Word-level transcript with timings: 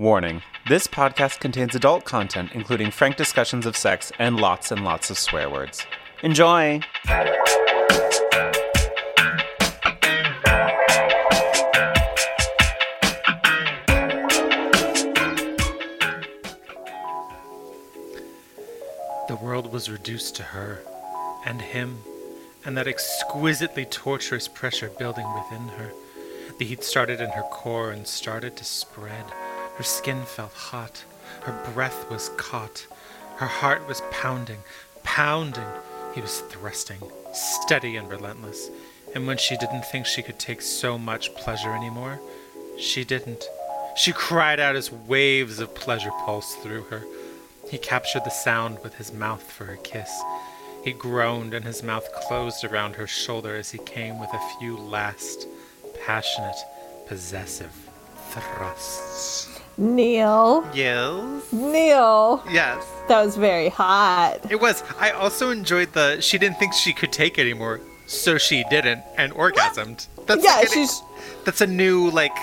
Warning 0.00 0.40
this 0.66 0.86
podcast 0.86 1.40
contains 1.40 1.74
adult 1.74 2.06
content, 2.06 2.52
including 2.54 2.90
frank 2.90 3.16
discussions 3.16 3.66
of 3.66 3.76
sex 3.76 4.10
and 4.18 4.40
lots 4.40 4.72
and 4.72 4.82
lots 4.82 5.10
of 5.10 5.18
swear 5.18 5.50
words. 5.50 5.84
Enjoy! 6.22 6.80
The 19.28 19.36
world 19.42 19.70
was 19.70 19.90
reduced 19.90 20.34
to 20.36 20.42
her 20.44 20.80
and 21.44 21.60
him, 21.60 21.98
and 22.64 22.74
that 22.78 22.88
exquisitely 22.88 23.84
torturous 23.84 24.48
pressure 24.48 24.88
building 24.98 25.26
within 25.34 25.68
her. 25.76 25.92
The 26.58 26.64
heat 26.64 26.84
started 26.84 27.20
in 27.20 27.28
her 27.32 27.42
core 27.42 27.90
and 27.90 28.06
started 28.06 28.56
to 28.56 28.64
spread. 28.64 29.26
Her 29.80 29.84
skin 29.84 30.26
felt 30.26 30.52
hot. 30.52 31.04
Her 31.44 31.58
breath 31.72 32.10
was 32.10 32.28
caught. 32.36 32.86
Her 33.36 33.46
heart 33.46 33.88
was 33.88 34.02
pounding, 34.10 34.58
pounding. 35.04 35.72
He 36.14 36.20
was 36.20 36.40
thrusting, 36.50 37.00
steady 37.32 37.96
and 37.96 38.06
relentless. 38.06 38.68
And 39.14 39.26
when 39.26 39.38
she 39.38 39.56
didn't 39.56 39.86
think 39.86 40.04
she 40.04 40.20
could 40.20 40.38
take 40.38 40.60
so 40.60 40.98
much 40.98 41.34
pleasure 41.34 41.74
anymore, 41.74 42.20
she 42.78 43.04
didn't. 43.04 43.48
She 43.96 44.12
cried 44.12 44.60
out 44.60 44.76
as 44.76 44.92
waves 44.92 45.60
of 45.60 45.74
pleasure 45.74 46.12
pulsed 46.26 46.58
through 46.58 46.82
her. 46.82 47.04
He 47.70 47.78
captured 47.78 48.26
the 48.26 48.30
sound 48.30 48.80
with 48.84 48.96
his 48.96 49.14
mouth 49.14 49.50
for 49.50 49.64
her 49.64 49.76
kiss. 49.76 50.10
He 50.84 50.92
groaned 50.92 51.54
and 51.54 51.64
his 51.64 51.82
mouth 51.82 52.06
closed 52.12 52.64
around 52.64 52.96
her 52.96 53.06
shoulder 53.06 53.56
as 53.56 53.70
he 53.70 53.78
came 53.78 54.20
with 54.20 54.34
a 54.34 54.58
few 54.58 54.76
last, 54.76 55.48
passionate, 56.04 56.62
possessive 57.06 57.88
thrusts. 58.28 59.49
Neil. 59.78 60.68
Yes. 60.74 61.52
Neil. 61.52 62.42
Yes. 62.50 62.84
That 63.08 63.24
was 63.24 63.36
very 63.36 63.68
hot. 63.68 64.38
It 64.50 64.60
was. 64.60 64.82
I 64.98 65.10
also 65.10 65.50
enjoyed 65.50 65.92
the 65.92 66.20
she 66.20 66.38
didn't 66.38 66.58
think 66.58 66.74
she 66.74 66.92
could 66.92 67.12
take 67.12 67.38
anymore, 67.38 67.80
so 68.06 68.38
she 68.38 68.64
didn't 68.70 69.02
and 69.16 69.32
orgasmed. 69.32 70.06
That's 70.26 70.44
Yeah, 70.44 70.56
like 70.56 70.66
an- 70.66 70.72
she's- 70.72 71.02
that's 71.44 71.60
a 71.60 71.66
new 71.66 72.10
like 72.10 72.36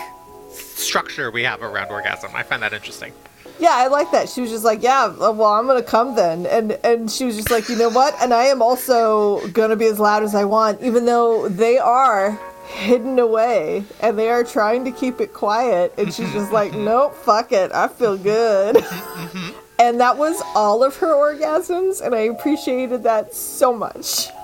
structure 0.52 1.31
we 1.31 1.44
have 1.44 1.61
around 1.61 1.89
orgasm. 1.92 2.31
I 2.36 2.44
find 2.44 2.61
that 2.64 2.73
interesting. 2.73 3.14
Yeah, 3.59 3.72
I 3.73 3.88
like 3.88 4.12
that. 4.12 4.30
She 4.30 4.41
was 4.41 4.52
just 4.52 4.64
like, 4.64 4.84
"Yeah, 4.84 5.06
uh, 5.06 5.31
well, 5.31 5.45
I'm 5.53 5.66
gonna 5.66 5.81
come 5.81 6.16
then," 6.16 6.45
and 6.45 6.78
and 6.84 7.09
she 7.09 7.25
was 7.25 7.36
just 7.36 7.50
like, 7.50 7.69
"You 7.69 7.75
know 7.75 7.89
what?" 7.89 8.16
And 8.22 8.34
I 8.34 8.45
am 8.45 8.62
also 8.62 9.47
gonna 9.47 9.75
be 9.75 9.86
as 9.88 10.00
loud 10.00 10.22
as 10.23 10.36
I 10.36 10.44
want, 10.45 10.81
even 10.81 11.06
though 11.06 11.47
they 11.50 11.78
are 11.80 12.38
hidden 12.68 13.18
away 13.20 13.84
and 14.02 14.18
they 14.20 14.30
are 14.30 14.44
trying 14.44 14.86
to 14.86 14.92
keep 14.92 15.20
it 15.22 15.34
quiet. 15.34 15.94
And 15.98 16.14
she's 16.14 16.32
just 16.34 16.52
like, 16.52 16.74
"Nope, 16.90 17.16
fuck 17.16 17.52
it, 17.52 17.72
I 17.72 17.88
feel 17.88 18.18
good." 18.18 18.76
Mm-hmm, 18.76 19.38
mm-hmm. 19.38 19.59
and 19.80 20.00
that 20.00 20.18
was 20.18 20.42
all 20.56 20.84
of 20.84 20.96
her 20.98 21.14
orgasms, 21.14 22.02
and 22.06 22.14
I 22.14 22.20
appreciated 22.22 23.04
that 23.04 23.34
so 23.34 23.74
much. 23.74 24.28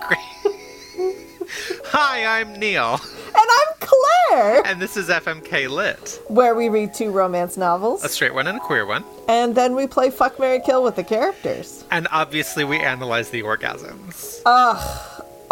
Hi, 1.86 2.40
I'm 2.40 2.54
Neil, 2.54 2.94
And 2.96 3.36
I'm 3.36 3.76
Claire, 3.80 4.66
and 4.66 4.82
this 4.82 4.98
is 4.98 5.10
FMK 5.10 5.70
Lit, 5.70 6.20
where 6.28 6.56
we 6.56 6.70
read 6.70 6.94
two 6.94 7.12
romance 7.12 7.58
novels, 7.58 8.04
a 8.04 8.10
straight 8.10 8.34
one 8.34 8.48
and 8.48 8.58
a 8.58 8.62
queer 8.62 8.86
one, 8.88 9.04
and 9.28 9.54
then 9.54 9.76
we 9.76 9.86
play 9.86 10.10
Fuck 10.10 10.40
Mary 10.40 10.60
Kill 10.66 10.82
with 10.84 10.96
the 10.96 11.04
characters. 11.04 11.84
and 11.92 12.08
obviously 12.12 12.64
we 12.64 12.80
analyze 12.80 13.30
the 13.30 13.44
orgasms. 13.44 14.42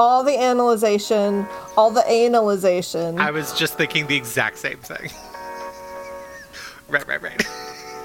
All 0.02 0.23
the 0.23 0.35
analyzation, 0.35 1.45
all 1.77 1.91
the 1.91 2.09
analyzation. 2.09 3.19
I 3.19 3.30
was 3.30 3.53
just 3.53 3.75
thinking 3.75 4.07
the 4.07 4.16
exact 4.16 4.57
same 4.57 4.80
thing. 4.80 5.11
right, 6.89 7.07
right, 7.07 7.21
right. 7.21 7.47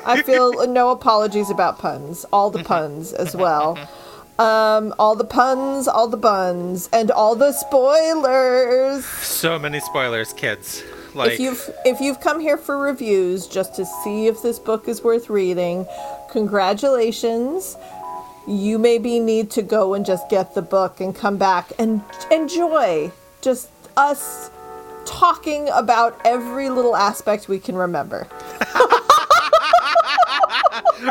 I 0.04 0.20
feel 0.26 0.66
no 0.66 0.90
apologies 0.90 1.48
about 1.48 1.78
puns. 1.78 2.26
All 2.34 2.50
the 2.50 2.62
puns 2.62 3.14
as 3.14 3.34
well. 3.34 3.78
Um, 4.38 4.94
all 4.98 5.16
the 5.16 5.24
puns, 5.24 5.88
all 5.88 6.06
the 6.06 6.18
buns, 6.18 6.90
and 6.92 7.10
all 7.10 7.34
the 7.34 7.52
spoilers. 7.52 9.06
So 9.06 9.58
many 9.58 9.80
spoilers, 9.80 10.34
kids. 10.34 10.84
Like 11.14 11.32
if 11.32 11.40
you've 11.40 11.70
if 11.86 12.00
you've 12.02 12.20
come 12.20 12.40
here 12.40 12.58
for 12.58 12.76
reviews 12.76 13.46
just 13.46 13.74
to 13.76 13.86
see 13.86 14.26
if 14.26 14.42
this 14.42 14.58
book 14.58 14.86
is 14.86 15.02
worth 15.02 15.30
reading, 15.30 15.86
congratulations. 16.30 17.78
You 18.46 18.78
maybe 18.78 19.18
need 19.18 19.50
to 19.52 19.62
go 19.62 19.94
and 19.94 20.06
just 20.06 20.28
get 20.28 20.54
the 20.54 20.62
book 20.62 21.00
and 21.00 21.14
come 21.14 21.36
back 21.36 21.72
and 21.78 22.02
enjoy 22.30 23.10
just 23.40 23.68
us 23.96 24.50
talking 25.04 25.68
about 25.70 26.20
every 26.24 26.68
little 26.68 26.96
aspect 26.96 27.48
we 27.48 27.58
can 27.58 27.76
remember. 27.76 28.28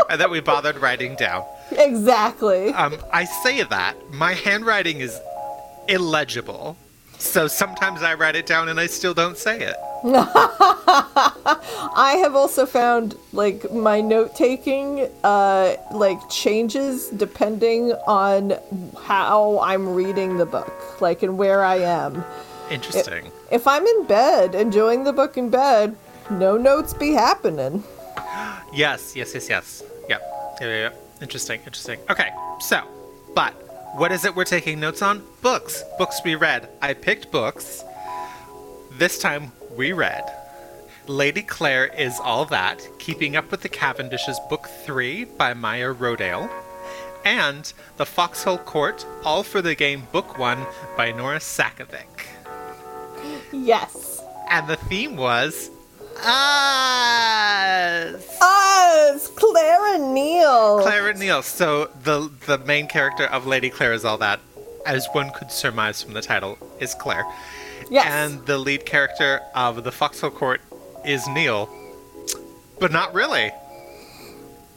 that 0.10 0.30
we 0.30 0.40
bothered 0.40 0.78
writing 0.78 1.16
down. 1.16 1.46
Exactly. 1.72 2.70
Um, 2.70 2.98
I 3.12 3.26
say 3.26 3.64
that 3.64 3.96
my 4.12 4.34
handwriting 4.34 5.02
is 5.02 5.20
illegible, 5.88 6.78
so 7.18 7.48
sometimes 7.48 8.02
I 8.02 8.14
write 8.14 8.36
it 8.36 8.46
down 8.46 8.70
and 8.70 8.80
I 8.80 8.88
still 8.88 9.14
don't 9.14 9.38
say 9.38 9.60
it. 9.62 9.76
I 11.98 12.18
have 12.22 12.36
also 12.36 12.66
found 12.68 13.16
like 13.34 13.72
my 13.72 14.02
note 14.02 14.36
taking 14.36 15.10
uh 15.24 15.76
like 15.92 16.20
changes 16.30 17.08
depending 17.10 17.92
on 18.06 18.54
how 19.02 19.60
I'm 19.62 19.96
reading 19.96 20.38
the 20.38 20.46
book, 20.46 21.02
like 21.02 21.24
and 21.24 21.38
where 21.38 21.64
I 21.64 21.78
am. 21.78 22.24
Interesting. 22.70 23.32
If 23.52 23.68
I'm 23.68 23.86
in 23.86 24.06
bed 24.06 24.54
enjoying 24.54 25.04
the 25.06 25.14
book 25.14 25.38
in 25.38 25.50
bed, 25.50 25.96
no 26.30 26.58
notes 26.58 26.94
be 26.94 27.14
happening. 27.14 27.84
yes, 28.74 29.16
yes, 29.16 29.34
yes, 29.34 29.50
yes. 29.50 29.84
Yep. 30.10 30.22
Yeah, 30.62 30.68
yeah, 30.68 30.90
yeah. 30.90 30.90
Interesting, 31.22 31.62
interesting. 31.66 32.00
Okay, 32.10 32.30
so, 32.60 32.82
but 33.34 33.54
what 33.96 34.12
is 34.12 34.26
it 34.26 34.36
we're 34.36 34.44
taking 34.44 34.82
notes 34.82 35.02
on? 35.02 35.24
Books. 35.42 35.82
Books 35.98 36.20
we 36.26 36.36
read. 36.36 36.68
I 36.82 36.94
picked 36.94 37.32
books. 37.32 37.82
This 38.92 39.18
time 39.18 39.54
we 39.78 39.94
read 39.94 40.30
Lady 41.08 41.42
Claire 41.42 41.88
is 41.88 42.20
All 42.20 42.44
That, 42.46 42.86
Keeping 43.00 43.38
Up 43.38 43.50
with 43.52 43.62
the 43.62 43.70
Cavendishes, 43.70 44.36
Book 44.50 44.68
3 44.68 45.24
by 45.24 45.54
Maya 45.54 45.94
Rodale, 45.94 46.50
and 47.24 47.72
The 47.96 48.06
Foxhole 48.06 48.58
Court, 48.58 49.06
All 49.24 49.44
for 49.44 49.62
the 49.62 49.76
Game, 49.76 50.08
Book 50.12 50.38
1 50.38 50.66
by 50.98 51.14
Nora 51.14 51.40
Sakavic. 51.40 52.26
Yes. 53.54 54.22
And 54.50 54.68
the 54.68 54.76
theme 54.76 55.16
was 55.16 55.70
us. 56.18 58.16
Us, 58.42 59.28
Claire 59.36 59.96
and 59.96 60.14
Neil. 60.14 60.80
Claire 60.82 61.10
and 61.10 61.20
Neil. 61.20 61.42
So 61.42 61.90
the 62.04 62.32
the 62.46 62.58
main 62.60 62.88
character 62.88 63.26
of 63.26 63.46
Lady 63.46 63.70
Claire 63.70 63.94
is 63.94 64.06
all 64.06 64.18
that, 64.20 64.40
as 64.86 65.08
one 65.14 65.32
could 65.32 65.52
surmise 65.52 66.02
from 66.02 66.14
the 66.14 66.22
title, 66.22 66.58
is 66.80 66.94
Claire. 66.96 67.26
Yes. 67.90 68.08
And 68.10 68.46
the 68.46 68.58
lead 68.58 68.86
character 68.86 69.42
of 69.54 69.84
the 69.84 69.92
Foxhole 69.92 70.32
Court 70.32 70.62
is 71.06 71.28
Neil, 71.28 71.70
but 72.80 72.92
not 72.92 73.14
really. 73.14 73.52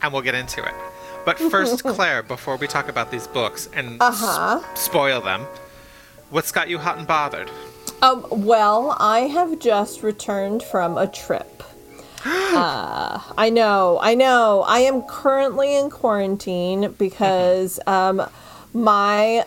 And 0.02 0.12
we'll 0.12 0.22
get 0.22 0.34
into 0.34 0.62
it. 0.62 0.74
But 1.24 1.38
first, 1.50 1.82
Claire, 1.84 2.22
before 2.22 2.56
we 2.56 2.66
talk 2.66 2.88
about 2.88 3.10
these 3.10 3.26
books 3.26 3.68
and 3.74 4.00
Uh-huh. 4.00 4.60
s- 4.72 4.80
spoil 4.80 5.20
them, 5.20 5.46
what's 6.30 6.52
got 6.52 6.68
you 6.68 6.78
hot 6.78 6.98
and 6.98 7.06
bothered? 7.06 7.50
Um, 8.00 8.24
well, 8.30 8.96
I 9.00 9.20
have 9.20 9.58
just 9.58 10.02
returned 10.02 10.62
from 10.62 10.96
a 10.96 11.06
trip. 11.08 11.64
uh, 12.24 13.20
I 13.36 13.50
know, 13.50 13.98
I 14.00 14.14
know. 14.14 14.64
I 14.66 14.80
am 14.80 15.02
currently 15.02 15.74
in 15.74 15.90
quarantine 15.90 16.92
because 16.92 17.80
um, 17.86 18.22
my 18.72 19.44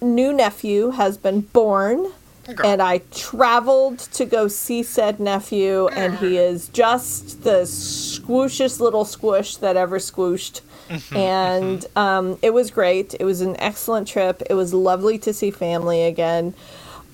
new 0.00 0.32
nephew 0.32 0.90
has 0.90 1.16
been 1.16 1.42
born. 1.42 2.12
Girl. 2.56 2.66
And 2.66 2.82
I 2.82 2.98
traveled 3.10 4.00
to 4.00 4.26
go 4.26 4.48
see 4.48 4.82
said 4.82 5.18
nephew, 5.18 5.88
and 5.88 6.18
he 6.18 6.36
is 6.36 6.68
just 6.68 7.42
the 7.42 7.64
squooshiest 7.64 8.80
little 8.80 9.06
squish 9.06 9.56
that 9.56 9.78
ever 9.78 9.98
squooshed. 9.98 10.60
and 11.16 11.86
um, 11.96 12.38
it 12.42 12.52
was 12.52 12.70
great. 12.70 13.14
It 13.18 13.24
was 13.24 13.40
an 13.40 13.58
excellent 13.58 14.06
trip. 14.08 14.42
It 14.50 14.52
was 14.52 14.74
lovely 14.74 15.16
to 15.20 15.32
see 15.32 15.50
family 15.50 16.02
again 16.02 16.52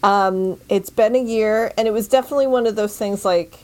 Um, 0.02 0.58
it's 0.68 0.90
been 0.90 1.14
a 1.14 1.22
year 1.22 1.72
and 1.76 1.86
it 1.86 1.90
was 1.90 2.08
definitely 2.08 2.46
one 2.46 2.66
of 2.66 2.74
those 2.74 2.96
things 2.96 3.24
like 3.24 3.58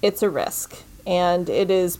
it's 0.00 0.22
a 0.22 0.30
risk 0.30 0.76
and 1.06 1.48
it 1.48 1.70
is 1.70 1.98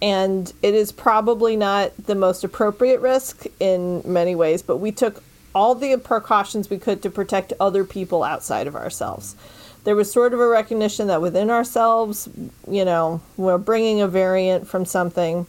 and 0.00 0.52
it 0.62 0.74
is 0.74 0.90
probably 0.90 1.56
not 1.56 1.92
the 1.96 2.14
most 2.14 2.42
appropriate 2.42 3.00
risk 3.00 3.46
in 3.60 4.02
many 4.04 4.34
ways 4.34 4.62
but 4.62 4.78
we 4.78 4.90
took 4.90 5.22
all 5.54 5.74
the 5.76 5.96
precautions 5.96 6.68
we 6.68 6.78
could 6.78 7.02
to 7.02 7.10
protect 7.10 7.52
other 7.60 7.84
people 7.84 8.24
outside 8.24 8.66
of 8.66 8.74
ourselves. 8.74 9.36
There 9.84 9.94
was 9.94 10.10
sort 10.10 10.34
of 10.34 10.40
a 10.40 10.48
recognition 10.48 11.06
that 11.06 11.20
within 11.20 11.50
ourselves 11.50 12.28
you 12.68 12.84
know 12.84 13.20
we're 13.36 13.58
bringing 13.58 14.00
a 14.00 14.08
variant 14.08 14.66
from 14.66 14.84
something 14.84 15.46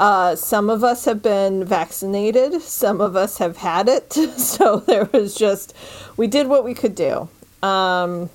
uh, 0.00 0.36
some 0.36 0.70
of 0.70 0.84
us 0.84 1.04
have 1.04 1.22
been 1.22 1.64
vaccinated, 1.64 2.60
some 2.62 3.00
of 3.00 3.16
us 3.16 3.38
have 3.38 3.56
had 3.58 3.88
it. 3.88 4.16
So 4.38 4.78
there 4.78 5.08
was 5.12 5.34
just, 5.34 5.74
we 6.16 6.26
did 6.26 6.46
what 6.46 6.64
we 6.64 6.74
could 6.74 6.94
do. 6.94 7.28
Um, 7.62 8.30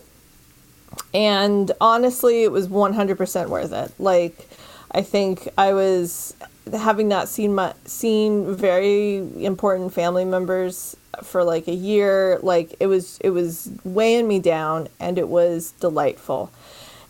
and 1.13 1.71
honestly, 1.81 2.43
it 2.43 2.51
was 2.51 2.67
100% 2.67 3.49
worth 3.49 3.71
it. 3.71 3.91
Like, 3.99 4.47
I 4.91 5.01
think 5.01 5.49
I 5.57 5.73
was 5.73 6.35
having 6.71 7.07
not 7.07 7.27
seen 7.27 7.55
my 7.55 7.73
seen 7.85 8.55
very 8.55 9.17
important 9.43 9.93
family 9.93 10.23
members 10.23 10.95
for 11.21 11.43
like 11.43 11.67
a 11.67 11.73
year 11.73 12.39
like 12.41 12.73
it 12.79 12.87
was 12.87 13.17
it 13.21 13.29
was 13.31 13.69
weighing 13.83 14.27
me 14.27 14.39
down 14.39 14.87
and 14.99 15.17
it 15.17 15.27
was 15.27 15.71
delightful 15.79 16.51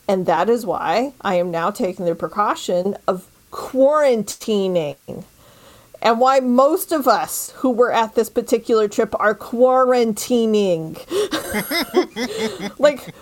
and 0.07 0.25
that 0.25 0.49
is 0.49 0.65
why 0.65 1.13
i 1.21 1.35
am 1.35 1.51
now 1.51 1.69
taking 1.69 2.05
the 2.05 2.15
precaution 2.15 2.97
of 3.07 3.27
quarantining. 3.53 4.97
And 6.01 6.19
why 6.19 6.41
most 6.41 6.91
of 6.91 7.07
us 7.07 7.51
who 7.57 7.69
were 7.69 7.93
at 7.93 8.15
this 8.15 8.29
particular 8.29 8.89
trip 8.89 9.15
are 9.19 9.35
quarantining. 9.35 10.99
Like 12.79 13.13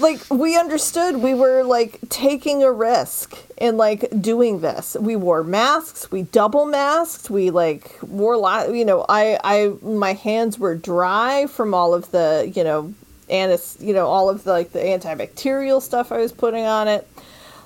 like 0.00 0.20
we 0.28 0.58
understood 0.58 1.18
we 1.18 1.34
were 1.34 1.62
like 1.62 2.00
taking 2.08 2.64
a 2.64 2.72
risk 2.72 3.36
in 3.56 3.76
like 3.76 4.10
doing 4.20 4.60
this. 4.60 4.96
We 4.98 5.14
wore 5.14 5.44
masks 5.44 6.10
we 6.10 6.22
double 6.22 6.66
masked 6.66 7.30
we 7.30 7.50
like 7.50 7.96
wore 8.02 8.36
lot 8.36 8.74
you 8.74 8.84
know 8.84 9.06
i 9.08 9.38
i 9.44 9.72
my 9.82 10.14
hands 10.14 10.58
were 10.58 10.74
dry 10.74 11.46
from 11.46 11.74
all 11.74 11.94
of 11.94 12.10
the 12.10 12.50
you 12.54 12.64
know 12.64 12.92
anis 13.30 13.76
you 13.80 13.94
know 13.94 14.06
all 14.06 14.28
of 14.28 14.42
the 14.42 14.50
like 14.50 14.72
the 14.72 14.80
antibacterial 14.80 15.80
stuff 15.80 16.10
i 16.10 16.18
was 16.18 16.32
putting 16.32 16.64
on 16.64 16.88
it. 16.88 17.08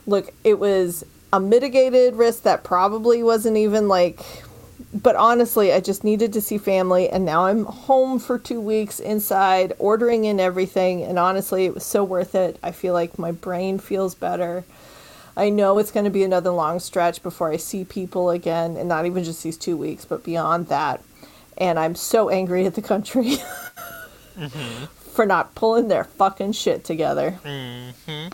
Look 0.07 0.35
it 0.45 0.59
was 0.59 1.05
a 1.33 1.41
mitigated 1.41 2.17
risk 2.17 2.43
that 2.43 2.65
probably 2.65 3.23
wasn't 3.23 3.57
even 3.57 3.89
like 3.89 4.21
but 4.95 5.17
honestly, 5.17 5.73
I 5.73 5.81
just 5.81 6.03
needed 6.03 6.33
to 6.33 6.41
see 6.41 6.57
family, 6.57 7.11
and 7.11 7.25
now 7.25 7.45
I'm 7.47 7.65
home 7.67 8.19
for 8.19 8.39
two 8.39 8.61
weeks 8.61 9.01
inside, 9.01 9.75
ordering 9.79 10.25
in 10.25 10.41
everything, 10.41 11.03
and 11.03 11.19
honestly, 11.19 11.67
it 11.67 11.75
was 11.75 11.85
so 11.85 12.03
worth 12.03 12.35
it. 12.35 12.59
I 12.63 12.71
feel 12.71 12.95
like 12.95 13.19
my 13.19 13.31
brain 13.31 13.79
feels 13.79 14.15
better. 14.15 14.65
I 15.37 15.51
know 15.51 15.79
it's 15.79 15.91
going 15.91 16.05
to 16.05 16.11
be 16.11 16.25
another 16.25 16.51
long 16.51 16.81
stretch 16.81 17.23
before 17.23 17.53
I 17.53 17.59
see 17.59 17.85
people 17.85 18.31
again, 18.31 18.77
and 18.77 18.89
not 18.89 19.05
even 19.05 19.25
just 19.25 19.43
these 19.43 19.59
two 19.59 19.77
weeks, 19.77 20.07
but 20.07 20.25
beyond 20.25 20.69
that. 20.69 21.03
And 21.59 21.79
I'm 21.79 21.95
so 21.95 22.31
angry 22.31 22.65
at 22.65 22.75
the 22.75 22.83
country 22.83 23.25
mm-hmm. 24.37 24.85
for 25.13 25.27
not 25.27 25.55
pulling 25.55 25.89
their 25.89 26.05
fucking 26.05 26.53
shit 26.53 26.85
together. 26.85 27.39
Mm-hmm. 27.45 28.29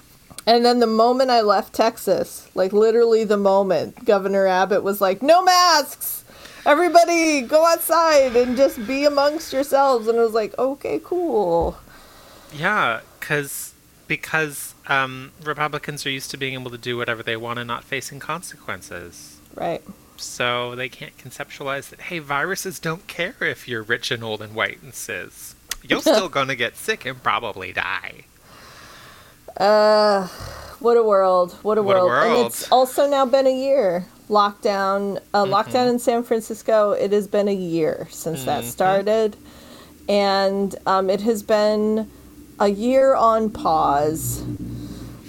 And 0.47 0.65
then 0.65 0.79
the 0.79 0.87
moment 0.87 1.31
I 1.31 1.41
left 1.41 1.73
Texas, 1.73 2.49
like 2.55 2.73
literally 2.73 3.25
the 3.25 3.37
moment, 3.37 4.05
Governor 4.05 4.47
Abbott 4.47 4.83
was 4.83 5.01
like, 5.01 5.23
no 5.23 5.43
masks! 5.43 6.25
everybody 6.67 7.43
go 7.43 7.67
outside 7.67 8.37
and 8.37 8.57
just 8.57 8.87
be 8.87 9.05
amongst 9.05 9.53
yourselves. 9.53 10.09
And 10.09 10.19
i 10.19 10.23
was 10.23 10.33
like 10.33 10.57
okay 10.59 11.01
cool. 11.03 11.79
Yeah 12.53 13.01
because 13.21 13.73
because 14.07 14.75
um, 14.87 15.33
republicans 15.43 16.05
are 16.05 16.11
used 16.11 16.31
to 16.31 16.37
being 16.37 16.55
able 16.55 16.71
to 16.71 16.79
do 16.79 16.97
whatever 16.97 17.23
they 17.23 17.37
want 17.37 17.59
and 17.59 17.69
not 17.69 17.85
facing 17.85 18.19
consequences. 18.19 19.39
Right. 19.55 19.83
So 20.17 20.75
they 20.75 20.89
can't 20.89 21.17
conceptualize 21.17 21.91
that 21.91 22.03
hey 22.03 22.19
viruses 22.19 22.79
don't 22.79 23.07
care 23.07 23.37
if 23.41 23.67
you're 23.69 23.83
rich 23.83 24.11
and 24.11 24.23
old 24.23 24.43
and 24.43 24.55
white 24.55 24.83
and 24.83 24.95
cis. 24.95 25.55
You're 25.83 26.01
still 26.01 26.29
gonna 26.29 26.57
get 26.57 26.77
sick 26.77 27.05
and 27.05 27.23
probably 27.23 27.73
die 27.73 28.25
uh 29.59 30.27
what 30.81 30.97
a 30.97 31.03
world 31.03 31.53
what 31.63 31.79
a, 31.79 31.83
what 31.83 31.97
world. 31.97 32.11
a 32.11 32.13
world 32.13 32.39
and 32.39 32.47
it's 32.47 32.71
also 32.71 33.09
now 33.09 33.25
been 33.25 33.47
a 33.47 33.57
year 33.57 34.07
lockdown 34.29 35.19
uh, 35.35 35.45
mm-hmm. 35.45 35.53
lockdown 35.53 35.89
in 35.91 35.99
San 35.99 36.23
Francisco. 36.23 36.93
It 36.93 37.13
has 37.13 37.29
been 37.29 37.49
a 37.49 37.55
year 37.55 38.07
since 38.11 38.41
mm-hmm. 38.41 38.47
that 38.47 38.65
started, 38.65 39.37
and 40.09 40.75
um, 40.87 41.11
it 41.11 41.21
has 41.23 41.43
been 41.43 42.11
a 42.59 42.69
year 42.69 43.15
on 43.15 43.51
pause, 43.51 44.45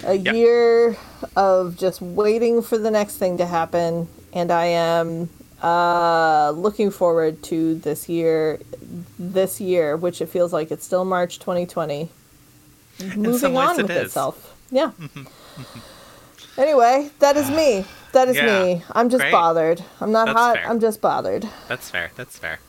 a 0.04 0.14
yep. 0.14 0.34
year 0.34 0.96
of 1.34 1.76
just 1.76 2.00
waiting 2.00 2.62
for 2.62 2.78
the 2.78 2.90
next 2.90 3.16
thing 3.16 3.38
to 3.38 3.46
happen, 3.46 4.08
and 4.32 4.50
I 4.50 4.66
am 4.66 5.28
uh, 5.62 6.50
looking 6.50 6.90
forward 6.90 7.42
to 7.44 7.74
this 7.76 8.08
year. 8.08 8.60
This 9.18 9.60
year, 9.60 9.96
which 9.96 10.20
it 10.20 10.26
feels 10.26 10.52
like 10.52 10.70
it's 10.70 10.84
still 10.84 11.04
March 11.04 11.38
2020, 11.40 12.08
moving 13.16 13.56
on 13.56 13.76
with 13.76 13.90
is. 13.90 14.06
itself. 14.06 14.54
Yeah. 14.70 14.92
Anyway, 16.58 17.10
that 17.18 17.36
is 17.36 17.50
me. 17.50 17.84
That 18.12 18.28
is 18.28 18.36
yeah. 18.36 18.64
me. 18.64 18.82
I'm 18.92 19.10
just 19.10 19.20
Great. 19.20 19.32
bothered. 19.32 19.84
I'm 20.00 20.10
not 20.10 20.26
That's 20.26 20.38
hot. 20.38 20.56
Fair. 20.56 20.70
I'm 20.70 20.80
just 20.80 21.02
bothered. 21.02 21.46
That's 21.68 21.90
fair. 21.90 22.12
That's 22.16 22.38
fair. 22.38 22.60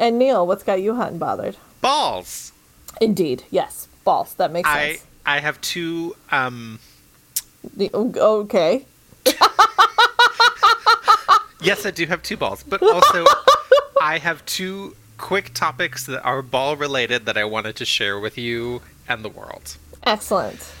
And 0.00 0.18
Neil, 0.18 0.44
what's 0.46 0.64
got 0.64 0.82
you 0.82 0.96
hot 0.96 1.12
and 1.12 1.20
bothered? 1.20 1.56
Balls. 1.80 2.52
Indeed. 3.00 3.44
Yes. 3.50 3.86
Balls. 4.02 4.34
That 4.34 4.50
makes 4.50 4.68
I, 4.68 4.94
sense. 4.94 5.06
I 5.24 5.38
have 5.38 5.60
two 5.60 6.16
um 6.32 6.80
the, 7.76 7.90
okay. 7.94 8.84
yes, 11.62 11.86
I 11.86 11.92
do 11.92 12.06
have 12.06 12.22
two 12.22 12.36
balls, 12.36 12.62
but 12.64 12.82
also 12.92 13.24
I 14.02 14.18
have 14.18 14.44
two 14.44 14.96
quick 15.18 15.54
topics 15.54 16.04
that 16.06 16.22
are 16.24 16.42
ball 16.42 16.76
related 16.76 17.26
that 17.26 17.38
I 17.38 17.44
wanted 17.44 17.76
to 17.76 17.84
share 17.84 18.18
with 18.18 18.36
you 18.36 18.82
and 19.08 19.24
the 19.24 19.28
world. 19.28 19.76
Excellent. 20.04 20.72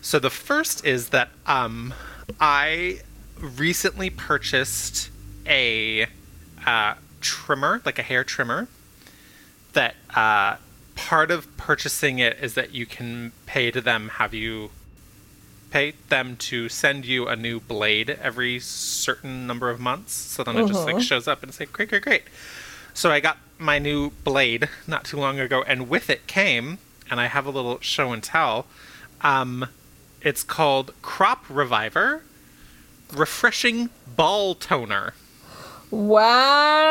So 0.00 0.18
the 0.18 0.30
first 0.30 0.84
is 0.84 1.08
that 1.10 1.30
um 1.46 1.94
I 2.40 3.00
recently 3.40 4.10
purchased 4.10 5.10
a 5.46 6.06
uh, 6.66 6.94
trimmer, 7.20 7.80
like 7.84 7.98
a 7.98 8.02
hair 8.02 8.24
trimmer, 8.24 8.68
that 9.72 9.94
uh, 10.14 10.56
part 10.94 11.30
of 11.30 11.54
purchasing 11.56 12.18
it 12.18 12.38
is 12.40 12.54
that 12.54 12.72
you 12.72 12.86
can 12.86 13.32
pay 13.46 13.70
to 13.70 13.80
them, 13.80 14.08
have 14.08 14.34
you 14.34 14.70
pay 15.70 15.92
them 16.08 16.36
to 16.36 16.68
send 16.68 17.04
you 17.04 17.26
a 17.26 17.36
new 17.36 17.60
blade 17.60 18.10
every 18.22 18.58
certain 18.60 19.46
number 19.46 19.68
of 19.68 19.80
months. 19.80 20.12
So 20.12 20.44
then 20.44 20.56
it 20.56 20.66
just 20.68 20.84
like 20.84 20.94
uh-huh. 20.94 21.02
shows 21.04 21.28
up 21.28 21.42
and 21.42 21.50
it's 21.50 21.60
like, 21.60 21.72
great, 21.72 21.88
great, 21.88 22.02
great. 22.02 22.22
So 22.94 23.10
I 23.10 23.20
got 23.20 23.36
my 23.58 23.78
new 23.78 24.10
blade 24.24 24.68
not 24.86 25.04
too 25.04 25.18
long 25.18 25.38
ago, 25.38 25.62
and 25.66 25.88
with 25.88 26.08
it 26.08 26.26
came, 26.26 26.78
and 27.10 27.20
I 27.20 27.26
have 27.26 27.46
a 27.46 27.50
little 27.50 27.80
show 27.80 28.12
and 28.12 28.22
tell. 28.22 28.66
Um, 29.20 29.68
it's 30.20 30.42
called 30.42 30.92
Crop 31.02 31.44
Reviver 31.48 32.22
refreshing 33.14 33.90
ball 34.16 34.54
toner. 34.54 35.14
Wow, 35.90 36.82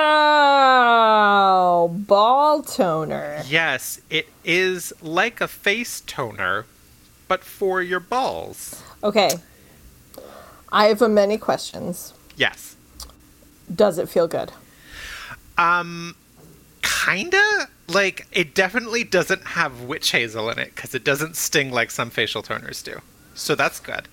ball 1.93 2.63
toner. 2.63 3.43
Yes, 3.45 4.01
it 4.09 4.27
is 4.43 4.93
like 5.01 5.41
a 5.41 5.47
face 5.47 6.01
toner, 6.01 6.65
but 7.27 7.43
for 7.43 7.81
your 7.81 7.99
balls. 7.99 8.81
Okay. 9.03 9.31
I 10.71 10.85
have 10.85 11.01
many 11.01 11.37
questions. 11.37 12.13
Yes. 12.37 12.77
Does 13.73 13.97
it 13.97 14.07
feel 14.07 14.27
good? 14.27 14.53
Um, 15.57 16.15
kinda. 16.81 17.67
Like, 17.87 18.27
it 18.31 18.55
definitely 18.55 19.03
doesn't 19.03 19.43
have 19.43 19.81
witch 19.81 20.11
hazel 20.11 20.49
in 20.49 20.57
it 20.59 20.73
because 20.75 20.95
it 20.95 21.03
doesn't 21.03 21.35
sting 21.35 21.71
like 21.71 21.91
some 21.91 22.09
facial 22.09 22.41
toners 22.41 22.83
do. 22.83 23.01
So 23.35 23.53
that's 23.55 23.79
good 23.79 24.07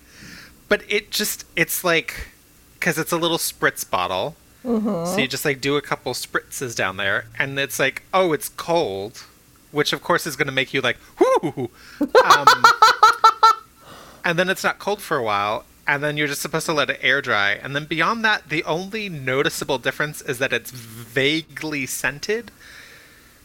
but 0.73 0.83
it 0.89 1.11
just 1.11 1.45
it's 1.55 1.85
like 1.85 2.29
because 2.73 2.97
it's 2.97 3.13
a 3.13 3.19
little 3.19 3.37
spritz 3.37 3.89
bottle. 3.89 4.37
Mm-hmm. 4.65 5.05
So 5.05 5.19
you 5.19 5.29
just 5.29 5.45
like 5.45 5.61
do 5.61 5.77
a 5.77 5.83
couple 5.83 6.15
spritzes 6.15 6.75
down 6.75 6.97
there, 6.97 7.27
and 7.39 7.59
it's 7.59 7.79
like, 7.79 8.05
oh, 8.15 8.33
it's 8.33 8.49
cold, 8.49 9.27
which 9.71 9.93
of 9.93 10.03
course 10.03 10.27
is 10.27 10.35
going 10.35 10.47
to 10.47 10.53
make 10.53 10.73
you 10.73 10.81
like, 10.81 10.97
whoo. 11.21 11.69
Um, 12.01 12.47
and 14.25 14.39
then 14.39 14.49
it's 14.49 14.65
not 14.65 14.79
cold 14.79 15.03
for 15.03 15.19
a 15.19 15.23
while, 15.23 15.67
and 15.87 16.03
then 16.03 16.17
you're 16.17 16.27
just 16.27 16.41
supposed 16.41 16.65
to 16.65 16.73
let 16.73 16.89
it 16.89 17.01
air 17.03 17.21
dry. 17.21 17.51
And 17.51 17.77
then 17.77 17.85
beyond 17.85 18.25
that, 18.25 18.49
the 18.49 18.65
only 18.65 19.11
noticeable 19.11 19.77
difference 19.77 20.23
is 20.23 20.39
that 20.39 20.55
it's 20.55 20.71
vaguely 20.71 21.85
scented. 21.85 22.51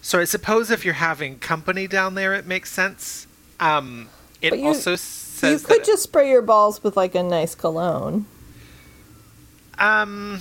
So 0.07 0.21
I 0.21 0.23
suppose 0.23 0.71
if 0.71 0.85
you're 0.85 0.93
having 0.93 1.37
company 1.37 1.85
down 1.85 2.15
there, 2.15 2.33
it 2.33 2.45
makes 2.45 2.71
sense. 2.71 3.27
Um, 3.59 4.07
it 4.41 4.55
you, 4.55 4.65
also 4.65 4.95
says 4.95 5.63
you 5.63 5.67
could 5.67 5.83
just 5.83 6.03
spray 6.03 6.29
your 6.29 6.41
balls 6.41 6.81
with 6.81 6.95
like 6.95 7.13
a 7.13 7.21
nice 7.21 7.55
cologne. 7.55 8.25
Um, 9.77 10.39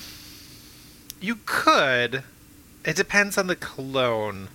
you 1.21 1.41
could. 1.47 2.23
It 2.85 2.95
depends 2.95 3.37
on 3.37 3.49
the 3.49 3.57
cologne. 3.57 4.51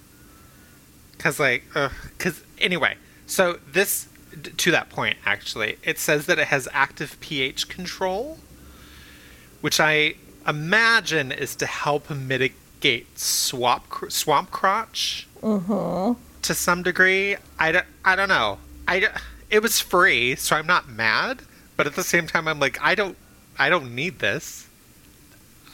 Cause 1.18 1.41
like, 1.41 1.65
uh, 1.75 1.89
cause 2.18 2.41
anyway. 2.58 2.96
So 3.25 3.60
this, 3.70 4.08
to 4.56 4.72
that 4.72 4.88
point, 4.89 5.18
actually, 5.25 5.77
it 5.84 6.00
says 6.00 6.25
that 6.27 6.39
it 6.39 6.48
has 6.48 6.70
active 6.72 7.20
pH 7.20 7.68
control, 7.68 8.38
which 9.60 9.82
I 9.82 10.13
imagine 10.48 11.34
is 11.34 11.53
to 11.58 11.65
help 11.65 12.10
mitigate 12.10 12.61
swamp 13.15 13.83
swamp 14.09 14.51
crotch. 14.51 15.27
Mm-hmm. 15.41 16.19
To 16.41 16.53
some 16.53 16.83
degree, 16.83 17.38
I 17.59 17.71
don't, 17.71 17.85
I 18.03 18.15
don't 18.15 18.29
know. 18.29 18.59
I 18.88 19.07
it 19.50 19.61
was 19.61 19.79
free, 19.79 20.35
so 20.35 20.55
I'm 20.55 20.67
not 20.67 20.89
mad. 20.89 21.41
But 21.77 21.88
at 21.88 21.95
the 21.95 22.03
same 22.03 22.27
time, 22.27 22.47
I'm 22.47 22.59
like, 22.59 22.77
I 22.81 22.95
don't, 22.95 23.17
I 23.57 23.69
don't 23.69 23.95
need 23.95 24.19
this. 24.19 24.67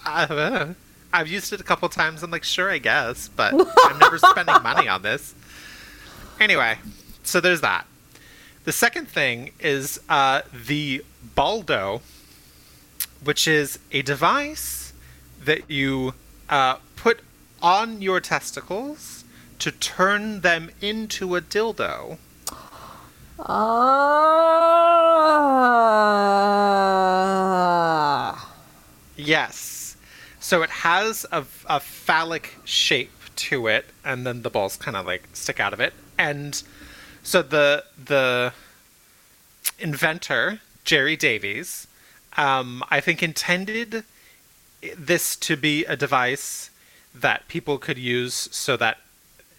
Uh, 0.06 0.74
I've 1.12 1.28
used 1.28 1.52
it 1.52 1.60
a 1.60 1.64
couple 1.64 1.90
times. 1.90 2.24
I'm 2.24 2.32
like, 2.32 2.44
sure, 2.44 2.70
I 2.70 2.78
guess, 2.78 3.30
but 3.30 3.54
I'm 3.54 3.98
never 4.00 4.18
spending 4.18 4.62
money 4.64 4.88
on 4.88 5.02
this. 5.02 5.34
Anyway, 6.40 6.78
so 7.24 7.42
there's 7.42 7.62
that. 7.62 7.88
The 8.64 8.72
second 8.72 9.08
thing 9.08 9.52
is 9.60 10.00
uh, 10.08 10.42
the 10.54 11.04
Balldo 11.36 12.02
which 13.24 13.48
is 13.48 13.80
a 13.92 14.02
device 14.02 14.94
that 15.44 15.70
you 15.70 16.14
uh, 16.50 16.78
on 17.62 18.02
your 18.02 18.20
testicles 18.20 19.24
to 19.60 19.72
turn 19.72 20.42
them 20.42 20.70
into 20.82 21.36
a 21.36 21.42
dildo. 21.42 22.18
Ah. 23.40 24.18
Yes. 29.16 29.96
So 30.40 30.62
it 30.62 30.70
has 30.70 31.26
a, 31.32 31.46
a 31.68 31.80
phallic 31.80 32.56
shape 32.64 33.12
to 33.36 33.68
it, 33.68 33.86
and 34.04 34.26
then 34.26 34.42
the 34.42 34.50
balls 34.50 34.78
kind 34.78 34.98
of 34.98 35.06
like 35.06 35.28
stick 35.34 35.60
out 35.60 35.74
of 35.74 35.80
it. 35.80 35.94
And 36.18 36.64
so 37.24 37.42
the 37.42 37.84
the 38.04 38.54
inventor 39.80 40.62
Jerry 40.84 41.16
Davies, 41.16 41.88
um, 42.38 42.84
I 42.90 43.02
think 43.02 43.22
intended 43.22 44.04
this 44.98 45.36
to 45.36 45.58
be 45.58 45.86
a 45.86 45.96
device 45.96 46.70
that 47.22 47.48
people 47.48 47.78
could 47.78 47.98
use 47.98 48.50
so 48.52 48.78
that 48.78 48.98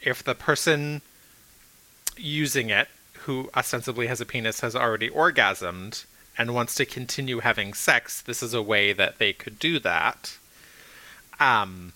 if 0.02 0.22
the 0.22 0.34
person 0.34 1.02
using 2.16 2.70
it, 2.70 2.88
who 3.24 3.50
ostensibly 3.54 4.06
has 4.06 4.20
a 4.20 4.26
penis, 4.26 4.60
has 4.60 4.74
already 4.74 5.10
orgasmed 5.10 6.04
and 6.36 6.54
wants 6.54 6.74
to 6.76 6.86
continue 6.86 7.40
having 7.40 7.74
sex, 7.74 8.20
this 8.22 8.42
is 8.42 8.54
a 8.54 8.62
way 8.62 8.92
that 8.92 9.18
they 9.18 9.32
could 9.32 9.58
do 9.58 9.78
that. 9.80 10.38
Um, 11.40 11.92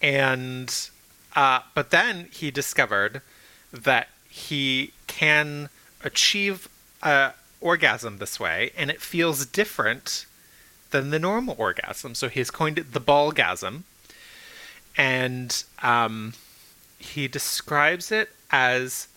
and 0.00 0.88
uh, 1.34 1.60
but 1.74 1.90
then 1.90 2.28
he 2.30 2.50
discovered 2.50 3.22
that 3.72 4.08
he 4.28 4.92
can 5.06 5.68
achieve 6.02 6.68
a 7.02 7.32
orgasm 7.60 8.18
this 8.18 8.38
way, 8.38 8.70
and 8.76 8.90
it 8.90 9.00
feels 9.00 9.46
different 9.46 10.26
than 10.90 11.10
the 11.10 11.18
normal 11.18 11.56
orgasm. 11.58 12.14
So 12.14 12.28
he's 12.28 12.50
coined 12.50 12.78
it 12.78 12.92
the 12.92 13.00
ballgasm, 13.00 13.82
and 14.96 15.64
um, 15.82 16.34
he 16.98 17.28
describes 17.28 18.12
it 18.12 18.30
as 18.50 19.08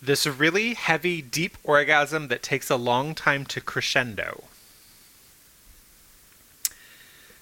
this 0.00 0.26
really 0.26 0.74
heavy, 0.74 1.22
deep 1.22 1.56
orgasm 1.62 2.28
that 2.28 2.42
takes 2.42 2.68
a 2.70 2.76
long 2.76 3.14
time 3.14 3.46
to 3.46 3.60
crescendo. 3.60 4.44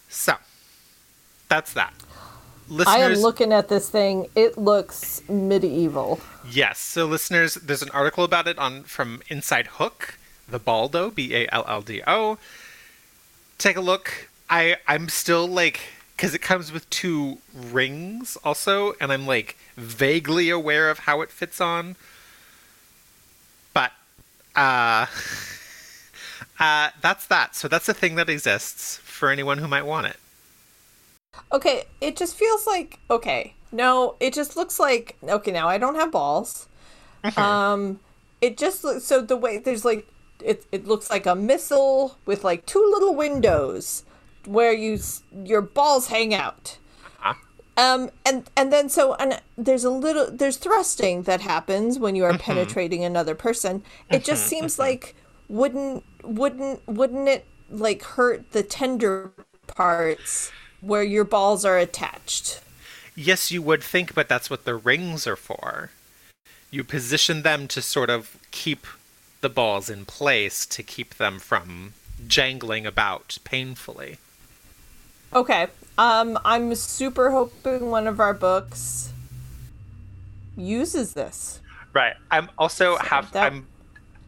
So, 0.09 0.35
that's 1.49 1.73
that. 1.73 1.94
Listeners, 2.68 2.94
I 2.94 2.99
am 3.00 3.14
looking 3.14 3.52
at 3.52 3.68
this 3.68 3.88
thing. 3.88 4.28
It 4.37 4.56
looks 4.56 5.23
medieval. 5.28 6.20
Yes. 6.49 6.78
So, 6.78 7.06
listeners, 7.06 7.54
there's 7.54 7.82
an 7.82 7.90
article 7.90 8.23
about 8.23 8.47
it 8.47 8.59
on 8.59 8.85
from 8.85 9.23
Inside 9.28 9.66
Hook, 9.66 10.18
the 10.49 10.61
Balldo, 10.61 11.11
B 11.11 11.35
A 11.35 11.49
L 11.52 11.64
L 11.66 11.82
D 11.82 12.02
O. 12.06 12.38
Take 13.59 13.76
a 13.76 13.80
look. 13.80 14.28
I 14.49 14.76
I'm 14.87 15.09
still 15.09 15.49
like 15.49 15.80
because 16.20 16.34
it 16.34 16.42
comes 16.42 16.70
with 16.70 16.88
two 16.90 17.38
rings 17.54 18.36
also, 18.44 18.92
and 19.00 19.10
I'm 19.10 19.26
like 19.26 19.56
vaguely 19.74 20.50
aware 20.50 20.90
of 20.90 20.98
how 20.98 21.22
it 21.22 21.30
fits 21.30 21.62
on. 21.62 21.96
But 23.72 23.92
uh, 24.54 25.06
uh, 26.60 26.90
that's 27.00 27.26
that. 27.28 27.56
So 27.56 27.68
that's 27.68 27.88
a 27.88 27.94
thing 27.94 28.16
that 28.16 28.28
exists 28.28 28.98
for 28.98 29.30
anyone 29.30 29.56
who 29.56 29.66
might 29.66 29.86
want 29.86 30.08
it. 30.08 30.16
Okay, 31.52 31.84
it 32.02 32.18
just 32.18 32.36
feels 32.36 32.66
like 32.66 32.98
okay. 33.10 33.54
No, 33.72 34.16
it 34.20 34.34
just 34.34 34.56
looks 34.56 34.78
like 34.78 35.16
okay. 35.26 35.52
Now 35.52 35.68
I 35.68 35.78
don't 35.78 35.94
have 35.94 36.12
balls. 36.12 36.68
Um, 37.38 37.98
it 38.42 38.58
just 38.58 38.84
looks 38.84 39.04
so 39.04 39.22
the 39.22 39.38
way 39.38 39.56
there's 39.56 39.86
like 39.86 40.06
it. 40.44 40.66
It 40.70 40.86
looks 40.86 41.08
like 41.08 41.24
a 41.24 41.34
missile 41.34 42.18
with 42.26 42.44
like 42.44 42.66
two 42.66 42.86
little 42.92 43.14
windows 43.14 44.04
where 44.47 44.73
you 44.73 44.99
your 45.44 45.62
balls 45.62 46.09
hang 46.09 46.35
out. 46.35 46.78
Uh-huh. 47.23 47.35
Um, 47.76 48.11
and 48.25 48.49
and 48.56 48.73
then 48.73 48.88
so 48.88 49.14
and 49.14 49.40
there's 49.56 49.85
a 49.85 49.90
little 49.90 50.30
there's 50.30 50.56
thrusting 50.56 51.23
that 51.23 51.40
happens 51.40 51.99
when 51.99 52.16
you 52.16 52.25
are 52.25 52.32
mm-hmm. 52.32 52.42
penetrating 52.42 53.04
another 53.04 53.35
person. 53.35 53.82
It 54.11 54.25
just 54.25 54.42
mm-hmm. 54.42 54.49
seems 54.49 54.73
mm-hmm. 54.75 54.82
like 54.82 55.14
wouldn't 55.49 56.04
wouldn't 56.23 56.87
wouldn't 56.87 57.28
it 57.28 57.47
like 57.70 58.02
hurt 58.02 58.52
the 58.52 58.62
tender 58.62 59.32
parts 59.66 60.50
where 60.80 61.02
your 61.02 61.25
balls 61.25 61.64
are 61.64 61.78
attached? 61.78 62.61
Yes, 63.14 63.50
you 63.50 63.61
would 63.62 63.82
think, 63.82 64.14
but 64.14 64.28
that's 64.28 64.49
what 64.49 64.64
the 64.64 64.76
rings 64.76 65.26
are 65.26 65.37
for. 65.37 65.90
You 66.70 66.85
position 66.85 67.42
them 67.42 67.68
to 67.68 67.82
sort 67.82 68.09
of 68.09 68.38
keep 68.50 68.87
the 69.40 69.49
balls 69.49 69.90
in 69.90 70.04
place 70.04 70.64
to 70.66 70.82
keep 70.82 71.16
them 71.16 71.38
from 71.38 71.94
jangling 72.26 72.87
about 72.87 73.38
painfully. 73.44 74.18
Okay. 75.32 75.68
Um, 75.99 76.38
I'm 76.44 76.75
super 76.75 77.30
hoping 77.30 77.90
one 77.90 78.06
of 78.06 78.20
our 78.20 78.34
books 78.34 79.12
uses 80.56 81.14
this. 81.14 81.60
Right. 81.92 82.14
I'm 82.30 82.50
also 82.58 82.96
have 82.96 83.30
that- 83.32 83.52
I'm 83.52 83.66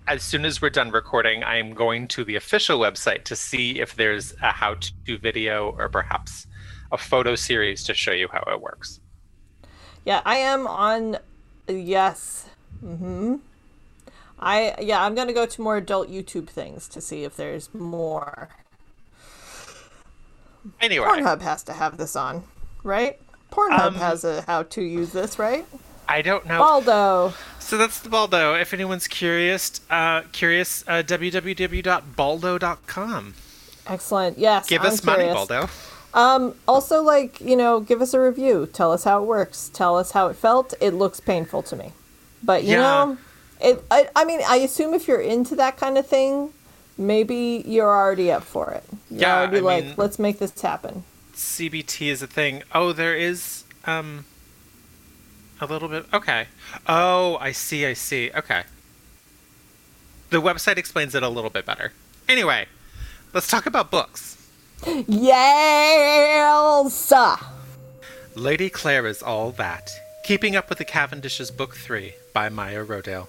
as 0.08 0.22
soon 0.22 0.44
as 0.44 0.60
we're 0.60 0.70
done 0.70 0.90
recording, 0.90 1.44
I 1.44 1.58
am 1.58 1.74
going 1.74 2.08
to 2.08 2.24
the 2.24 2.34
official 2.36 2.80
website 2.80 3.24
to 3.24 3.36
see 3.36 3.80
if 3.80 3.94
there's 3.94 4.34
a 4.42 4.50
how 4.50 4.74
to 5.06 5.18
video 5.18 5.70
or 5.78 5.88
perhaps 5.88 6.46
a 6.90 6.98
photo 6.98 7.34
series 7.36 7.84
to 7.84 7.94
show 7.94 8.10
you 8.12 8.28
how 8.32 8.42
it 8.52 8.60
works. 8.60 9.00
Yeah, 10.04 10.20
I 10.24 10.36
am 10.38 10.66
on. 10.66 11.18
Yes. 11.68 12.46
Mm-hmm. 12.84 13.36
I 14.40 14.74
yeah, 14.80 15.04
I'm 15.04 15.14
gonna 15.14 15.32
go 15.32 15.46
to 15.46 15.62
more 15.62 15.76
adult 15.76 16.10
YouTube 16.10 16.48
things 16.48 16.88
to 16.88 17.00
see 17.00 17.22
if 17.22 17.36
there's 17.36 17.72
more. 17.72 18.48
Anyway, 20.80 21.06
Pornhub 21.06 21.40
has 21.42 21.62
to 21.64 21.72
have 21.72 21.96
this 21.96 22.14
on, 22.16 22.44
right? 22.82 23.18
Pornhub 23.50 23.86
Um, 23.88 23.94
has 23.96 24.24
a 24.24 24.42
how 24.42 24.62
to 24.64 24.82
use 24.82 25.12
this, 25.12 25.38
right? 25.38 25.66
I 26.08 26.22
don't 26.22 26.44
know. 26.46 26.60
Balldo. 26.60 27.34
So 27.60 27.76
that's 27.78 28.00
the 28.00 28.08
Balldo. 28.08 28.60
If 28.60 28.72
anyone's 28.74 29.06
curious, 29.08 29.80
uh, 29.90 30.22
curious, 30.32 30.84
uh, 30.86 31.02
www.balldo.com. 31.02 33.34
Excellent. 33.86 34.38
Yes. 34.38 34.68
Give 34.68 34.80
I'm 34.82 34.86
us 34.88 35.04
money, 35.04 35.24
curious. 35.24 35.36
Balldo. 35.48 35.70
Um, 36.14 36.54
also, 36.68 37.02
like, 37.02 37.40
you 37.40 37.56
know, 37.56 37.80
give 37.80 38.02
us 38.02 38.12
a 38.14 38.20
review. 38.20 38.68
Tell 38.72 38.92
us 38.92 39.04
how 39.04 39.22
it 39.22 39.26
works. 39.26 39.70
Tell 39.72 39.96
us 39.96 40.12
how 40.12 40.26
it 40.28 40.36
felt. 40.36 40.74
It 40.80 40.90
looks 40.92 41.20
painful 41.20 41.62
to 41.64 41.76
me. 41.76 41.92
But, 42.42 42.64
you 42.64 42.72
Yeah. 42.72 42.82
know, 42.82 43.18
it, 43.60 43.82
I, 43.90 44.08
I 44.14 44.24
mean, 44.24 44.40
I 44.46 44.56
assume 44.56 44.92
if 44.94 45.08
you're 45.08 45.20
into 45.20 45.56
that 45.56 45.76
kind 45.78 45.96
of 45.96 46.06
thing, 46.06 46.52
maybe 46.98 47.62
you're 47.66 47.88
already 47.90 48.30
up 48.30 48.44
for 48.44 48.70
it. 48.70 48.84
You're 49.10 49.20
Yeah, 49.20 49.38
already 49.40 49.58
I 49.58 49.60
like, 49.60 49.84
mean- 49.84 49.94
let's 49.96 50.18
make 50.18 50.38
this 50.38 50.58
happen. 50.60 51.04
CBT 51.34 52.08
is 52.08 52.22
a 52.22 52.26
thing. 52.26 52.62
Oh, 52.74 52.92
there 52.92 53.16
is 53.16 53.64
um 53.86 54.24
a 55.60 55.66
little 55.66 55.88
bit. 55.88 56.06
Okay. 56.12 56.46
Oh, 56.86 57.36
I 57.40 57.52
see. 57.52 57.86
I 57.86 57.94
see. 57.94 58.30
Okay. 58.34 58.62
The 60.30 60.40
website 60.40 60.76
explains 60.78 61.14
it 61.14 61.22
a 61.22 61.28
little 61.28 61.50
bit 61.50 61.66
better. 61.66 61.92
Anyway, 62.28 62.66
let's 63.32 63.48
talk 63.48 63.66
about 63.66 63.90
books. 63.90 64.36
Yes! 65.06 67.12
Lady 68.34 68.70
Claire 68.70 69.06
is 69.06 69.22
all 69.22 69.50
that. 69.52 69.90
Keeping 70.24 70.56
Up 70.56 70.68
with 70.68 70.78
the 70.78 70.84
Cavendishes, 70.84 71.54
Book 71.54 71.76
3 71.76 72.14
by 72.32 72.48
Maya 72.48 72.84
Rodale. 72.84 73.28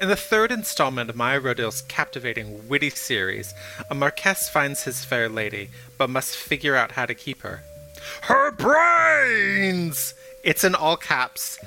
In 0.00 0.08
the 0.08 0.16
third 0.16 0.50
installment 0.50 1.08
of 1.08 1.16
Maya 1.16 1.40
Rodale's 1.40 1.82
captivating, 1.82 2.68
witty 2.68 2.90
series, 2.90 3.54
a 3.88 3.94
Marquess 3.94 4.48
finds 4.48 4.84
his 4.84 5.04
fair 5.04 5.28
lady, 5.28 5.70
but 5.96 6.10
must 6.10 6.36
figure 6.36 6.74
out 6.74 6.92
how 6.92 7.06
to 7.06 7.14
keep 7.14 7.42
her. 7.42 7.62
Her 8.22 8.50
brains! 8.50 10.14
It's 10.42 10.64
in 10.64 10.74
all 10.74 10.96
caps. 10.96 11.58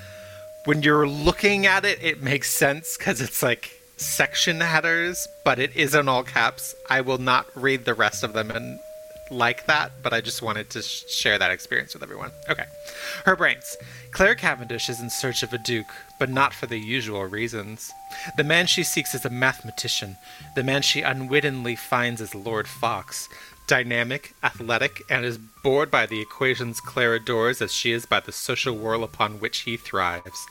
When 0.66 0.84
you're 0.84 1.08
looking 1.08 1.66
at 1.66 1.86
it, 1.86 2.04
it 2.04 2.22
makes 2.22 2.52
sense 2.52 2.98
because 2.98 3.22
it's 3.22 3.42
like 3.42 3.80
section 3.96 4.60
headers, 4.60 5.28
but 5.44 5.58
it 5.58 5.76
is 5.76 5.96
in 5.96 6.10
all 6.10 6.24
caps. 6.24 6.76
I 6.90 7.02
will 7.02 7.18
not 7.18 7.48
read 7.56 7.86
the 7.86 7.94
rest 7.94 8.24
of 8.24 8.34
them 8.34 8.52
and 8.52 8.80
like 9.32 9.66
that, 9.66 9.92
but 10.04 10.14
I 10.14 10.22
just 10.22 10.42
wanted 10.42 10.70
to 10.72 10.82
sh- 10.82 11.04
share 11.10 11.38
that 11.38 11.52
experience 11.52 11.94
with 11.94 12.04
everyone. 12.04 12.32
Okay. 12.50 12.66
Her 13.26 13.36
brains. 13.36 13.78
Claire 14.12 14.36
Cavendish 14.36 14.90
is 14.90 15.00
in 15.00 15.10
search 15.10 15.44
of 15.44 15.54
a 15.54 15.58
duke, 15.58 15.92
but 16.20 16.30
not 16.30 16.54
for 16.54 16.66
the 16.66 16.80
usual 16.80 17.26
reasons. 17.26 17.92
The 18.38 18.44
man 18.44 18.68
she 18.68 18.84
seeks 18.84 19.14
is 19.14 19.26
a 19.26 19.30
mathematician. 19.30 20.18
The 20.56 20.64
man 20.64 20.82
she 20.82 21.02
unwittingly 21.02 21.76
finds 21.76 22.22
is 22.22 22.34
Lord 22.34 22.68
Fox. 22.68 23.30
Dynamic, 23.68 24.34
athletic, 24.44 25.02
and 25.10 25.26
as 25.26 25.38
bored 25.38 25.92
by 25.92 26.06
the 26.06 26.22
equations 26.22 26.80
Claire 26.80 27.16
adores 27.16 27.62
as 27.62 27.74
she 27.74 27.92
is 27.92 28.06
by 28.06 28.22
the 28.22 28.32
social 28.32 28.76
whirl 28.76 29.04
upon 29.04 29.40
which 29.40 29.60
he 29.60 29.76
thrives. 29.76 30.46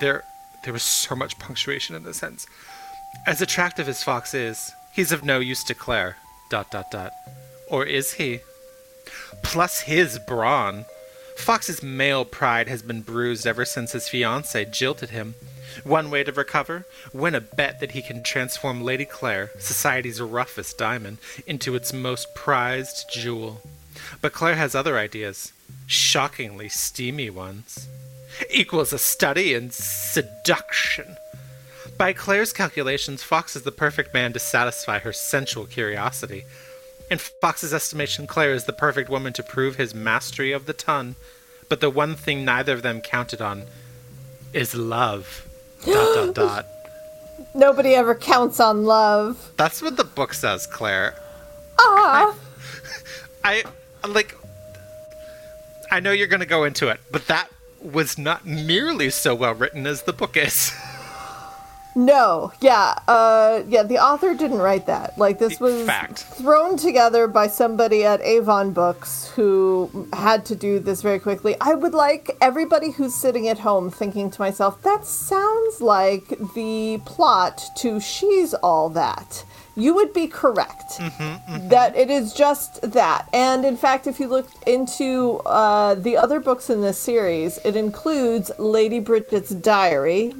There, 0.00 0.24
there 0.64 0.72
was 0.72 0.82
so 0.82 1.14
much 1.16 1.38
punctuation 1.38 1.96
in 1.96 2.04
this 2.04 2.18
sentence. 2.18 2.46
As 3.26 3.40
attractive 3.40 3.88
as 3.88 4.02
Fox 4.02 4.34
is, 4.34 4.72
he's 4.92 5.12
of 5.12 5.24
no 5.24 5.38
use 5.38 5.64
to 5.64 5.74
Claire. 5.74 6.16
Dot 6.50 6.70
dot 6.70 6.90
dot. 6.90 7.12
Or 7.66 7.84
is 7.84 8.14
he? 8.14 8.40
Plus 9.42 9.80
his 9.82 10.18
brawn. 10.18 10.86
Fox's 11.36 11.82
male 11.82 12.24
pride 12.24 12.68
has 12.68 12.82
been 12.82 13.02
bruised 13.02 13.46
ever 13.46 13.64
since 13.64 13.92
his 13.92 14.04
fiancée 14.04 14.70
jilted 14.70 15.10
him. 15.10 15.34
One 15.82 16.10
way 16.10 16.22
to 16.22 16.32
recover? 16.32 16.86
Win 17.12 17.34
a 17.34 17.40
bet 17.40 17.80
that 17.80 17.92
he 17.92 18.02
can 18.02 18.22
transform 18.22 18.82
Lady 18.82 19.04
Claire, 19.04 19.50
society's 19.58 20.20
roughest 20.20 20.78
diamond, 20.78 21.18
into 21.46 21.74
its 21.74 21.92
most 21.92 22.34
prized 22.34 23.10
jewel. 23.12 23.60
But 24.20 24.32
Claire 24.32 24.54
has 24.54 24.74
other 24.74 24.96
ideas, 24.96 25.52
shockingly 25.86 26.68
steamy 26.68 27.30
ones. 27.30 27.88
Equals 28.50 28.92
a 28.92 28.98
study 28.98 29.54
in 29.54 29.70
seduction. 29.70 31.16
By 31.96 32.12
Claire's 32.12 32.52
calculations, 32.52 33.22
Fox 33.22 33.54
is 33.54 33.62
the 33.62 33.72
perfect 33.72 34.12
man 34.12 34.32
to 34.32 34.38
satisfy 34.38 34.98
her 35.00 35.12
sensual 35.12 35.66
curiosity. 35.66 36.44
In 37.10 37.18
Fox's 37.18 37.74
estimation, 37.74 38.26
Claire 38.26 38.52
is 38.52 38.64
the 38.64 38.72
perfect 38.72 39.10
woman 39.10 39.32
to 39.34 39.42
prove 39.42 39.76
his 39.76 39.94
mastery 39.94 40.52
of 40.52 40.66
the 40.66 40.72
ton. 40.72 41.16
But 41.68 41.80
the 41.80 41.90
one 41.90 42.14
thing 42.14 42.44
neither 42.44 42.72
of 42.72 42.82
them 42.82 43.00
counted 43.00 43.40
on 43.40 43.64
is 44.52 44.74
love. 44.74 45.46
dot 45.84 46.14
dot 46.14 46.34
dot. 46.34 46.66
Nobody 47.54 47.94
ever 47.94 48.14
counts 48.14 48.60
on 48.60 48.84
love. 48.84 49.52
That's 49.56 49.82
what 49.82 49.96
the 49.96 50.04
book 50.04 50.34
says, 50.34 50.66
Claire. 50.66 51.14
Ah, 51.78 52.34
I 53.44 53.64
like 54.06 54.34
I 55.90 56.00
know 56.00 56.10
you're 56.12 56.26
going 56.26 56.40
to 56.40 56.46
go 56.46 56.64
into 56.64 56.88
it, 56.88 57.00
but 57.10 57.26
that 57.28 57.48
was 57.80 58.18
not 58.18 58.46
nearly 58.46 59.10
so 59.10 59.34
well 59.34 59.54
written 59.54 59.86
as 59.86 60.02
the 60.02 60.12
book 60.12 60.36
is. 60.36 60.72
no, 61.94 62.52
yeah, 62.60 62.98
uh, 63.06 63.62
yeah. 63.68 63.82
The 63.82 63.98
author 63.98 64.34
didn't 64.34 64.58
write 64.58 64.86
that. 64.86 65.16
Like 65.18 65.38
this 65.38 65.60
was 65.60 65.86
Fact. 65.86 66.18
thrown 66.18 66.76
together 66.76 67.26
by 67.26 67.46
somebody 67.46 68.04
at 68.04 68.20
Avon 68.22 68.72
Books 68.72 69.28
who 69.34 70.08
had 70.12 70.44
to 70.46 70.56
do 70.56 70.78
this 70.78 71.02
very 71.02 71.18
quickly. 71.18 71.56
I 71.60 71.74
would 71.74 71.94
like 71.94 72.36
everybody 72.40 72.90
who's 72.90 73.14
sitting 73.14 73.48
at 73.48 73.58
home 73.60 73.90
thinking 73.90 74.30
to 74.30 74.40
myself, 74.40 74.82
that 74.82 75.04
sounds 75.06 75.80
like 75.80 76.28
the 76.54 77.00
plot 77.04 77.62
to 77.78 78.00
She's 78.00 78.54
All 78.54 78.88
That. 78.90 79.44
You 79.76 79.92
would 79.94 80.12
be 80.12 80.28
correct 80.28 80.98
that 80.98 81.94
it 81.96 82.08
is 82.08 82.32
just 82.32 82.80
that. 82.92 83.28
And 83.32 83.64
in 83.64 83.76
fact, 83.76 84.06
if 84.06 84.20
you 84.20 84.28
look 84.28 84.48
into 84.68 85.38
uh, 85.46 85.96
the 85.96 86.16
other 86.16 86.38
books 86.38 86.70
in 86.70 86.80
this 86.80 86.98
series, 86.98 87.58
it 87.64 87.74
includes 87.74 88.52
Lady 88.58 89.00
Bridget's 89.00 89.50
Diary, 89.50 90.32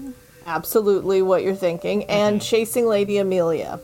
absolutely 0.47 1.23
what 1.23 1.43
you're 1.43 1.55
thinking, 1.55 2.05
and 2.05 2.41
Chasing 2.41 2.87
Lady 2.87 3.19
Amelia. 3.19 3.81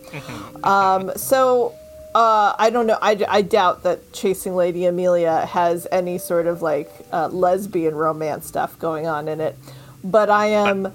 Um, 0.63 1.13
so 1.17 1.75
uh, 2.15 2.55
I 2.59 2.71
don't 2.71 2.87
know. 2.87 2.99
I, 3.01 3.25
I 3.29 3.43
doubt 3.43 3.85
that 3.85 4.13
Chasing 4.13 4.57
Lady 4.57 4.85
Amelia 4.85 5.47
has 5.47 5.87
any 5.93 6.19
sort 6.19 6.47
of 6.47 6.61
like 6.61 6.91
uh, 7.13 7.29
lesbian 7.29 7.95
romance 7.95 8.47
stuff 8.47 8.79
going 8.79 9.07
on 9.07 9.29
in 9.29 9.41
it. 9.41 9.57
But 10.03 10.31
I 10.31 10.47
am 10.47 10.93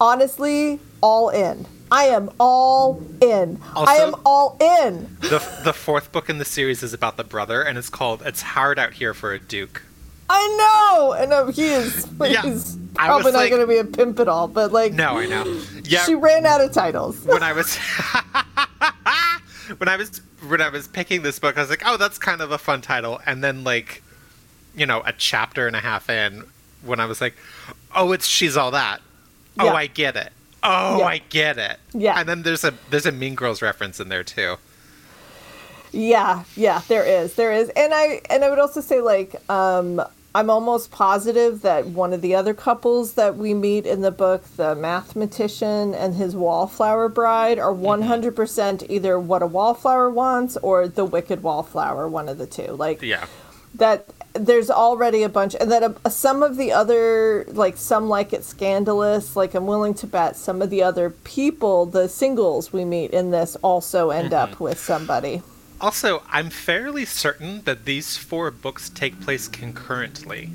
honestly 0.00 0.78
all 1.00 1.30
in. 1.30 1.66
I 1.90 2.04
am 2.04 2.30
all 2.40 3.02
in. 3.20 3.60
I 3.76 3.96
am 3.96 4.14
all 4.24 4.56
in. 4.60 5.16
the 5.20 5.42
the 5.64 5.72
fourth 5.72 6.12
book 6.12 6.30
in 6.30 6.38
the 6.38 6.44
series 6.44 6.82
is 6.82 6.92
about 6.92 7.16
the 7.16 7.24
brother 7.24 7.62
and 7.62 7.76
it's 7.76 7.90
called 7.90 8.22
It's 8.24 8.42
Hard 8.42 8.78
Out 8.78 8.94
Here 8.94 9.14
for 9.14 9.32
a 9.32 9.38
Duke. 9.38 9.82
I 10.28 10.56
know. 10.96 11.12
And 11.12 11.32
uh, 11.32 11.46
he 11.46 11.64
is. 11.66 12.06
Yeah, 12.20 12.42
He's 12.42 12.76
probably 12.94 13.32
not 13.32 13.38
like- 13.38 13.50
going 13.50 13.62
to 13.62 13.66
be 13.66 13.78
a 13.78 13.84
pimp 13.84 14.18
at 14.20 14.28
all. 14.28 14.48
But 14.48 14.72
like, 14.72 14.92
No, 14.92 15.18
I 15.18 15.26
know. 15.26 15.60
Yeah. 15.84 16.04
she 16.04 16.14
ran 16.14 16.46
out 16.46 16.60
of 16.60 16.72
titles. 16.72 17.20
when 17.24 17.42
I 17.42 17.52
was 17.52 17.76
when 19.78 19.88
I 19.88 19.96
was 19.96 20.20
when 20.48 20.60
I 20.60 20.68
was 20.68 20.88
picking 20.88 21.22
this 21.22 21.38
book, 21.38 21.56
I 21.56 21.60
was 21.60 21.70
like, 21.70 21.82
"Oh, 21.86 21.96
that's 21.96 22.18
kind 22.18 22.40
of 22.40 22.50
a 22.52 22.58
fun 22.58 22.80
title." 22.82 23.20
And 23.26 23.42
then 23.42 23.64
like, 23.64 24.02
you 24.76 24.86
know, 24.86 25.02
a 25.06 25.12
chapter 25.12 25.66
and 25.66 25.74
a 25.76 25.80
half 25.80 26.10
in, 26.10 26.44
when 26.82 27.00
I 27.00 27.06
was 27.06 27.20
like, 27.20 27.34
"Oh, 27.94 28.12
it's 28.12 28.26
she's 28.26 28.56
all 28.56 28.70
that." 28.72 29.00
Oh, 29.58 29.66
Yeah. 29.66 29.72
I 29.72 29.86
get 29.86 30.16
it. 30.16 30.32
Oh, 30.62 30.98
Yeah. 30.98 31.04
I 31.06 31.18
get 31.18 31.58
it. 31.58 31.78
Yeah. 31.92 32.18
And 32.18 32.28
then 32.28 32.42
there's 32.42 32.64
a 32.64 32.74
there's 32.90 33.06
a 33.06 33.12
Mean 33.12 33.34
Girls 33.34 33.62
reference 33.62 34.00
in 34.00 34.08
there 34.08 34.24
too. 34.24 34.56
Yeah, 35.94 36.44
yeah, 36.56 36.82
there 36.88 37.04
is, 37.04 37.34
there 37.34 37.52
is, 37.52 37.68
and 37.70 37.94
I 37.94 38.20
and 38.28 38.44
I 38.44 38.50
would 38.50 38.58
also 38.58 38.80
say 38.80 39.00
like 39.00 39.36
um, 39.48 40.02
I'm 40.34 40.50
almost 40.50 40.90
positive 40.90 41.62
that 41.62 41.86
one 41.86 42.12
of 42.12 42.20
the 42.20 42.34
other 42.34 42.52
couples 42.54 43.14
that 43.14 43.36
we 43.36 43.54
meet 43.54 43.86
in 43.86 44.00
the 44.00 44.10
book, 44.10 44.44
the 44.56 44.74
mathematician 44.74 45.94
and 45.94 46.16
his 46.16 46.34
wallflower 46.34 47.08
bride, 47.08 47.60
are 47.60 47.72
100 47.72 48.34
percent 48.34 48.82
either 48.90 49.18
what 49.20 49.42
a 49.42 49.46
wallflower 49.46 50.10
wants 50.10 50.56
or 50.58 50.88
the 50.88 51.04
wicked 51.04 51.42
wallflower, 51.44 52.08
one 52.08 52.28
of 52.28 52.38
the 52.38 52.46
two. 52.46 52.72
Like 52.72 53.00
Yeah. 53.00 53.26
that 53.76 54.06
there's 54.32 54.70
already 54.70 55.22
a 55.22 55.28
bunch 55.28 55.54
and 55.60 55.70
that 55.70 55.84
uh, 55.84 56.08
some 56.08 56.42
of 56.42 56.56
the 56.56 56.72
other 56.72 57.44
like 57.52 57.76
some 57.76 58.08
like 58.08 58.32
it 58.32 58.42
scandalous 58.44 59.36
like 59.36 59.54
i'm 59.54 59.64
willing 59.64 59.94
to 59.94 60.08
bet 60.08 60.34
some 60.34 60.60
of 60.60 60.70
the 60.70 60.82
other 60.82 61.10
people 61.10 61.86
the 61.86 62.08
singles 62.08 62.72
we 62.72 62.84
meet 62.84 63.12
in 63.12 63.30
this 63.30 63.54
also 63.62 64.10
end 64.10 64.32
up 64.32 64.58
with 64.58 64.76
somebody 64.76 65.40
Also, 65.80 66.22
I'm 66.30 66.50
fairly 66.50 67.04
certain 67.04 67.62
that 67.64 67.84
these 67.84 68.16
four 68.16 68.50
books 68.50 68.88
take 68.88 69.20
place 69.20 69.48
concurrently, 69.48 70.50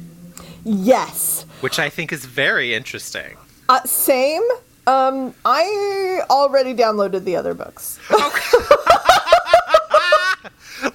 yes 0.64 1.46
which 1.62 1.78
I 1.80 1.90
think 1.90 2.12
is 2.12 2.26
very 2.26 2.74
interesting. 2.74 3.38
uh, 3.70 3.82
same 3.84 4.42
um 4.88 5.34
i 5.46 6.22
already 6.30 6.74
downloaded 6.74 7.24
the 7.26 7.36
other 7.36 7.54
books 7.54 8.00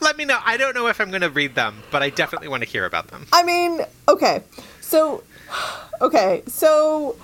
Let 0.00 0.16
me 0.16 0.24
know. 0.24 0.38
I 0.44 0.56
don't 0.56 0.74
know 0.74 0.86
if 0.86 0.98
I'm 1.00 1.10
going 1.10 1.20
to 1.22 1.28
read 1.30 1.54
them, 1.54 1.82
but 1.90 2.02
I 2.02 2.08
definitely 2.08 2.48
want 2.48 2.62
to 2.62 2.68
hear 2.68 2.86
about 2.86 3.08
them. 3.08 3.26
I 3.32 3.42
mean, 3.42 3.80
okay. 4.08 4.42
So, 4.80 5.22
okay. 6.00 6.42
So, 6.46 7.16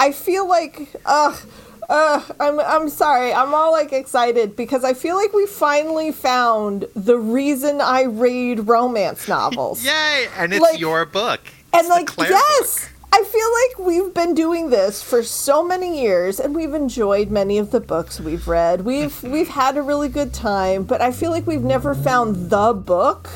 I 0.00 0.10
feel 0.12 0.48
like, 0.48 0.88
uh, 1.06 1.36
uh, 1.88 2.22
I'm, 2.38 2.60
I'm 2.60 2.88
sorry. 2.88 3.32
I'm 3.32 3.54
all 3.54 3.72
like 3.72 3.92
excited 3.92 4.56
because 4.56 4.84
I 4.84 4.94
feel 4.94 5.16
like 5.16 5.32
we 5.32 5.46
finally 5.46 6.12
found 6.12 6.86
the 6.94 7.18
reason 7.18 7.80
I 7.80 8.02
read 8.02 8.68
romance 8.68 9.26
novels. 9.28 9.84
Yay! 9.86 10.26
And 10.36 10.52
it's 10.52 10.60
Like- 10.62 10.78
your 10.80 11.06
book. 11.06 11.40
and 11.72 11.80
It's 11.80 11.88
the 11.88 11.94
like, 11.94 12.06
Claire 12.06 12.30
yes. 12.30 12.80
book. 12.84 12.92
I 13.10 13.22
feel 13.24 13.86
like 13.86 13.88
we've 13.88 14.12
been 14.14 14.34
doing 14.34 14.68
this 14.68 15.02
for 15.02 15.22
so 15.22 15.64
many 15.64 16.02
years 16.02 16.38
and 16.38 16.54
we've 16.54 16.74
enjoyed 16.74 17.30
many 17.30 17.56
of 17.56 17.70
the 17.70 17.80
books 17.80 18.20
we've 18.20 18.46
read. 18.46 18.82
We've 18.82 19.22
we've 19.22 19.48
had 19.48 19.78
a 19.78 19.82
really 19.82 20.10
good 20.10 20.34
time, 20.34 20.84
but 20.84 21.00
I 21.00 21.10
feel 21.10 21.30
like 21.30 21.46
we've 21.46 21.62
never 21.64 21.94
found 21.94 22.50
the 22.50 22.74
book 22.74 23.30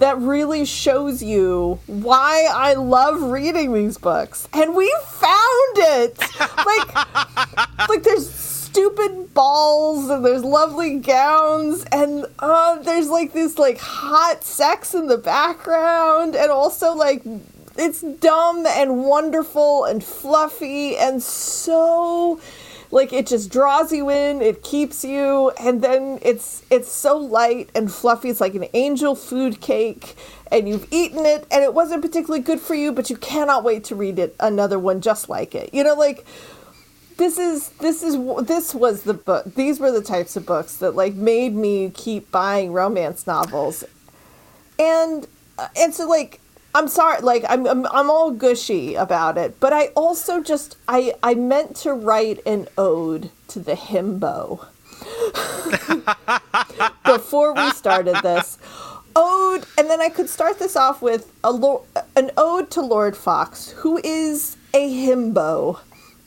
that 0.00 0.18
really 0.18 0.64
shows 0.64 1.22
you 1.22 1.78
why 1.86 2.48
I 2.52 2.74
love 2.74 3.22
reading 3.22 3.72
these 3.72 3.98
books. 3.98 4.48
And 4.52 4.74
we 4.74 4.94
found 5.06 5.76
it. 5.76 6.18
Like 6.40 7.88
like 7.88 8.02
there's 8.02 8.28
stupid 8.30 9.32
balls 9.32 10.10
and 10.10 10.24
there's 10.24 10.44
lovely 10.44 10.98
gowns 10.98 11.84
and 11.92 12.26
uh, 12.40 12.76
there's 12.82 13.08
like 13.08 13.32
this 13.32 13.58
like 13.58 13.78
hot 13.78 14.44
sex 14.44 14.94
in 14.94 15.06
the 15.06 15.16
background 15.16 16.36
and 16.36 16.50
also 16.50 16.94
like 16.94 17.22
it's 17.78 18.02
dumb 18.02 18.66
and 18.66 19.04
wonderful 19.04 19.84
and 19.84 20.04
fluffy 20.04 20.96
and 20.96 21.22
so 21.22 22.38
like 22.90 23.12
it 23.12 23.26
just 23.26 23.50
draws 23.50 23.92
you 23.92 24.10
in 24.10 24.40
it 24.40 24.62
keeps 24.62 25.04
you 25.04 25.50
and 25.60 25.82
then 25.82 26.18
it's 26.22 26.62
it's 26.70 26.90
so 26.90 27.16
light 27.16 27.70
and 27.74 27.92
fluffy. 27.92 28.30
It's 28.30 28.40
like 28.40 28.54
an 28.54 28.66
angel 28.74 29.14
food 29.14 29.60
cake 29.60 30.16
and 30.50 30.68
you've 30.68 30.86
eaten 30.90 31.26
it 31.26 31.46
and 31.50 31.62
it 31.62 31.74
wasn't 31.74 32.02
particularly 32.02 32.42
good 32.42 32.60
for 32.60 32.74
you 32.74 32.92
but 32.92 33.10
you 33.10 33.16
cannot 33.16 33.64
wait 33.64 33.84
to 33.84 33.94
read 33.94 34.18
it 34.18 34.34
another 34.40 34.78
one 34.78 35.00
just 35.00 35.28
like 35.28 35.54
it. 35.54 35.72
You 35.72 35.84
know 35.84 35.94
like 35.94 36.24
this 37.16 37.38
is 37.38 37.70
this 37.80 38.02
is 38.02 38.16
this 38.46 38.74
was 38.74 39.02
the 39.02 39.14
book 39.14 39.54
these 39.54 39.80
were 39.80 39.90
the 39.90 40.02
types 40.02 40.36
of 40.36 40.44
books 40.44 40.76
that 40.76 40.94
like 40.94 41.14
made 41.14 41.54
me 41.54 41.90
keep 41.90 42.30
buying 42.30 42.72
romance 42.72 43.26
novels. 43.26 43.84
And 44.78 45.26
uh, 45.58 45.68
and 45.76 45.94
so 45.94 46.06
like 46.06 46.40
i'm 46.76 46.88
sorry 46.88 47.20
like 47.22 47.44
I'm, 47.48 47.66
I'm 47.66 47.86
i'm 47.86 48.10
all 48.10 48.30
gushy 48.30 48.94
about 48.94 49.38
it 49.38 49.58
but 49.60 49.72
i 49.72 49.86
also 49.88 50.42
just 50.42 50.76
i 50.86 51.14
i 51.22 51.34
meant 51.34 51.76
to 51.76 51.92
write 51.92 52.40
an 52.46 52.68
ode 52.76 53.30
to 53.48 53.60
the 53.60 53.74
himbo. 53.74 54.66
Before 57.04 57.54
we 57.54 57.70
started 57.70 58.16
this 58.22 58.58
ode 59.14 59.64
and 59.78 59.88
then 59.88 60.00
i 60.00 60.08
could 60.08 60.28
start 60.28 60.58
this 60.58 60.76
off 60.76 61.00
with 61.00 61.32
a 61.42 61.78
an 62.16 62.30
ode 62.36 62.70
to 62.72 62.82
lord 62.82 63.16
fox 63.16 63.70
who 63.70 63.98
is 64.04 64.56
a 64.74 64.90
himbo 64.90 65.78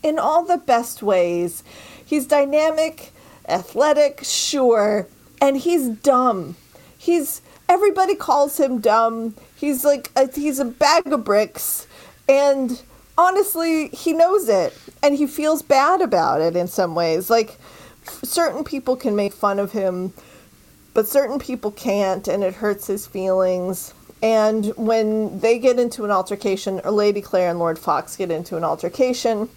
in 0.01 0.17
all 0.17 0.43
the 0.43 0.57
best 0.57 1.03
ways. 1.03 1.63
He's 2.03 2.25
dynamic 2.25 3.11
athletic 3.47 4.21
sure 4.23 5.07
and 5.41 5.57
he's 5.57 5.89
dumb. 5.89 6.55
He's 6.97 7.41
everybody 7.67 8.15
calls 8.15 8.59
him 8.59 8.79
dumb 8.79 9.35
he's 9.59 9.83
like 9.83 10.11
a, 10.15 10.29
he's 10.31 10.59
a 10.59 10.65
bag 10.65 11.07
of 11.07 11.23
bricks 11.23 11.87
and 12.27 12.81
honestly 13.17 13.89
he 13.89 14.13
knows 14.13 14.47
it 14.47 14.77
and 15.03 15.15
he 15.15 15.27
feels 15.27 15.61
bad 15.61 16.01
about 16.01 16.41
it 16.41 16.55
in 16.55 16.67
some 16.67 16.95
ways. 16.95 17.29
Like 17.29 17.57
certain 18.23 18.63
people 18.63 18.95
can 18.95 19.15
make 19.15 19.33
fun 19.33 19.59
of 19.59 19.71
him 19.71 20.13
but 20.93 21.07
certain 21.07 21.39
people 21.39 21.71
can't 21.71 22.27
and 22.27 22.43
it 22.43 22.55
hurts 22.55 22.87
his 22.87 23.05
feelings. 23.05 23.93
And 24.21 24.67
when 24.75 25.39
they 25.39 25.59
get 25.59 25.79
into 25.79 26.03
an 26.03 26.11
altercation 26.11 26.81
or 26.83 26.91
lady 26.91 27.21
claire 27.21 27.49
and 27.49 27.59
lord 27.59 27.79
fox 27.79 28.15
get 28.15 28.31
into 28.31 28.57
an 28.57 28.63
altercation 28.63 29.49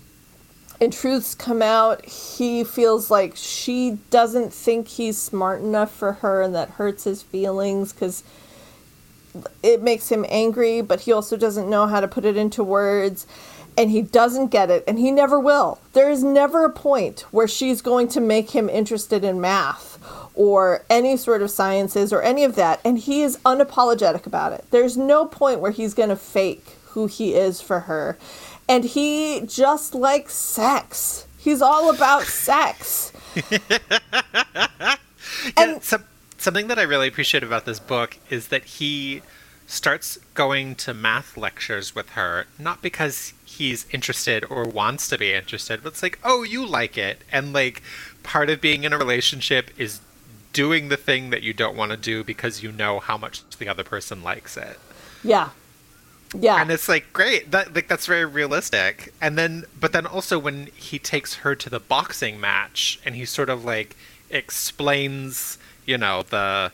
and 0.82 0.92
truths 0.92 1.36
come 1.36 1.62
out, 1.62 2.04
he 2.04 2.64
feels 2.64 3.08
like 3.08 3.36
she 3.36 3.98
doesn't 4.10 4.52
think 4.52 4.88
he's 4.88 5.16
smart 5.16 5.60
enough 5.60 5.94
for 5.94 6.14
her, 6.14 6.42
and 6.42 6.56
that 6.56 6.70
hurts 6.70 7.04
his 7.04 7.22
feelings 7.22 7.92
because 7.92 8.24
it 9.62 9.82
makes 9.82 10.10
him 10.10 10.24
angry, 10.28 10.80
but 10.82 11.02
he 11.02 11.12
also 11.12 11.36
doesn't 11.36 11.68
know 11.68 11.86
how 11.86 12.00
to 12.00 12.08
put 12.08 12.24
it 12.24 12.36
into 12.36 12.62
words. 12.62 13.26
And 13.76 13.90
he 13.90 14.02
doesn't 14.02 14.48
get 14.48 14.70
it, 14.70 14.84
and 14.86 14.98
he 14.98 15.10
never 15.10 15.40
will. 15.40 15.80
There 15.94 16.10
is 16.10 16.22
never 16.22 16.66
a 16.66 16.70
point 16.70 17.20
where 17.30 17.48
she's 17.48 17.80
going 17.80 18.08
to 18.08 18.20
make 18.20 18.50
him 18.50 18.68
interested 18.68 19.24
in 19.24 19.40
math 19.40 19.98
or 20.34 20.84
any 20.90 21.16
sort 21.16 21.40
of 21.40 21.50
sciences 21.50 22.12
or 22.12 22.22
any 22.22 22.44
of 22.44 22.54
that. 22.56 22.80
And 22.84 22.98
he 22.98 23.22
is 23.22 23.38
unapologetic 23.38 24.26
about 24.26 24.52
it. 24.52 24.66
There's 24.70 24.98
no 24.98 25.24
point 25.24 25.60
where 25.60 25.70
he's 25.70 25.94
going 25.94 26.10
to 26.10 26.16
fake 26.16 26.76
who 26.88 27.06
he 27.06 27.34
is 27.34 27.62
for 27.62 27.80
her. 27.80 28.18
And 28.68 28.84
he 28.84 29.42
just 29.46 29.94
likes 29.94 30.34
sex. 30.34 31.26
He's 31.38 31.62
all 31.62 31.90
about 31.90 32.22
sex. 32.24 33.12
and 35.56 35.82
some, 35.82 36.04
something 36.42 36.68
that 36.68 36.78
I 36.78 36.82
really 36.82 37.08
appreciate 37.08 37.42
about 37.42 37.64
this 37.64 37.80
book 37.80 38.18
is 38.28 38.48
that 38.48 38.64
he 38.64 39.22
starts 39.66 40.18
going 40.34 40.74
to 40.74 40.92
math 40.92 41.36
lectures 41.36 41.94
with 41.94 42.10
her, 42.10 42.46
not 42.58 42.82
because 42.82 43.32
he's 43.44 43.86
interested 43.90 44.44
or 44.50 44.64
wants 44.64 45.08
to 45.08 45.18
be 45.18 45.32
interested, 45.32 45.82
but 45.82 45.92
it's 45.92 46.02
like, 46.02 46.18
oh, 46.24 46.42
you 46.42 46.66
like 46.66 46.98
it. 46.98 47.22
And 47.30 47.52
like 47.52 47.82
part 48.22 48.50
of 48.50 48.60
being 48.60 48.84
in 48.84 48.92
a 48.92 48.98
relationship 48.98 49.70
is 49.78 50.00
doing 50.52 50.88
the 50.88 50.96
thing 50.96 51.30
that 51.30 51.42
you 51.42 51.52
don't 51.52 51.76
want 51.76 51.90
to 51.92 51.96
do 51.96 52.22
because 52.22 52.62
you 52.62 52.72
know 52.72 52.98
how 52.98 53.16
much 53.16 53.42
the 53.58 53.68
other 53.68 53.84
person 53.84 54.22
likes 54.22 54.56
it. 54.56 54.78
Yeah. 55.22 55.50
Yeah. 56.34 56.60
And 56.60 56.70
it's 56.70 56.88
like 56.88 57.12
great. 57.12 57.50
That 57.50 57.74
like 57.74 57.88
that's 57.88 58.06
very 58.06 58.24
realistic. 58.24 59.12
And 59.20 59.38
then 59.38 59.64
but 59.78 59.92
then 59.92 60.06
also 60.06 60.38
when 60.38 60.66
he 60.74 60.98
takes 60.98 61.36
her 61.36 61.54
to 61.54 61.70
the 61.70 61.80
boxing 61.80 62.40
match 62.40 63.00
and 63.04 63.14
he 63.14 63.24
sort 63.24 63.48
of 63.48 63.64
like 63.64 63.96
explains, 64.30 65.58
you 65.86 65.98
know, 65.98 66.22
the 66.22 66.72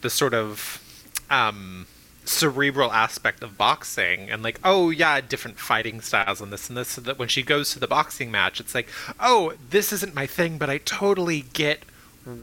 the 0.00 0.10
sort 0.10 0.34
of 0.34 0.82
um 1.30 1.86
cerebral 2.24 2.92
aspect 2.92 3.42
of 3.42 3.56
boxing 3.56 4.28
and 4.30 4.42
like 4.42 4.58
oh 4.64 4.90
yeah 4.90 5.20
different 5.20 5.58
fighting 5.58 6.00
styles 6.00 6.40
and 6.40 6.52
this 6.52 6.68
and 6.68 6.76
this 6.76 6.88
so 6.88 7.00
that 7.00 7.20
when 7.20 7.28
she 7.28 7.40
goes 7.40 7.72
to 7.72 7.78
the 7.78 7.86
boxing 7.86 8.32
match 8.32 8.58
it's 8.58 8.74
like 8.74 8.88
oh 9.20 9.52
this 9.70 9.92
isn't 9.92 10.12
my 10.12 10.26
thing 10.26 10.58
but 10.58 10.68
i 10.68 10.78
totally 10.78 11.44
get 11.52 11.84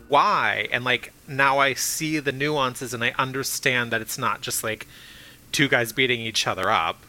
why. 0.08 0.68
And 0.72 0.84
like 0.84 1.12
now 1.28 1.60
i 1.60 1.74
see 1.74 2.20
the 2.20 2.32
nuances 2.32 2.94
and 2.94 3.04
i 3.04 3.13
understand 3.18 3.92
that 3.92 4.02
it's 4.02 4.18
not 4.18 4.42
just 4.42 4.63
like 4.63 4.88
two 5.52 5.68
guys 5.68 5.92
beating 5.92 6.22
each 6.22 6.48
other 6.48 6.70
up 6.70 7.00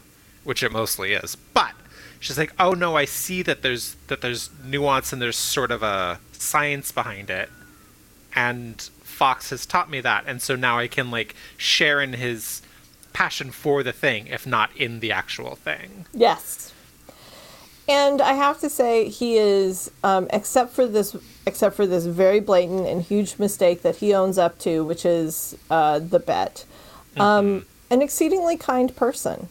which 0.43 0.61
it 0.61 0.71
mostly 0.71 1.13
is. 1.13 1.35
But 1.35 1.71
she's 2.19 2.37
like 2.37 2.53
oh 2.59 2.71
no 2.71 2.95
i 2.95 3.05
see 3.05 3.41
that 3.41 3.61
there's 3.61 3.95
that 4.07 4.21
there's 4.21 4.49
nuance 4.63 5.13
and 5.13 5.21
there's 5.21 5.37
sort 5.37 5.71
of 5.71 5.83
a 5.83 6.19
science 6.33 6.91
behind 6.91 7.29
it 7.29 7.49
and 8.35 8.89
fox 9.01 9.49
has 9.49 9.65
taught 9.65 9.89
me 9.89 10.01
that 10.01 10.23
and 10.27 10.41
so 10.41 10.55
now 10.55 10.77
i 10.77 10.87
can 10.87 11.09
like 11.09 11.35
share 11.57 12.01
in 12.01 12.13
his 12.13 12.61
passion 13.13 13.49
for 13.49 13.81
the 13.81 13.93
thing 13.93 14.27
if 14.27 14.45
not 14.45 14.69
in 14.75 14.99
the 14.99 15.11
actual 15.11 15.55
thing 15.55 16.05
Yes. 16.13 16.73
And 17.87 18.19
I 18.19 18.33
have 18.33 18.59
to 18.61 18.69
say, 18.69 19.09
he 19.09 19.37
is, 19.37 19.91
um, 20.03 20.27
except 20.31 20.71
for 20.73 20.87
this, 20.87 21.15
except 21.45 21.75
for 21.75 21.85
this 21.85 22.05
very 22.05 22.39
blatant 22.39 22.87
and 22.87 23.01
huge 23.01 23.37
mistake 23.37 23.83
that 23.83 23.97
he 23.97 24.13
owns 24.13 24.39
up 24.39 24.57
to, 24.59 24.83
which 24.83 25.05
is 25.05 25.55
uh, 25.69 25.99
the 25.99 26.17
bet, 26.19 26.65
um, 27.17 27.65
an 27.91 28.01
exceedingly 28.01 28.57
kind 28.57 28.95
person, 28.95 29.49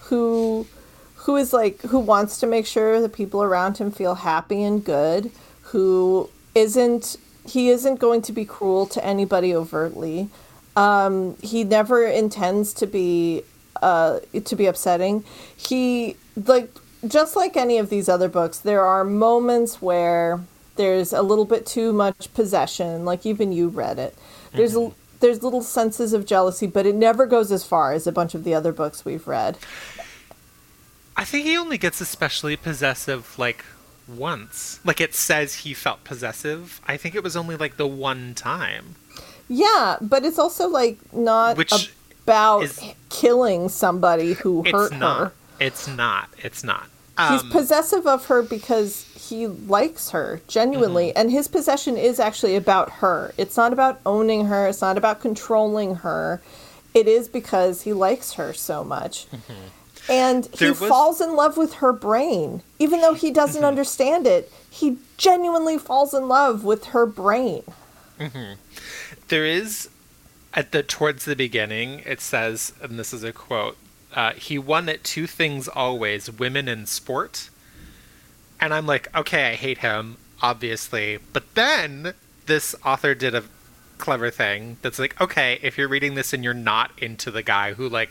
who, 0.00 0.66
who 1.14 1.36
is 1.36 1.54
like, 1.54 1.80
who 1.82 1.98
wants 1.98 2.38
to 2.40 2.46
make 2.46 2.66
sure 2.66 3.00
the 3.00 3.08
people 3.08 3.42
around 3.42 3.78
him 3.78 3.90
feel 3.90 4.16
happy 4.16 4.62
and 4.62 4.84
good, 4.84 5.30
who 5.62 6.28
isn't, 6.54 7.16
he 7.50 7.68
isn't 7.70 7.98
going 7.98 8.22
to 8.22 8.32
be 8.32 8.44
cruel 8.44 8.86
to 8.86 9.04
anybody 9.04 9.54
overtly. 9.54 10.28
Um, 10.76 11.36
he 11.42 11.64
never 11.64 12.06
intends 12.06 12.72
to 12.74 12.86
be 12.86 13.42
uh, 13.82 14.20
to 14.44 14.56
be 14.56 14.66
upsetting. 14.66 15.24
He 15.56 16.16
like 16.46 16.70
just 17.06 17.36
like 17.36 17.56
any 17.56 17.78
of 17.78 17.90
these 17.90 18.08
other 18.08 18.28
books, 18.28 18.58
there 18.58 18.84
are 18.84 19.04
moments 19.04 19.80
where 19.80 20.40
there's 20.76 21.12
a 21.12 21.22
little 21.22 21.44
bit 21.44 21.66
too 21.66 21.92
much 21.92 22.32
possession. 22.34 23.04
Like 23.04 23.26
even 23.26 23.52
you 23.52 23.68
read 23.68 23.98
it. 23.98 24.16
There's 24.52 24.76
a, 24.76 24.92
there's 25.20 25.42
little 25.42 25.62
senses 25.62 26.12
of 26.12 26.26
jealousy, 26.26 26.66
but 26.66 26.86
it 26.86 26.94
never 26.94 27.26
goes 27.26 27.52
as 27.52 27.64
far 27.64 27.92
as 27.92 28.06
a 28.06 28.12
bunch 28.12 28.34
of 28.34 28.44
the 28.44 28.54
other 28.54 28.72
books 28.72 29.04
we've 29.04 29.26
read. 29.26 29.58
I 31.16 31.24
think 31.24 31.44
he 31.44 31.56
only 31.56 31.78
gets 31.78 32.00
especially 32.00 32.56
possessive 32.56 33.38
like 33.38 33.64
once. 34.16 34.80
Like 34.84 35.00
it 35.00 35.14
says 35.14 35.54
he 35.56 35.74
felt 35.74 36.04
possessive. 36.04 36.80
I 36.86 36.96
think 36.96 37.14
it 37.14 37.22
was 37.22 37.36
only 37.36 37.56
like 37.56 37.76
the 37.76 37.86
one 37.86 38.34
time. 38.34 38.96
Yeah, 39.48 39.96
but 40.00 40.24
it's 40.24 40.38
also 40.38 40.68
like 40.68 40.98
not 41.12 41.56
Which 41.56 41.92
about 42.24 42.62
is- 42.64 42.80
killing 43.08 43.68
somebody 43.68 44.34
who 44.34 44.62
hurt 44.70 44.92
it's 44.92 45.00
not. 45.00 45.18
her. 45.18 45.32
It's 45.58 45.88
not. 45.88 46.28
It's 46.38 46.62
not. 46.64 46.86
He's 47.18 47.42
Um, 47.42 47.50
possessive 47.50 48.06
of 48.06 48.26
her 48.26 48.40
because 48.42 49.04
he 49.28 49.46
likes 49.46 50.10
her 50.10 50.40
genuinely, 50.48 51.08
Mm-hmm. 51.08 51.18
and 51.18 51.30
his 51.30 51.48
possession 51.48 51.98
is 51.98 52.18
actually 52.18 52.56
about 52.56 52.90
her. 53.02 53.34
It's 53.36 53.56
not 53.58 53.72
about 53.74 54.00
owning 54.06 54.46
her, 54.46 54.68
it's 54.68 54.80
not 54.80 54.96
about 54.96 55.20
controlling 55.20 55.96
her. 55.96 56.40
It 56.94 57.06
is 57.06 57.28
because 57.28 57.82
he 57.82 57.92
likes 57.92 58.32
her 58.34 58.52
so 58.54 58.82
much. 58.84 59.26
And 60.10 60.46
he 60.46 60.66
Mm-hmm. 60.66 60.80
Was- 60.82 60.88
falls 60.90 61.20
in 61.20 61.36
love 61.36 61.56
with 61.56 61.74
her 61.74 61.92
brain. 61.92 62.62
Even 62.78 63.00
though 63.00 63.14
he 63.14 63.28
Mm-hmm. 63.28 63.34
doesn't 63.34 63.64
understand 63.64 64.26
it, 64.26 64.50
he 64.70 64.98
genuinely 65.16 65.78
falls 65.78 66.12
in 66.12 66.28
love 66.28 66.64
with 66.64 66.86
her 66.86 67.06
brain. 67.06 67.62
there 69.28 69.44
is 69.46 69.88
at 70.52 70.72
the 70.72 70.82
towards 70.82 71.24
the 71.24 71.36
beginning 71.36 72.02
it 72.04 72.20
says 72.20 72.72
and 72.82 72.98
this 72.98 73.12
is 73.14 73.22
a 73.24 73.32
quote 73.32 73.76
uh, 74.14 74.32
he 74.32 74.58
won 74.58 74.88
at 74.88 75.02
two 75.04 75.26
things 75.26 75.68
always 75.68 76.30
women 76.30 76.68
and 76.68 76.86
sport 76.88 77.48
and 78.60 78.74
i'm 78.74 78.84
like 78.86 79.14
okay 79.16 79.52
i 79.52 79.54
hate 79.54 79.78
him 79.78 80.16
obviously 80.42 81.18
but 81.32 81.54
then 81.54 82.12
this 82.46 82.74
author 82.84 83.14
did 83.14 83.34
a 83.34 83.44
clever 83.98 84.30
thing 84.30 84.76
that's 84.82 84.98
like 84.98 85.18
okay 85.20 85.58
if 85.62 85.78
you're 85.78 85.88
reading 85.88 86.14
this 86.14 86.32
and 86.32 86.42
you're 86.44 86.52
not 86.54 86.90
into 86.98 87.30
the 87.30 87.42
guy 87.42 87.72
who 87.74 87.88
like 87.88 88.10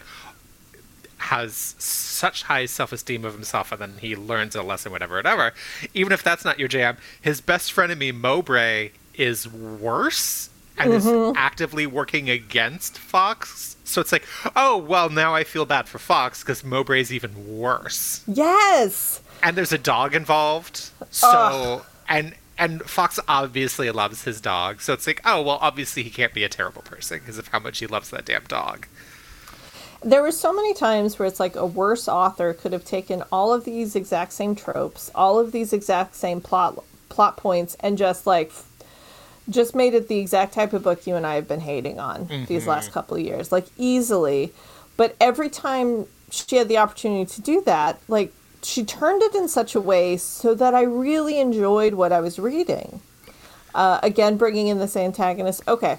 has 1.19 1.75
such 1.77 2.43
high 2.43 2.65
self-esteem 2.65 3.25
of 3.25 3.33
himself 3.33 3.71
and 3.71 3.81
then 3.81 3.93
he 3.99 4.15
learns 4.15 4.55
a 4.55 4.63
lesson 4.63 4.91
whatever 4.91 5.15
whatever. 5.15 5.53
Even 5.93 6.11
if 6.11 6.23
that's 6.23 6.45
not 6.45 6.59
your 6.59 6.67
jam 6.67 6.97
his 7.21 7.41
best 7.41 7.71
friend 7.71 7.91
and 7.91 7.99
me 7.99 8.11
mowbray 8.11 8.91
is 9.15 9.47
worse 9.47 10.49
and 10.77 10.93
is 10.93 11.05
mm-hmm. 11.05 11.35
actively 11.35 11.85
working 11.85 12.29
against 12.29 12.97
fox. 12.97 13.75
So 13.83 14.01
it's 14.01 14.11
like 14.11 14.25
oh 14.55 14.77
well 14.77 15.09
now 15.09 15.35
i 15.35 15.43
feel 15.43 15.65
bad 15.65 15.87
for 15.87 15.99
fox 15.99 16.41
because 16.41 16.63
mowbray's 16.63 17.11
even 17.13 17.57
worse. 17.57 18.23
Yes! 18.27 19.21
and 19.41 19.55
there's 19.55 19.71
a 19.71 19.77
dog 19.77 20.15
involved. 20.15 20.89
So 21.11 21.85
and 22.07 22.35
and 22.57 22.81
fox 22.83 23.19
obviously 23.27 23.89
loves 23.91 24.23
his 24.23 24.41
dog. 24.41 24.81
So 24.81 24.93
it's 24.93 25.07
like 25.07 25.21
oh 25.25 25.41
well 25.41 25.59
obviously 25.61 26.03
he 26.03 26.09
can't 26.09 26.33
be 26.33 26.43
a 26.43 26.49
terrible 26.49 26.81
person 26.81 27.19
because 27.19 27.37
of 27.37 27.49
how 27.49 27.59
much 27.59 27.79
he 27.79 27.87
loves 27.87 28.09
that 28.09 28.25
damn 28.25 28.43
dog 28.45 28.87
There 30.01 30.21
were 30.21 30.31
so 30.31 30.53
many 30.53 30.73
times 30.73 31.19
where 31.19 31.27
it's 31.27 31.39
like 31.39 31.55
a 31.55 31.65
worse 31.65 32.07
author 32.07 32.53
could 32.53 32.71
have 32.71 32.85
taken 32.85 33.23
all 33.31 33.53
of 33.53 33.65
these 33.65 33.95
exact 33.95 34.31
same 34.31 34.55
tropes, 34.55 35.11
all 35.13 35.39
of 35.39 35.51
these 35.51 35.73
exact 35.73 36.15
same 36.15 36.39
plot 36.39 36.81
plot 37.09 37.35
points, 37.37 37.75
and 37.81 37.97
just 37.97 38.25
like 38.25 38.51
just 39.49 39.75
made 39.75 39.93
it 39.93 40.07
the 40.07 40.19
exact 40.19 40.53
type 40.53 40.73
of 40.73 40.83
book 40.83 41.07
you 41.07 41.15
and 41.15 41.25
I 41.25 41.35
have 41.35 41.47
been 41.47 41.59
hating 41.59 41.99
on 41.99 42.27
these 42.47 42.67
last 42.67 42.91
couple 42.91 43.17
of 43.17 43.23
years, 43.23 43.51
like 43.51 43.65
easily. 43.77 44.53
But 44.95 45.15
every 45.19 45.49
time 45.49 46.05
she 46.29 46.57
had 46.57 46.67
the 46.67 46.77
opportunity 46.77 47.25
to 47.33 47.41
do 47.41 47.61
that, 47.61 47.99
like 48.07 48.31
she 48.61 48.83
turned 48.83 49.21
it 49.23 49.33
in 49.35 49.47
such 49.47 49.75
a 49.75 49.81
way 49.81 50.17
so 50.17 50.53
that 50.55 50.75
I 50.75 50.83
really 50.83 51.39
enjoyed 51.39 51.93
what 51.93 52.11
I 52.11 52.19
was 52.19 52.37
reading. 52.39 53.01
Uh, 53.73 53.99
again, 54.03 54.37
bringing 54.37 54.67
in 54.67 54.79
this 54.79 54.95
antagonist. 54.97 55.61
Okay, 55.67 55.97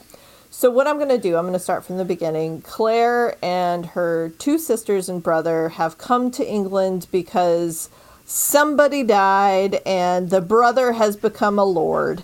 so 0.51 0.71
what 0.71 0.87
I'm 0.87 0.97
going 0.97 1.09
to 1.09 1.19
do, 1.19 1.37
I'm 1.37 1.45
going 1.45 1.53
to 1.53 1.59
start 1.59 1.85
from 1.85 1.97
the 1.97 2.05
beginning. 2.05 2.63
Claire 2.63 3.37
and 3.43 3.87
her 3.87 4.33
two 4.39 4.59
sisters 4.59 5.09
and 5.09 5.23
brother 5.23 5.71
have 5.71 5.99
come 5.99 6.31
to 6.33 6.47
England 6.47 7.07
because 7.13 7.89
somebody 8.25 9.03
died 9.03 9.81
and 9.87 10.31
the 10.31 10.41
brother 10.41 10.93
has 10.93 11.17
become 11.17 11.59
a 11.59 11.65
lord. 11.65 12.23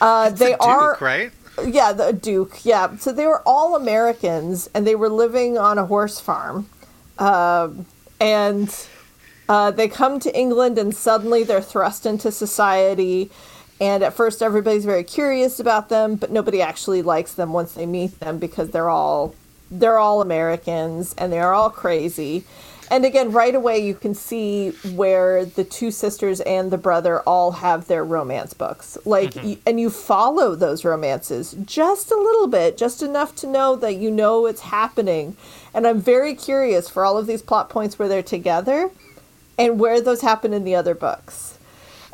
Uh, 0.00 0.30
they 0.30 0.50
Duke, 0.50 0.66
are 0.66 0.98
right 1.00 1.32
yeah, 1.64 1.92
the 1.92 2.12
Duke. 2.12 2.64
Yeah, 2.64 2.96
so 2.96 3.12
they 3.12 3.26
were 3.26 3.42
all 3.46 3.76
Americans, 3.76 4.68
and 4.74 4.86
they 4.86 4.94
were 4.94 5.08
living 5.08 5.56
on 5.58 5.78
a 5.78 5.86
horse 5.86 6.20
farm, 6.20 6.68
um, 7.18 7.86
and 8.20 8.74
uh, 9.48 9.70
they 9.70 9.88
come 9.88 10.18
to 10.20 10.36
England, 10.36 10.78
and 10.78 10.94
suddenly 10.94 11.44
they're 11.44 11.60
thrust 11.60 12.06
into 12.06 12.32
society. 12.32 13.30
And 13.80 14.02
at 14.04 14.14
first, 14.14 14.42
everybody's 14.42 14.84
very 14.84 15.04
curious 15.04 15.58
about 15.58 15.88
them, 15.88 16.14
but 16.16 16.30
nobody 16.30 16.62
actually 16.62 17.02
likes 17.02 17.34
them 17.34 17.52
once 17.52 17.72
they 17.74 17.86
meet 17.86 18.18
them 18.20 18.38
because 18.38 18.70
they're 18.70 18.90
all 18.90 19.34
they're 19.70 19.98
all 19.98 20.20
Americans 20.22 21.14
and 21.18 21.32
they're 21.32 21.52
all 21.52 21.70
crazy. 21.70 22.44
And 22.90 23.04
again, 23.04 23.32
right 23.32 23.54
away 23.54 23.78
you 23.78 23.94
can 23.94 24.14
see 24.14 24.70
where 24.94 25.44
the 25.44 25.64
two 25.64 25.90
sisters 25.90 26.40
and 26.42 26.70
the 26.70 26.78
brother 26.78 27.20
all 27.22 27.50
have 27.52 27.88
their 27.88 28.04
romance 28.04 28.54
books. 28.54 28.96
Like 29.04 29.30
Mm-hmm. 29.32 29.46
y- 29.48 29.58
and 29.66 29.80
you 29.80 29.90
follow 29.90 30.54
those 30.54 30.84
romances 30.84 31.56
just 31.64 32.12
a 32.12 32.16
little 32.16 32.46
bit, 32.46 32.76
just 32.76 33.02
enough 33.02 33.34
to 33.36 33.46
know 33.48 33.74
that 33.76 33.96
you 33.96 34.10
know 34.10 34.46
it's 34.46 34.60
happening. 34.60 35.36
And 35.72 35.86
I'm 35.86 36.00
very 36.00 36.34
curious 36.34 36.88
for 36.88 37.04
all 37.04 37.18
of 37.18 37.26
these 37.26 37.42
plot 37.42 37.70
points 37.70 37.98
where 37.98 38.06
they're 38.08 38.22
together 38.22 38.90
and 39.58 39.80
where 39.80 40.00
those 40.00 40.20
happen 40.20 40.52
in 40.52 40.62
the 40.64 40.74
other 40.76 40.94
books. 40.94 41.53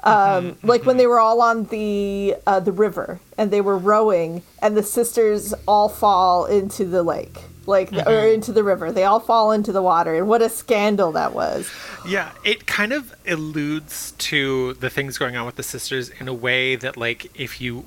Um, 0.03 0.57
like 0.63 0.87
when 0.87 0.97
they 0.97 1.07
were 1.07 1.21
all 1.21 1.43
on 1.43 1.65
the 1.65 2.37
uh, 2.47 2.61
the 2.61 2.73
river 2.73 3.21
and 3.37 3.51
they 3.51 3.61
were 3.61 3.77
rowing, 3.77 4.43
and 4.63 4.77
the 4.77 4.83
sisters 4.83 5.53
all 5.69 5.89
fall 5.89 6.47
into 6.47 6.85
the 6.85 7.03
lake, 7.03 7.39
like 7.67 7.93
or 7.93 8.27
into 8.27 8.53
the 8.53 8.65
river. 8.65 8.93
They 8.93 9.05
all 9.05 9.21
fall 9.21 9.53
into 9.53 9.73
the 9.73 9.83
water, 9.83 10.15
and 10.15 10.27
what 10.27 10.43
a 10.43 10.49
scandal 10.49 11.13
that 11.13 11.35
was. 11.35 11.71
Yeah, 12.07 12.33
it 12.45 12.67
kind 12.67 12.93
of 12.93 13.15
alludes 13.27 14.13
to 14.13 14.75
the 14.75 14.89
things 14.89 15.19
going 15.19 15.37
on 15.37 15.45
with 15.45 15.57
the 15.57 15.63
sisters 15.63 16.09
in 16.09 16.29
a 16.29 16.35
way 16.35 16.77
that, 16.77 16.97
like, 16.97 17.31
if 17.39 17.61
you 17.61 17.85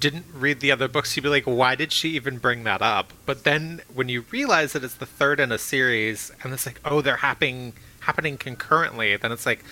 didn't 0.00 0.26
read 0.34 0.60
the 0.60 0.70
other 0.70 0.88
books, 0.88 1.16
you'd 1.16 1.22
be 1.22 1.28
like, 1.28 1.44
why 1.44 1.74
did 1.74 1.92
she 1.92 2.10
even 2.10 2.38
bring 2.38 2.64
that 2.64 2.82
up? 2.82 3.12
But 3.26 3.44
then 3.44 3.82
when 3.94 4.08
you 4.08 4.24
realize 4.30 4.72
that 4.72 4.84
it's 4.84 4.94
the 4.94 5.06
third 5.06 5.40
in 5.40 5.52
a 5.52 5.58
series, 5.58 6.32
and 6.42 6.52
it's 6.52 6.66
like, 6.66 6.80
oh, 6.84 7.00
they're 7.00 7.16
happening 7.16 7.74
happening 8.00 8.36
concurrently, 8.36 9.16
then 9.16 9.32
it's 9.32 9.46
like, 9.46 9.64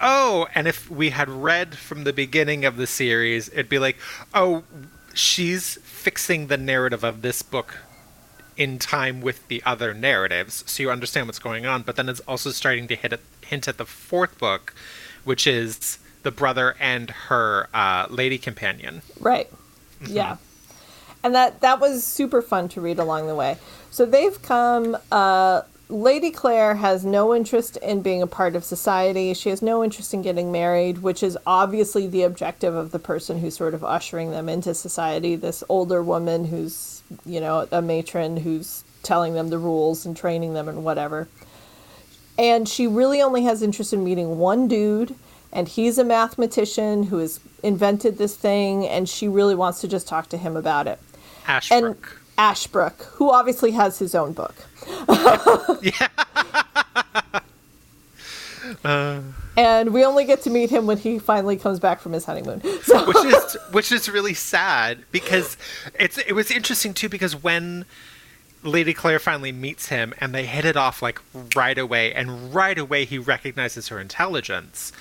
oh, 0.00 0.46
and 0.54 0.68
if 0.68 0.90
we 0.90 1.10
had 1.10 1.28
read 1.28 1.76
from 1.76 2.04
the 2.04 2.12
beginning 2.12 2.64
of 2.64 2.76
the 2.76 2.86
series, 2.86 3.48
it'd 3.48 3.68
be 3.68 3.78
like, 3.78 3.96
oh, 4.34 4.64
she's 5.14 5.76
fixing 5.82 6.46
the 6.46 6.56
narrative 6.56 7.04
of 7.04 7.22
this 7.22 7.42
book 7.42 7.78
in 8.56 8.78
time 8.78 9.20
with 9.20 9.46
the 9.48 9.62
other 9.64 9.94
narratives, 9.94 10.64
so 10.66 10.82
you 10.82 10.90
understand 10.90 11.26
what's 11.26 11.38
going 11.38 11.64
on. 11.64 11.82
But 11.82 11.96
then 11.96 12.08
it's 12.08 12.20
also 12.20 12.50
starting 12.50 12.88
to 12.88 12.96
hit 12.96 13.12
at, 13.12 13.20
hint 13.42 13.68
at 13.68 13.78
the 13.78 13.84
fourth 13.86 14.36
book, 14.38 14.74
which 15.24 15.46
is 15.46 15.98
the 16.24 16.32
brother 16.32 16.74
and 16.80 17.10
her 17.10 17.68
uh, 17.72 18.06
lady 18.10 18.36
companion. 18.36 19.02
Right. 19.20 19.48
Yeah. 20.06 20.36
And 21.22 21.34
that 21.34 21.60
that 21.60 21.80
was 21.80 22.04
super 22.04 22.42
fun 22.42 22.68
to 22.70 22.80
read 22.80 22.98
along 22.98 23.26
the 23.26 23.34
way. 23.34 23.58
So 23.90 24.06
they've 24.06 24.40
come 24.42 24.96
uh 25.10 25.62
Lady 25.90 26.30
Claire 26.30 26.74
has 26.74 27.04
no 27.04 27.34
interest 27.34 27.78
in 27.78 28.02
being 28.02 28.20
a 28.20 28.26
part 28.26 28.54
of 28.54 28.62
society. 28.62 29.32
She 29.32 29.48
has 29.48 29.62
no 29.62 29.82
interest 29.82 30.12
in 30.12 30.20
getting 30.20 30.52
married, 30.52 30.98
which 30.98 31.22
is 31.22 31.38
obviously 31.46 32.06
the 32.06 32.24
objective 32.24 32.74
of 32.74 32.90
the 32.90 32.98
person 32.98 33.38
who's 33.38 33.56
sort 33.56 33.72
of 33.72 33.82
ushering 33.82 34.30
them 34.30 34.50
into 34.50 34.74
society. 34.74 35.34
This 35.34 35.64
older 35.68 36.02
woman 36.02 36.44
who's, 36.44 37.02
you 37.24 37.40
know, 37.40 37.66
a 37.72 37.80
matron 37.80 38.36
who's 38.36 38.84
telling 39.02 39.32
them 39.32 39.48
the 39.48 39.56
rules 39.56 40.04
and 40.04 40.14
training 40.14 40.52
them 40.52 40.68
and 40.68 40.84
whatever. 40.84 41.26
And 42.38 42.68
she 42.68 42.86
really 42.86 43.22
only 43.22 43.44
has 43.44 43.62
interest 43.62 43.94
in 43.94 44.04
meeting 44.04 44.38
one 44.38 44.68
dude, 44.68 45.14
and 45.52 45.66
he's 45.66 45.96
a 45.96 46.04
mathematician 46.04 47.04
who 47.04 47.18
has 47.18 47.40
invented 47.62 48.18
this 48.18 48.36
thing, 48.36 48.86
and 48.86 49.08
she 49.08 49.26
really 49.26 49.54
wants 49.54 49.80
to 49.80 49.88
just 49.88 50.06
talk 50.06 50.28
to 50.28 50.36
him 50.36 50.54
about 50.54 50.86
it. 50.86 51.00
Ashbrook. 51.46 51.82
And 52.12 52.17
Ashbrook, 52.38 53.02
who 53.14 53.30
obviously 53.30 53.72
has 53.72 53.98
his 53.98 54.14
own 54.14 54.32
book. 54.32 54.54
And 59.58 59.92
we 59.92 60.04
only 60.04 60.24
get 60.24 60.42
to 60.42 60.50
meet 60.50 60.70
him 60.70 60.86
when 60.86 60.98
he 60.98 61.18
finally 61.18 61.56
comes 61.56 61.80
back 61.80 62.00
from 62.00 62.12
his 62.12 62.24
honeymoon. 62.24 62.62
So 62.82 63.04
which 63.06 63.24
is 63.24 63.56
which 63.72 63.92
is 63.92 64.08
really 64.08 64.34
sad 64.34 65.04
because 65.10 65.56
it's 65.98 66.16
it 66.18 66.32
was 66.32 66.52
interesting 66.52 66.94
too 66.94 67.08
because 67.08 67.34
when 67.34 67.84
Lady 68.62 68.94
Claire 68.94 69.18
finally 69.18 69.50
meets 69.50 69.88
him 69.88 70.14
and 70.20 70.32
they 70.32 70.46
hit 70.46 70.64
it 70.64 70.76
off 70.76 71.02
like 71.02 71.20
right 71.56 71.76
away 71.76 72.14
and 72.14 72.54
right 72.54 72.78
away 72.78 73.04
he 73.04 73.18
recognizes 73.18 73.88
her 73.88 73.98
intelligence 73.98 74.92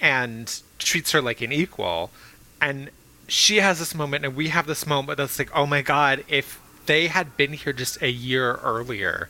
and 0.00 0.62
treats 0.78 1.10
her 1.10 1.20
like 1.20 1.40
an 1.40 1.52
equal 1.52 2.12
and 2.60 2.90
she 3.26 3.56
has 3.56 3.80
this 3.80 3.92
moment 3.92 4.24
and 4.24 4.36
we 4.36 4.48
have 4.48 4.66
this 4.66 4.86
moment 4.86 5.18
that's 5.18 5.38
like 5.38 5.50
oh 5.52 5.66
my 5.66 5.82
god 5.82 6.24
if 6.28 6.60
they 6.86 7.08
had 7.08 7.36
been 7.36 7.52
here 7.52 7.72
just 7.72 8.00
a 8.02 8.10
year 8.10 8.54
earlier 8.62 9.28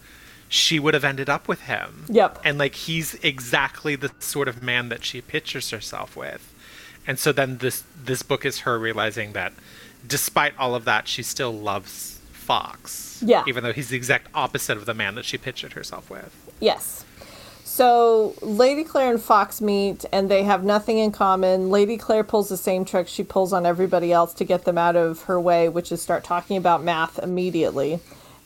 she 0.49 0.79
would 0.79 0.95
have 0.95 1.05
ended 1.05 1.29
up 1.29 1.49
with 1.49 1.63
him 1.63 2.05
Yep. 2.09 2.41
and 2.45 2.57
like 2.59 2.75
he's 2.75 3.15
exactly 3.23 3.97
the 3.97 4.13
sort 4.21 4.47
of 4.49 4.63
man 4.63 4.89
that 4.91 5.05
she 5.05 5.21
pictures 5.21 5.71
herself 5.71 6.15
with 6.17 6.53
and 7.07 7.19
so 7.19 7.33
then 7.33 7.59
this 7.59 7.83
this 8.05 8.23
book 8.23 8.45
is 8.45 8.61
her 8.61 8.79
realizing 8.79 9.33
that 9.33 9.53
despite 10.07 10.57
all 10.59 10.75
of 10.75 10.85
that 10.85 11.09
she 11.09 11.23
still 11.23 11.53
loves 11.53 12.21
fox 12.33 13.21
Yeah. 13.27 13.43
even 13.49 13.65
though 13.65 13.73
he's 13.73 13.89
the 13.89 13.97
exact 13.97 14.29
opposite 14.35 14.77
of 14.77 14.87
the 14.87 14.95
man 14.95 15.15
that 15.17 15.25
she 15.25 15.37
pictured 15.39 15.73
herself 15.73 16.09
with 16.11 16.33
Yes. 16.61 17.05
So 17.77 18.35
Lady 18.41 18.85
Claire 18.85 19.11
and 19.11 19.23
Fox 19.23 19.61
meet, 19.61 20.07
and 20.11 20.31
they 20.31 20.45
have 20.45 20.65
nothing 20.65 20.97
in 20.97 21.13
common. 21.13 21.69
Lady 21.69 21.99
Claire 21.99 22.25
pulls 22.25 22.49
the 22.49 22.57
same 22.57 22.87
trick 22.87 23.07
she 23.07 23.23
pulls 23.23 23.53
on 23.53 23.67
everybody 23.67 24.15
else 24.15 24.33
to 24.33 24.45
get 24.45 24.65
them 24.65 24.79
out 24.79 24.97
of 24.97 25.25
her 25.25 25.39
way, 25.39 25.69
which 25.69 25.93
is 25.93 26.01
start 26.01 26.25
talking 26.25 26.57
about 26.57 26.83
math 26.83 27.19
immediately 27.19 28.01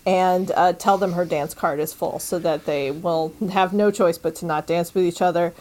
and 0.05 0.51
uh, 0.57 0.73
tell 0.73 0.99
them 0.99 1.13
her 1.13 1.25
dance 1.25 1.55
card 1.55 1.79
is 1.79 1.93
full 1.93 2.19
so 2.19 2.41
that 2.41 2.65
they 2.65 2.91
will 2.91 3.33
have 3.53 3.73
no 3.73 3.93
choice 3.93 4.19
but 4.19 4.35
to 4.35 4.47
not 4.47 4.67
dance 4.67 4.95
with 4.95 5.05
each 5.05 5.23
other. 5.23 5.55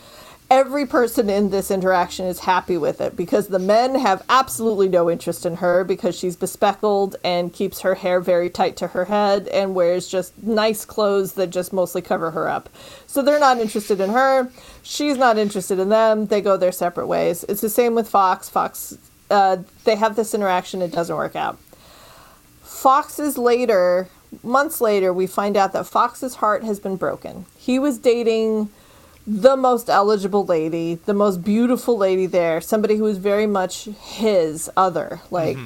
Every 0.51 0.87
person 0.87 1.29
in 1.29 1.51
this 1.51 1.69
interaction 1.69 2.25
is 2.25 2.39
happy 2.39 2.75
with 2.75 3.01
it 3.01 3.15
because 3.15 3.49
the 3.49 3.59
men 3.59 3.93
have 3.93 4.25
absolutely 4.29 4.89
no 4.89 5.07
interest 5.07 5.45
in 5.45 5.57
her 5.57 5.83
because 5.83 6.17
she's 6.17 6.35
bespeckled 6.35 7.15
and 7.23 7.53
keeps 7.53 7.81
her 7.81 7.93
hair 7.93 8.19
very 8.19 8.49
tight 8.49 8.75
to 8.77 8.87
her 8.87 9.05
head 9.05 9.47
and 9.49 9.75
wears 9.75 10.07
just 10.07 10.41
nice 10.41 10.85
clothes 10.85 11.33
that 11.33 11.51
just 11.51 11.71
mostly 11.71 12.01
cover 12.01 12.31
her 12.31 12.47
up. 12.47 12.67
So 13.05 13.21
they're 13.21 13.39
not 13.39 13.59
interested 13.59 13.99
in 13.99 14.09
her. 14.09 14.49
She's 14.81 15.17
not 15.19 15.37
interested 15.37 15.77
in 15.77 15.89
them. 15.89 16.25
They 16.25 16.41
go 16.41 16.57
their 16.57 16.71
separate 16.71 17.05
ways. 17.05 17.45
It's 17.47 17.61
the 17.61 17.69
same 17.69 17.93
with 17.93 18.09
Fox. 18.09 18.49
Fox, 18.49 18.97
uh, 19.29 19.57
they 19.83 19.97
have 19.97 20.15
this 20.15 20.33
interaction, 20.33 20.81
it 20.81 20.91
doesn't 20.91 21.15
work 21.15 21.35
out. 21.35 21.59
Fox's 22.63 23.37
later, 23.37 24.09
months 24.41 24.81
later, 24.81 25.13
we 25.13 25.27
find 25.27 25.55
out 25.55 25.73
that 25.73 25.85
Fox's 25.85 26.35
heart 26.35 26.63
has 26.63 26.79
been 26.79 26.95
broken. 26.95 27.45
He 27.55 27.77
was 27.77 27.99
dating 27.99 28.71
the 29.31 29.55
most 29.55 29.89
eligible 29.89 30.43
lady, 30.45 30.95
the 30.95 31.13
most 31.13 31.43
beautiful 31.43 31.95
lady 31.97 32.25
there, 32.25 32.59
somebody 32.61 32.95
who 32.95 33.03
was 33.03 33.19
very 33.19 33.45
much 33.45 33.85
his 33.85 34.69
other, 34.75 35.21
like 35.29 35.57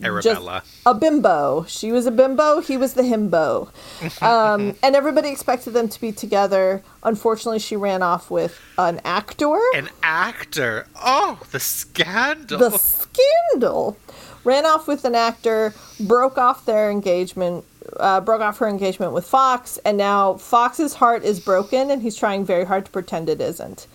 just 0.00 0.04
arabella 0.04 0.62
a 0.84 0.92
bimbo. 0.94 1.64
She 1.68 1.92
was 1.92 2.06
a 2.06 2.10
bimbo, 2.10 2.60
he 2.60 2.76
was 2.76 2.94
the 2.94 3.02
himbo. 3.02 3.70
Um, 4.20 4.74
and 4.82 4.96
everybody 4.96 5.28
expected 5.28 5.70
them 5.74 5.88
to 5.88 6.00
be 6.00 6.10
together. 6.10 6.82
Unfortunately, 7.04 7.60
she 7.60 7.76
ran 7.76 8.02
off 8.02 8.30
with 8.30 8.60
an 8.78 9.00
actor. 9.04 9.56
an 9.76 9.88
actor 10.02 10.86
oh 10.96 11.38
the 11.52 11.60
scandal 11.60 12.58
the 12.58 12.76
scandal 12.78 13.96
ran 14.42 14.66
off 14.66 14.88
with 14.88 15.04
an 15.04 15.14
actor 15.14 15.72
broke 16.00 16.36
off 16.36 16.64
their 16.66 16.90
engagement 16.90 17.64
uh, 17.98 18.20
broke 18.20 18.40
off 18.40 18.58
her 18.58 18.68
engagement 18.68 19.12
with 19.12 19.26
fox 19.26 19.78
and 19.84 19.96
now 19.96 20.34
fox's 20.34 20.94
heart 20.94 21.24
is 21.24 21.40
broken 21.40 21.90
and 21.90 22.02
he's 22.02 22.16
trying 22.16 22.44
very 22.44 22.64
hard 22.64 22.84
to 22.86 22.90
pretend 22.90 23.28
it 23.28 23.40
isn't. 23.40 23.86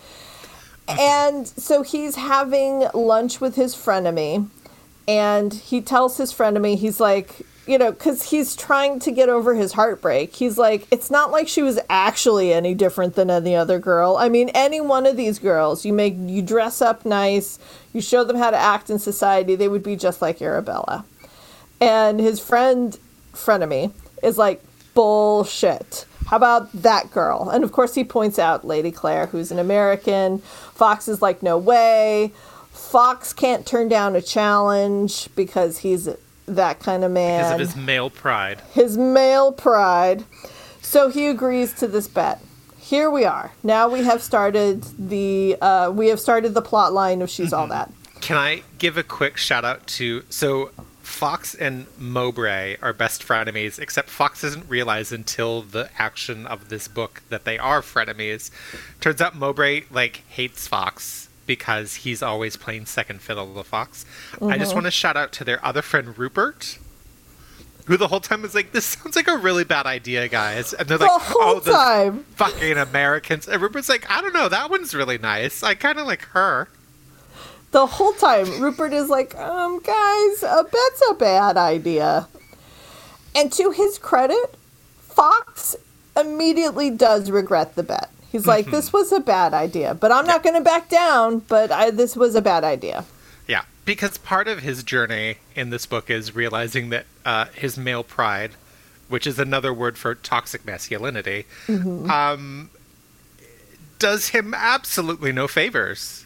And 0.88 1.46
so 1.46 1.82
he's 1.82 2.16
having 2.16 2.86
lunch 2.94 3.40
with 3.40 3.54
his 3.54 3.74
frenemy 3.74 4.48
and 5.06 5.54
he 5.54 5.80
tells 5.80 6.16
his 6.16 6.32
frenemy 6.32 6.76
he's 6.76 7.00
like 7.00 7.46
you 7.66 7.78
know 7.78 7.92
because 7.92 8.30
he's 8.30 8.56
trying 8.56 8.98
to 9.00 9.10
get 9.10 9.28
over 9.28 9.54
his 9.54 9.72
heartbreak. 9.72 10.34
He's 10.34 10.58
like 10.58 10.86
it's 10.90 11.10
not 11.10 11.30
like 11.30 11.48
she 11.48 11.62
was 11.62 11.78
actually 11.88 12.52
any 12.52 12.74
different 12.74 13.14
than 13.14 13.30
any 13.30 13.54
other 13.54 13.78
girl. 13.78 14.16
I 14.16 14.28
mean 14.28 14.50
any 14.50 14.80
one 14.80 15.06
of 15.06 15.16
these 15.16 15.38
girls. 15.38 15.84
You 15.84 15.92
make 15.92 16.14
you 16.18 16.42
dress 16.42 16.82
up 16.82 17.04
nice. 17.04 17.58
You 17.92 18.00
show 18.00 18.24
them 18.24 18.36
how 18.36 18.50
to 18.50 18.56
act 18.56 18.90
in 18.90 18.98
society. 18.98 19.54
They 19.54 19.68
would 19.68 19.82
be 19.82 19.96
just 19.96 20.20
like 20.20 20.42
arabella. 20.42 21.04
And 21.80 22.20
his 22.20 22.40
friend 22.40 22.98
frenemy 23.32 23.92
is 24.22 24.38
like 24.38 24.62
bullshit 24.94 26.06
how 26.26 26.36
about 26.36 26.72
that 26.72 27.10
girl 27.10 27.48
and 27.50 27.64
of 27.64 27.72
course 27.72 27.94
he 27.94 28.04
points 28.04 28.38
out 28.38 28.66
lady 28.66 28.90
claire 28.90 29.26
who's 29.26 29.50
an 29.50 29.58
american 29.58 30.38
fox 30.38 31.08
is 31.08 31.22
like 31.22 31.42
no 31.42 31.56
way 31.56 32.32
fox 32.70 33.32
can't 33.32 33.66
turn 33.66 33.88
down 33.88 34.16
a 34.16 34.22
challenge 34.22 35.28
because 35.34 35.78
he's 35.78 36.08
that 36.46 36.80
kind 36.80 37.04
of 37.04 37.12
man 37.12 37.44
because 37.44 37.52
of 37.52 37.76
his 37.76 37.76
male 37.76 38.10
pride 38.10 38.60
his 38.72 38.98
male 38.98 39.52
pride. 39.52 40.24
So 40.82 41.08
he 41.08 41.26
agrees 41.26 41.72
to 41.74 41.86
this 41.86 42.08
bet. 42.08 42.40
Here 42.78 43.10
we 43.10 43.24
are. 43.24 43.52
Now 43.62 43.88
we 43.88 44.02
have 44.02 44.22
started 44.22 44.82
the 44.98 45.56
uh, 45.60 45.92
we 45.94 46.08
have 46.08 46.18
started 46.18 46.54
the 46.54 46.62
plot 46.62 46.92
line 46.92 47.22
of 47.22 47.30
she's 47.30 47.52
all 47.52 47.68
that. 47.68 47.92
Can 48.20 48.36
I 48.36 48.62
give 48.78 48.96
a 48.96 49.02
quick 49.02 49.36
shout 49.36 49.64
out 49.64 49.86
to 49.86 50.24
so 50.28 50.70
Fox 51.10 51.54
and 51.54 51.86
Mowbray 51.98 52.76
are 52.80 52.92
best 52.92 53.22
frenemies, 53.26 53.78
except 53.78 54.08
Fox 54.08 54.40
doesn't 54.42 54.68
realize 54.68 55.12
until 55.12 55.62
the 55.62 55.90
action 55.98 56.46
of 56.46 56.68
this 56.68 56.88
book 56.88 57.22
that 57.28 57.44
they 57.44 57.58
are 57.58 57.82
frenemies. 57.82 58.50
Turns 59.00 59.20
out 59.20 59.34
Mowbray 59.36 59.82
like 59.90 60.22
hates 60.28 60.66
Fox 60.68 61.28
because 61.46 61.96
he's 61.96 62.22
always 62.22 62.56
playing 62.56 62.86
second 62.86 63.20
fiddle 63.20 63.52
to 63.54 63.64
Fox. 63.64 64.06
I 64.40 64.56
just 64.56 64.70
uh-huh. 64.70 64.76
want 64.76 64.86
to 64.86 64.90
shout 64.90 65.16
out 65.16 65.32
to 65.32 65.44
their 65.44 65.64
other 65.64 65.82
friend 65.82 66.16
Rupert. 66.16 66.78
who 67.86 67.96
the 67.96 68.08
whole 68.08 68.20
time 68.20 68.44
is 68.44 68.54
like, 68.54 68.70
"This 68.72 68.84
sounds 68.84 69.16
like 69.16 69.26
a 69.26 69.36
really 69.36 69.64
bad 69.64 69.84
idea, 69.86 70.28
guys," 70.28 70.72
and 70.72 70.88
they're 70.88 70.98
The 70.98 71.06
like, 71.06 71.22
whole 71.22 71.56
"Oh, 71.56 71.60
the 71.60 71.72
time. 71.72 72.24
fucking 72.36 72.76
Americans." 72.78 73.48
And 73.48 73.60
Rupert's 73.60 73.88
like, 73.88 74.08
"I 74.08 74.20
don't 74.20 74.32
know, 74.32 74.48
that 74.48 74.70
one's 74.70 74.94
really 74.94 75.18
nice. 75.18 75.62
I 75.64 75.74
kind 75.74 75.98
of 75.98 76.06
like 76.06 76.22
her." 76.26 76.68
The 77.72 77.86
whole 77.86 78.12
time 78.14 78.60
Rupert 78.60 78.92
is 78.92 79.08
like, 79.08 79.34
um, 79.36 79.78
guys, 79.80 80.42
a 80.42 80.64
bet's 80.64 81.02
a 81.10 81.14
bad 81.14 81.56
idea. 81.56 82.28
And 83.34 83.52
to 83.52 83.70
his 83.70 83.98
credit, 83.98 84.54
Fox 84.98 85.76
immediately 86.18 86.90
does 86.90 87.30
regret 87.30 87.76
the 87.76 87.82
bet. 87.82 88.10
He's 88.32 88.46
like, 88.46 88.66
Mm-hmm. 88.66 88.74
this 88.74 88.92
was 88.92 89.12
a 89.12 89.20
bad 89.20 89.54
idea, 89.54 89.94
but 89.94 90.12
I'm 90.12 90.26
not 90.26 90.42
going 90.42 90.54
to 90.56 90.60
back 90.60 90.88
down, 90.88 91.40
but 91.40 91.70
I, 91.72 91.90
this 91.90 92.16
was 92.16 92.34
a 92.34 92.42
bad 92.42 92.62
idea. 92.64 93.04
Yeah, 93.48 93.62
because 93.84 94.18
part 94.18 94.46
of 94.48 94.60
his 94.60 94.82
journey 94.84 95.36
in 95.56 95.70
this 95.70 95.86
book 95.86 96.10
is 96.10 96.34
realizing 96.34 96.90
that 96.90 97.06
uh, 97.24 97.46
his 97.54 97.76
male 97.76 98.04
pride, 98.04 98.52
which 99.08 99.26
is 99.26 99.38
another 99.40 99.72
word 99.74 99.98
for 99.98 100.14
toxic 100.14 100.64
masculinity, 100.64 101.46
um, 101.68 102.70
does 103.98 104.28
him 104.28 104.54
absolutely 104.54 105.32
no 105.32 105.48
favors. 105.48 106.24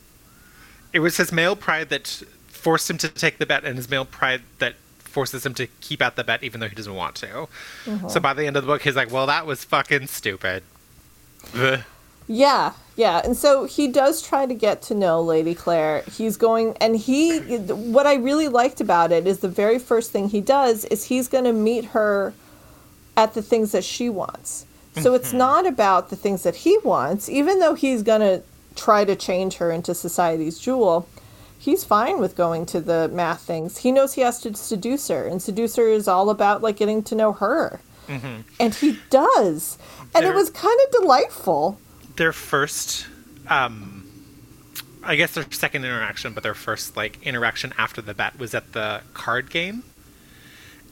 It 0.95 1.01
was 1.01 1.19
his 1.19 1.31
male 1.33 1.57
pride 1.57 1.91
that 1.91 2.07
forced 2.47 2.89
him 2.89 2.97
to 2.99 3.09
take 3.09 3.37
the 3.37 3.45
bet, 3.45 3.65
and 3.65 3.77
his 3.77 3.91
male 3.91 4.07
pride 4.07 4.41
that 4.59 4.77
forces 4.99 5.45
him 5.45 5.55
to 5.55 5.67
keep 5.81 6.01
at 6.01 6.17
the 6.17 6.25
bet 6.25 6.43
even 6.43 6.61
though 6.61 6.69
he 6.69 6.75
doesn't 6.75 6.95
want 6.95 7.15
to. 7.17 7.49
Mm-hmm. 7.85 8.09
So 8.09 8.21
by 8.21 8.33
the 8.33 8.47
end 8.47 8.57
of 8.57 8.63
the 8.63 8.67
book, 8.67 8.83
he's 8.83 8.97
like, 8.97 9.13
"Well, 9.13 9.27
that 9.27 9.45
was 9.45 9.65
fucking 9.65 10.07
stupid." 10.07 10.63
Yeah, 12.27 12.73
yeah. 12.97 13.21
And 13.23 13.37
so 13.37 13.65
he 13.65 13.89
does 13.89 14.23
try 14.23 14.47
to 14.47 14.55
get 14.55 14.81
to 14.83 14.95
know 14.95 15.21
Lady 15.21 15.55
Claire. 15.55 16.03
He's 16.11 16.37
going, 16.37 16.77
and 16.79 16.97
he, 16.97 17.39
what 17.39 18.07
I 18.07 18.15
really 18.15 18.49
liked 18.49 18.81
about 18.81 19.13
it 19.13 19.27
is 19.27 19.41
the 19.41 19.49
very 19.49 19.79
first 19.79 20.11
thing 20.11 20.31
he 20.31 20.41
does 20.41 20.85
is 20.87 21.05
he's 21.05 21.29
going 21.29 21.45
to 21.45 21.53
meet 21.53 21.87
her 21.87 22.33
at 23.17 23.35
the 23.35 23.43
things 23.43 23.73
that 23.73 23.85
she 23.85 24.09
wants. 24.09 24.67
So 25.01 25.15
it's 25.15 25.31
mm-hmm. 25.31 25.39
not 25.39 25.67
about 25.67 26.11
the 26.11 26.17
things 26.17 26.45
that 26.45 26.55
he 26.55 26.79
wants, 26.85 27.29
even 27.29 27.59
though 27.59 27.75
he's 27.75 28.03
going 28.05 28.21
to 28.21 28.43
try 28.77 29.05
to 29.05 29.15
change 29.17 29.57
her 29.57 29.71
into 29.71 29.95
society's 29.95 30.59
jewel. 30.59 31.09
He's 31.59 31.85
fine 31.85 32.21
with 32.21 32.37
going 32.37 32.67
to 32.67 32.81
the 32.81 33.09
math 33.09 33.41
things. 33.43 33.79
He 33.79 33.91
knows 33.93 34.15
he 34.15 34.21
has 34.21 34.41
to 34.41 34.55
seduce 34.55 35.09
her, 35.09 35.27
and 35.27 35.41
seduce 35.41 35.77
her 35.77 35.89
is 35.89 36.07
all 36.09 36.29
about 36.29 36.61
like 36.63 36.77
getting 36.77 37.03
to 37.05 37.15
know 37.15 37.33
her. 37.33 37.81
And 38.61 38.75
he 38.75 38.99
does. 39.09 39.79
And 40.15 40.27
it 40.27 40.35
was 40.35 40.51
kind 40.51 40.79
of 40.85 41.01
delightful. 41.01 41.79
their 42.17 42.33
first 42.33 43.07
um 43.49 44.03
I 45.03 45.17
guess 45.17 45.33
their 45.33 45.45
second 45.51 45.85
interaction, 45.85 46.33
but 46.35 46.43
their 46.43 46.55
first 46.55 46.97
like 46.97 47.19
interaction 47.23 47.73
after 47.79 48.01
the 48.03 48.15
bet 48.15 48.39
was 48.39 48.55
at 48.55 48.73
the 48.73 49.01
card 49.15 49.51
game. 49.51 49.85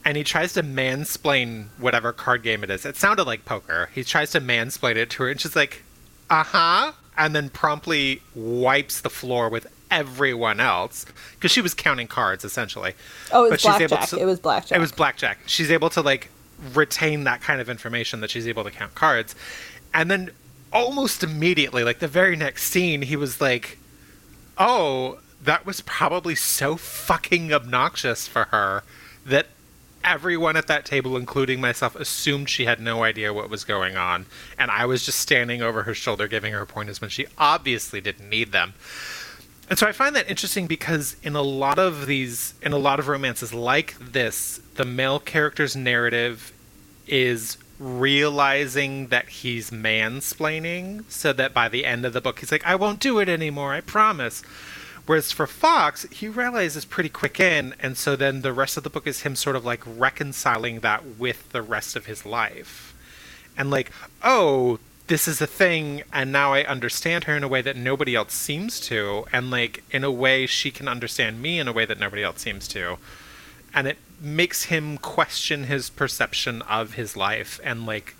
And 0.05 0.17
he 0.17 0.23
tries 0.23 0.53
to 0.53 0.63
mansplain 0.63 1.67
whatever 1.77 2.11
card 2.13 2.43
game 2.43 2.63
it 2.63 2.69
is. 2.69 2.85
It 2.85 2.95
sounded 2.97 3.23
like 3.25 3.45
poker. 3.45 3.89
He 3.93 4.03
tries 4.03 4.31
to 4.31 4.41
mansplain 4.41 4.95
it 4.95 5.09
to 5.11 5.23
her 5.23 5.29
and 5.29 5.39
she's 5.39 5.55
like, 5.55 5.83
"Uh-huh." 6.31 6.91
And 7.17 7.35
then 7.35 7.49
promptly 7.49 8.21
wipes 8.35 9.01
the 9.01 9.09
floor 9.09 9.49
with 9.49 9.67
everyone 9.91 10.59
else 10.59 11.05
because 11.35 11.51
she 11.51 11.61
was 11.61 11.73
counting 11.75 12.07
cards 12.07 12.43
essentially. 12.43 12.93
Oh, 13.31 13.45
it 13.45 13.51
But 13.51 13.63
was 13.63 13.65
able 13.81 13.89
blackjack. 13.97 14.09
to- 14.09 14.19
it 14.19 14.25
was 14.25 14.39
blackjack. 14.39 14.75
It 14.77 14.81
was 14.81 14.91
blackjack. 14.91 15.39
She's 15.45 15.69
able 15.69 15.89
to 15.91 16.01
like 16.01 16.29
retain 16.73 17.25
that 17.25 17.41
kind 17.41 17.61
of 17.61 17.69
information 17.69 18.19
that 18.21 18.31
she's 18.31 18.47
able 18.47 18.63
to 18.63 18.71
count 18.71 18.95
cards. 18.95 19.35
And 19.93 20.09
then 20.09 20.31
almost 20.71 21.23
immediately, 21.23 21.83
like 21.83 21.99
the 21.99 22.07
very 22.07 22.35
next 22.35 22.63
scene, 22.63 23.03
he 23.03 23.15
was 23.15 23.39
like, 23.39 23.77
"Oh, 24.57 25.19
that 25.43 25.65
was 25.65 25.81
probably 25.81 26.35
so 26.35 26.75
fucking 26.77 27.53
obnoxious 27.53 28.27
for 28.27 28.45
her 28.45 28.83
that 29.25 29.47
everyone 30.03 30.57
at 30.57 30.67
that 30.67 30.85
table, 30.85 31.17
including 31.17 31.61
myself, 31.61 31.95
assumed 31.95 32.49
she 32.49 32.65
had 32.65 32.79
no 32.79 33.03
idea 33.03 33.33
what 33.33 33.49
was 33.49 33.63
going 33.63 33.95
on, 33.95 34.25
and 34.57 34.69
I 34.71 34.85
was 34.85 35.05
just 35.05 35.19
standing 35.19 35.61
over 35.61 35.83
her 35.83 35.93
shoulder 35.93 36.27
giving 36.27 36.53
her 36.53 36.65
pointers 36.65 37.01
when 37.01 37.09
she 37.09 37.27
obviously 37.37 38.01
didn't 38.01 38.29
need 38.29 38.51
them." 38.51 38.73
And 39.69 39.79
so 39.79 39.87
I 39.87 39.91
find 39.91 40.15
that 40.15 40.29
interesting 40.29 40.67
because 40.67 41.15
in 41.23 41.35
a 41.35 41.41
lot 41.41 41.79
of 41.79 42.05
these, 42.05 42.53
in 42.61 42.73
a 42.73 42.77
lot 42.77 42.99
of 42.99 43.07
romances 43.07 43.53
like 43.53 43.95
this, 43.99 44.59
the 44.75 44.85
male 44.85 45.19
character's 45.19 45.75
narrative 45.75 46.51
is 47.07 47.57
realizing 47.79 49.07
that 49.07 49.27
he's 49.29 49.71
mansplaining 49.71 51.03
so 51.09 51.33
that 51.33 51.53
by 51.53 51.67
the 51.67 51.85
end 51.85 52.05
of 52.05 52.13
the 52.13 52.21
book 52.21 52.39
he's 52.39 52.51
like, 52.51 52.65
I 52.65 52.75
won't 52.75 52.99
do 52.99 53.19
it 53.19 53.29
anymore, 53.29 53.73
I 53.73 53.81
promise. 53.81 54.43
Whereas 55.05 55.31
for 55.31 55.47
Fox, 55.47 56.03
he 56.11 56.29
realizes 56.29 56.85
pretty 56.85 57.09
quick 57.09 57.39
in, 57.39 57.75
and 57.79 57.97
so 57.97 58.15
then 58.15 58.41
the 58.41 58.53
rest 58.53 58.77
of 58.77 58.83
the 58.83 58.89
book 58.89 59.05
is 59.05 59.21
him 59.21 59.35
sort 59.35 59.55
of 59.55 59.65
like 59.65 59.81
reconciling 59.85 60.79
that 60.79 61.17
with 61.17 61.51
the 61.51 61.61
rest 61.61 61.95
of 61.95 62.05
his 62.05 62.25
life. 62.25 62.95
And 63.57 63.69
like, 63.69 63.91
oh, 64.23 64.79
this 65.07 65.27
is 65.27 65.41
a 65.41 65.47
thing, 65.47 66.03
and 66.13 66.31
now 66.31 66.53
I 66.53 66.63
understand 66.63 67.25
her 67.25 67.35
in 67.35 67.43
a 67.43 67.49
way 67.49 67.61
that 67.61 67.75
nobody 67.75 68.15
else 68.15 68.33
seems 68.33 68.79
to, 68.81 69.25
and 69.33 69.51
like 69.51 69.83
in 69.91 70.05
a 70.05 70.11
way 70.11 70.45
she 70.45 70.71
can 70.71 70.87
understand 70.87 71.41
me 71.41 71.59
in 71.59 71.67
a 71.67 71.73
way 71.73 71.85
that 71.85 71.99
nobody 71.99 72.23
else 72.23 72.41
seems 72.41 72.67
to. 72.69 72.97
And 73.73 73.87
it 73.87 73.97
makes 74.21 74.65
him 74.65 74.97
question 74.97 75.65
his 75.65 75.89
perception 75.89 76.61
of 76.61 76.93
his 76.93 77.17
life 77.17 77.59
and 77.63 77.85
like 77.85 78.15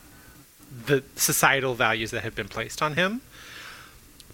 the 0.86 1.04
societal 1.16 1.76
values 1.76 2.12
that 2.12 2.24
have 2.24 2.36
been 2.36 2.50
placed 2.50 2.82
on 2.82 2.96
him. 2.96 3.22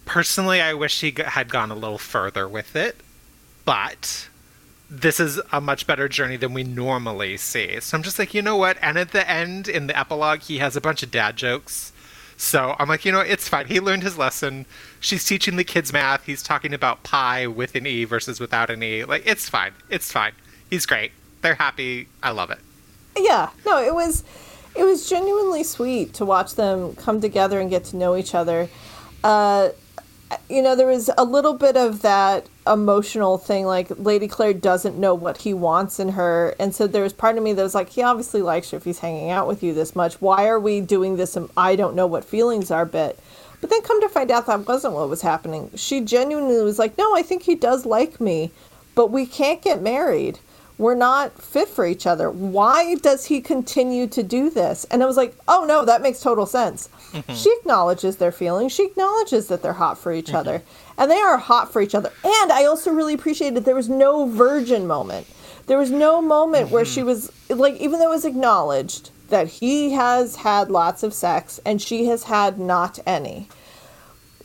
Personally, 0.04 0.60
I 0.60 0.74
wish 0.74 1.00
he 1.00 1.14
had 1.24 1.48
gone 1.50 1.70
a 1.70 1.74
little 1.74 1.98
further 1.98 2.48
with 2.48 2.74
it, 2.74 2.96
but 3.64 4.28
this 4.90 5.20
is 5.20 5.40
a 5.52 5.60
much 5.60 5.86
better 5.86 6.08
journey 6.08 6.36
than 6.36 6.52
we 6.52 6.64
normally 6.64 7.36
see. 7.36 7.78
So 7.80 7.96
I'm 7.96 8.02
just 8.02 8.18
like, 8.18 8.34
you 8.34 8.42
know 8.42 8.56
what? 8.56 8.76
And 8.82 8.98
at 8.98 9.12
the 9.12 9.28
end, 9.30 9.68
in 9.68 9.86
the 9.86 9.96
epilogue, 9.96 10.40
he 10.40 10.58
has 10.58 10.74
a 10.74 10.80
bunch 10.80 11.04
of 11.04 11.12
dad 11.12 11.36
jokes. 11.36 11.92
So 12.36 12.74
I'm 12.78 12.88
like, 12.88 13.04
you 13.04 13.12
know, 13.12 13.20
it's 13.20 13.48
fine. 13.48 13.66
He 13.66 13.78
learned 13.78 14.02
his 14.02 14.18
lesson. 14.18 14.66
She's 14.98 15.24
teaching 15.24 15.56
the 15.56 15.62
kids 15.64 15.92
math. 15.92 16.24
He's 16.24 16.42
talking 16.42 16.74
about 16.74 17.04
pi 17.04 17.46
with 17.46 17.74
an 17.76 17.86
E 17.86 18.04
versus 18.04 18.40
without 18.40 18.68
an 18.70 18.82
E. 18.82 19.04
Like, 19.04 19.24
it's 19.26 19.48
fine. 19.48 19.72
It's 19.90 20.10
fine. 20.10 20.32
He's 20.68 20.86
great. 20.86 21.12
They're 21.42 21.54
happy. 21.54 22.08
I 22.22 22.30
love 22.32 22.50
it. 22.50 22.58
yeah 23.16 23.50
no 23.66 23.82
it 23.82 23.92
was 23.94 24.24
it 24.74 24.84
was 24.84 25.08
genuinely 25.08 25.62
sweet 25.64 26.14
to 26.14 26.24
watch 26.24 26.54
them 26.54 26.94
come 26.94 27.20
together 27.20 27.60
and 27.60 27.68
get 27.68 27.84
to 27.84 27.96
know 27.96 28.16
each 28.16 28.34
other 28.34 28.68
uh 29.24 29.68
you 30.48 30.62
know 30.62 30.76
there 30.76 30.86
was 30.86 31.10
a 31.16 31.24
little 31.24 31.54
bit 31.54 31.76
of 31.76 32.02
that 32.02 32.48
emotional 32.66 33.38
thing 33.38 33.66
like 33.66 33.90
lady 33.98 34.28
claire 34.28 34.52
doesn't 34.52 34.98
know 34.98 35.14
what 35.14 35.38
he 35.38 35.54
wants 35.54 35.98
in 35.98 36.10
her. 36.10 36.54
And 36.58 36.74
so 36.74 36.86
there 36.86 37.02
was 37.02 37.12
part 37.12 37.36
of 37.36 37.42
me 37.42 37.52
that 37.52 37.62
was 37.62 37.74
like 37.74 37.90
he 37.90 38.02
obviously 38.02 38.42
likes 38.42 38.72
you 38.72 38.76
if 38.76 38.84
he's 38.84 39.00
hanging 39.00 39.30
out 39.30 39.46
with 39.46 39.62
you 39.62 39.74
this 39.74 39.96
much. 39.96 40.20
Why 40.20 40.46
are 40.46 40.60
we 40.60 40.80
doing 40.80 41.16
this 41.16 41.36
and 41.36 41.50
i 41.56 41.76
don't 41.76 41.94
know 41.94 42.06
what 42.06 42.24
feelings 42.24 42.70
are? 42.70 42.86
Bit 42.86 43.18
but 43.60 43.68
then 43.68 43.82
come 43.82 44.00
to 44.00 44.08
find 44.08 44.30
out 44.30 44.46
that 44.46 44.66
wasn't 44.66 44.94
what 44.94 45.08
was 45.10 45.20
happening. 45.20 45.70
She 45.74 46.00
genuinely 46.00 46.62
was 46.62 46.78
like 46.78 46.96
no 46.96 47.14
i 47.16 47.22
think 47.22 47.42
he 47.42 47.54
does 47.54 47.86
like 47.86 48.20
me 48.20 48.50
but 48.94 49.10
we 49.10 49.26
can't 49.26 49.62
get 49.62 49.82
married 49.82 50.38
we're 50.80 50.94
not 50.94 51.40
fit 51.40 51.68
for 51.68 51.84
each 51.84 52.06
other. 52.06 52.30
Why 52.30 52.94
does 52.94 53.26
he 53.26 53.42
continue 53.42 54.06
to 54.08 54.22
do 54.22 54.48
this? 54.48 54.84
And 54.84 55.02
I 55.02 55.06
was 55.06 55.16
like, 55.18 55.36
oh 55.46 55.66
no, 55.68 55.84
that 55.84 56.00
makes 56.00 56.20
total 56.20 56.46
sense. 56.46 56.88
Mm-hmm. 57.12 57.34
She 57.34 57.54
acknowledges 57.60 58.16
their 58.16 58.32
feelings. 58.32 58.72
She 58.72 58.86
acknowledges 58.86 59.48
that 59.48 59.62
they're 59.62 59.74
hot 59.74 59.98
for 59.98 60.10
each 60.10 60.28
mm-hmm. 60.28 60.36
other. 60.36 60.62
And 60.96 61.10
they 61.10 61.20
are 61.20 61.36
hot 61.36 61.70
for 61.70 61.82
each 61.82 61.94
other. 61.94 62.10
And 62.24 62.50
I 62.50 62.64
also 62.64 62.90
really 62.92 63.12
appreciated 63.12 63.66
there 63.66 63.74
was 63.74 63.90
no 63.90 64.26
virgin 64.26 64.86
moment. 64.86 65.26
There 65.66 65.78
was 65.78 65.90
no 65.90 66.22
moment 66.22 66.70
where 66.70 66.84
mm-hmm. 66.84 66.94
she 66.94 67.02
was 67.02 67.30
like, 67.50 67.74
even 67.74 68.00
though 68.00 68.10
it 68.10 68.14
was 68.14 68.24
acknowledged 68.24 69.10
that 69.28 69.48
he 69.48 69.92
has 69.92 70.36
had 70.36 70.70
lots 70.70 71.02
of 71.02 71.12
sex 71.12 71.60
and 71.66 71.80
she 71.82 72.06
has 72.06 72.24
had 72.24 72.58
not 72.58 72.98
any 73.06 73.48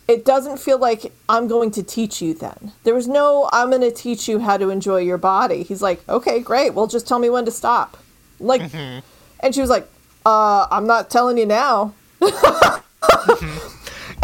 it 0.08 0.26
doesn't 0.26 0.58
feel 0.58 0.78
like 0.78 1.12
I'm 1.28 1.48
going 1.48 1.72
to 1.72 1.84
teach 1.84 2.22
you 2.22 2.34
then. 2.34 2.74
There 2.84 2.94
was 2.94 3.08
no, 3.08 3.50
I'm 3.52 3.70
going 3.70 3.82
to 3.82 3.92
teach 3.92 4.28
you 4.28 4.40
how 4.40 4.58
to 4.58 4.70
enjoy 4.70 5.00
your 5.00 5.18
body. 5.18 5.64
He's 5.64 5.82
like, 5.82 6.08
okay, 6.08 6.40
great. 6.40 6.74
Well, 6.74 6.88
just 6.88 7.08
tell 7.08 7.20
me 7.20 7.30
when 7.30 7.46
to 7.46 7.52
stop. 7.52 7.98
Like, 8.40 8.62
mm-hmm. 8.62 9.00
and 9.40 9.56
she 9.56 9.62
was 9.62 9.70
like, 9.70 9.88
uh, 10.26 10.68
I'm 10.70 10.86
not 10.86 11.10
telling 11.10 11.38
you 11.38 11.46
now. 11.46 11.94
Mm-hmm. 12.22 13.72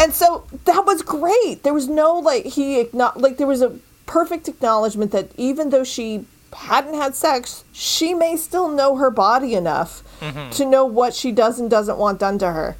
And 0.02 0.12
so 0.12 0.44
that 0.64 0.84
was 0.84 1.00
great. 1.02 1.62
There 1.62 1.72
was 1.72 1.88
no, 1.88 2.18
like, 2.18 2.44
he, 2.44 2.88
like, 2.92 3.36
there 3.36 3.46
was 3.46 3.62
a 3.62 3.78
perfect 4.06 4.48
acknowledgement 4.48 5.12
that 5.12 5.30
even 5.36 5.70
though 5.70 5.84
she 5.84 6.26
hadn't 6.52 6.94
had 6.94 7.14
sex, 7.14 7.62
she 7.72 8.12
may 8.12 8.36
still 8.36 8.68
know 8.68 8.96
her 8.96 9.10
body 9.10 9.54
enough 9.54 10.02
mm-hmm. 10.18 10.50
to 10.50 10.64
know 10.64 10.84
what 10.84 11.14
she 11.14 11.30
does 11.30 11.60
and 11.60 11.70
doesn't 11.70 11.98
want 11.98 12.18
done 12.18 12.36
to 12.38 12.50
her. 12.50 12.76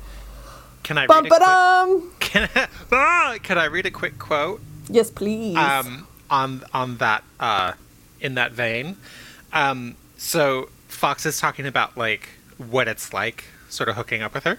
Can 0.83 0.99
I 0.99 1.07
Bum 1.07 1.24
read 1.24 1.33
a 1.33 1.87
quick, 1.87 2.20
can, 2.20 2.49
I, 2.55 2.68
ah, 2.93 3.37
can 3.43 3.59
I 3.59 3.66
read 3.66 3.87
a 3.87 3.91
quick 3.91 4.18
quote? 4.18 4.61
Yes, 4.89 5.11
please. 5.11 5.57
um, 5.57 6.07
on 6.30 6.64
on 6.74 6.97
that 6.99 7.22
uh, 7.39 7.72
in 8.20 8.35
that 8.35 8.53
vein. 8.53 8.97
Um, 9.53 9.97
so 10.16 10.68
Fox 10.89 11.24
is 11.26 11.39
talking 11.39 11.66
about 11.66 11.97
like 11.97 12.30
what 12.59 12.89
it's 12.89 13.12
like, 13.12 13.45
sort 13.68 13.89
of 13.89 13.97
hooking 13.97 14.22
up 14.22 14.35
with 14.35 14.45
her, 14.45 14.59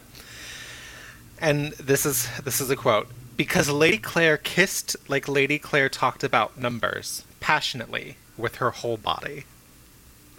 and 1.39 1.73
this 1.73 2.05
is 2.05 2.29
this 2.41 2.61
is 2.61 2.69
a 2.69 2.75
quote 2.75 3.07
because 3.35 3.69
Lady 3.69 3.97
Claire 3.97 4.37
kissed 4.37 4.95
like 5.09 5.27
Lady 5.27 5.59
Claire 5.59 5.89
talked 5.89 6.23
about 6.23 6.57
numbers 6.57 7.25
passionately 7.39 8.15
with 8.37 8.55
her 8.57 8.71
whole 8.71 8.97
body. 8.97 9.43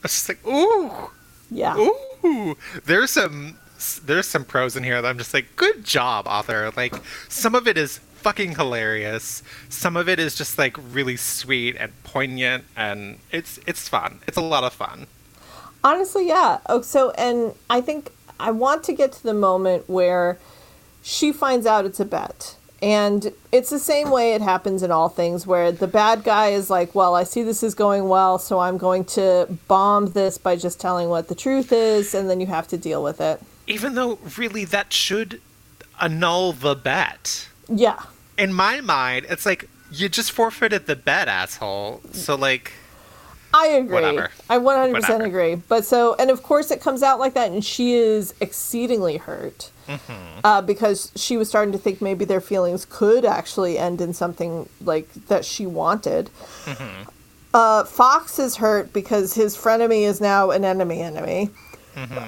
It's 0.02 0.14
just 0.14 0.28
like 0.28 0.46
ooh, 0.46 1.10
Yeah. 1.50 1.76
Ooh, 2.24 2.56
there's 2.84 3.10
some 3.10 3.58
there's 4.06 4.26
some 4.26 4.44
pros 4.44 4.76
in 4.76 4.84
here 4.84 5.00
that 5.00 5.08
I'm 5.08 5.18
just 5.18 5.34
like, 5.34 5.56
good 5.56 5.84
job, 5.84 6.26
author. 6.26 6.72
Like 6.76 6.94
some 7.28 7.54
of 7.54 7.66
it 7.66 7.76
is 7.76 7.98
fucking 7.98 8.54
hilarious. 8.56 9.42
Some 9.68 9.96
of 9.96 10.08
it 10.08 10.18
is 10.18 10.34
just 10.34 10.58
like 10.58 10.76
really 10.92 11.16
sweet 11.16 11.76
and 11.78 11.92
poignant, 12.04 12.64
and 12.76 13.18
it's 13.30 13.58
it's 13.66 13.88
fun. 13.88 14.20
It's 14.26 14.38
a 14.38 14.42
lot 14.42 14.64
of 14.64 14.72
fun. 14.72 15.06
Honestly, 15.82 16.28
yeah. 16.28 16.58
Oh, 16.66 16.80
so 16.82 17.10
and 17.12 17.54
I 17.68 17.80
think 17.80 18.10
I 18.40 18.50
want 18.50 18.84
to 18.84 18.92
get 18.92 19.12
to 19.12 19.22
the 19.22 19.34
moment 19.34 19.88
where 19.88 20.38
she 21.02 21.32
finds 21.32 21.66
out 21.66 21.84
it's 21.84 22.00
a 22.00 22.04
bet. 22.04 22.56
And 22.82 23.32
it's 23.50 23.70
the 23.70 23.78
same 23.78 24.10
way 24.10 24.34
it 24.34 24.42
happens 24.42 24.82
in 24.82 24.90
all 24.90 25.08
things 25.08 25.46
where 25.46 25.72
the 25.72 25.86
bad 25.86 26.22
guy 26.22 26.48
is 26.48 26.68
like, 26.68 26.94
well, 26.94 27.14
I 27.14 27.24
see 27.24 27.42
this 27.42 27.62
is 27.62 27.74
going 27.74 28.08
well, 28.08 28.38
so 28.38 28.58
I'm 28.58 28.76
going 28.76 29.06
to 29.16 29.46
bomb 29.68 30.12
this 30.12 30.36
by 30.36 30.56
just 30.56 30.80
telling 30.80 31.08
what 31.08 31.28
the 31.28 31.34
truth 31.34 31.72
is, 31.72 32.14
and 32.14 32.28
then 32.28 32.40
you 32.40 32.46
have 32.46 32.68
to 32.68 32.76
deal 32.76 33.02
with 33.02 33.22
it. 33.22 33.40
Even 33.66 33.94
though, 33.94 34.18
really, 34.36 34.64
that 34.66 34.92
should 34.92 35.40
annul 36.00 36.52
the 36.52 36.74
bet. 36.74 37.48
Yeah. 37.68 38.02
In 38.36 38.52
my 38.52 38.80
mind, 38.80 39.26
it's 39.28 39.46
like, 39.46 39.68
you 39.90 40.08
just 40.08 40.32
forfeited 40.32 40.86
the 40.86 40.96
bet, 40.96 41.28
asshole. 41.28 42.00
So, 42.12 42.34
like. 42.34 42.72
I 43.54 43.68
agree. 43.68 43.94
Whatever. 43.94 44.30
I 44.50 44.58
100% 44.58 44.92
Whatever. 44.92 45.24
agree. 45.24 45.54
But 45.54 45.84
so, 45.84 46.16
and 46.18 46.30
of 46.30 46.42
course, 46.42 46.70
it 46.72 46.80
comes 46.80 47.02
out 47.02 47.20
like 47.20 47.34
that, 47.34 47.52
and 47.52 47.64
she 47.64 47.94
is 47.94 48.34
exceedingly 48.40 49.16
hurt 49.18 49.70
uh, 50.42 50.60
because 50.62 51.12
she 51.14 51.36
was 51.36 51.48
starting 51.48 51.70
to 51.70 51.78
think 51.78 52.02
maybe 52.02 52.24
their 52.24 52.40
feelings 52.40 52.84
could 52.84 53.24
actually 53.24 53.78
end 53.78 54.00
in 54.00 54.12
something 54.12 54.68
like 54.80 55.12
that 55.28 55.44
she 55.44 55.66
wanted. 55.66 56.30
Uh, 57.52 57.84
Fox 57.84 58.40
is 58.40 58.56
hurt 58.56 58.92
because 58.92 59.34
his 59.34 59.56
frenemy 59.56 60.02
is 60.02 60.20
now 60.20 60.50
an 60.50 60.64
enemy 60.64 61.00
enemy. 61.00 61.50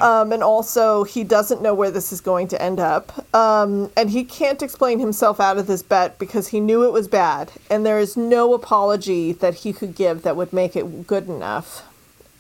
Um, 0.01 0.33
and 0.33 0.43
also, 0.43 1.05
he 1.05 1.25
doesn't 1.25 1.63
know 1.63 1.75
where 1.75 1.91
this 1.91 2.13
is 2.13 2.21
going 2.21 2.49
to 2.49 2.63
end 2.63 2.79
up. 2.79 3.35
Um, 3.35 3.91
and 3.97 4.11
he 4.11 4.25
can't 4.25 4.63
explain 4.63 4.99
himself 4.99 5.41
out 5.41 5.59
of 5.59 5.67
this 5.67 5.83
bet 5.83 6.19
because 6.19 6.49
he 6.49 6.61
knew 6.61 6.85
it 6.85 6.93
was 6.93 7.09
bad. 7.09 7.53
And 7.71 7.85
there 7.85 7.99
is 7.99 8.17
no 8.17 8.55
apology 8.55 9.33
that 9.33 9.57
he 9.57 9.73
could 9.73 9.95
give 9.95 10.23
that 10.23 10.37
would 10.37 10.53
make 10.53 10.77
it 10.77 11.07
good 11.07 11.29
enough. 11.29 11.83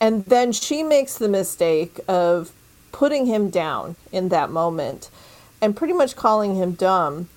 And 0.00 0.24
then 0.26 0.52
she 0.52 0.82
makes 0.82 1.16
the 1.18 1.28
mistake 1.28 2.00
of 2.06 2.52
putting 2.92 3.26
him 3.26 3.50
down 3.50 3.96
in 4.12 4.28
that 4.28 4.50
moment 4.50 5.10
and 5.60 5.76
pretty 5.76 5.92
much 5.92 6.16
calling 6.16 6.54
him 6.56 6.72
dumb. 6.72 7.28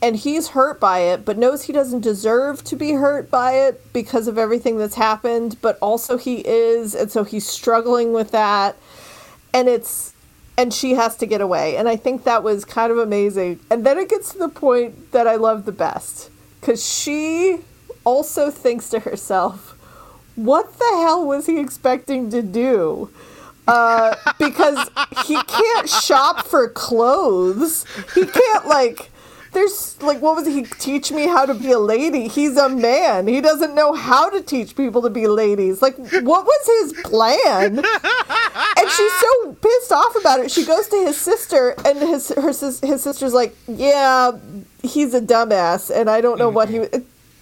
And 0.00 0.16
he's 0.16 0.48
hurt 0.48 0.80
by 0.80 0.98
it, 1.00 1.24
but 1.24 1.38
knows 1.38 1.62
he 1.62 1.72
doesn't 1.72 2.00
deserve 2.00 2.64
to 2.64 2.74
be 2.74 2.92
hurt 2.92 3.30
by 3.30 3.52
it 3.52 3.92
because 3.92 4.26
of 4.26 4.36
everything 4.36 4.76
that's 4.76 4.96
happened, 4.96 5.58
but 5.62 5.78
also 5.80 6.16
he 6.16 6.40
is. 6.46 6.94
And 6.96 7.12
so 7.12 7.22
he's 7.22 7.46
struggling 7.46 8.12
with 8.12 8.32
that 8.32 8.76
and 9.52 9.68
it's 9.68 10.14
and 10.58 10.72
she 10.72 10.92
has 10.92 11.16
to 11.16 11.26
get 11.26 11.40
away. 11.40 11.76
And 11.76 11.88
i 11.88 11.96
think 11.96 12.24
that 12.24 12.42
was 12.42 12.64
kind 12.64 12.92
of 12.92 12.98
amazing. 12.98 13.60
And 13.70 13.84
then 13.86 13.98
it 13.98 14.08
gets 14.08 14.32
to 14.32 14.38
the 14.38 14.48
point 14.48 15.12
that 15.12 15.26
i 15.26 15.36
love 15.36 15.64
the 15.64 15.72
best 15.72 16.30
because 16.60 16.86
she 16.86 17.58
also 18.04 18.50
thinks 18.50 18.90
to 18.90 19.00
herself 19.00 19.72
what 20.34 20.78
the 20.78 20.84
hell 20.84 21.26
was 21.26 21.46
he 21.46 21.60
expecting 21.60 22.30
to 22.30 22.42
do? 22.42 23.10
Uh, 23.68 24.16
because 24.38 24.88
he 25.26 25.40
can't 25.44 25.88
shop 25.88 26.46
for 26.46 26.68
clothes. 26.68 27.84
He 28.14 28.26
can't 28.26 28.66
like 28.66 29.11
there's 29.52 30.00
like 30.02 30.20
what 30.20 30.34
was 30.34 30.46
he 30.46 30.62
teach 30.62 31.12
me 31.12 31.26
how 31.26 31.44
to 31.44 31.54
be 31.54 31.70
a 31.70 31.78
lady 31.78 32.28
he's 32.28 32.56
a 32.56 32.68
man 32.68 33.26
he 33.26 33.40
doesn't 33.40 33.74
know 33.74 33.92
how 33.92 34.30
to 34.30 34.40
teach 34.42 34.74
people 34.76 35.02
to 35.02 35.10
be 35.10 35.26
ladies 35.26 35.82
like 35.82 35.96
what 35.98 36.44
was 36.44 36.66
his 36.80 36.92
plan 37.02 37.82
and 38.82 38.90
she's 38.90 39.12
so 39.12 39.52
pissed 39.54 39.92
off 39.92 40.16
about 40.16 40.40
it. 40.40 40.50
She 40.50 40.64
goes 40.64 40.88
to 40.88 40.96
his 40.96 41.16
sister, 41.16 41.74
and 41.84 41.98
his 41.98 42.28
her 42.30 42.48
his 42.48 43.02
sister's 43.02 43.34
like, 43.34 43.54
"Yeah, 43.66 44.32
he's 44.82 45.14
a 45.14 45.20
dumbass, 45.20 45.90
and 45.94 46.10
I 46.10 46.20
don't 46.20 46.38
know 46.38 46.48
what 46.48 46.68
he." 46.68 46.86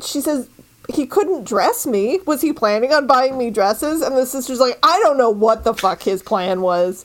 She 0.03 0.21
says 0.21 0.49
he 0.89 1.07
couldn't 1.07 1.45
dress 1.45 1.87
me. 1.87 2.21
Was 2.27 2.41
he 2.41 2.53
planning 2.53 2.93
on 2.93 3.07
buying 3.07 3.39
me 3.39 3.51
dresses? 3.51 4.03
And 4.03 4.17
the 4.17 4.27
sister's 4.27 4.61
like, 4.61 4.79
"I 4.83 4.99
don't 5.01 5.19
know 5.19 5.31
what 5.31 5.65
the 5.65 5.75
fuck 5.75 6.03
his 6.03 6.23
plan 6.23 6.61
was. 6.61 7.05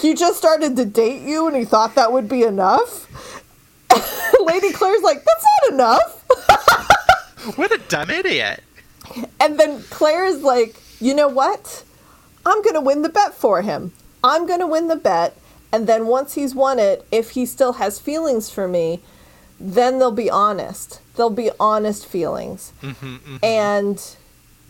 He 0.00 0.14
just 0.14 0.36
started 0.36 0.76
to 0.76 0.84
date 0.84 1.22
you, 1.22 1.46
and 1.46 1.56
he 1.56 1.64
thought 1.64 1.94
that 1.94 2.12
would 2.12 2.28
be 2.28 2.42
enough." 2.42 3.06
Lady 4.44 4.72
Claire's 4.72 5.02
like, 5.02 5.24
"That's 5.24 5.44
not 5.62 5.72
enough." 5.74 6.12
What 7.54 7.72
a 7.72 7.78
dumb 7.78 8.10
idiot. 8.10 8.62
And 9.38 9.58
then 9.58 9.82
Claire 9.84 10.24
is 10.24 10.42
like, 10.42 10.76
you 11.00 11.14
know 11.14 11.28
what? 11.28 11.84
I'm 12.44 12.60
going 12.62 12.74
to 12.74 12.80
win 12.80 13.02
the 13.02 13.08
bet 13.08 13.34
for 13.34 13.62
him. 13.62 13.92
I'm 14.24 14.46
going 14.46 14.60
to 14.60 14.66
win 14.66 14.88
the 14.88 14.96
bet. 14.96 15.36
And 15.72 15.86
then 15.86 16.06
once 16.06 16.34
he's 16.34 16.54
won 16.54 16.78
it, 16.78 17.06
if 17.12 17.30
he 17.30 17.46
still 17.46 17.74
has 17.74 18.00
feelings 18.00 18.50
for 18.50 18.66
me, 18.66 19.00
then 19.60 19.98
they'll 19.98 20.10
be 20.10 20.30
honest. 20.30 21.00
They'll 21.14 21.30
be 21.30 21.50
honest 21.60 22.06
feelings. 22.06 22.72
Mm-hmm, 22.82 23.16
mm-hmm. 23.16 23.36
And 23.44 24.16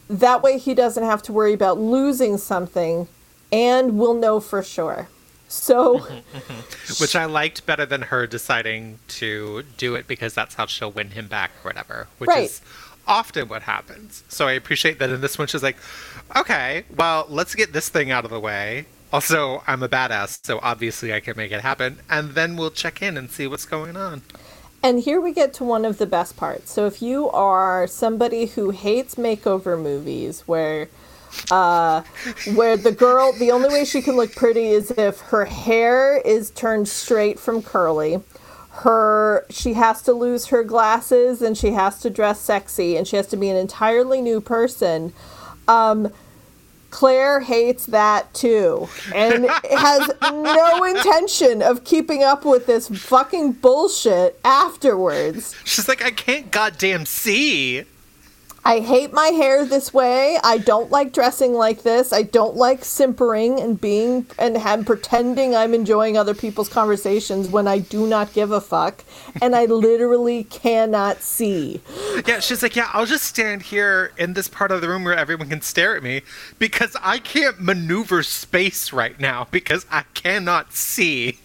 that 0.08 0.42
way 0.42 0.58
he 0.58 0.74
doesn't 0.74 1.02
have 1.02 1.22
to 1.24 1.32
worry 1.32 1.54
about 1.54 1.78
losing 1.78 2.36
something 2.36 3.08
and 3.50 3.98
we'll 3.98 4.14
know 4.14 4.38
for 4.40 4.62
sure. 4.62 5.08
So, 5.48 5.98
Which 7.00 7.14
I 7.14 7.24
liked 7.26 7.66
better 7.66 7.86
than 7.86 8.02
her 8.02 8.26
deciding 8.26 8.98
to 9.08 9.62
do 9.76 9.94
it 9.94 10.06
because 10.06 10.34
that's 10.34 10.54
how 10.54 10.66
she'll 10.66 10.90
win 10.90 11.10
him 11.10 11.28
back 11.28 11.52
or 11.62 11.68
whatever. 11.68 12.08
Which 12.18 12.28
Right. 12.28 12.44
is 12.50 12.60
often 13.06 13.48
what 13.48 13.62
happens. 13.62 14.24
So 14.28 14.48
I 14.48 14.52
appreciate 14.52 14.98
that 14.98 15.10
in 15.10 15.20
this 15.20 15.38
one 15.38 15.46
she's 15.46 15.62
like, 15.62 15.76
okay, 16.34 16.84
well, 16.96 17.26
let's 17.28 17.54
get 17.54 17.72
this 17.72 17.88
thing 17.88 18.10
out 18.10 18.24
of 18.24 18.30
the 18.30 18.40
way. 18.40 18.86
Also, 19.12 19.62
I'm 19.68 19.82
a 19.84 19.88
badass, 19.88 20.44
so 20.44 20.58
obviously 20.62 21.14
I 21.14 21.20
can 21.20 21.36
make 21.36 21.52
it 21.52 21.60
happen. 21.60 22.00
And 22.10 22.30
then 22.34 22.56
we'll 22.56 22.72
check 22.72 23.00
in 23.00 23.16
and 23.16 23.30
see 23.30 23.46
what's 23.46 23.64
going 23.64 23.96
on. 23.96 24.22
And 24.82 25.00
here 25.00 25.20
we 25.20 25.32
get 25.32 25.52
to 25.54 25.64
one 25.64 25.84
of 25.84 25.98
the 25.98 26.06
best 26.06 26.36
parts. 26.36 26.70
So 26.72 26.86
if 26.86 27.00
you 27.00 27.30
are 27.30 27.86
somebody 27.86 28.46
who 28.46 28.70
hates 28.70 29.14
makeover 29.14 29.80
movies 29.80 30.42
where 30.46 30.88
uh 31.50 32.02
where 32.54 32.76
the 32.76 32.92
girl 32.92 33.32
the 33.32 33.50
only 33.50 33.68
way 33.68 33.84
she 33.84 34.02
can 34.02 34.16
look 34.16 34.34
pretty 34.34 34.66
is 34.66 34.90
if 34.92 35.20
her 35.20 35.44
hair 35.44 36.18
is 36.18 36.50
turned 36.50 36.88
straight 36.88 37.38
from 37.38 37.62
curly. 37.62 38.20
Her 38.70 39.46
she 39.50 39.74
has 39.74 40.02
to 40.02 40.12
lose 40.12 40.46
her 40.46 40.62
glasses 40.62 41.42
and 41.42 41.56
she 41.56 41.72
has 41.72 42.00
to 42.00 42.10
dress 42.10 42.40
sexy 42.40 42.96
and 42.96 43.06
she 43.06 43.16
has 43.16 43.26
to 43.28 43.36
be 43.36 43.48
an 43.48 43.56
entirely 43.56 44.20
new 44.20 44.40
person. 44.40 45.12
Um 45.68 46.12
Claire 46.90 47.40
hates 47.40 47.86
that 47.86 48.32
too 48.32 48.88
and 49.14 49.48
has 49.70 50.10
no 50.22 50.84
intention 50.84 51.60
of 51.60 51.84
keeping 51.84 52.22
up 52.22 52.44
with 52.44 52.66
this 52.66 52.88
fucking 52.88 53.52
bullshit 53.52 54.40
afterwards. 54.44 55.54
She's 55.64 55.88
like, 55.88 56.02
I 56.02 56.10
can't 56.10 56.50
goddamn 56.50 57.04
see. 57.06 57.84
I 58.66 58.80
hate 58.80 59.12
my 59.12 59.28
hair 59.28 59.64
this 59.64 59.94
way. 59.94 60.40
I 60.42 60.58
don't 60.58 60.90
like 60.90 61.12
dressing 61.12 61.54
like 61.54 61.84
this. 61.84 62.12
I 62.12 62.22
don't 62.22 62.56
like 62.56 62.84
simpering 62.84 63.60
and 63.60 63.80
being 63.80 64.26
and 64.40 64.56
have, 64.56 64.84
pretending 64.84 65.54
I'm 65.54 65.72
enjoying 65.72 66.18
other 66.18 66.34
people's 66.34 66.68
conversations 66.68 67.46
when 67.46 67.68
I 67.68 67.78
do 67.78 68.08
not 68.08 68.32
give 68.32 68.50
a 68.50 68.60
fuck 68.60 69.04
and 69.40 69.54
I 69.54 69.66
literally 69.66 70.42
cannot 70.42 71.22
see. 71.22 71.80
Yeah, 72.26 72.40
she's 72.40 72.60
like, 72.60 72.74
yeah, 72.74 72.90
I'll 72.92 73.06
just 73.06 73.22
stand 73.22 73.62
here 73.62 74.10
in 74.18 74.32
this 74.32 74.48
part 74.48 74.72
of 74.72 74.80
the 74.80 74.88
room 74.88 75.04
where 75.04 75.14
everyone 75.14 75.48
can 75.48 75.60
stare 75.60 75.96
at 75.96 76.02
me 76.02 76.22
because 76.58 76.96
I 77.00 77.20
can't 77.20 77.60
maneuver 77.60 78.24
space 78.24 78.92
right 78.92 79.20
now 79.20 79.46
because 79.52 79.86
I 79.92 80.02
cannot 80.14 80.72
see. 80.72 81.38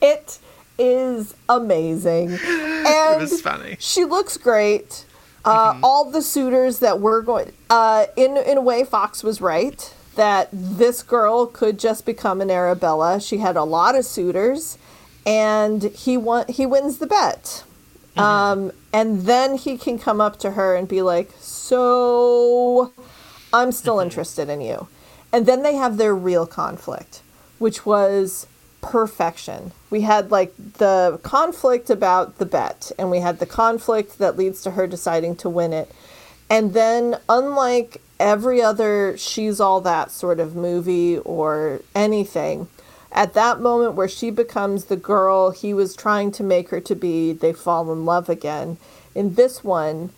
It 0.00 0.38
is 0.78 1.34
amazing. 1.48 2.38
And 2.88 3.20
was 3.20 3.42
funny. 3.42 3.76
She 3.80 4.06
looks 4.06 4.38
great. 4.38 5.04
Uh, 5.44 5.78
All 5.82 6.10
the 6.10 6.20
suitors 6.22 6.80
that 6.80 7.00
were 7.00 7.22
going, 7.22 7.52
uh, 7.70 8.06
in 8.16 8.36
in 8.36 8.58
a 8.58 8.60
way, 8.60 8.84
Fox 8.84 9.22
was 9.22 9.40
right 9.40 9.94
that 10.16 10.48
this 10.52 11.02
girl 11.02 11.46
could 11.46 11.78
just 11.78 12.04
become 12.04 12.40
an 12.40 12.50
Arabella. 12.50 13.20
She 13.20 13.38
had 13.38 13.56
a 13.56 13.62
lot 13.62 13.94
of 13.94 14.04
suitors, 14.04 14.76
and 15.24 15.84
he 15.84 16.16
won. 16.16 16.44
He 16.48 16.66
wins 16.66 16.98
the 16.98 17.06
bet. 17.06 17.64
Um, 18.16 18.72
and 18.92 19.26
then 19.26 19.56
he 19.56 19.78
can 19.78 19.96
come 19.96 20.20
up 20.20 20.40
to 20.40 20.50
her 20.52 20.74
and 20.74 20.88
be 20.88 21.02
like, 21.02 21.30
"So, 21.38 22.90
I'm 23.52 23.70
still 23.70 24.00
interested 24.00 24.48
in 24.48 24.60
you." 24.60 24.88
And 25.32 25.46
then 25.46 25.62
they 25.62 25.76
have 25.76 25.98
their 25.98 26.16
real 26.16 26.44
conflict, 26.44 27.22
which 27.60 27.86
was 27.86 28.47
perfection. 28.80 29.72
We 29.90 30.02
had 30.02 30.30
like 30.30 30.54
the 30.56 31.20
conflict 31.22 31.90
about 31.90 32.38
the 32.38 32.46
bet, 32.46 32.92
and 32.98 33.10
we 33.10 33.20
had 33.20 33.38
the 33.38 33.46
conflict 33.46 34.18
that 34.18 34.36
leads 34.36 34.62
to 34.62 34.72
her 34.72 34.86
deciding 34.86 35.36
to 35.36 35.48
win 35.48 35.72
it. 35.72 35.90
And 36.50 36.72
then, 36.72 37.18
unlike 37.28 38.00
every 38.18 38.62
other 38.62 39.16
She's 39.18 39.60
All 39.60 39.80
That 39.80 40.10
sort 40.10 40.40
of 40.40 40.56
movie 40.56 41.18
or 41.18 41.82
anything, 41.94 42.68
at 43.12 43.34
that 43.34 43.60
moment 43.60 43.94
where 43.94 44.08
she 44.08 44.30
becomes 44.30 44.86
the 44.86 44.96
girl 44.96 45.50
he 45.50 45.72
was 45.72 45.96
trying 45.96 46.30
to 46.32 46.42
make 46.42 46.70
her 46.70 46.80
to 46.80 46.94
be, 46.94 47.32
they 47.32 47.52
fall 47.52 47.90
in 47.92 48.04
love 48.04 48.28
again. 48.28 48.78
In 49.14 49.34
this 49.34 49.64
one, 49.64 50.10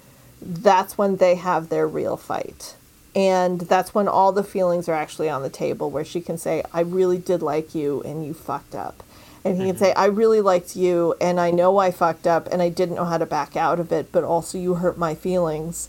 that's 0.42 0.98
when 0.98 1.16
they 1.16 1.36
have 1.36 1.68
their 1.68 1.86
real 1.86 2.16
fight. 2.16 2.76
And 3.14 3.62
that's 3.62 3.94
when 3.94 4.06
all 4.06 4.32
the 4.32 4.44
feelings 4.44 4.88
are 4.88 4.94
actually 4.94 5.28
on 5.28 5.42
the 5.42 5.50
table, 5.50 5.90
where 5.90 6.04
she 6.04 6.20
can 6.20 6.38
say, 6.38 6.62
I 6.72 6.80
really 6.80 7.18
did 7.18 7.42
like 7.42 7.74
you 7.74 8.02
and 8.02 8.24
you 8.24 8.34
fucked 8.34 8.74
up. 8.74 9.02
And 9.44 9.56
he 9.56 9.64
can 9.64 9.74
mm-hmm. 9.74 9.84
say, 9.84 9.92
I 9.94 10.06
really 10.06 10.40
liked 10.40 10.76
you 10.76 11.14
and 11.20 11.40
I 11.40 11.50
know 11.50 11.78
I 11.78 11.90
fucked 11.90 12.26
up 12.26 12.46
and 12.52 12.60
I 12.60 12.68
didn't 12.68 12.96
know 12.96 13.06
how 13.06 13.18
to 13.18 13.26
back 13.26 13.56
out 13.56 13.80
of 13.80 13.90
it, 13.90 14.12
but 14.12 14.22
also 14.22 14.58
you 14.58 14.74
hurt 14.74 14.98
my 14.98 15.14
feelings 15.14 15.88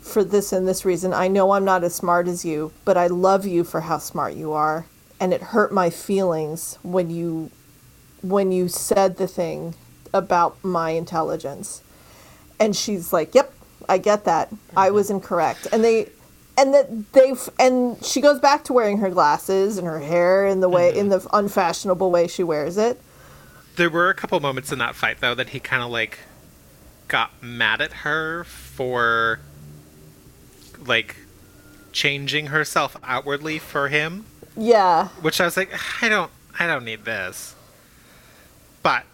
for 0.00 0.22
this 0.22 0.52
and 0.52 0.68
this 0.68 0.84
reason. 0.84 1.14
I 1.14 1.28
know 1.28 1.52
I'm 1.52 1.64
not 1.64 1.82
as 1.82 1.94
smart 1.94 2.28
as 2.28 2.44
you, 2.44 2.72
but 2.84 2.96
I 2.96 3.06
love 3.06 3.46
you 3.46 3.64
for 3.64 3.82
how 3.82 3.98
smart 3.98 4.34
you 4.34 4.52
are. 4.52 4.86
And 5.18 5.32
it 5.32 5.40
hurt 5.40 5.72
my 5.72 5.88
feelings 5.88 6.78
when 6.82 7.08
you 7.10 7.50
when 8.20 8.52
you 8.52 8.68
said 8.68 9.16
the 9.16 9.26
thing 9.26 9.74
about 10.12 10.62
my 10.62 10.90
intelligence. 10.90 11.82
And 12.58 12.76
she's 12.76 13.12
like, 13.12 13.34
"Yep, 13.34 13.52
I 13.88 13.98
get 13.98 14.24
that. 14.24 14.48
I 14.76 14.86
mm-hmm. 14.86 14.94
was 14.94 15.10
incorrect." 15.10 15.68
And 15.72 15.84
they 15.84 16.10
and 16.58 16.74
that 16.74 17.12
they 17.12 17.34
and 17.58 18.02
she 18.04 18.20
goes 18.20 18.38
back 18.38 18.64
to 18.64 18.72
wearing 18.72 18.98
her 18.98 19.10
glasses 19.10 19.78
and 19.78 19.86
her 19.86 20.00
hair 20.00 20.46
in 20.46 20.60
the 20.60 20.68
way 20.68 20.90
in 20.90 21.08
mm-hmm. 21.08 21.26
the 21.26 21.36
unfashionable 21.36 22.10
way 22.10 22.26
she 22.26 22.42
wears 22.42 22.76
it. 22.76 23.00
There 23.76 23.88
were 23.88 24.10
a 24.10 24.14
couple 24.14 24.38
moments 24.40 24.70
in 24.70 24.78
that 24.78 24.94
fight 24.94 25.20
though 25.20 25.34
that 25.34 25.50
he 25.50 25.60
kind 25.60 25.82
of 25.82 25.90
like 25.90 26.18
got 27.08 27.42
mad 27.42 27.80
at 27.80 27.92
her 27.92 28.44
for 28.44 29.40
like 30.86 31.16
changing 31.92 32.46
herself 32.46 32.96
outwardly 33.04 33.58
for 33.58 33.88
him, 33.88 34.24
Yeah. 34.56 35.08
which 35.20 35.40
I 35.40 35.44
was 35.44 35.56
like, 35.56 35.70
I 36.02 36.08
don't, 36.08 36.30
I 36.58 36.66
don't 36.66 36.84
need 36.84 37.04
this. 37.04 37.54
But 38.82 39.04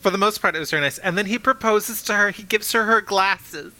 for 0.00 0.10
the 0.10 0.18
most 0.18 0.42
part, 0.42 0.54
it 0.54 0.58
was 0.58 0.70
very 0.70 0.82
nice. 0.82 0.98
And 0.98 1.16
then 1.16 1.26
he 1.26 1.38
proposes 1.38 2.02
to 2.02 2.14
her. 2.14 2.30
He 2.30 2.42
gives 2.42 2.72
her 2.72 2.84
her 2.84 3.00
glasses 3.00 3.72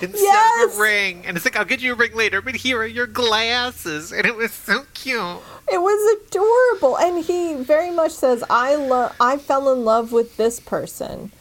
instead 0.00 0.20
Yes! 0.20 0.76
a 0.76 0.80
ring, 0.80 1.24
and 1.26 1.36
it's 1.36 1.46
like, 1.46 1.56
I'll 1.56 1.64
get 1.64 1.80
you 1.80 1.92
a 1.92 1.96
ring 1.96 2.14
later, 2.14 2.40
but 2.40 2.56
here 2.56 2.78
are 2.78 2.86
your 2.86 3.06
glasses, 3.06 4.12
and 4.12 4.26
it 4.26 4.36
was 4.36 4.52
so 4.52 4.84
cute. 4.94 5.38
It 5.70 5.80
was 5.80 6.18
adorable, 6.26 6.96
and 6.98 7.24
he 7.24 7.54
very 7.54 7.90
much 7.90 8.12
says, 8.12 8.42
"I 8.50 8.74
love. 8.74 9.14
I 9.20 9.38
fell 9.38 9.72
in 9.72 9.84
love 9.84 10.12
with 10.12 10.36
this 10.36 10.60
person, 10.60 11.32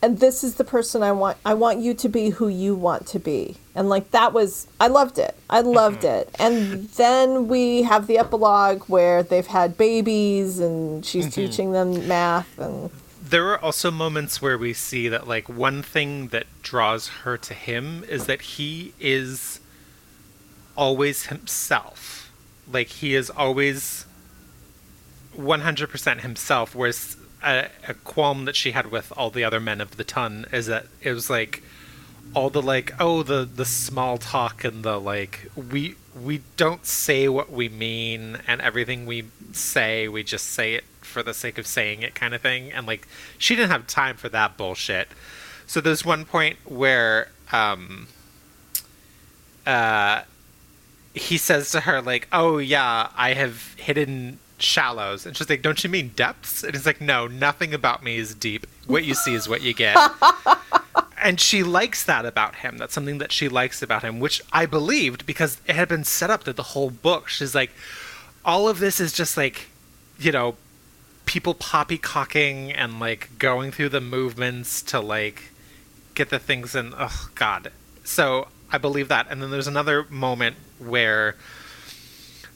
and 0.00 0.20
this 0.20 0.44
is 0.44 0.54
the 0.54 0.64
person 0.64 1.02
I 1.02 1.12
want. 1.12 1.36
I 1.44 1.54
want 1.54 1.80
you 1.80 1.94
to 1.94 2.08
be 2.08 2.30
who 2.30 2.48
you 2.48 2.74
want 2.74 3.06
to 3.08 3.18
be." 3.18 3.56
And 3.74 3.88
like 3.88 4.10
that 4.10 4.32
was, 4.32 4.66
I 4.78 4.88
loved 4.88 5.18
it. 5.18 5.34
I 5.48 5.62
mm-hmm. 5.62 5.70
loved 5.70 6.04
it. 6.04 6.28
And 6.38 6.88
then 6.90 7.48
we 7.48 7.82
have 7.82 8.06
the 8.06 8.18
epilogue 8.18 8.82
where 8.82 9.22
they've 9.22 9.46
had 9.46 9.78
babies, 9.78 10.58
and 10.58 11.04
she's 11.04 11.26
mm-hmm. 11.26 11.34
teaching 11.34 11.72
them 11.72 12.06
math, 12.06 12.58
and 12.58 12.90
There 13.32 13.48
are 13.48 13.64
also 13.64 13.90
moments 13.90 14.42
where 14.42 14.58
we 14.58 14.74
see 14.74 15.08
that, 15.08 15.26
like, 15.26 15.48
one 15.48 15.82
thing 15.82 16.28
that 16.28 16.44
draws 16.62 17.08
her 17.24 17.38
to 17.38 17.54
him 17.54 18.04
is 18.06 18.26
that 18.26 18.42
he 18.42 18.92
is 19.00 19.58
always 20.76 21.26
himself. 21.28 22.30
Like, 22.70 22.88
he 22.88 23.14
is 23.14 23.30
always 23.30 24.04
100% 25.34 26.20
himself, 26.20 26.74
whereas 26.74 27.16
a, 27.42 27.68
a 27.88 27.94
qualm 27.94 28.44
that 28.44 28.54
she 28.54 28.72
had 28.72 28.90
with 28.90 29.10
all 29.16 29.30
the 29.30 29.44
other 29.44 29.60
men 29.60 29.80
of 29.80 29.96
the 29.96 30.04
ton 30.04 30.44
is 30.52 30.66
that 30.66 30.88
it 31.00 31.14
was 31.14 31.30
like 31.30 31.62
all 32.34 32.50
the 32.50 32.62
like 32.62 32.92
oh 33.00 33.22
the 33.22 33.44
the 33.44 33.64
small 33.64 34.16
talk 34.18 34.62
and 34.62 34.84
the 34.84 34.98
like 34.98 35.50
we 35.56 35.96
we 36.22 36.40
don't 36.56 36.86
say 36.86 37.28
what 37.28 37.50
we 37.50 37.68
mean 37.68 38.38
and 38.46 38.60
everything 38.60 39.06
we 39.06 39.24
say 39.52 40.06
we 40.06 40.22
just 40.22 40.46
say 40.46 40.74
it 40.74 40.84
for 41.04 41.22
the 41.22 41.34
sake 41.34 41.58
of 41.58 41.66
saying 41.66 42.02
it 42.02 42.14
kind 42.14 42.34
of 42.34 42.40
thing. 42.40 42.72
And 42.72 42.86
like 42.86 43.06
she 43.38 43.54
didn't 43.54 43.70
have 43.70 43.86
time 43.86 44.16
for 44.16 44.28
that 44.30 44.56
bullshit. 44.56 45.08
So 45.66 45.80
there's 45.80 46.04
one 46.04 46.24
point 46.24 46.58
where 46.64 47.28
um 47.52 48.08
uh 49.66 50.22
he 51.14 51.36
says 51.36 51.70
to 51.70 51.80
her 51.80 52.00
like 52.00 52.26
oh 52.32 52.56
yeah 52.58 53.10
i 53.16 53.34
have 53.34 53.74
hidden 53.78 54.38
shallows. 54.58 55.26
And 55.26 55.36
she's 55.36 55.48
like 55.48 55.62
don't 55.62 55.82
you 55.82 55.90
mean 55.90 56.12
depths? 56.16 56.62
And 56.62 56.74
he's 56.74 56.86
like 56.86 57.00
no 57.00 57.26
nothing 57.26 57.74
about 57.74 58.02
me 58.02 58.16
is 58.16 58.34
deep. 58.34 58.66
What 58.86 59.04
you 59.04 59.14
see 59.14 59.34
is 59.34 59.48
what 59.48 59.62
you 59.62 59.74
get. 59.74 59.96
And 61.22 61.40
she 61.40 61.62
likes 61.62 62.02
that 62.04 62.26
about 62.26 62.56
him. 62.56 62.78
That's 62.78 62.92
something 62.92 63.18
that 63.18 63.30
she 63.30 63.48
likes 63.48 63.80
about 63.80 64.02
him, 64.02 64.18
which 64.18 64.42
I 64.52 64.66
believed 64.66 65.24
because 65.24 65.60
it 65.68 65.76
had 65.76 65.88
been 65.88 66.02
set 66.02 66.30
up 66.30 66.42
that 66.44 66.56
the 66.56 66.62
whole 66.64 66.90
book. 66.90 67.28
She's 67.28 67.54
like, 67.54 67.70
all 68.44 68.68
of 68.68 68.80
this 68.80 68.98
is 68.98 69.12
just 69.12 69.36
like, 69.36 69.68
you 70.18 70.32
know, 70.32 70.56
people 71.32 71.54
poppycocking 71.54 72.74
and 72.76 73.00
like 73.00 73.30
going 73.38 73.72
through 73.72 73.88
the 73.88 74.02
movements 74.02 74.82
to 74.82 75.00
like 75.00 75.44
get 76.14 76.28
the 76.28 76.38
things 76.38 76.74
in. 76.74 76.92
Oh 76.94 77.30
God! 77.34 77.72
So 78.04 78.48
I 78.70 78.76
believe 78.76 79.08
that. 79.08 79.28
And 79.30 79.42
then 79.42 79.50
there's 79.50 79.66
another 79.66 80.04
moment 80.10 80.56
where 80.78 81.36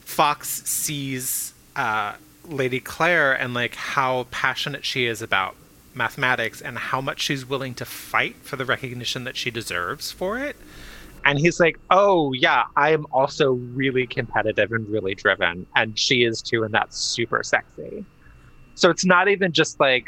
Fox 0.01 0.61
sees 0.69 1.55
uh, 1.75 2.13
Lady 2.45 2.79
Claire 2.79 3.33
and 3.33 3.55
like 3.55 3.73
how 3.73 4.27
passionate 4.29 4.85
she 4.85 5.07
is 5.07 5.23
about 5.23 5.55
mathematics 5.95 6.61
and 6.61 6.77
how 6.77 7.01
much 7.01 7.21
she's 7.21 7.49
willing 7.49 7.73
to 7.73 7.85
fight 7.85 8.35
for 8.43 8.57
the 8.57 8.65
recognition 8.65 9.23
that 9.23 9.35
she 9.35 9.49
deserves 9.49 10.11
for 10.11 10.37
it. 10.37 10.55
And 11.25 11.39
he's 11.39 11.59
like, 11.59 11.79
"Oh 11.89 12.31
yeah, 12.33 12.65
I 12.75 12.91
am 12.91 13.07
also 13.11 13.53
really 13.53 14.05
competitive 14.05 14.71
and 14.71 14.87
really 14.87 15.15
driven, 15.15 15.65
and 15.75 15.97
she 15.97 16.23
is 16.23 16.43
too, 16.43 16.63
and 16.63 16.71
that's 16.71 16.95
super 16.95 17.41
sexy." 17.41 18.05
So 18.77 18.91
it's 18.91 19.05
not 19.05 19.27
even 19.27 19.51
just 19.53 19.79
like, 19.79 20.05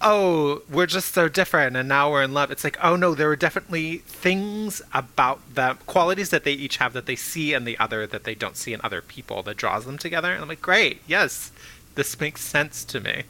"Oh, 0.00 0.62
we're 0.70 0.86
just 0.86 1.12
so 1.12 1.28
different, 1.28 1.76
and 1.76 1.86
now 1.86 2.10
we're 2.10 2.22
in 2.22 2.32
love." 2.32 2.50
It's 2.50 2.64
like, 2.64 2.78
"Oh 2.82 2.96
no, 2.96 3.14
there 3.14 3.28
are 3.28 3.36
definitely 3.36 3.98
things 3.98 4.80
about 4.94 5.54
them, 5.54 5.78
qualities 5.84 6.30
that 6.30 6.44
they 6.44 6.54
each 6.54 6.78
have 6.78 6.94
that 6.94 7.04
they 7.04 7.16
see 7.16 7.52
in 7.52 7.64
the 7.64 7.78
other 7.78 8.06
that 8.06 8.24
they 8.24 8.34
don't 8.34 8.56
see 8.56 8.72
in 8.72 8.80
other 8.82 9.02
people 9.02 9.42
that 9.42 9.58
draws 9.58 9.84
them 9.84 9.98
together." 9.98 10.32
And 10.32 10.40
I'm 10.40 10.48
like, 10.48 10.62
"Great, 10.62 11.02
yes, 11.06 11.52
this 11.96 12.18
makes 12.18 12.40
sense 12.40 12.82
to 12.86 12.98
me." 12.98 13.24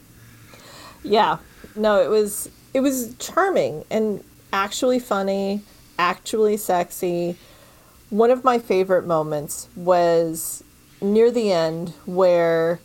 Yeah. 1.03 1.39
No, 1.75 2.01
it 2.01 2.09
was 2.09 2.51
it 2.73 2.81
was 2.81 3.17
charming 3.19 3.85
and 3.91 4.23
actually 4.53 5.01
funny, 5.01 5.63
actually 5.99 6.57
sexy. 6.57 7.37
One 8.11 8.31
of 8.31 8.45
my 8.45 8.61
favorite 8.61 9.07
moments 9.07 9.67
was 9.75 10.63
near 11.03 11.33
the 11.33 11.51
end 11.51 11.95
where 12.07 12.79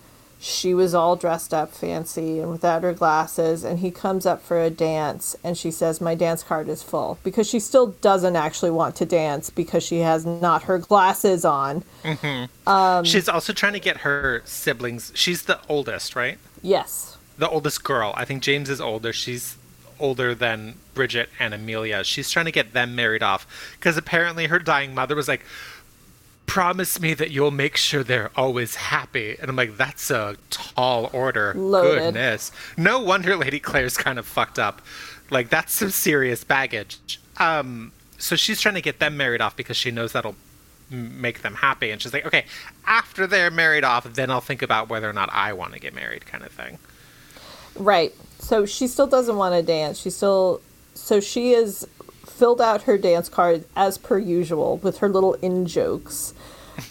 she 0.46 0.76
was 0.76 0.94
all 0.94 1.16
dressed 1.16 1.56
up 1.56 1.74
fancy 1.74 2.40
and 2.40 2.52
without 2.52 2.84
her 2.84 2.94
glasses 2.94 3.64
and 3.64 3.80
he 3.80 3.90
comes 3.90 4.28
up 4.28 4.40
for 4.44 4.62
a 4.62 4.70
dance 4.70 5.36
and 5.44 5.58
she 5.58 5.72
says 5.72 6.00
my 6.00 6.14
dance 6.14 6.44
card 6.44 6.70
is 6.70 6.84
full 6.84 7.18
because 7.24 7.50
she 7.50 7.60
still 7.60 7.88
doesn't 7.88 8.36
actually 8.36 8.70
want 8.70 8.96
to 8.96 9.08
dance 9.08 9.50
because 9.50 9.82
she 9.82 10.00
has 10.00 10.24
not 10.24 10.64
her 10.64 10.78
glasses 10.78 11.46
on. 11.46 11.84
Mm-hmm. 12.04 12.70
Um, 12.70 13.04
She's 13.04 13.28
also 13.28 13.54
trying 13.54 13.74
to 13.74 13.80
get 13.80 13.98
her 13.98 14.44
siblings. 14.46 15.12
She's 15.16 15.44
the 15.44 15.60
oldest, 15.68 16.16
right? 16.16 16.38
Yes. 16.62 17.18
The 17.40 17.50
oldest 17.50 17.84
girl. 17.84 18.14
I 18.16 18.24
think 18.24 18.44
James 18.44 18.70
is 18.70 18.80
older. 18.80 19.14
She's 19.14 19.58
older 20.00 20.36
than 20.36 20.76
Bridget 20.94 21.30
and 21.40 21.56
Amelia. 21.56 22.04
She's 22.04 22.30
trying 22.30 22.46
to 22.46 22.52
get 22.52 22.74
them 22.74 22.96
married 22.96 23.24
off 23.24 23.48
because 23.80 23.98
apparently 23.98 24.46
her 24.46 24.60
dying 24.60 24.94
mother 24.94 25.16
was 25.16 25.28
like, 25.28 25.42
"Promise 26.46 27.00
me 27.00 27.14
that 27.14 27.32
you'll 27.32 27.52
make 27.52 27.78
sure 27.78 28.04
they're 28.04 28.32
always 28.36 28.76
happy." 28.76 29.36
And 29.40 29.50
I'm 29.50 29.56
like, 29.56 29.78
"That's 29.78 30.10
a 30.12 30.38
tall 30.50 31.10
order." 31.14 31.54
Loaded. 31.56 32.14
Goodness. 32.14 32.52
No 32.78 33.00
wonder 33.00 33.36
Lady 33.36 33.60
Claire's 33.60 33.98
kind 33.98 34.20
of 34.20 34.26
fucked 34.26 34.60
up. 34.60 34.82
Like 35.30 35.50
that's 35.50 35.74
some 35.74 35.90
serious 35.90 36.44
baggage. 36.44 37.20
Um, 37.38 37.92
so 38.18 38.36
she's 38.36 38.62
trying 38.62 38.76
to 38.76 38.82
get 38.82 39.00
them 39.00 39.18
married 39.18 39.42
off 39.42 39.56
because 39.56 39.78
she 39.78 39.92
knows 39.92 40.14
that'll 40.14 40.36
make 40.92 41.42
them 41.42 41.56
happy 41.56 41.90
and 41.90 42.00
she's 42.00 42.14
like 42.14 42.28
okay 42.28 42.46
after 42.86 43.26
they're 43.26 43.50
married 43.50 43.84
off 43.84 44.04
then 44.14 44.30
i'll 44.30 44.40
think 44.40 44.62
about 44.62 44.88
whether 44.88 45.10
or 45.10 45.14
not 45.14 45.28
i 45.34 45.52
want 45.52 45.74
to 45.74 45.80
get 45.80 45.96
married 45.96 46.24
kind 46.28 46.44
of 46.44 46.52
thing 46.52 46.78
Right. 47.76 48.14
So 48.40 48.66
she 48.66 48.88
still 48.88 49.08
doesn't 49.08 49.36
want 49.36 49.54
to 49.56 49.62
dance. 49.62 50.00
She 50.00 50.10
still 50.10 50.62
so 50.94 51.20
she 51.20 51.52
is 51.52 51.86
filled 52.36 52.62
out 52.62 52.84
her 52.84 52.98
dance 52.98 53.30
card 53.30 53.66
as 53.76 53.98
per 53.98 54.18
usual 54.18 54.78
with 54.78 55.00
her 55.00 55.10
little 55.10 55.34
in 55.36 55.66
jokes. 55.66 56.34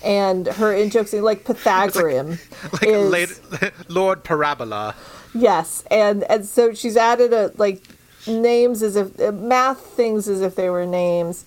And 0.03 0.47
her 0.47 0.73
in 0.73 0.89
jokes 0.89 1.13
like 1.13 1.45
Pythagorean 1.45 2.39
like 2.73 2.83
is 2.85 3.11
late, 3.11 3.41
lord 3.89 4.25
parabola 4.25 4.95
yes, 5.35 5.85
and 5.91 6.23
and 6.25 6.47
so 6.47 6.73
she's 6.73 6.97
added 6.97 7.33
a 7.33 7.53
like 7.57 7.83
names 8.27 8.83
as 8.83 8.97
if 8.97 9.21
uh, 9.21 9.33
math 9.33 9.81
things 9.81 10.29
as 10.29 10.41
if 10.41 10.55
they 10.55 10.71
were 10.71 10.87
names. 10.87 11.45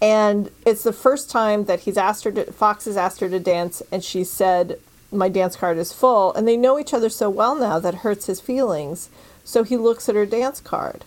And 0.00 0.50
it's 0.64 0.84
the 0.84 0.92
first 0.92 1.28
time 1.28 1.64
that 1.64 1.80
he's 1.80 1.98
asked 1.98 2.24
her 2.24 2.30
to 2.30 2.52
Fox 2.52 2.84
has 2.84 2.96
asked 2.96 3.20
her 3.20 3.28
to 3.28 3.40
dance 3.40 3.82
and 3.90 4.02
she 4.02 4.22
said 4.24 4.78
my 5.10 5.28
dance 5.28 5.56
card 5.56 5.76
is 5.76 5.92
full 5.92 6.32
and 6.34 6.46
they 6.46 6.56
know 6.56 6.78
each 6.78 6.94
other 6.94 7.08
so 7.08 7.28
well 7.28 7.56
now 7.56 7.78
that 7.80 7.96
hurts 7.96 8.26
his 8.26 8.40
feelings. 8.40 9.10
So 9.44 9.64
he 9.64 9.76
looks 9.76 10.08
at 10.08 10.14
her 10.14 10.26
dance 10.26 10.60
card 10.60 11.04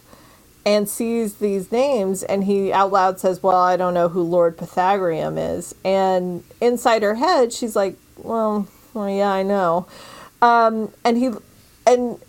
and 0.66 0.88
sees 0.89 1.36
these 1.36 1.72
names 1.72 2.24
and 2.24 2.43
he 2.45 2.72
out 2.74 2.91
loud 2.91 3.20
says, 3.20 3.43
"Well, 3.43 3.57
I 3.57 3.78
don't 3.78 3.93
know 3.93 4.09
who 4.09 4.22
Lord 4.22 4.57
Pythagorean 4.57 5.38
is." 5.38 5.76
And 5.84 6.43
inside 6.62 7.03
her 7.03 7.16
head, 7.16 7.53
she's 7.53 7.76
like, 7.76 7.97
"Well, 8.18 8.68
well 8.93 9.09
yeah, 9.09 9.32
I 9.32 9.43
know." 9.43 9.88
Um, 10.41 10.91
and 11.03 11.18
he 11.18 11.32
and 11.86 12.20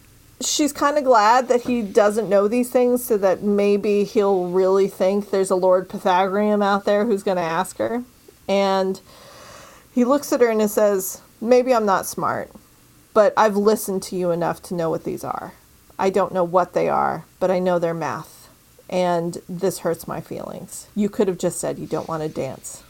she's 0.40 0.72
kind 0.72 0.98
of 0.98 1.04
glad 1.04 1.48
that 1.48 1.62
he 1.62 1.82
doesn't 1.82 2.28
know 2.28 2.48
these 2.48 2.70
things 2.70 3.04
so 3.04 3.16
that 3.18 3.42
maybe 3.42 4.04
he'll 4.04 4.48
really 4.48 4.88
think 4.88 5.30
there's 5.30 5.50
a 5.50 5.56
Lord 5.56 5.88
Pythagorean 5.88 6.62
out 6.62 6.84
there 6.84 7.06
who's 7.06 7.22
going 7.22 7.36
to 7.36 7.42
ask 7.42 7.78
her. 7.78 8.02
And 8.48 9.00
he 9.94 10.04
looks 10.04 10.32
at 10.32 10.40
her 10.40 10.50
and 10.50 10.60
he 10.60 10.68
says, 10.68 11.20
Maybe 11.40 11.74
I'm 11.74 11.86
not 11.86 12.06
smart, 12.06 12.50
but 13.14 13.34
I've 13.36 13.56
listened 13.56 14.02
to 14.04 14.16
you 14.16 14.30
enough 14.30 14.62
to 14.64 14.74
know 14.74 14.90
what 14.90 15.04
these 15.04 15.24
are. 15.24 15.54
I 16.02 16.10
don't 16.10 16.34
know 16.34 16.42
what 16.42 16.72
they 16.72 16.88
are, 16.88 17.26
but 17.38 17.48
I 17.48 17.60
know 17.60 17.78
they're 17.78 17.94
math. 17.94 18.48
And 18.90 19.38
this 19.48 19.78
hurts 19.78 20.08
my 20.08 20.20
feelings. 20.20 20.88
You 20.96 21.08
could 21.08 21.28
have 21.28 21.38
just 21.38 21.60
said 21.60 21.78
you 21.78 21.86
don't 21.86 22.08
want 22.08 22.24
to 22.24 22.28
dance. 22.28 22.82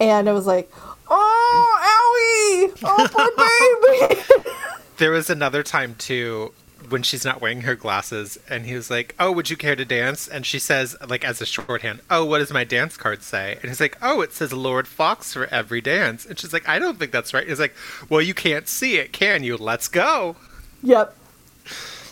And 0.00 0.28
I 0.28 0.32
was 0.32 0.44
like, 0.44 0.68
Oh, 1.08 2.72
owie! 2.74 2.82
Oh, 2.84 3.08
poor 3.12 4.10
baby! 4.10 4.54
There 4.96 5.12
was 5.12 5.30
another 5.30 5.62
time 5.62 5.94
too 5.94 6.52
when 6.88 7.04
she's 7.04 7.24
not 7.24 7.40
wearing 7.40 7.60
her 7.60 7.76
glasses 7.76 8.36
and 8.50 8.66
he 8.66 8.74
was 8.74 8.90
like, 8.90 9.14
"Oh, 9.20 9.30
would 9.30 9.48
you 9.48 9.56
care 9.56 9.76
to 9.76 9.84
dance?" 9.84 10.26
and 10.26 10.44
she 10.44 10.58
says 10.58 10.96
like 11.06 11.24
as 11.24 11.40
a 11.40 11.46
shorthand, 11.46 12.00
"Oh, 12.10 12.24
what 12.24 12.38
does 12.38 12.52
my 12.52 12.64
dance 12.64 12.96
card 12.96 13.22
say?" 13.22 13.58
and 13.62 13.70
he's 13.70 13.78
like, 13.78 13.96
"Oh, 14.02 14.22
it 14.22 14.32
says 14.32 14.52
Lord 14.52 14.88
Fox 14.88 15.32
for 15.32 15.46
every 15.54 15.80
dance." 15.80 16.26
And 16.26 16.36
she's 16.36 16.52
like, 16.52 16.68
"I 16.68 16.80
don't 16.80 16.98
think 16.98 17.12
that's 17.12 17.32
right." 17.32 17.44
And 17.44 17.48
he's 17.50 17.60
like, 17.60 17.76
"Well, 18.08 18.20
you 18.20 18.34
can't 18.34 18.66
see 18.66 18.96
it, 18.96 19.12
can 19.12 19.44
you? 19.44 19.56
Let's 19.56 19.86
go." 19.86 20.34
Yep. 20.82 21.14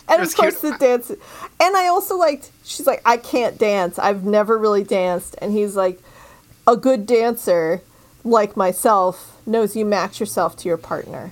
And 0.09 0.21
of 0.21 0.33
course 0.35 0.59
cute. 0.61 0.73
the 0.73 0.77
dance 0.85 1.09
and 1.09 1.77
I 1.77 1.87
also 1.87 2.15
liked 2.17 2.51
she's 2.63 2.87
like, 2.87 3.01
I 3.05 3.17
can't 3.17 3.57
dance. 3.57 3.99
I've 3.99 4.23
never 4.23 4.57
really 4.57 4.83
danced. 4.83 5.35
And 5.41 5.51
he's 5.51 5.75
like, 5.75 5.99
a 6.65 6.75
good 6.77 7.05
dancer, 7.05 7.81
like 8.23 8.55
myself, 8.57 9.37
knows 9.45 9.75
you 9.75 9.85
match 9.85 10.19
yourself 10.19 10.55
to 10.57 10.67
your 10.69 10.77
partner. 10.77 11.31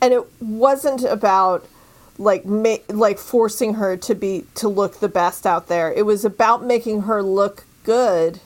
And 0.00 0.12
it 0.12 0.24
wasn't 0.40 1.02
about 1.04 1.66
like 2.18 2.44
ma- 2.44 2.76
like 2.88 3.18
forcing 3.18 3.74
her 3.74 3.96
to 3.96 4.14
be 4.14 4.44
to 4.56 4.68
look 4.68 5.00
the 5.00 5.08
best 5.08 5.46
out 5.46 5.66
there. 5.68 5.92
It 5.92 6.06
was 6.06 6.24
about 6.24 6.64
making 6.64 7.02
her 7.02 7.22
look 7.22 7.64
good 7.84 8.40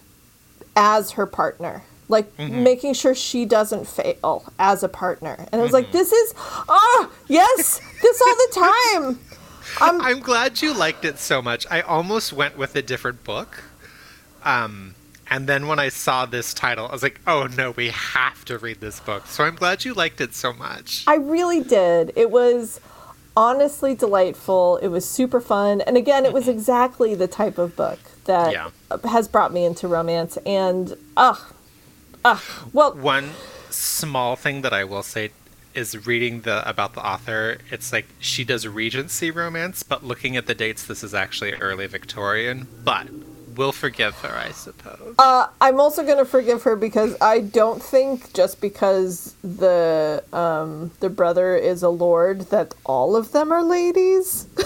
as 0.77 1.13
her 1.13 1.27
partner. 1.27 1.83
Like 2.11 2.35
Mm-hmm. 2.39 2.63
making 2.63 2.95
sure 2.95 3.15
she 3.15 3.45
doesn't 3.45 3.87
fail 3.87 4.51
as 4.59 4.83
a 4.83 4.89
partner. 4.89 5.37
And 5.53 5.61
I 5.61 5.65
was 5.65 5.73
Mm-hmm. 5.73 5.75
like, 5.75 5.93
this 5.93 6.11
is 6.13 6.35
oh 6.39 7.13
yes, 7.29 7.81
this 8.01 8.23
all 8.23 8.35
the 8.35 9.15
time. 9.15 9.19
I'm 9.81 10.01
I'm 10.09 10.21
glad 10.21 10.61
you 10.63 10.73
liked 10.75 11.05
it 11.05 11.19
so 11.19 11.41
much. 11.43 11.67
I 11.71 11.81
almost 11.81 12.33
went 12.33 12.57
with 12.59 12.75
a 12.77 12.83
different 12.83 13.25
book. 13.25 13.65
Um 14.45 14.95
and 15.31 15.47
then 15.47 15.67
when 15.67 15.79
I 15.79 15.91
saw 15.91 16.25
this 16.25 16.55
title, 16.55 16.89
I 16.89 16.93
was 16.93 17.03
like, 17.03 17.21
"Oh 17.27 17.49
no, 17.57 17.73
we 17.73 17.91
have 17.91 18.47
to 18.47 18.57
read 18.57 18.81
this 18.81 18.99
book." 18.99 19.27
So 19.27 19.45
I'm 19.45 19.57
glad 19.57 19.85
you 19.85 19.93
liked 19.93 20.23
it 20.23 20.35
so 20.35 20.55
much. 20.55 21.05
I 21.07 21.17
really 21.17 21.63
did. 21.63 22.13
It 22.17 22.31
was 22.31 22.81
honestly 23.37 23.95
delightful. 23.95 24.79
It 24.79 24.89
was 24.89 25.09
super 25.09 25.41
fun. 25.41 25.83
And 25.83 25.97
again, 25.99 26.25
it 26.25 26.33
was 26.33 26.49
exactly 26.49 27.15
the 27.15 27.29
type 27.29 27.59
of 27.59 27.77
book 27.77 27.99
that 28.25 28.53
Yeah. 28.53 28.71
has 29.05 29.29
brought 29.29 29.53
me 29.53 29.65
into 29.65 29.87
romance. 29.87 30.39
And, 30.47 30.97
ugh, 31.17 31.39
ugh. 32.25 32.41
Well, 32.73 32.95
One 32.95 33.31
small 33.71 34.35
thing 34.35 34.63
that 34.63 34.73
I 34.73 34.83
will 34.83 35.03
say 35.05 35.31
is 35.75 36.07
reading 36.07 36.43
the 36.43 36.69
about 36.69 36.95
the 36.95 37.07
author. 37.07 37.59
It's 37.71 37.93
like 37.93 38.07
she 38.19 38.45
does 38.45 38.67
Regency 38.67 39.31
romance, 39.31 39.83
but 39.83 40.05
looking 40.05 40.37
at 40.37 40.47
the 40.47 40.55
dates, 40.55 40.85
this 40.85 41.03
is 41.05 41.15
actually 41.15 41.55
early 41.55 41.87
Victorian. 41.87 42.67
But 42.85 43.09
we'll 43.57 43.73
forgive 43.73 44.15
her, 44.17 44.35
I 44.35 44.53
suppose. 44.53 45.15
uh, 45.19 45.49
I'm 45.61 45.81
also 45.81 46.05
going 46.05 46.19
to 46.19 46.25
forgive 46.25 46.63
her 46.63 46.77
because 46.77 47.17
I 47.21 47.41
don't 47.41 47.83
think 47.83 48.33
just 48.33 48.61
because 48.61 49.35
the 49.43 50.23
um, 50.33 50.93
the 51.01 51.11
brother 51.11 51.57
is 51.57 51.83
a 51.83 51.91
lord 51.91 52.43
that 52.51 52.75
all 52.87 53.17
of 53.17 53.33
them 53.33 53.53
are 53.53 53.63
ladies. 53.63 54.47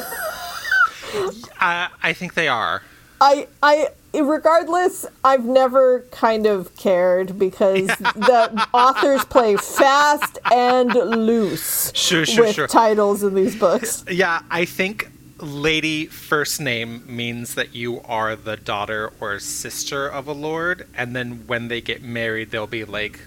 uh, 1.61 1.88
I 2.03 2.12
think 2.12 2.34
they 2.34 2.48
are. 2.48 2.82
I 3.20 3.48
I 3.62 3.88
regardless, 4.14 5.06
I've 5.24 5.44
never 5.44 6.00
kind 6.10 6.46
of 6.46 6.76
cared 6.76 7.38
because 7.38 7.86
the 7.98 8.68
authors 8.72 9.24
play 9.24 9.56
fast 9.56 10.38
and 10.52 10.92
loose 10.94 11.92
Sure, 11.94 12.26
sure, 12.26 12.46
with 12.46 12.54
sure. 12.54 12.66
titles 12.68 13.22
in 13.22 13.34
these 13.34 13.56
books. 13.56 14.04
Yeah, 14.12 14.42
I 14.50 14.66
think 14.66 15.08
lady 15.38 16.06
first 16.06 16.60
name 16.60 17.02
means 17.06 17.54
that 17.54 17.74
you 17.74 18.00
are 18.02 18.36
the 18.36 18.56
daughter 18.56 19.12
or 19.20 19.38
sister 19.40 20.06
of 20.06 20.26
a 20.28 20.32
lord, 20.32 20.86
and 20.94 21.16
then 21.16 21.46
when 21.46 21.68
they 21.68 21.80
get 21.80 22.02
married, 22.02 22.50
they'll 22.50 22.66
be 22.66 22.84
like, 22.84 23.20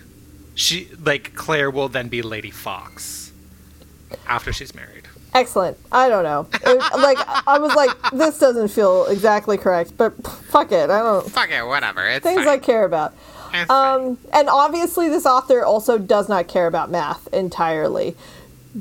she 0.53 0.87
like 1.03 1.33
Claire 1.35 1.69
will 1.71 1.89
then 1.89 2.07
be 2.07 2.21
Lady 2.21 2.51
Fox 2.51 3.33
after 4.27 4.53
she's 4.53 4.73
married. 4.73 4.94
Excellent. 5.35 5.77
I 5.91 6.07
don't 6.07 6.23
know. 6.23 6.47
It, 6.53 6.77
like 6.97 7.17
I 7.45 7.59
was 7.59 7.75
like, 7.75 7.91
this 8.11 8.39
doesn't 8.39 8.69
feel 8.69 9.05
exactly 9.07 9.57
correct, 9.57 9.97
but 9.97 10.15
fuck 10.25 10.71
it. 10.71 10.89
I 10.89 11.03
don't 11.03 11.29
Fuck 11.29 11.51
it, 11.51 11.65
whatever. 11.65 12.07
It's 12.07 12.23
things 12.23 12.47
I 12.47 12.57
care 12.57 12.85
about. 12.85 13.13
It's 13.53 13.65
fine. 13.67 14.01
Um, 14.01 14.17
and 14.33 14.47
obviously, 14.49 15.09
this 15.09 15.25
author 15.25 15.65
also 15.65 15.97
does 15.97 16.29
not 16.29 16.47
care 16.47 16.67
about 16.67 16.89
math 16.89 17.27
entirely. 17.33 18.15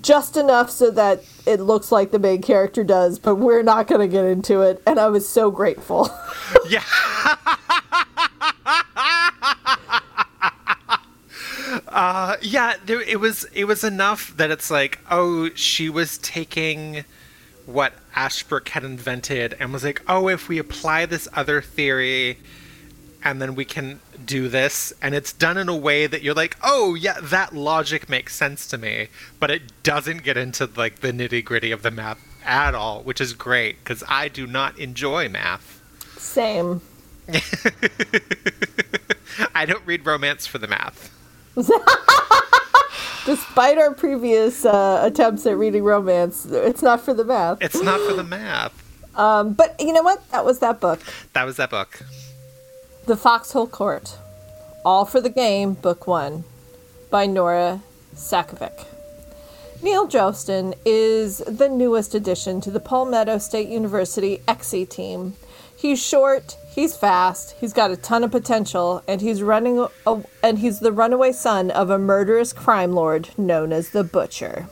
Just 0.00 0.36
enough 0.36 0.70
so 0.70 0.92
that 0.92 1.24
it 1.44 1.60
looks 1.60 1.90
like 1.90 2.12
the 2.12 2.18
main 2.20 2.40
character 2.40 2.84
does, 2.84 3.18
but 3.18 3.34
we're 3.34 3.62
not 3.62 3.88
going 3.88 4.00
to 4.00 4.08
get 4.08 4.24
into 4.24 4.60
it. 4.62 4.80
And 4.86 5.00
I 5.00 5.08
was 5.08 5.28
so 5.28 5.50
grateful. 5.50 6.08
yeah. 6.68 6.84
uh, 11.94 12.36
yeah, 12.42 12.74
there, 12.84 13.00
it 13.00 13.20
was 13.20 13.44
it 13.54 13.66
was 13.66 13.84
enough 13.84 14.36
that 14.36 14.50
it's 14.50 14.68
like, 14.68 14.98
oh, 15.12 15.48
she 15.54 15.88
was 15.88 16.18
taking 16.18 17.04
what 17.66 17.92
Ashbrook 18.16 18.68
had 18.70 18.82
invented 18.82 19.56
and 19.60 19.72
was 19.72 19.84
like, 19.84 20.02
oh, 20.08 20.28
if 20.28 20.48
we 20.48 20.58
apply 20.58 21.06
this 21.06 21.28
other 21.34 21.62
theory, 21.62 22.38
and 23.22 23.40
then 23.40 23.54
we 23.54 23.64
can 23.64 24.00
do 24.26 24.48
this, 24.48 24.92
and 25.00 25.14
it's 25.14 25.32
done 25.32 25.56
in 25.56 25.68
a 25.68 25.76
way 25.76 26.08
that 26.08 26.22
you're 26.22 26.34
like, 26.34 26.56
oh, 26.64 26.96
yeah, 26.96 27.20
that 27.22 27.54
logic 27.54 28.08
makes 28.08 28.34
sense 28.34 28.66
to 28.66 28.76
me, 28.76 29.06
but 29.38 29.52
it 29.52 29.62
doesn't 29.84 30.24
get 30.24 30.36
into 30.36 30.68
like 30.76 30.98
the 30.98 31.12
nitty 31.12 31.44
gritty 31.44 31.70
of 31.70 31.82
the 31.82 31.92
math 31.92 32.18
at 32.44 32.74
all, 32.74 33.02
which 33.04 33.20
is 33.20 33.34
great 33.34 33.78
because 33.84 34.02
I 34.08 34.26
do 34.26 34.48
not 34.48 34.76
enjoy 34.80 35.28
math. 35.28 35.80
Same. 36.18 36.80
I 39.54 39.64
don't 39.64 39.86
read 39.86 40.04
romance 40.04 40.48
for 40.48 40.58
the 40.58 40.66
math. 40.66 41.12
Despite 43.26 43.78
our 43.78 43.94
previous 43.94 44.64
uh, 44.64 45.00
attempts 45.02 45.46
at 45.46 45.56
reading 45.56 45.84
romance, 45.84 46.44
it's 46.46 46.82
not 46.82 47.00
for 47.00 47.14
the 47.14 47.24
math. 47.24 47.62
It's 47.62 47.82
not 47.82 48.00
for 48.00 48.14
the 48.14 48.24
math. 48.24 48.72
But 49.16 49.76
you 49.78 49.92
know 49.92 50.02
what? 50.02 50.28
That 50.30 50.44
was 50.44 50.58
that 50.58 50.80
book. 50.80 51.00
That 51.32 51.44
was 51.44 51.56
that 51.56 51.70
book. 51.70 52.02
The 53.06 53.16
Foxhole 53.16 53.68
Court. 53.68 54.18
All 54.84 55.04
for 55.04 55.20
the 55.20 55.30
Game, 55.30 55.74
Book 55.74 56.06
One, 56.06 56.44
by 57.10 57.26
Nora 57.26 57.80
Sakavic. 58.14 58.86
Neil 59.82 60.08
Josten 60.08 60.74
is 60.84 61.38
the 61.38 61.68
newest 61.68 62.14
addition 62.14 62.60
to 62.62 62.70
the 62.70 62.80
Palmetto 62.80 63.38
State 63.38 63.68
University 63.68 64.40
Exy 64.48 64.88
team. 64.88 65.34
He's 65.84 66.02
short, 66.02 66.56
he's 66.74 66.96
fast, 66.96 67.56
he's 67.60 67.74
got 67.74 67.90
a 67.90 67.98
ton 67.98 68.24
of 68.24 68.30
potential, 68.30 69.02
and 69.06 69.20
he's 69.20 69.42
running 69.42 69.86
a, 70.06 70.22
and 70.42 70.58
he's 70.58 70.80
the 70.80 70.92
runaway 70.92 71.32
son 71.32 71.70
of 71.70 71.90
a 71.90 71.98
murderous 71.98 72.54
crime 72.54 72.92
lord 72.92 73.28
known 73.36 73.70
as 73.70 73.90
the 73.90 74.02
Butcher. 74.02 74.66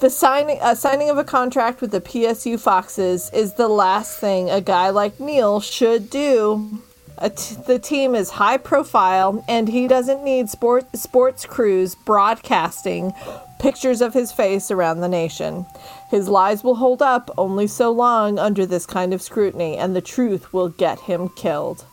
The 0.00 0.08
signing, 0.08 0.58
uh, 0.62 0.74
signing 0.74 1.10
of 1.10 1.18
a 1.18 1.22
contract 1.22 1.82
with 1.82 1.90
the 1.90 2.00
PSU 2.00 2.58
Foxes 2.58 3.30
is 3.34 3.52
the 3.52 3.68
last 3.68 4.18
thing 4.18 4.48
a 4.48 4.62
guy 4.62 4.88
like 4.88 5.20
Neil 5.20 5.60
should 5.60 6.08
do. 6.08 6.80
The 7.20 7.78
team 7.78 8.14
is 8.14 8.30
high 8.30 8.56
profile, 8.56 9.44
and 9.46 9.68
he 9.68 9.86
doesn't 9.86 10.24
need 10.24 10.48
sport, 10.48 10.96
sports 10.96 11.44
crews 11.44 11.94
broadcasting 11.94 13.12
pictures 13.58 14.00
of 14.00 14.14
his 14.14 14.32
face 14.32 14.70
around 14.70 15.00
the 15.00 15.08
nation. 15.08 15.66
His 16.10 16.28
lies 16.28 16.62
will 16.62 16.76
hold 16.76 17.02
up 17.02 17.30
only 17.36 17.66
so 17.66 17.90
long 17.90 18.38
under 18.38 18.64
this 18.64 18.86
kind 18.86 19.12
of 19.12 19.22
scrutiny, 19.22 19.76
and 19.76 19.94
the 19.94 20.00
truth 20.00 20.52
will 20.52 20.68
get 20.68 21.00
him 21.00 21.28
killed. 21.30 21.84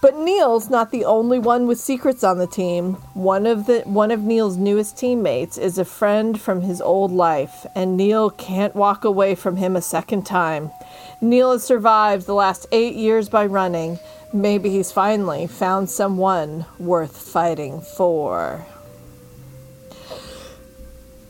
But 0.00 0.16
Neil's 0.16 0.68
not 0.68 0.90
the 0.90 1.04
only 1.04 1.38
one 1.38 1.68
with 1.68 1.78
secrets 1.78 2.24
on 2.24 2.38
the 2.38 2.46
team. 2.48 2.94
One 3.14 3.46
of 3.46 3.66
the 3.66 3.82
one 3.82 4.10
of 4.10 4.22
Neil's 4.22 4.56
newest 4.56 4.98
teammates 4.98 5.56
is 5.56 5.78
a 5.78 5.84
friend 5.84 6.40
from 6.40 6.62
his 6.62 6.80
old 6.80 7.12
life, 7.12 7.64
and 7.76 7.96
Neil 7.96 8.28
can't 8.28 8.74
walk 8.74 9.04
away 9.04 9.36
from 9.36 9.56
him 9.56 9.76
a 9.76 9.80
second 9.82 10.26
time. 10.26 10.72
Neil 11.20 11.52
has 11.52 11.62
survived 11.62 12.26
the 12.26 12.34
last 12.34 12.66
8 12.72 12.96
years 12.96 13.28
by 13.28 13.46
running. 13.46 14.00
Maybe 14.32 14.70
he's 14.70 14.90
finally 14.90 15.46
found 15.46 15.88
someone 15.88 16.64
worth 16.80 17.16
fighting 17.16 17.80
for. 17.80 18.66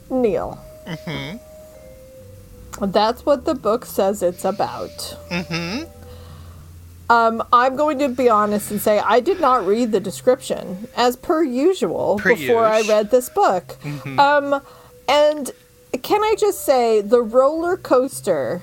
Neil. 0.08 0.58
Mhm. 0.86 1.40
That's 2.80 3.24
what 3.24 3.44
the 3.44 3.54
book 3.54 3.84
says 3.84 4.22
it's 4.22 4.44
about. 4.44 5.16
Um, 7.10 7.42
I'm 7.52 7.76
going 7.76 7.98
to 7.98 8.08
be 8.08 8.28
honest 8.28 8.70
and 8.70 8.80
say 8.80 8.98
I 8.98 9.20
did 9.20 9.40
not 9.40 9.66
read 9.66 9.92
the 9.92 10.00
description 10.00 10.88
as 10.96 11.14
per 11.16 11.42
usual 11.44 12.18
Per 12.18 12.34
before 12.34 12.64
I 12.64 12.80
read 12.82 13.10
this 13.10 13.28
book. 13.28 13.76
Um, 14.18 14.62
and 15.08 15.50
can 16.02 16.22
I 16.22 16.34
just 16.38 16.64
say 16.64 17.02
the 17.02 17.20
roller 17.22 17.76
coaster 17.76 18.62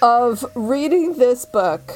of 0.00 0.44
reading 0.54 1.14
this 1.14 1.44
book? 1.44 1.92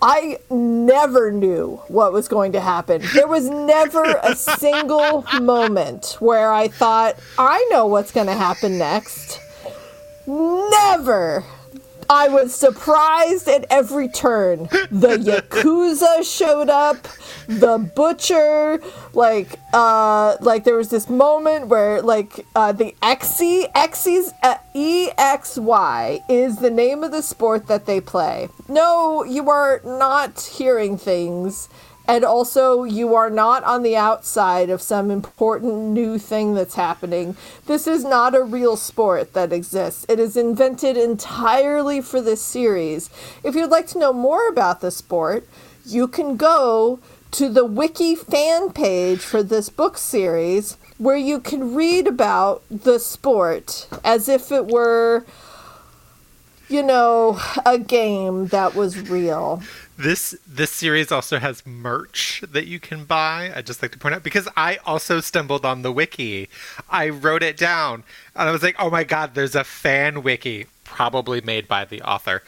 I 0.00 0.38
never 0.50 1.32
knew 1.32 1.76
what 1.88 2.12
was 2.12 2.28
going 2.28 2.52
to 2.52 2.60
happen. 2.60 3.02
There 3.14 3.26
was 3.26 3.48
never 3.48 4.04
a 4.22 4.34
single 4.36 5.24
moment 5.40 6.16
where 6.20 6.52
I 6.52 6.68
thought, 6.68 7.16
I 7.38 7.66
know 7.70 7.86
what's 7.86 8.12
going 8.12 8.28
to 8.28 8.34
happen 8.34 8.78
next. 8.78 9.40
Never. 10.26 11.44
I 12.10 12.28
was 12.28 12.54
surprised 12.54 13.48
at 13.48 13.66
every 13.70 14.08
turn. 14.08 14.64
The 14.90 15.18
Yakuza 15.52 16.24
showed 16.24 16.70
up, 16.70 16.96
the 17.46 17.78
butcher, 17.94 18.80
like 19.12 19.58
uh 19.74 20.36
like 20.40 20.64
there 20.64 20.76
was 20.76 20.88
this 20.88 21.10
moment 21.10 21.68
where 21.68 22.00
like 22.00 22.46
uh 22.54 22.72
the 22.72 22.94
Exy 23.02 23.70
Exy's 23.72 24.32
uh, 24.42 24.56
EXY 24.74 26.22
is 26.28 26.56
the 26.56 26.70
name 26.70 27.04
of 27.04 27.10
the 27.10 27.22
sport 27.22 27.66
that 27.66 27.84
they 27.86 28.00
play. 28.00 28.48
No, 28.68 29.24
you 29.24 29.50
are 29.50 29.80
not 29.84 30.40
hearing 30.40 30.96
things 30.96 31.68
and 32.08 32.24
also 32.24 32.84
you 32.84 33.14
are 33.14 33.28
not 33.28 33.62
on 33.64 33.82
the 33.82 33.94
outside 33.94 34.70
of 34.70 34.80
some 34.80 35.10
important 35.10 35.74
new 35.90 36.18
thing 36.18 36.54
that's 36.54 36.74
happening. 36.74 37.36
This 37.66 37.86
is 37.86 38.02
not 38.02 38.34
a 38.34 38.42
real 38.42 38.76
sport 38.76 39.34
that 39.34 39.52
exists. 39.52 40.06
It 40.08 40.18
is 40.18 40.34
invented 40.34 40.96
entirely 40.96 42.00
for 42.00 42.22
this 42.22 42.40
series. 42.40 43.10
If 43.44 43.54
you'd 43.54 43.70
like 43.70 43.86
to 43.88 43.98
know 43.98 44.14
more 44.14 44.48
about 44.48 44.80
the 44.80 44.90
sport, 44.90 45.46
you 45.84 46.08
can 46.08 46.36
go 46.36 46.98
to 47.32 47.50
the 47.50 47.66
wiki 47.66 48.14
fan 48.14 48.72
page 48.72 49.20
for 49.20 49.42
this 49.42 49.68
book 49.68 49.98
series 49.98 50.78
where 50.96 51.16
you 51.16 51.38
can 51.38 51.74
read 51.74 52.06
about 52.06 52.62
the 52.70 52.98
sport 52.98 53.86
as 54.02 54.30
if 54.30 54.50
it 54.50 54.66
were 54.66 55.26
you 56.70 56.82
know 56.82 57.38
a 57.66 57.78
game 57.78 58.46
that 58.46 58.74
was 58.74 59.10
real 59.10 59.62
this 59.98 60.36
this 60.46 60.70
series 60.70 61.10
also 61.10 61.38
has 61.38 61.66
merch 61.66 62.42
that 62.48 62.66
you 62.66 62.78
can 62.78 63.04
buy. 63.04 63.52
I 63.54 63.62
just 63.62 63.82
like 63.82 63.90
to 63.92 63.98
point 63.98 64.14
out 64.14 64.22
because 64.22 64.48
I 64.56 64.78
also 64.86 65.20
stumbled 65.20 65.64
on 65.64 65.82
the 65.82 65.90
wiki. 65.90 66.48
I 66.88 67.08
wrote 67.08 67.42
it 67.42 67.56
down 67.56 68.04
and 68.36 68.48
I 68.48 68.52
was 68.52 68.62
like, 68.62 68.76
"Oh 68.78 68.90
my 68.90 69.02
god, 69.02 69.34
there's 69.34 69.56
a 69.56 69.64
fan 69.64 70.22
wiki 70.22 70.66
probably 70.84 71.40
made 71.40 71.66
by 71.66 71.84
the 71.84 72.00
author." 72.02 72.44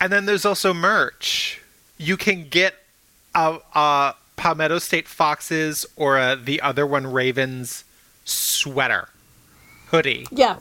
And 0.00 0.10
then 0.10 0.24
there's 0.24 0.46
also 0.46 0.72
merch. 0.72 1.60
You 1.98 2.16
can 2.16 2.48
get 2.48 2.74
a, 3.34 3.58
a 3.74 4.14
Palmetto 4.36 4.78
State 4.78 5.06
Foxes 5.06 5.84
or 5.96 6.18
a, 6.18 6.34
the 6.34 6.62
other 6.62 6.86
one 6.86 7.06
Ravens 7.06 7.84
sweater 8.24 9.10
hoodie. 9.88 10.26
Yeah. 10.30 10.56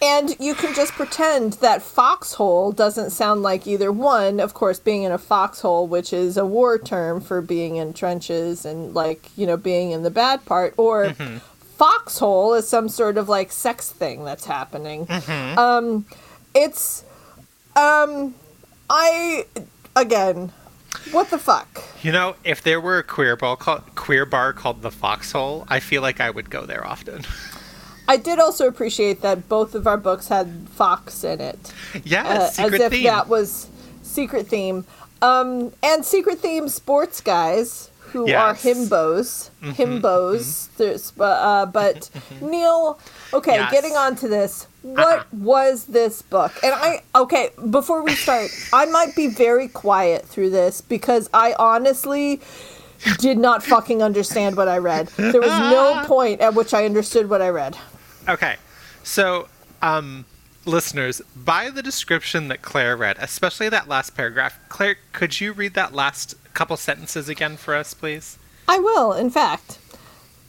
And 0.00 0.36
you 0.38 0.54
can 0.54 0.74
just 0.74 0.92
pretend 0.92 1.54
that 1.54 1.82
foxhole 1.82 2.70
doesn't 2.72 3.10
sound 3.10 3.42
like 3.42 3.66
either 3.66 3.90
one. 3.90 4.38
Of 4.38 4.54
course, 4.54 4.78
being 4.78 5.02
in 5.02 5.10
a 5.10 5.18
foxhole, 5.18 5.88
which 5.88 6.12
is 6.12 6.36
a 6.36 6.46
war 6.46 6.78
term 6.78 7.20
for 7.20 7.40
being 7.40 7.76
in 7.76 7.92
trenches 7.92 8.64
and 8.64 8.94
like, 8.94 9.30
you 9.36 9.46
know, 9.46 9.56
being 9.56 9.90
in 9.90 10.04
the 10.04 10.10
bad 10.10 10.44
part, 10.44 10.74
or 10.76 11.06
mm-hmm. 11.06 11.38
foxhole 11.76 12.54
is 12.54 12.68
some 12.68 12.88
sort 12.88 13.18
of 13.18 13.28
like 13.28 13.50
sex 13.50 13.90
thing 13.90 14.24
that's 14.24 14.44
happening. 14.44 15.06
Mm-hmm. 15.06 15.58
Um, 15.58 16.06
it's, 16.54 17.04
um, 17.74 18.36
I, 18.88 19.46
again, 19.96 20.52
what 21.10 21.30
the 21.30 21.38
fuck? 21.38 21.82
You 22.02 22.12
know, 22.12 22.36
if 22.44 22.62
there 22.62 22.80
were 22.80 22.98
a 22.98 23.02
queer 23.02 23.36
bar 23.36 23.56
called, 23.56 23.82
queer 23.94 24.24
bar 24.24 24.52
called 24.52 24.82
the 24.82 24.90
Foxhole, 24.90 25.66
I 25.68 25.80
feel 25.80 26.02
like 26.02 26.20
I 26.20 26.30
would 26.30 26.50
go 26.50 26.66
there 26.66 26.86
often. 26.86 27.24
I 28.08 28.16
did 28.16 28.38
also 28.38 28.66
appreciate 28.66 29.20
that 29.20 29.48
both 29.48 29.74
of 29.74 29.86
our 29.86 29.98
books 29.98 30.28
had 30.28 30.66
fox 30.70 31.22
in 31.22 31.40
it. 31.40 31.72
Yeah, 32.04 32.26
uh, 32.26 32.50
as 32.58 32.72
if 32.72 32.90
theme. 32.90 33.04
that 33.04 33.28
was 33.28 33.68
secret 34.02 34.48
theme. 34.48 34.86
Um, 35.20 35.72
and 35.82 36.04
secret 36.04 36.38
theme 36.38 36.68
sports 36.68 37.20
guys 37.20 37.90
who 38.12 38.28
yes. 38.28 38.40
are 38.40 38.54
himbos, 38.54 39.50
mm-hmm, 39.60 39.70
himbos. 39.70 40.68
Mm-hmm. 40.78 41.20
Uh, 41.20 41.66
but 41.66 42.10
Neil, 42.40 42.98
okay, 43.34 43.56
yes. 43.56 43.70
getting 43.70 43.96
on 43.96 44.16
to 44.16 44.28
this. 44.28 44.66
What 44.82 44.98
uh-huh. 44.98 45.24
was 45.32 45.84
this 45.84 46.22
book? 46.22 46.52
And 46.62 46.72
I 46.74 47.02
okay, 47.14 47.50
before 47.70 48.02
we 48.02 48.12
start, 48.12 48.50
I 48.72 48.86
might 48.86 49.14
be 49.14 49.26
very 49.26 49.68
quiet 49.68 50.24
through 50.24 50.50
this 50.50 50.80
because 50.80 51.28
I 51.34 51.54
honestly 51.58 52.40
did 53.18 53.38
not 53.38 53.62
fucking 53.62 54.02
understand 54.02 54.56
what 54.56 54.68
I 54.68 54.78
read. 54.78 55.08
There 55.08 55.40
was 55.40 55.50
no 55.50 56.02
point 56.06 56.40
at 56.40 56.54
which 56.54 56.74
I 56.74 56.84
understood 56.84 57.28
what 57.28 57.42
I 57.42 57.48
read. 57.50 57.76
Okay. 58.28 58.56
So, 59.02 59.48
um, 59.80 60.26
listeners, 60.66 61.22
by 61.34 61.70
the 61.70 61.82
description 61.82 62.48
that 62.48 62.62
Claire 62.62 62.96
read, 62.96 63.16
especially 63.20 63.68
that 63.70 63.88
last 63.88 64.14
paragraph, 64.14 64.58
Claire, 64.68 64.98
could 65.12 65.40
you 65.40 65.52
read 65.52 65.74
that 65.74 65.94
last 65.94 66.34
couple 66.52 66.76
sentences 66.76 67.28
again 67.28 67.56
for 67.56 67.74
us, 67.74 67.94
please? 67.94 68.38
I 68.68 68.78
will, 68.78 69.12
in 69.12 69.30
fact. 69.30 69.78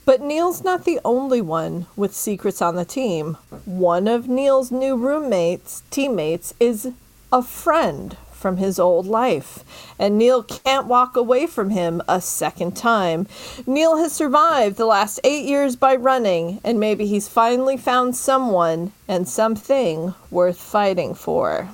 But 0.03 0.21
Neil's 0.21 0.63
not 0.63 0.85
the 0.85 0.99
only 1.05 1.39
one 1.39 1.85
with 1.95 2.15
secrets 2.15 2.61
on 2.61 2.75
the 2.75 2.83
team. 2.83 3.37
One 3.65 4.07
of 4.07 4.27
Neil's 4.27 4.71
new 4.71 4.97
roommates, 4.97 5.83
teammates, 5.91 6.53
is 6.59 6.91
a 7.31 7.43
friend 7.43 8.17
from 8.39 8.57
his 8.57 8.79
old 8.79 9.05
life, 9.05 9.63
and 9.99 10.17
Neil 10.17 10.41
can't 10.43 10.87
walk 10.87 11.15
away 11.15 11.45
from 11.45 11.69
him 11.69 12.01
a 12.07 12.21
second 12.21 12.75
time. 12.75 13.27
Neil 13.67 13.97
has 13.97 14.13
survived 14.13 14.77
the 14.77 14.85
last 14.85 15.19
eight 15.23 15.45
years 15.45 15.75
by 15.75 15.95
running, 15.95 16.61
and 16.63 16.79
maybe 16.79 17.05
he's 17.05 17.27
finally 17.27 17.77
found 17.77 18.15
someone 18.15 18.93
and 19.07 19.27
something 19.27 20.13
worth 20.31 20.59
fighting 20.59 21.13
for. 21.13 21.69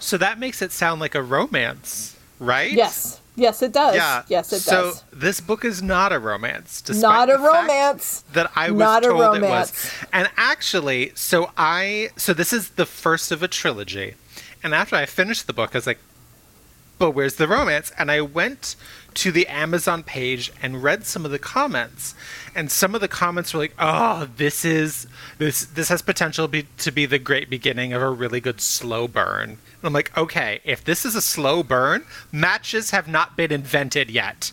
So 0.00 0.18
that 0.18 0.38
makes 0.38 0.60
it 0.60 0.72
sound 0.72 1.00
like 1.00 1.14
a 1.14 1.22
romance, 1.22 2.16
right? 2.38 2.72
Yes. 2.72 3.20
Yes, 3.34 3.62
it 3.62 3.72
does. 3.72 3.94
Yeah. 3.94 4.24
Yes, 4.28 4.52
it 4.52 4.60
so 4.60 4.70
does. 4.70 4.98
So 4.98 5.04
this 5.12 5.40
book 5.40 5.64
is 5.64 5.82
not 5.82 6.12
a 6.12 6.18
romance. 6.18 6.82
Not 6.90 7.30
a 7.30 7.38
romance. 7.38 8.24
That 8.32 8.50
I 8.54 8.70
was 8.70 8.80
not 8.80 9.02
told 9.02 9.36
it 9.36 9.42
was. 9.42 9.90
And 10.12 10.28
actually, 10.36 11.12
so 11.14 11.50
I 11.56 12.10
so 12.16 12.34
this 12.34 12.52
is 12.52 12.70
the 12.70 12.84
first 12.84 13.32
of 13.32 13.42
a 13.42 13.48
trilogy. 13.48 14.16
And 14.62 14.74
after 14.74 14.96
I 14.96 15.06
finished 15.06 15.46
the 15.46 15.52
book, 15.52 15.74
I 15.74 15.78
was 15.78 15.86
like, 15.86 15.98
but 17.02 17.12
where's 17.12 17.34
the 17.34 17.48
romance? 17.48 17.90
And 17.98 18.12
I 18.12 18.20
went 18.20 18.76
to 19.14 19.32
the 19.32 19.48
Amazon 19.48 20.04
page 20.04 20.52
and 20.62 20.84
read 20.84 21.04
some 21.04 21.24
of 21.24 21.32
the 21.32 21.38
comments. 21.38 22.14
And 22.54 22.70
some 22.70 22.94
of 22.94 23.00
the 23.00 23.08
comments 23.08 23.52
were 23.52 23.58
like, 23.58 23.74
"Oh, 23.76 24.28
this 24.36 24.64
is 24.64 25.08
this 25.38 25.64
this 25.64 25.88
has 25.88 26.00
potential 26.00 26.46
be, 26.46 26.68
to 26.78 26.92
be 26.92 27.06
the 27.06 27.18
great 27.18 27.50
beginning 27.50 27.92
of 27.92 28.02
a 28.02 28.08
really 28.08 28.40
good 28.40 28.60
slow 28.60 29.08
burn." 29.08 29.50
And 29.50 29.58
I'm 29.82 29.92
like, 29.92 30.16
"Okay, 30.16 30.60
if 30.62 30.84
this 30.84 31.04
is 31.04 31.16
a 31.16 31.20
slow 31.20 31.64
burn, 31.64 32.04
matches 32.30 32.90
have 32.90 33.08
not 33.08 33.36
been 33.36 33.50
invented 33.50 34.08
yet." 34.08 34.52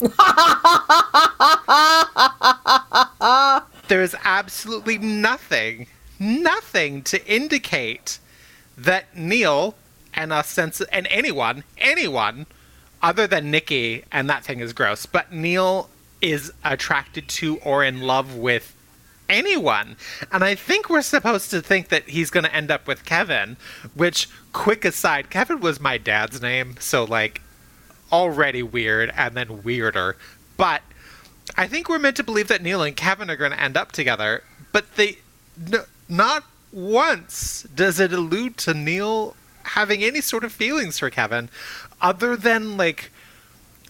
there 3.88 4.02
is 4.02 4.16
absolutely 4.24 4.98
nothing, 4.98 5.86
nothing 6.18 7.02
to 7.02 7.24
indicate 7.32 8.18
that 8.76 9.16
Neil 9.16 9.74
and 10.12 10.32
a 10.32 10.42
sense 10.44 10.80
and 10.80 11.06
anyone, 11.10 11.64
anyone 11.78 12.46
other 13.02 13.26
than 13.26 13.50
Nicky, 13.50 14.04
and 14.10 14.30
that 14.30 14.44
thing 14.44 14.60
is 14.60 14.72
gross, 14.72 15.04
but 15.04 15.30
Neil 15.30 15.90
is 16.22 16.52
attracted 16.64 17.28
to 17.28 17.58
or 17.58 17.84
in 17.84 18.00
love 18.00 18.34
with 18.34 18.74
anyone. 19.28 19.96
And 20.32 20.42
I 20.42 20.54
think 20.54 20.88
we're 20.88 21.02
supposed 21.02 21.50
to 21.50 21.60
think 21.60 21.88
that 21.88 22.08
he's 22.08 22.30
going 22.30 22.44
to 22.44 22.54
end 22.54 22.70
up 22.70 22.86
with 22.86 23.04
Kevin, 23.04 23.56
which, 23.94 24.28
quick 24.52 24.84
aside, 24.84 25.30
Kevin 25.30 25.60
was 25.60 25.80
my 25.80 25.98
dad's 25.98 26.40
name, 26.40 26.76
so 26.80 27.04
like 27.04 27.42
already 28.10 28.62
weird 28.62 29.12
and 29.16 29.34
then 29.34 29.62
weirder. 29.62 30.16
But 30.56 30.82
I 31.56 31.66
think 31.66 31.88
we're 31.88 31.98
meant 31.98 32.16
to 32.16 32.22
believe 32.22 32.48
that 32.48 32.62
Neil 32.62 32.82
and 32.82 32.96
Kevin 32.96 33.30
are 33.30 33.36
going 33.36 33.52
to 33.52 33.60
end 33.60 33.76
up 33.76 33.92
together, 33.92 34.42
but 34.72 34.96
they 34.96 35.18
n- 35.72 35.84
not 36.08 36.44
once 36.74 37.62
does 37.74 38.00
it 38.00 38.12
allude 38.12 38.56
to 38.56 38.74
Neil 38.74 39.36
having 39.62 40.02
any 40.02 40.20
sort 40.20 40.44
of 40.44 40.52
feelings 40.52 40.98
for 40.98 41.08
Kevin 41.08 41.48
other 42.00 42.36
than 42.36 42.76
like 42.76 43.10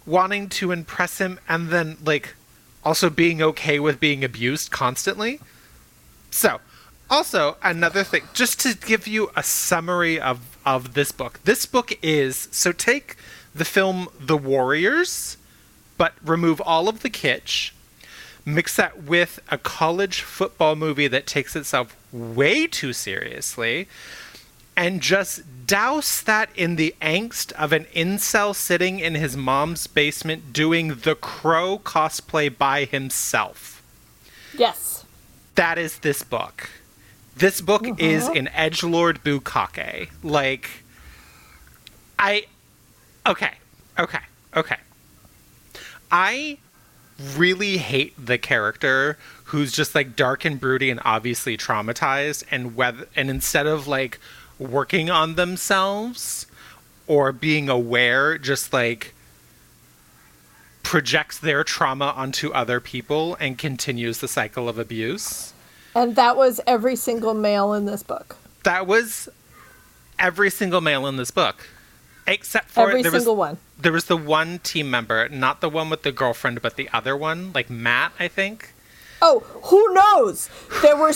wanting 0.06 0.48
to 0.48 0.70
impress 0.70 1.18
him 1.18 1.40
and 1.48 1.70
then 1.70 1.96
like 2.04 2.34
also 2.84 3.08
being 3.08 3.42
okay 3.42 3.80
with 3.80 3.98
being 3.98 4.22
abused 4.22 4.70
constantly. 4.70 5.40
So, 6.30 6.60
also 7.08 7.56
another 7.62 8.04
thing 8.04 8.22
just 8.34 8.60
to 8.60 8.76
give 8.76 9.06
you 9.06 9.30
a 9.34 9.42
summary 9.42 10.20
of 10.20 10.58
of 10.66 10.94
this 10.94 11.10
book. 11.10 11.40
This 11.44 11.66
book 11.66 11.98
is 12.02 12.48
so 12.50 12.72
take 12.72 13.16
the 13.54 13.64
film 13.64 14.08
The 14.20 14.36
Warriors 14.36 15.36
but 15.96 16.14
remove 16.22 16.60
all 16.60 16.88
of 16.88 17.00
the 17.00 17.10
kitsch 17.10 17.70
mix 18.44 18.76
that 18.76 19.04
with 19.04 19.40
a 19.50 19.58
college 19.58 20.20
football 20.20 20.76
movie 20.76 21.08
that 21.08 21.26
takes 21.26 21.56
itself 21.56 21.96
way 22.12 22.66
too 22.66 22.92
seriously, 22.92 23.88
and 24.76 25.00
just 25.00 25.42
douse 25.66 26.20
that 26.22 26.50
in 26.54 26.76
the 26.76 26.94
angst 27.00 27.52
of 27.52 27.72
an 27.72 27.84
incel 27.94 28.54
sitting 28.54 28.98
in 28.98 29.14
his 29.14 29.36
mom's 29.36 29.86
basement 29.86 30.52
doing 30.52 30.88
the 30.88 31.14
crow 31.14 31.78
cosplay 31.78 32.48
by 32.56 32.84
himself. 32.84 33.82
Yes. 34.56 35.04
that 35.56 35.78
is 35.78 35.98
this 36.00 36.22
book. 36.22 36.68
This 37.36 37.60
book 37.60 37.86
is 38.00 38.24
Uh-huh. 38.24 38.32
an 38.38 38.48
edge 38.48 38.82
lord 38.82 39.22
bukake. 39.24 40.08
Like, 40.22 40.68
I. 42.18 42.46
Okay, 43.26 43.52
okay, 43.98 44.18
okay. 44.56 44.76
I 46.10 46.58
really 47.36 47.78
hate 47.78 48.14
the 48.26 48.38
character 48.38 49.16
who's 49.44 49.72
just 49.72 49.94
like 49.94 50.16
dark 50.16 50.44
and 50.44 50.58
broody 50.58 50.90
and 50.90 51.00
obviously 51.04 51.56
traumatized, 51.56 52.44
and 52.50 52.74
whether 52.76 53.06
and 53.14 53.30
instead 53.30 53.66
of 53.66 53.86
like 53.86 54.18
working 54.58 55.10
on 55.10 55.34
themselves 55.34 56.46
or 57.06 57.32
being 57.32 57.68
aware, 57.68 58.38
just 58.38 58.72
like 58.72 59.14
projects 60.82 61.38
their 61.38 61.64
trauma 61.64 62.12
onto 62.16 62.52
other 62.52 62.78
people 62.80 63.36
and 63.40 63.58
continues 63.58 64.18
the 64.18 64.28
cycle 64.28 64.68
of 64.68 64.78
abuse. 64.78 65.52
And 65.94 66.16
that 66.16 66.36
was 66.36 66.60
every 66.66 66.96
single 66.96 67.34
male 67.34 67.72
in 67.72 67.84
this 67.86 68.02
book. 68.02 68.36
That 68.64 68.86
was 68.86 69.28
every 70.18 70.50
single 70.50 70.80
male 70.80 71.06
in 71.06 71.16
this 71.16 71.30
book. 71.30 71.68
Except 72.26 72.70
for 72.70 72.88
Every 72.88 73.02
single 73.02 73.36
was, 73.36 73.50
one. 73.50 73.58
There 73.78 73.92
was 73.92 74.04
the 74.04 74.16
one 74.16 74.60
team 74.60 74.90
member, 74.90 75.28
not 75.28 75.60
the 75.60 75.68
one 75.68 75.90
with 75.90 76.02
the 76.02 76.12
girlfriend, 76.12 76.62
but 76.62 76.76
the 76.76 76.88
other 76.92 77.16
one, 77.16 77.52
like 77.52 77.68
Matt, 77.68 78.12
I 78.18 78.28
think. 78.28 78.72
Oh, 79.20 79.40
who 79.64 79.94
knows? 79.94 80.50
There 80.82 80.96
were 80.96 81.12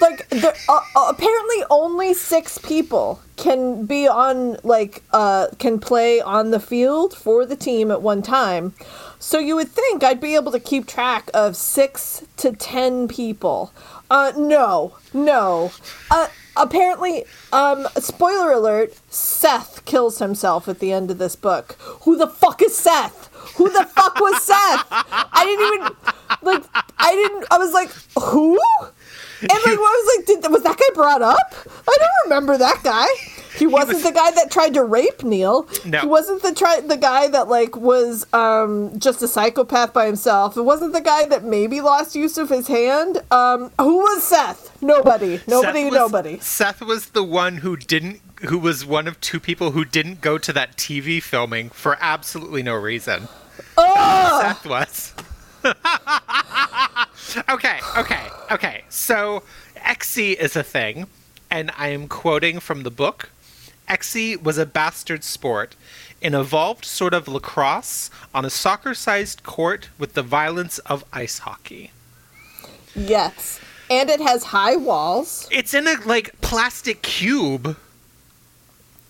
like 0.00 0.28
there, 0.28 0.54
uh, 0.68 0.80
uh, 0.94 1.06
apparently 1.08 1.64
only 1.70 2.14
six 2.14 2.58
people 2.58 3.20
can 3.36 3.86
be 3.86 4.06
on 4.06 4.56
like 4.62 5.02
uh 5.12 5.48
can 5.58 5.78
play 5.78 6.20
on 6.20 6.50
the 6.50 6.60
field 6.60 7.16
for 7.16 7.46
the 7.46 7.56
team 7.56 7.90
at 7.90 8.02
one 8.02 8.22
time. 8.22 8.74
So 9.18 9.38
you 9.38 9.56
would 9.56 9.68
think 9.68 10.04
I'd 10.04 10.20
be 10.20 10.34
able 10.34 10.52
to 10.52 10.60
keep 10.60 10.86
track 10.86 11.30
of 11.34 11.56
six 11.56 12.22
to 12.38 12.52
ten 12.52 13.08
people. 13.08 13.72
Uh, 14.10 14.32
no, 14.36 14.96
no. 15.12 15.72
Uh, 16.10 16.28
apparently, 16.56 17.24
um, 17.52 17.86
spoiler 17.96 18.52
alert: 18.52 18.94
Seth 19.12 19.84
kills 19.84 20.18
himself 20.18 20.68
at 20.68 20.78
the 20.78 20.92
end 20.92 21.10
of 21.10 21.18
this 21.18 21.36
book. 21.36 21.76
Who 22.02 22.16
the 22.16 22.26
fuck 22.26 22.62
is 22.62 22.76
Seth? 22.76 23.28
Who 23.56 23.68
the 23.70 23.84
fuck 23.84 24.20
was 24.20 24.42
Seth? 24.42 24.86
I 24.90 25.44
didn't 25.44 25.66
even 25.74 25.96
like. 26.42 26.64
I 26.98 27.14
didn't. 27.14 27.46
I 27.50 27.58
was 27.58 27.72
like, 27.72 27.90
who? 28.18 28.58
And 29.42 29.50
like, 29.50 29.66
I 29.66 29.76
was 29.76 30.16
like, 30.18 30.26
did 30.26 30.50
was 30.52 30.62
that 30.62 30.78
guy 30.78 30.84
brought 30.94 31.22
up? 31.22 31.54
I 31.88 31.96
don't 31.98 32.10
remember 32.24 32.58
that 32.58 32.80
guy. 32.82 33.06
He 33.56 33.66
wasn't 33.66 33.94
was- 33.94 34.02
the 34.04 34.12
guy 34.12 34.30
that 34.32 34.50
tried 34.50 34.74
to 34.74 34.84
rape 34.84 35.22
Neil. 35.22 35.68
No. 35.84 36.00
He 36.00 36.06
wasn't 36.06 36.42
the 36.42 36.54
try 36.54 36.80
the 36.80 36.96
guy 36.96 37.28
that 37.28 37.48
like 37.48 37.76
was 37.76 38.26
um 38.32 38.98
just 38.98 39.22
a 39.22 39.28
psychopath 39.28 39.92
by 39.92 40.06
himself. 40.06 40.56
It 40.56 40.62
wasn't 40.62 40.92
the 40.92 41.00
guy 41.00 41.26
that 41.26 41.44
maybe 41.44 41.80
lost 41.80 42.14
use 42.14 42.38
of 42.38 42.48
his 42.48 42.68
hand. 42.68 43.22
Um, 43.30 43.70
who 43.78 43.98
was 43.98 44.22
Seth? 44.22 44.80
Nobody. 44.82 45.40
Nobody. 45.46 45.82
Seth 45.82 45.90
was, 45.90 45.94
nobody. 45.94 46.38
Seth 46.40 46.80
was 46.80 47.06
the 47.10 47.24
one 47.24 47.56
who 47.58 47.76
didn't, 47.76 48.20
who 48.48 48.58
was 48.58 48.86
one 48.86 49.06
of 49.08 49.20
two 49.20 49.40
people 49.40 49.72
who 49.72 49.84
didn't 49.84 50.20
go 50.20 50.38
to 50.38 50.52
that 50.52 50.76
TV 50.76 51.22
filming 51.22 51.70
for 51.70 51.98
absolutely 52.00 52.62
no 52.62 52.74
reason. 52.74 53.28
Oh, 53.76 54.38
Seth 54.42 54.66
was. 54.66 55.12
okay, 57.48 57.80
okay, 57.96 58.26
okay. 58.50 58.84
So, 58.88 59.42
Exy 59.76 60.34
is 60.36 60.56
a 60.56 60.62
thing, 60.62 61.06
and 61.50 61.70
I 61.76 61.88
am 61.88 62.08
quoting 62.08 62.60
from 62.60 62.82
the 62.82 62.90
book. 62.90 63.30
Exy 63.88 64.40
was 64.40 64.58
a 64.58 64.66
bastard 64.66 65.24
sport, 65.24 65.74
an 66.22 66.34
evolved 66.34 66.84
sort 66.84 67.12
of 67.14 67.26
lacrosse 67.28 68.10
on 68.34 68.44
a 68.44 68.50
soccer 68.50 68.94
sized 68.94 69.42
court 69.42 69.88
with 69.98 70.14
the 70.14 70.22
violence 70.22 70.78
of 70.80 71.04
ice 71.12 71.40
hockey. 71.40 71.90
Yes, 72.94 73.60
and 73.90 74.08
it 74.10 74.20
has 74.20 74.44
high 74.44 74.76
walls. 74.76 75.48
It's 75.50 75.74
in 75.74 75.86
a 75.86 75.96
like 76.04 76.40
plastic 76.40 77.02
cube. 77.02 77.76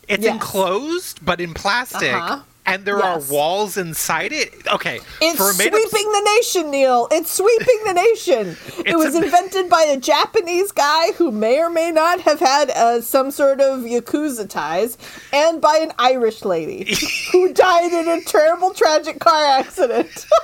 It's 0.08 0.24
Yes. 0.24 0.34
enclosed, 0.34 1.24
but 1.24 1.40
in 1.40 1.54
plastic. 1.54 2.12
Uh-huh. 2.14 2.40
And 2.70 2.84
there 2.84 2.98
Yes. 2.98 3.28
are 3.28 3.32
walls 3.32 3.76
inside 3.76 4.32
it. 4.32 4.52
Okay. 4.72 5.00
It's 5.20 5.58
made-up 5.58 5.80
sweeping 5.80 6.12
the 6.12 6.30
nation, 6.36 6.70
Neil. 6.70 7.08
It's 7.10 7.32
sweeping 7.32 7.80
the 7.84 7.94
nation. 7.94 8.56
it 8.86 8.96
was 8.96 9.14
a- 9.14 9.24
invented 9.24 9.68
by 9.68 9.82
a 9.82 9.96
Japanese 9.98 10.70
guy 10.72 11.12
who 11.12 11.30
may 11.32 11.58
or 11.60 11.68
may 11.70 11.90
not 11.90 12.20
have 12.20 12.38
had 12.40 12.70
uh, 12.70 13.00
some 13.00 13.30
sort 13.30 13.60
of 13.60 13.80
yakuza 13.80 14.48
ties, 14.48 14.96
and 15.32 15.60
by 15.60 15.78
an 15.82 15.92
Irish 15.98 16.44
lady 16.44 16.94
who 17.32 17.52
died 17.52 17.92
in 17.92 18.06
a 18.08 18.22
terrible, 18.22 18.72
tragic 18.72 19.18
car 19.20 19.58
accident. 19.58 20.26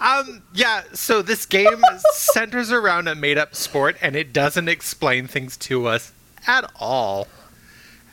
Um, 0.00 0.42
yeah, 0.52 0.82
so 0.94 1.22
this 1.22 1.46
game 1.46 1.80
centers 2.12 2.72
around 2.72 3.06
a 3.08 3.14
made 3.14 3.38
up 3.38 3.54
sport 3.54 3.96
and 4.02 4.16
it 4.16 4.32
doesn't 4.32 4.68
explain 4.68 5.26
things 5.28 5.56
to 5.58 5.86
us 5.86 6.12
at 6.46 6.68
all. 6.80 7.28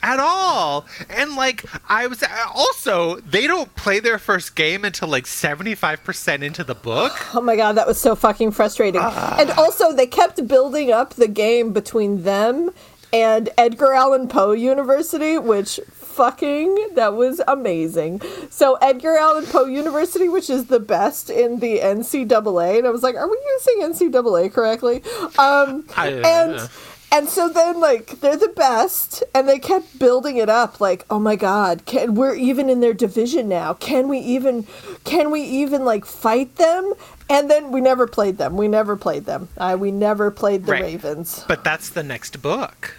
At 0.04 0.20
all. 0.20 0.86
And 1.08 1.34
like 1.34 1.64
I 1.88 2.06
was 2.06 2.22
also 2.54 3.16
they 3.20 3.46
don't 3.46 3.74
play 3.74 4.00
their 4.00 4.18
first 4.18 4.54
game 4.54 4.84
until 4.84 5.08
like 5.08 5.24
75% 5.24 6.42
into 6.42 6.62
the 6.62 6.74
book. 6.74 7.12
Oh 7.34 7.40
my 7.40 7.56
god, 7.56 7.72
that 7.72 7.86
was 7.86 7.98
so 7.98 8.14
fucking 8.14 8.50
frustrating. 8.50 9.00
And 9.00 9.50
also, 9.52 9.92
they 9.94 10.06
kept 10.06 10.46
building 10.46 10.92
up 10.92 11.14
the 11.14 11.26
game 11.28 11.72
between 11.72 12.22
them 12.22 12.70
and 13.14 13.48
Edgar 13.56 13.94
Allan 13.94 14.28
Poe 14.28 14.52
University, 14.52 15.38
which 15.38 15.80
fucking 15.90 16.90
that 16.94 17.14
was 17.14 17.40
amazing. 17.48 18.20
So 18.50 18.74
Edgar 18.82 19.16
Allan 19.16 19.46
Poe 19.46 19.64
University, 19.64 20.28
which 20.28 20.50
is 20.50 20.66
the 20.66 20.80
best 20.80 21.30
in 21.30 21.60
the 21.60 21.78
NCAA, 21.80 22.78
and 22.78 22.86
I 22.86 22.90
was 22.90 23.02
like, 23.02 23.14
are 23.16 23.28
we 23.28 23.38
using 23.56 24.10
NCAA 24.10 24.52
correctly? 24.52 25.02
Um, 25.38 25.84
I- 25.96 26.08
and. 26.24 26.68
And 27.14 27.28
so 27.28 27.48
then, 27.48 27.78
like, 27.80 28.20
they're 28.20 28.36
the 28.36 28.48
best, 28.48 29.22
and 29.32 29.48
they 29.48 29.60
kept 29.60 30.00
building 30.00 30.36
it 30.36 30.48
up. 30.48 30.80
Like, 30.80 31.06
oh 31.08 31.20
my 31.20 31.36
god, 31.36 31.86
can 31.86 32.16
we're 32.16 32.34
even 32.34 32.68
in 32.68 32.80
their 32.80 32.92
division 32.92 33.48
now? 33.48 33.74
Can 33.74 34.08
we 34.08 34.18
even, 34.18 34.66
can 35.04 35.30
we 35.30 35.42
even 35.42 35.84
like 35.84 36.04
fight 36.04 36.56
them? 36.56 36.92
And 37.30 37.48
then 37.48 37.70
we 37.70 37.80
never 37.80 38.08
played 38.08 38.36
them. 38.38 38.56
We 38.56 38.66
never 38.66 38.96
played 38.96 39.26
them. 39.26 39.48
Uh, 39.56 39.76
we 39.78 39.92
never 39.92 40.32
played 40.32 40.66
the 40.66 40.72
Right. 40.72 40.82
Ravens. 40.82 41.44
But 41.46 41.62
that's 41.62 41.88
the 41.88 42.02
next 42.02 42.42
book. 42.42 42.96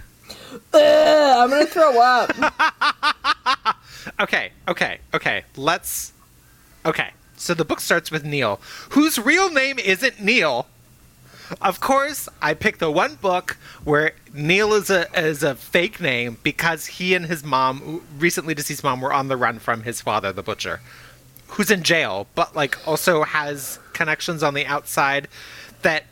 Ugh, 0.73 1.37
I'm 1.37 1.49
gonna 1.49 1.65
throw 1.65 1.99
up. 2.01 2.31
Okay, 4.19 4.51
okay, 4.67 4.99
okay. 5.15 5.43
Let's. 5.57 6.13
Okay, 6.85 7.09
so 7.37 7.53
the 7.55 7.65
book 7.65 7.79
starts 7.79 8.11
with 8.11 8.23
Neil, 8.23 8.61
whose 8.91 9.17
real 9.17 9.49
name 9.49 9.79
isn't 9.79 10.21
Neil. 10.21 10.67
Of 11.61 11.79
course, 11.79 12.27
I 12.41 12.53
picked 12.53 12.79
the 12.79 12.91
one 12.91 13.15
book 13.15 13.57
where 13.83 14.13
Neil 14.33 14.73
is 14.73 14.89
a 14.89 15.07
is 15.19 15.43
a 15.43 15.55
fake 15.55 15.99
name 15.99 16.37
because 16.43 16.85
he 16.85 17.13
and 17.13 17.25
his 17.25 17.43
mom, 17.43 18.01
recently 18.17 18.53
deceased 18.53 18.83
mom, 18.83 19.01
were 19.01 19.13
on 19.13 19.27
the 19.27 19.37
run 19.37 19.59
from 19.59 19.83
his 19.83 20.01
father, 20.01 20.31
the 20.31 20.43
butcher, 20.43 20.81
who's 21.47 21.69
in 21.69 21.83
jail, 21.83 22.27
but 22.35 22.55
like 22.55 22.85
also 22.87 23.23
has 23.23 23.79
connections 23.93 24.43
on 24.43 24.53
the 24.53 24.65
outside 24.65 25.27
that 25.81 26.05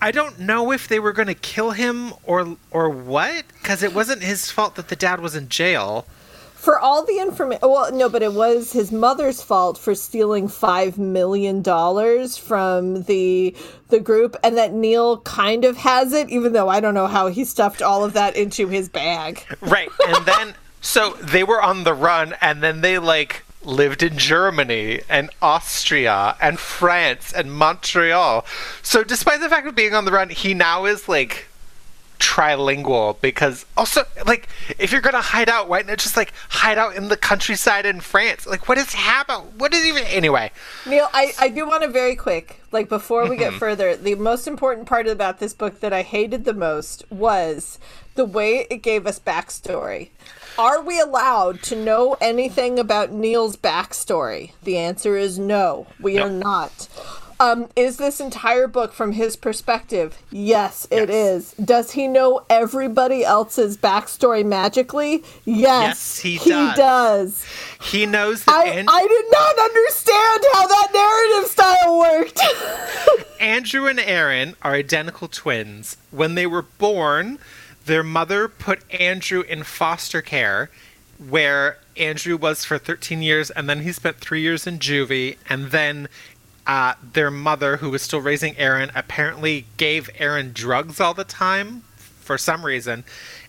I 0.00 0.10
don't 0.10 0.40
know 0.40 0.72
if 0.72 0.88
they 0.88 0.98
were 0.98 1.12
going 1.12 1.28
to 1.28 1.34
kill 1.34 1.72
him 1.72 2.12
or 2.24 2.56
or 2.70 2.88
what 2.88 3.44
because 3.48 3.82
it 3.82 3.94
wasn't 3.94 4.22
his 4.22 4.50
fault 4.50 4.74
that 4.76 4.88
the 4.88 4.96
dad 4.96 5.20
was 5.20 5.36
in 5.36 5.48
jail. 5.48 6.06
For 6.62 6.78
all 6.78 7.04
the 7.04 7.18
information, 7.18 7.68
well, 7.68 7.90
no, 7.92 8.08
but 8.08 8.22
it 8.22 8.34
was 8.34 8.70
his 8.70 8.92
mother's 8.92 9.42
fault 9.42 9.76
for 9.76 9.96
stealing 9.96 10.46
five 10.46 10.96
million 10.96 11.60
dollars 11.60 12.36
from 12.36 13.02
the 13.02 13.56
the 13.88 13.98
group, 13.98 14.36
and 14.44 14.56
that 14.56 14.72
Neil 14.72 15.18
kind 15.22 15.64
of 15.64 15.76
has 15.78 16.12
it, 16.12 16.30
even 16.30 16.52
though 16.52 16.68
I 16.68 16.78
don't 16.78 16.94
know 16.94 17.08
how 17.08 17.26
he 17.26 17.44
stuffed 17.44 17.82
all 17.82 18.04
of 18.04 18.12
that 18.12 18.36
into 18.36 18.68
his 18.68 18.88
bag. 18.88 19.44
Right. 19.60 19.88
And 20.06 20.24
then 20.24 20.54
so 20.80 21.14
they 21.14 21.42
were 21.42 21.60
on 21.60 21.82
the 21.82 21.94
run 21.94 22.36
and 22.40 22.62
then 22.62 22.80
they 22.80 23.00
like 23.00 23.42
lived 23.64 24.04
in 24.04 24.16
Germany 24.16 25.00
and 25.08 25.30
Austria 25.42 26.36
and 26.40 26.60
France 26.60 27.32
and 27.32 27.52
Montreal. 27.52 28.46
So 28.84 29.02
despite 29.02 29.40
the 29.40 29.48
fact 29.48 29.66
of 29.66 29.74
being 29.74 29.94
on 29.94 30.04
the 30.04 30.12
run, 30.12 30.28
he 30.28 30.54
now 30.54 30.84
is 30.84 31.08
like 31.08 31.48
trilingual 32.22 33.20
because 33.20 33.66
also 33.76 34.04
like 34.26 34.48
if 34.78 34.92
you're 34.92 35.00
gonna 35.00 35.20
hide 35.20 35.48
out 35.48 35.68
why 35.68 35.82
not 35.82 35.98
just 35.98 36.16
like 36.16 36.32
hide 36.48 36.78
out 36.78 36.94
in 36.94 37.08
the 37.08 37.16
countryside 37.16 37.84
in 37.84 38.00
france 38.00 38.46
like 38.46 38.68
what 38.68 38.78
is 38.78 38.94
happening 38.94 39.44
what 39.58 39.74
is 39.74 39.84
even 39.84 40.04
anyway 40.04 40.50
Neil, 40.86 41.08
I, 41.12 41.32
I 41.38 41.48
do 41.48 41.66
want 41.66 41.82
to 41.82 41.88
very 41.88 42.16
quick, 42.16 42.60
like 42.72 42.88
before 42.88 43.28
we 43.28 43.36
get 43.36 43.50
mm-hmm. 43.50 43.58
further, 43.58 43.96
the 43.96 44.14
most 44.16 44.46
important 44.46 44.86
part 44.86 45.06
about 45.06 45.38
this 45.38 45.54
book 45.54 45.80
that 45.80 45.92
I 45.92 46.02
hated 46.02 46.44
the 46.44 46.54
most 46.54 47.04
was 47.10 47.78
the 48.14 48.24
way 48.24 48.66
it 48.68 48.78
gave 48.78 49.06
us 49.06 49.18
backstory. 49.18 50.10
Are 50.58 50.82
we 50.82 51.00
allowed 51.00 51.62
to 51.64 51.76
know 51.76 52.16
anything 52.20 52.78
about 52.78 53.12
Neil's 53.12 53.56
backstory? 53.56 54.52
The 54.62 54.76
answer 54.76 55.16
is 55.16 55.38
no, 55.38 55.86
we 56.00 56.18
are 56.18 56.28
not. 56.28 56.88
Um, 57.42 57.68
is 57.74 57.96
this 57.96 58.20
entire 58.20 58.68
book 58.68 58.92
from 58.92 59.12
his 59.12 59.34
perspective? 59.34 60.16
Yes, 60.30 60.86
it 60.92 61.10
is. 61.10 61.54
Yes. 61.58 61.66
Does 61.66 61.90
he 61.92 62.06
know 62.06 62.44
everybody 62.48 63.24
else's 63.24 63.76
backstory 63.76 64.46
magically? 64.46 65.24
Yes, 65.44 66.22
Yes, 66.24 66.40
he 66.44 66.50
does. 66.50 66.76
does. 66.76 67.44
he 67.82 68.06
knows 68.06 68.44
that 68.44 68.54
I, 68.54 68.64
An- 68.66 68.86
I 68.88 69.06
did 69.08 69.26
not 69.32 69.58
understand 69.58 70.44
how 70.52 70.66
that 70.68 70.88
narrative 70.94 71.50
style 71.50 71.98
worked. 71.98 72.40
Andrew 73.40 73.86
and 73.86 73.98
Aaron 73.98 74.54
are 74.62 74.74
identical 74.74 75.26
twins. 75.26 75.96
When 76.12 76.36
they 76.36 76.46
were 76.46 76.62
born, 76.62 77.38
their 77.86 78.04
mother 78.04 78.46
put 78.46 78.82
Andrew 78.92 79.40
in 79.40 79.64
foster 79.64 80.22
care, 80.22 80.70
where 81.18 81.78
Andrew 81.96 82.36
was 82.36 82.64
for 82.64 82.78
13 82.78 83.20
years, 83.20 83.50
and 83.50 83.68
then 83.68 83.80
he 83.82 83.92
spent 83.92 84.16
three 84.18 84.40
years 84.42 84.66
in 84.66 84.78
juvie, 84.78 85.36
and 85.48 85.66
then 85.72 86.08
uh, 86.66 86.94
their 87.12 87.30
mother, 87.30 87.78
who 87.78 87.90
was 87.90 88.02
still 88.02 88.20
raising 88.20 88.56
Aaron, 88.56 88.90
apparently 88.94 89.66
gave 89.76 90.08
Aaron 90.18 90.52
drugs 90.52 91.00
all 91.00 91.14
the 91.14 91.24
time 91.24 91.82
for 91.96 92.38
some 92.38 92.64
reason, 92.64 93.04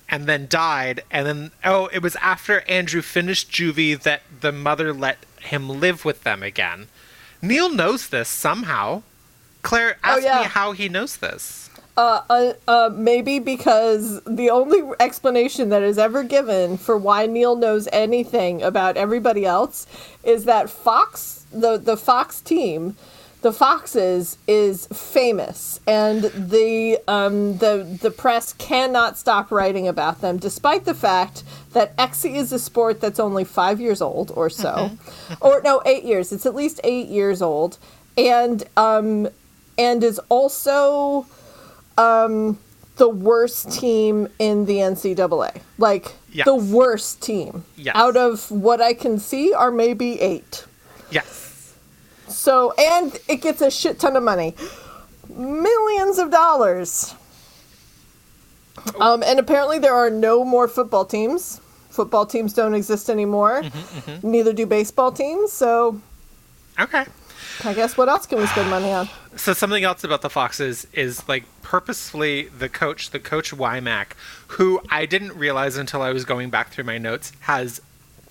and 0.10 0.26
then 0.26 0.48
died. 0.50 1.04
And 1.12 1.26
then, 1.28 1.52
oh, 1.64 1.88
it 1.94 2.02
was 2.02 2.16
after 2.18 2.62
Andrew 2.62 3.02
finished 3.02 3.52
juvie 3.52 4.02
that 4.02 4.22
the 4.42 4.52
mother 4.52 4.94
let 4.94 5.20
him 5.42 5.70
live 5.70 6.06
with 6.06 6.24
them 6.24 6.42
again. 6.44 6.88
Neil 7.42 7.70
knows 7.72 8.10
this 8.10 8.30
somehow. 8.30 9.04
Claire, 9.62 9.98
Oh, 10.04 10.18
yeah. 10.18 10.40
me 10.40 10.46
how 10.46 10.72
he 10.72 10.90
knows 10.90 11.18
this. 11.18 11.70
Uh, 11.96 12.22
uh, 12.30 12.54
uh, 12.68 12.90
maybe 12.92 13.38
because 13.38 14.20
the 14.26 14.50
only 14.50 14.82
explanation 15.00 15.70
that 15.70 15.84
is 15.84 16.00
ever 16.00 16.24
given 16.24 16.76
for 16.78 16.98
why 16.98 17.28
Neil 17.28 17.56
knows 17.56 17.88
anything 17.94 18.64
about 18.64 18.98
everybody 18.98 19.46
else 19.46 19.86
is 20.24 20.46
that 20.46 20.72
Fox, 20.72 21.43
the 21.54 21.78
the 21.78 21.98
Fox 21.98 22.42
team, 22.42 22.96
the 23.42 23.52
Foxes, 23.54 24.38
is 24.48 24.88
famous, 24.88 25.80
and 25.88 26.24
the 26.24 27.00
um, 27.08 27.58
the 27.58 27.98
the 28.02 28.12
press 28.12 28.54
cannot 28.54 29.18
stop 29.18 29.52
writing 29.52 29.88
about 29.88 30.22
them, 30.22 30.38
despite 30.38 30.86
the 30.86 30.94
fact 30.94 31.44
that 31.74 31.96
Exy 31.98 32.36
is 32.36 32.52
a 32.52 32.60
sport 32.60 33.02
that's 33.02 33.20
only 33.20 33.44
five 33.44 33.80
years 33.82 34.02
old 34.02 34.32
or 34.36 34.50
so, 34.50 34.92
or 35.42 35.62
no, 35.64 35.82
eight 35.86 36.04
years. 36.04 36.32
It's 36.32 36.46
at 36.46 36.56
least 36.56 36.80
eight 36.84 37.08
years 37.08 37.42
old, 37.42 37.78
and 38.18 38.64
um, 38.78 39.28
and 39.78 40.04
is 40.04 40.20
also 40.30 41.26
um, 41.98 42.60
the 42.98 43.10
worst 43.10 43.72
team 43.72 44.28
in 44.40 44.66
the 44.66 44.78
NCAA. 44.78 45.62
Like 45.78 46.14
Yes. 46.36 46.46
the 46.46 46.56
worst 46.56 47.22
team. 47.22 47.64
Yes. 47.76 47.96
Out 47.96 48.18
of 48.18 48.50
what 48.50 48.82
I 48.82 48.96
can 48.96 49.20
see 49.20 49.54
are 49.54 49.70
maybe 49.70 50.20
eight. 50.20 50.66
Yes. 51.12 51.43
So 52.44 52.74
and 52.78 53.18
it 53.30 53.38
gets 53.42 53.62
a 53.62 53.72
shit 53.72 54.00
ton 54.00 54.18
of 54.18 54.24
money. 54.24 54.54
Millions 55.30 56.18
of 56.20 56.30
dollars. 56.30 57.16
Um, 59.00 59.24
and 59.24 59.40
apparently 59.40 59.80
there 59.80 59.94
are 59.96 60.10
no 60.10 60.44
more 60.44 60.68
football 60.68 61.06
teams. 61.06 61.62
Football 61.90 62.26
teams 62.26 62.52
don't 62.54 62.74
exist 62.74 63.10
anymore. 63.10 63.62
Mm-hmm, 63.62 64.30
Neither 64.30 64.52
do 64.52 64.66
baseball 64.66 65.14
teams. 65.14 65.54
So 65.54 66.02
Okay. 66.78 67.06
I 67.64 67.74
guess 67.74 67.96
what 67.96 68.10
else 68.10 68.26
can 68.26 68.40
we 68.40 68.48
spend 68.48 68.70
money 68.70 68.92
on? 68.92 69.08
So 69.38 69.54
something 69.54 69.86
else 69.86 70.04
about 70.04 70.22
the 70.22 70.30
Foxes 70.30 70.86
is 70.92 71.26
like 71.30 71.46
purposefully 71.62 72.50
the 72.50 72.68
coach, 72.68 73.12
the 73.12 73.20
coach 73.22 73.52
Wymack, 73.52 74.14
who 74.48 74.82
I 74.90 75.06
didn't 75.06 75.34
realize 75.38 75.78
until 75.78 76.02
I 76.02 76.12
was 76.12 76.26
going 76.26 76.50
back 76.50 76.72
through 76.72 76.84
my 76.84 76.98
notes, 76.98 77.32
has 77.42 77.80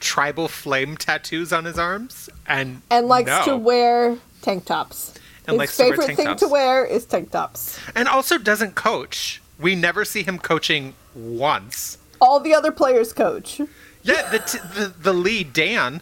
tribal 0.03 0.49
flame 0.49 0.97
tattoos 0.97 1.53
on 1.53 1.65
his 1.65 1.79
arms 1.79 2.29
and 2.47 2.83
And 2.91 3.07
likes 3.09 3.29
no. 3.29 3.45
to 3.47 3.57
wear 3.57 4.19
tank 4.43 4.67
tops. 4.67 5.15
And 5.47 5.55
His 5.55 5.59
likes 5.59 5.77
to 5.77 5.83
wear 5.85 5.91
favorite 5.93 6.07
tank 6.07 6.17
thing 6.19 6.27
tops. 6.27 6.41
to 6.43 6.49
wear 6.49 6.85
is 6.85 7.05
tank 7.07 7.31
tops. 7.31 7.79
and 7.95 8.07
also 8.09 8.37
doesn't 8.39 8.75
coach. 8.75 9.41
We 9.59 9.75
never 9.75 10.05
see 10.05 10.23
him 10.25 10.39
coaching 10.39 10.95
once. 11.15 11.99
All 12.21 12.41
the 12.41 12.55
other 12.55 12.71
players 12.73 13.13
coach. 13.13 13.61
Yeah, 14.03 14.29
the 14.31 14.39
t- 14.41 14.59
the, 14.75 14.89
the 14.89 15.13
lead 15.13 15.53
Dan 15.53 16.01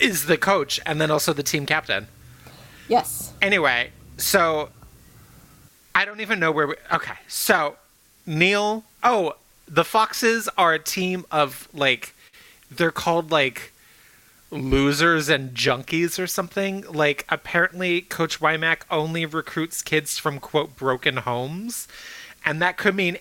is 0.00 0.26
the 0.26 0.36
coach 0.36 0.80
and 0.84 1.00
then 1.00 1.10
also 1.10 1.32
the 1.32 1.42
team 1.42 1.66
captain. 1.66 2.08
Yes. 2.88 3.32
Anyway, 3.40 3.90
so 4.18 4.70
I 5.94 6.04
don't 6.04 6.20
even 6.20 6.38
know 6.40 6.50
where 6.52 6.66
we. 6.66 6.74
Okay, 6.92 7.14
so 7.28 7.76
Neil. 8.26 8.84
Oh, 9.02 9.34
the 9.68 9.84
Foxes 9.84 10.48
are 10.58 10.74
a 10.74 10.78
team 10.78 11.24
of 11.30 11.68
like, 11.72 12.13
they're 12.76 12.90
called 12.90 13.30
like 13.30 13.72
losers 14.50 15.28
and 15.28 15.54
junkies 15.54 16.18
or 16.18 16.26
something. 16.26 16.84
Like, 16.90 17.24
apparently, 17.28 18.02
Coach 18.02 18.40
Wymack 18.40 18.82
only 18.90 19.26
recruits 19.26 19.82
kids 19.82 20.18
from 20.18 20.38
quote 20.38 20.76
broken 20.76 21.18
homes, 21.18 21.88
and 22.44 22.60
that 22.62 22.76
could 22.76 22.94
mean 22.94 23.18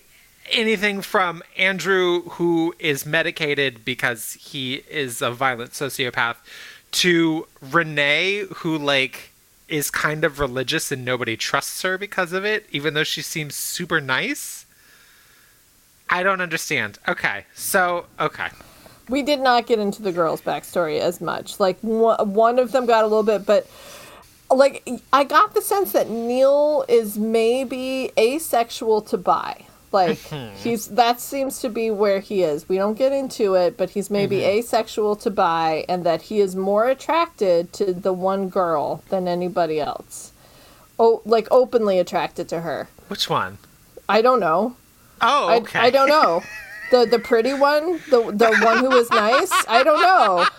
anything 0.51 1.01
from 1.01 1.41
Andrew, 1.57 2.23
who 2.23 2.75
is 2.79 3.05
medicated 3.05 3.85
because 3.85 4.33
he 4.33 4.83
is 4.89 5.21
a 5.21 5.31
violent 5.31 5.71
sociopath, 5.71 6.37
to 6.91 7.47
Renee, 7.61 8.45
who 8.57 8.77
like 8.77 9.31
is 9.67 9.89
kind 9.89 10.23
of 10.23 10.39
religious 10.39 10.91
and 10.91 11.03
nobody 11.03 11.35
trusts 11.35 11.81
her 11.81 11.97
because 11.97 12.33
of 12.33 12.45
it, 12.45 12.67
even 12.71 12.93
though 12.93 13.03
she 13.03 13.21
seems 13.21 13.55
super 13.55 13.99
nice. 13.99 14.65
I 16.09 16.21
don't 16.21 16.41
understand. 16.41 16.99
Okay, 17.07 17.45
so 17.55 18.05
okay, 18.19 18.49
We 19.09 19.21
did 19.21 19.39
not 19.39 19.67
get 19.67 19.79
into 19.79 20.01
the 20.01 20.11
girls' 20.11 20.41
backstory 20.41 20.99
as 20.99 21.19
much. 21.19 21.59
Like 21.59 21.79
one, 21.81 22.33
one 22.33 22.59
of 22.59 22.71
them 22.71 22.85
got 22.85 23.03
a 23.03 23.07
little 23.07 23.23
bit, 23.23 23.45
but 23.45 23.67
like 24.51 24.87
I 25.11 25.23
got 25.23 25.53
the 25.53 25.61
sense 25.61 25.91
that 25.91 26.09
Neil 26.09 26.85
is 26.87 27.17
maybe 27.17 28.11
asexual 28.17 29.01
to 29.03 29.17
bi. 29.17 29.65
Like 29.91 30.17
hmm. 30.29 30.49
he's 30.55 30.87
that 30.87 31.19
seems 31.19 31.59
to 31.59 31.69
be 31.69 31.91
where 31.91 32.19
he 32.19 32.43
is. 32.43 32.67
We 32.67 32.77
don't 32.77 32.97
get 32.97 33.11
into 33.11 33.55
it, 33.55 33.77
but 33.77 33.91
he's 33.91 34.09
maybe 34.09 34.37
mm-hmm. 34.37 34.57
asexual 34.59 35.15
to 35.17 35.29
bi, 35.29 35.85
and 35.87 36.05
that 36.05 36.23
he 36.23 36.39
is 36.39 36.55
more 36.55 36.87
attracted 36.87 37.73
to 37.73 37.93
the 37.93 38.13
one 38.13 38.49
girl 38.49 39.03
than 39.09 39.27
anybody 39.27 39.79
else. 39.79 40.31
Oh, 40.99 41.21
like 41.25 41.47
openly 41.51 41.99
attracted 41.99 42.47
to 42.49 42.61
her. 42.61 42.87
which 43.07 43.29
one? 43.29 43.57
I 44.07 44.21
don't 44.21 44.39
know. 44.39 44.75
Oh, 45.21 45.47
I, 45.47 45.57
okay. 45.57 45.79
I 45.79 45.89
don't 45.89 46.09
know. 46.09 46.43
The 46.93 47.07
the 47.07 47.17
pretty 47.17 47.55
one, 47.55 47.93
the 48.11 48.31
the 48.31 48.55
one 48.61 48.77
who 48.77 48.89
was 48.89 49.09
nice. 49.09 49.51
I 49.67 49.83
don't 49.83 49.99
know. 49.99 50.45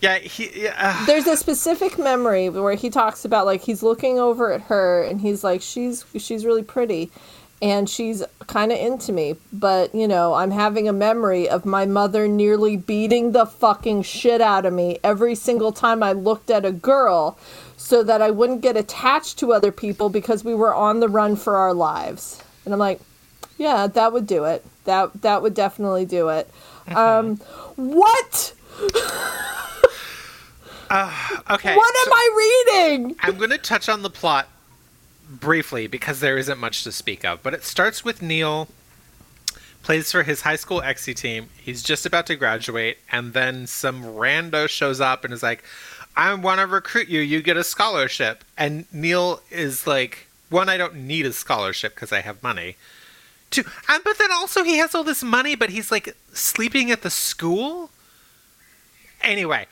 Yeah, 0.00 0.18
he. 0.18 0.64
Yeah, 0.64 1.04
There's 1.06 1.26
a 1.26 1.36
specific 1.36 1.96
memory 1.96 2.48
where 2.48 2.74
he 2.74 2.90
talks 2.90 3.24
about 3.24 3.46
like 3.46 3.62
he's 3.62 3.82
looking 3.82 4.18
over 4.18 4.52
at 4.52 4.62
her 4.62 5.04
and 5.04 5.20
he's 5.20 5.44
like 5.44 5.62
she's 5.62 6.04
she's 6.16 6.44
really 6.44 6.64
pretty 6.64 7.10
and 7.62 7.88
she's 7.88 8.22
kind 8.46 8.72
of 8.72 8.78
into 8.78 9.12
me, 9.12 9.36
but 9.52 9.94
you 9.94 10.08
know, 10.08 10.34
I'm 10.34 10.50
having 10.50 10.88
a 10.88 10.92
memory 10.92 11.48
of 11.48 11.64
my 11.64 11.86
mother 11.86 12.26
nearly 12.26 12.76
beating 12.76 13.32
the 13.32 13.46
fucking 13.46 14.02
shit 14.02 14.40
out 14.40 14.66
of 14.66 14.72
me 14.72 14.98
every 15.04 15.34
single 15.34 15.72
time 15.72 16.02
I 16.02 16.12
looked 16.12 16.50
at 16.50 16.64
a 16.64 16.72
girl 16.72 17.38
so 17.76 18.02
that 18.02 18.20
I 18.20 18.30
wouldn't 18.30 18.60
get 18.60 18.76
attached 18.76 19.38
to 19.38 19.52
other 19.52 19.72
people 19.72 20.08
because 20.08 20.44
we 20.44 20.54
were 20.54 20.74
on 20.74 21.00
the 21.00 21.08
run 21.08 21.36
for 21.36 21.56
our 21.56 21.72
lives. 21.72 22.42
And 22.64 22.74
I'm 22.74 22.80
like, 22.80 23.00
yeah, 23.58 23.86
that 23.86 24.12
would 24.12 24.26
do 24.26 24.44
it. 24.44 24.64
That 24.84 25.22
that 25.22 25.42
would 25.42 25.54
definitely 25.54 26.04
do 26.04 26.28
it. 26.28 26.50
Um 26.88 27.36
what? 27.76 28.52
okay. 30.90 31.76
What 31.76 31.96
so 31.96 32.06
am 32.06 32.12
I 32.12 32.64
reading? 32.68 33.16
I'm 33.20 33.36
going 33.38 33.50
to 33.50 33.58
touch 33.58 33.88
on 33.88 34.02
the 34.02 34.10
plot 34.10 34.48
briefly 35.28 35.86
because 35.86 36.20
there 36.20 36.38
isn't 36.38 36.58
much 36.58 36.84
to 36.84 36.92
speak 36.92 37.24
of. 37.24 37.42
But 37.42 37.54
it 37.54 37.64
starts 37.64 38.04
with 38.04 38.22
Neil 38.22 38.68
plays 39.82 40.10
for 40.10 40.24
his 40.24 40.40
high 40.40 40.56
school 40.56 40.80
exy 40.80 41.14
team. 41.14 41.48
He's 41.56 41.82
just 41.82 42.06
about 42.06 42.26
to 42.26 42.34
graduate, 42.34 42.98
and 43.12 43.32
then 43.32 43.68
some 43.68 44.02
rando 44.02 44.68
shows 44.68 45.00
up 45.00 45.24
and 45.24 45.32
is 45.32 45.44
like, 45.44 45.62
"I 46.16 46.34
want 46.34 46.60
to 46.60 46.66
recruit 46.66 47.08
you. 47.08 47.20
You 47.20 47.40
get 47.40 47.56
a 47.56 47.62
scholarship." 47.62 48.44
And 48.56 48.86
Neil 48.92 49.42
is 49.50 49.86
like, 49.86 50.26
"One, 50.50 50.68
I 50.68 50.76
don't 50.76 50.96
need 50.96 51.24
a 51.24 51.32
scholarship 51.32 51.94
because 51.94 52.12
I 52.12 52.20
have 52.20 52.42
money." 52.42 52.76
Two, 53.50 53.64
and 53.88 54.02
but 54.02 54.18
then 54.18 54.32
also 54.32 54.64
he 54.64 54.78
has 54.78 54.94
all 54.94 55.04
this 55.04 55.22
money, 55.22 55.54
but 55.54 55.70
he's 55.70 55.90
like 55.90 56.16
sleeping 56.32 56.90
at 56.90 57.02
the 57.02 57.10
school. 57.10 57.90
Anyway, 59.22 59.66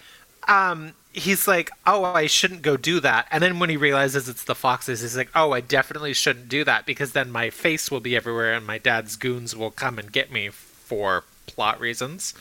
um, 0.49 0.93
he's 1.12 1.49
like, 1.49 1.70
"Oh, 1.87 2.05
I 2.05 2.27
shouldn't 2.27 2.62
go 2.62 2.77
do 2.77 3.01
that." 3.01 3.27
And 3.31 3.43
then 3.43 3.59
when 3.59 3.70
he 3.70 3.77
realizes 3.77 4.29
it's 4.29 4.45
the 4.45 4.55
foxes, 4.55 5.01
he's 5.01 5.16
like, 5.16 5.31
"Oh, 5.35 5.53
I 5.53 5.61
definitely 5.61 6.14
shouldn't 6.14 6.49
do 6.49 6.64
that 6.64 6.87
because 6.87 7.12
then 7.12 7.31
my 7.31 7.51
face 7.51 7.91
will 7.91 8.01
be 8.01 8.16
everywhere, 8.16 8.55
and 8.55 8.66
my 8.66 8.79
dad's 8.79 9.16
goons 9.16 9.57
will 9.57 9.70
come 9.70 9.99
and 9.99 10.12
get 10.12 10.31
me 10.31 10.51
for 10.51 11.25
plot 11.47 11.81
reasons, 11.81 12.33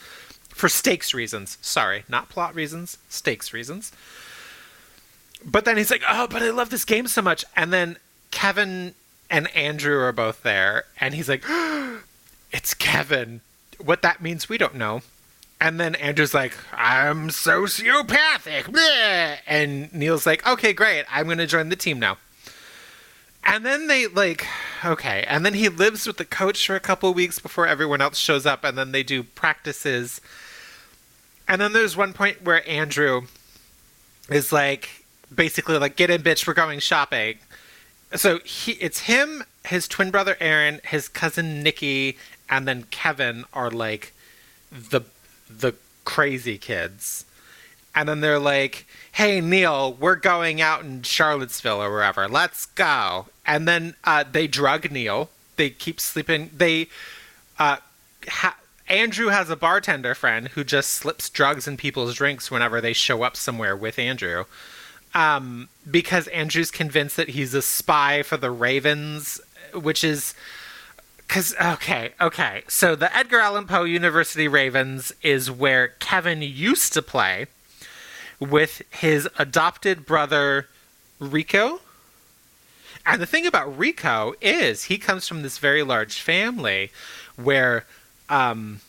for 0.48 0.68
stakes 0.68 1.14
reasons. 1.14 1.58
Sorry, 1.60 2.04
not 2.08 2.28
plot 2.28 2.54
reasons, 2.54 2.98
stakes 3.08 3.52
reasons." 3.52 3.92
But 5.44 5.64
then 5.64 5.76
he's 5.76 5.90
like, 5.90 6.02
"Oh, 6.08 6.26
but 6.26 6.42
I 6.42 6.50
love 6.50 6.70
this 6.70 6.84
game 6.84 7.06
so 7.06 7.22
much." 7.22 7.44
And 7.56 7.72
then 7.72 7.98
Kevin 8.30 8.94
and 9.30 9.54
Andrew 9.56 10.00
are 10.00 10.12
both 10.12 10.42
there, 10.42 10.84
and 11.00 11.14
he's 11.14 11.28
like, 11.28 11.44
"It's 12.52 12.74
Kevin." 12.74 13.40
What 13.78 14.02
that 14.02 14.22
means, 14.22 14.48
we 14.48 14.58
don't 14.58 14.76
know. 14.76 15.02
And 15.60 15.80
then 15.80 15.94
Andrew's 15.94 16.34
like, 16.34 16.52
I'm 16.72 17.28
sociopathic. 17.28 18.64
bleh." 18.64 19.38
And 19.46 19.92
Neil's 19.94 20.26
like, 20.26 20.46
okay, 20.46 20.72
great. 20.72 21.04
I'm 21.10 21.26
to 21.38 21.46
join 21.46 21.70
the 21.70 21.76
team 21.76 21.98
now. 21.98 22.18
And 23.42 23.64
then 23.64 23.86
they, 23.86 24.06
like, 24.06 24.46
okay. 24.84 25.24
And 25.26 25.44
then 25.44 25.54
he 25.54 25.68
lives 25.68 26.06
with 26.06 26.16
the 26.16 26.24
coach 26.24 26.66
for 26.66 26.76
a 26.76 26.80
couple 26.80 27.12
weeks 27.14 27.38
before 27.38 27.66
everyone 27.66 28.00
else 28.00 28.18
shows 28.18 28.46
up. 28.46 28.64
And 28.64 28.76
then 28.76 28.92
they 28.92 29.02
do 29.02 29.22
practices. 29.22 30.20
And 31.46 31.60
then 31.60 31.72
there's 31.72 31.96
one 31.96 32.12
point 32.12 32.42
where 32.42 32.68
Andrew 32.68 33.22
is 34.30 34.52
like, 34.52 35.04
basically 35.34 35.78
like, 35.78 35.96
get 35.96 36.10
in, 36.10 36.22
bitch, 36.22 36.46
we're 36.46 36.54
going 36.54 36.78
shopping. 36.80 37.38
So 38.14 38.38
he, 38.40 38.72
it's 38.72 39.00
him, 39.00 39.44
his 39.66 39.88
twin 39.88 40.10
brother 40.10 40.36
Aaron, 40.40 40.80
his 40.84 41.08
cousin 41.08 41.62
Nicky, 41.62 42.16
and 42.48 42.68
then 42.68 42.84
Kevin 42.90 43.44
are 43.52 43.70
like 43.70 44.12
the 44.70 45.02
the 45.48 45.74
crazy 46.04 46.58
kids. 46.58 47.24
And 47.94 48.08
then 48.08 48.20
they're 48.20 48.38
like, 48.38 48.86
"Hey 49.12 49.40
Neil, 49.40 49.94
we're 49.94 50.16
going 50.16 50.60
out 50.60 50.82
in 50.84 51.02
Charlottesville 51.02 51.82
or 51.82 51.90
wherever. 51.90 52.28
Let's 52.28 52.66
go." 52.66 53.26
And 53.46 53.68
then 53.68 53.94
uh, 54.04 54.24
they 54.30 54.46
drug 54.46 54.90
Neil. 54.90 55.30
They 55.56 55.70
keep 55.70 56.00
sleeping. 56.00 56.50
They 56.56 56.88
uh, 57.58 57.76
ha- 58.28 58.56
Andrew 58.88 59.28
has 59.28 59.48
a 59.48 59.56
bartender 59.56 60.14
friend 60.14 60.48
who 60.48 60.64
just 60.64 60.90
slips 60.90 61.30
drugs 61.30 61.66
in 61.66 61.76
people's 61.76 62.14
drinks 62.14 62.50
whenever 62.50 62.80
they 62.80 62.92
show 62.92 63.22
up 63.22 63.36
somewhere 63.36 63.76
with 63.76 63.98
Andrew. 63.98 64.44
Um, 65.14 65.68
because 65.88 66.26
Andrew's 66.28 66.72
convinced 66.72 67.16
that 67.16 67.30
he's 67.30 67.54
a 67.54 67.62
spy 67.62 68.22
for 68.22 68.36
the 68.36 68.50
Ravens, 68.50 69.40
which 69.72 70.02
is 70.02 70.34
because 71.26 71.54
okay, 71.60 72.12
okay. 72.20 72.62
So 72.68 72.94
the 72.94 73.14
Edgar 73.16 73.40
Allan 73.40 73.66
Poe 73.66 73.84
University 73.84 74.48
Ravens 74.48 75.12
is 75.22 75.50
where 75.50 75.88
Kevin 75.98 76.42
used 76.42 76.92
to 76.94 77.02
play 77.02 77.46
with 78.40 78.82
his 78.90 79.28
adopted 79.38 80.06
brother 80.06 80.68
Riko. 81.20 81.80
And 83.06 83.20
the 83.20 83.26
thing 83.26 83.46
about 83.46 83.78
Riko 83.78 84.34
is 84.40 84.84
he 84.84 84.98
comes 84.98 85.28
from 85.28 85.42
this 85.42 85.58
very 85.58 85.82
large 85.82 86.20
family 86.20 86.90
where 87.36 87.84
um, 88.28 88.80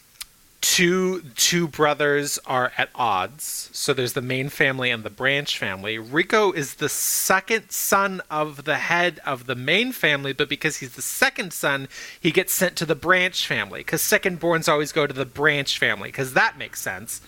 two 0.67 1.21
two 1.35 1.67
brothers 1.67 2.39
are 2.47 2.71
at 2.75 2.89
odds. 2.95 3.69
So 3.71 3.93
there's 3.93 4.13
the 4.13 4.21
main 4.21 4.49
family 4.49 4.89
and 4.89 5.03
the 5.03 5.11
branch 5.11 5.59
family. 5.59 5.99
Riko 5.99 6.55
is 6.55 6.75
the 6.75 6.89
second 6.89 7.69
son 7.69 8.19
of 8.31 8.63
the 8.63 8.77
head 8.77 9.19
of 9.27 9.45
the 9.45 9.53
main 9.53 9.91
family, 9.91 10.33
but 10.33 10.49
because 10.49 10.77
he's 10.77 10.95
the 10.95 11.03
second 11.03 11.53
son, 11.53 11.87
he 12.19 12.31
gets 12.31 12.51
sent 12.51 12.75
to 12.77 12.85
the 12.87 12.95
branch 12.95 13.45
family. 13.45 13.81
Because 13.81 14.01
second 14.01 14.39
borns 14.39 14.67
always 14.67 14.91
go 14.91 15.05
to 15.05 15.13
the 15.13 15.23
branch 15.25 15.77
family, 15.77 16.09
because 16.09 16.33
that 16.33 16.57
makes 16.57 16.81
sense. 16.81 17.21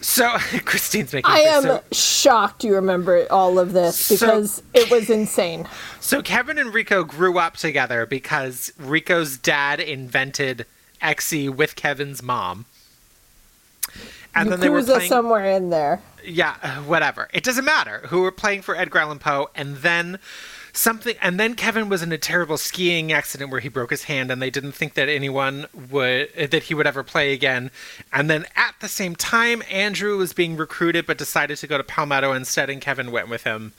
So 0.00 0.28
Christine's 0.64 1.12
making. 1.12 1.30
I 1.30 1.38
am 1.40 1.62
so, 1.62 1.82
shocked 1.92 2.64
you 2.64 2.74
remember 2.74 3.28
all 3.30 3.60
of 3.60 3.72
this 3.74 3.96
So- 3.96 4.16
because 4.16 4.60
it 4.74 4.90
was 4.90 5.08
insane. 5.20 5.68
so 6.00 6.20
Kevin 6.20 6.58
and 6.58 6.72
Riko 6.72 7.06
grew 7.06 7.38
up 7.38 7.56
together 7.56 8.06
because 8.06 8.72
Riko's 8.80 9.38
dad 9.38 9.78
invented 9.78 10.66
Exy 11.02 11.48
with 11.48 11.76
Kevin's 11.76 12.22
mom. 12.22 12.66
And 14.34 14.52
then 14.52 14.60
they 14.60 14.68
were 14.68 14.82
playing. 14.82 15.08
somewhere 15.08 15.44
in 15.44 15.70
there. 15.70 16.00
yeah, 16.24 16.54
whatever. 16.82 17.28
It 17.32 17.42
doesn't 17.42 17.64
matter. 17.64 18.02
Who 18.08 18.20
were 18.20 18.30
playing 18.30 18.62
for 18.62 18.76
Edgar 18.76 18.98
Allan 19.00 19.18
Poe, 19.18 19.48
and 19.54 19.78
then 19.78 20.18
something, 20.72 21.16
and 21.20 21.40
then 21.40 21.54
Kevin 21.54 21.88
was 21.88 22.02
in 22.02 22.12
a 22.12 22.18
terrible 22.18 22.56
skiing 22.56 23.10
accident 23.10 23.50
where 23.50 23.60
he 23.60 23.68
broke 23.68 23.90
his 23.90 24.04
hand, 24.04 24.30
and 24.30 24.40
they 24.40 24.50
didn't 24.50 24.72
think 24.72 24.94
that 24.94 25.08
anyone 25.08 25.66
would 25.90 26.32
that 26.34 26.64
he 26.64 26.74
would 26.74 26.86
ever 26.86 27.02
play 27.02 27.32
again. 27.32 27.70
And 28.12 28.28
then 28.30 28.46
at 28.54 28.74
the 28.80 28.88
same 28.88 29.16
time, 29.16 29.62
Andrew 29.70 30.18
was 30.18 30.32
being 30.32 30.56
recruited, 30.56 31.06
but 31.06 31.18
decided 31.18 31.56
to 31.58 31.66
go 31.66 31.78
to 31.78 31.84
Palmetto 31.84 32.32
instead, 32.32 32.70
and 32.70 32.80
Kevin 32.80 33.10
went 33.10 33.28
with 33.28 33.44
him. 33.44 33.72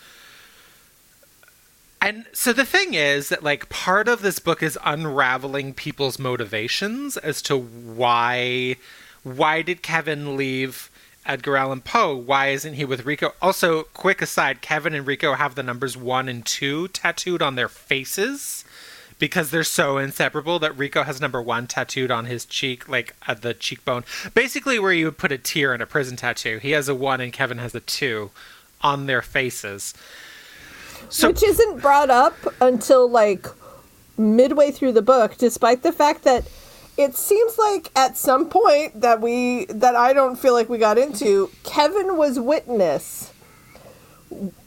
And 2.01 2.25
so 2.31 2.53
the 2.53 2.65
thing 2.65 2.93
is 2.93 3.29
that 3.29 3.43
like 3.43 3.69
part 3.69 4.07
of 4.07 4.21
this 4.21 4.39
book 4.39 4.63
is 4.63 4.79
unraveling 4.85 5.73
people's 5.73 6.17
motivations 6.17 7.17
as 7.17 7.41
to 7.43 7.57
why 7.57 8.77
why 9.23 9.61
did 9.61 9.81
Kevin 9.81 10.37
leave 10.37 10.89
Edgar 11.25 11.57
Allan 11.57 11.81
Poe? 11.81 12.15
Why 12.15 12.47
isn't 12.47 12.75
he 12.75 12.85
with 12.85 13.05
Riko? 13.05 13.33
Also, 13.41 13.83
quick 13.83 14.21
aside, 14.21 14.61
Kevin 14.61 14.95
and 14.95 15.05
Riko 15.05 15.35
have 15.35 15.55
the 15.55 15.63
numbers 15.63 15.97
1 15.97 16.29
and 16.29 16.45
2 16.45 16.87
tattooed 16.89 17.41
on 17.41 17.55
their 17.55 17.67
faces 17.67 18.63
because 19.19 19.51
they're 19.51 19.63
so 19.65 19.97
inseparable 19.97 20.57
that 20.59 20.77
Riko 20.77 21.05
has 21.05 21.19
number 21.19 21.41
1 21.41 21.67
tattooed 21.67 22.09
on 22.09 22.25
his 22.25 22.45
cheek 22.45 22.87
like 22.87 23.13
at 23.27 23.41
the 23.41 23.53
cheekbone. 23.53 24.05
Basically 24.33 24.79
where 24.79 24.93
you 24.93 25.05
would 25.05 25.17
put 25.17 25.33
a 25.33 25.37
tear 25.37 25.75
in 25.75 25.81
a 25.81 25.85
prison 25.85 26.15
tattoo. 26.15 26.57
He 26.59 26.71
has 26.71 26.87
a 26.87 26.95
1 26.95 27.19
and 27.19 27.33
Kevin 27.33 27.57
has 27.57 27.75
a 27.75 27.81
2 27.81 28.31
on 28.81 29.05
their 29.05 29.21
faces. 29.21 29.93
So 31.09 31.27
which 31.27 31.43
isn't 31.43 31.81
brought 31.81 32.09
up 32.09 32.35
until 32.61 33.09
like 33.09 33.47
midway 34.17 34.71
through 34.71 34.91
the 34.91 35.01
book 35.01 35.37
despite 35.37 35.81
the 35.81 35.91
fact 35.91 36.23
that 36.23 36.45
it 36.97 37.15
seems 37.15 37.57
like 37.57 37.89
at 37.95 38.17
some 38.17 38.49
point 38.49 38.99
that 38.99 39.21
we 39.21 39.65
that 39.65 39.95
I 39.95 40.11
don't 40.11 40.37
feel 40.37 40.53
like 40.53 40.67
we 40.69 40.77
got 40.77 40.97
into 40.97 41.49
Kevin 41.63 42.17
was 42.17 42.39
witness 42.39 43.31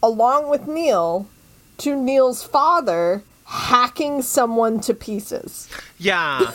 along 0.03 0.49
with 0.49 0.67
Neil 0.67 1.29
to 1.79 1.95
Neil's 1.95 2.43
father 2.43 3.23
hacking 3.45 4.23
someone 4.23 4.81
to 4.81 4.95
pieces 4.95 5.69
yeah. 5.99 6.41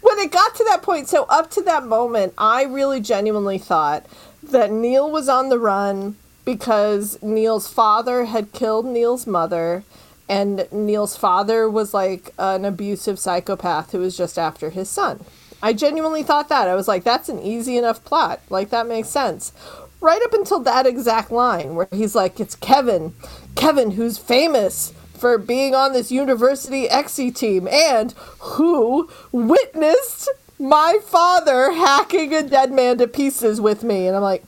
when 0.00 0.18
it 0.18 0.30
got 0.30 0.54
to 0.54 0.64
that 0.64 0.82
point, 0.82 1.08
so 1.08 1.24
up 1.24 1.50
to 1.52 1.62
that 1.62 1.84
moment, 1.84 2.34
I 2.38 2.64
really 2.64 3.00
genuinely 3.00 3.58
thought 3.58 4.06
that 4.42 4.70
Neil 4.70 5.10
was 5.10 5.28
on 5.28 5.48
the 5.48 5.58
run 5.58 6.16
because 6.48 7.22
Neil's 7.22 7.68
father 7.68 8.24
had 8.24 8.54
killed 8.54 8.86
Neil's 8.86 9.26
mother, 9.26 9.84
and 10.30 10.66
Neil's 10.72 11.14
father 11.14 11.68
was 11.68 11.92
like 11.92 12.32
an 12.38 12.64
abusive 12.64 13.18
psychopath 13.18 13.92
who 13.92 13.98
was 13.98 14.16
just 14.16 14.38
after 14.38 14.70
his 14.70 14.88
son. 14.88 15.26
I 15.62 15.74
genuinely 15.74 16.22
thought 16.22 16.48
that. 16.48 16.66
I 16.66 16.74
was 16.74 16.88
like, 16.88 17.04
that's 17.04 17.28
an 17.28 17.38
easy 17.38 17.76
enough 17.76 18.02
plot. 18.02 18.40
Like, 18.48 18.70
that 18.70 18.86
makes 18.86 19.10
sense. 19.10 19.52
Right 20.00 20.22
up 20.24 20.32
until 20.32 20.60
that 20.60 20.86
exact 20.86 21.30
line 21.30 21.74
where 21.74 21.88
he's 21.92 22.14
like, 22.14 22.40
it's 22.40 22.54
Kevin. 22.54 23.12
Kevin, 23.54 23.90
who's 23.90 24.16
famous 24.16 24.94
for 25.18 25.36
being 25.36 25.74
on 25.74 25.92
this 25.92 26.10
university 26.10 26.88
Exy 26.88 27.30
team 27.34 27.68
and 27.68 28.12
who 28.38 29.10
witnessed 29.32 30.30
my 30.58 30.96
father 31.04 31.72
hacking 31.72 32.32
a 32.32 32.42
dead 32.42 32.72
man 32.72 32.96
to 32.96 33.06
pieces 33.06 33.60
with 33.60 33.84
me. 33.84 34.06
And 34.06 34.16
I'm 34.16 34.22
like, 34.22 34.44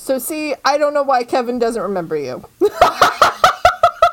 so 0.00 0.18
see, 0.18 0.54
I 0.64 0.78
don't 0.78 0.94
know 0.94 1.02
why 1.02 1.24
Kevin 1.24 1.58
doesn't 1.58 1.82
remember 1.82 2.16
you. 2.16 2.42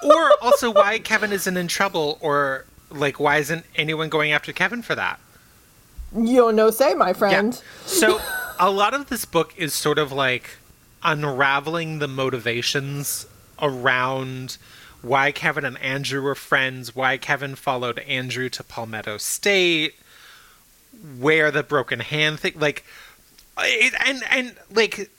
or 0.03 0.31
also 0.41 0.69
why 0.69 0.99
Kevin 0.99 1.31
isn't 1.31 1.55
in 1.55 1.69
trouble, 1.69 2.17
or 2.19 2.65
like 2.91 3.21
why 3.21 3.37
isn't 3.37 3.65
anyone 3.77 4.09
going 4.09 4.33
after 4.33 4.51
Kevin 4.51 4.81
for 4.81 4.95
that? 4.95 5.17
You 6.13 6.35
don't 6.35 6.57
know, 6.57 6.71
say, 6.71 6.93
my 6.93 7.13
friend. 7.13 7.61
So 7.85 8.19
a 8.59 8.69
lot 8.69 8.93
of 8.93 9.07
this 9.07 9.23
book 9.23 9.53
is 9.55 9.73
sort 9.73 9.97
of 9.97 10.11
like 10.11 10.49
unraveling 11.03 11.99
the 11.99 12.07
motivations 12.09 13.25
around 13.61 14.57
why 15.01 15.31
Kevin 15.31 15.63
and 15.63 15.77
Andrew 15.77 16.21
were 16.21 16.35
friends, 16.35 16.97
why 16.97 17.17
Kevin 17.17 17.55
followed 17.55 17.99
Andrew 17.99 18.49
to 18.49 18.61
Palmetto 18.61 19.17
State, 19.17 19.95
where 21.17 21.49
the 21.49 21.63
broken 21.63 22.01
hand 22.01 22.41
thing 22.41 22.55
like 22.57 22.83
it, 23.59 23.93
and 24.05 24.21
and 24.29 24.55
like 24.69 25.09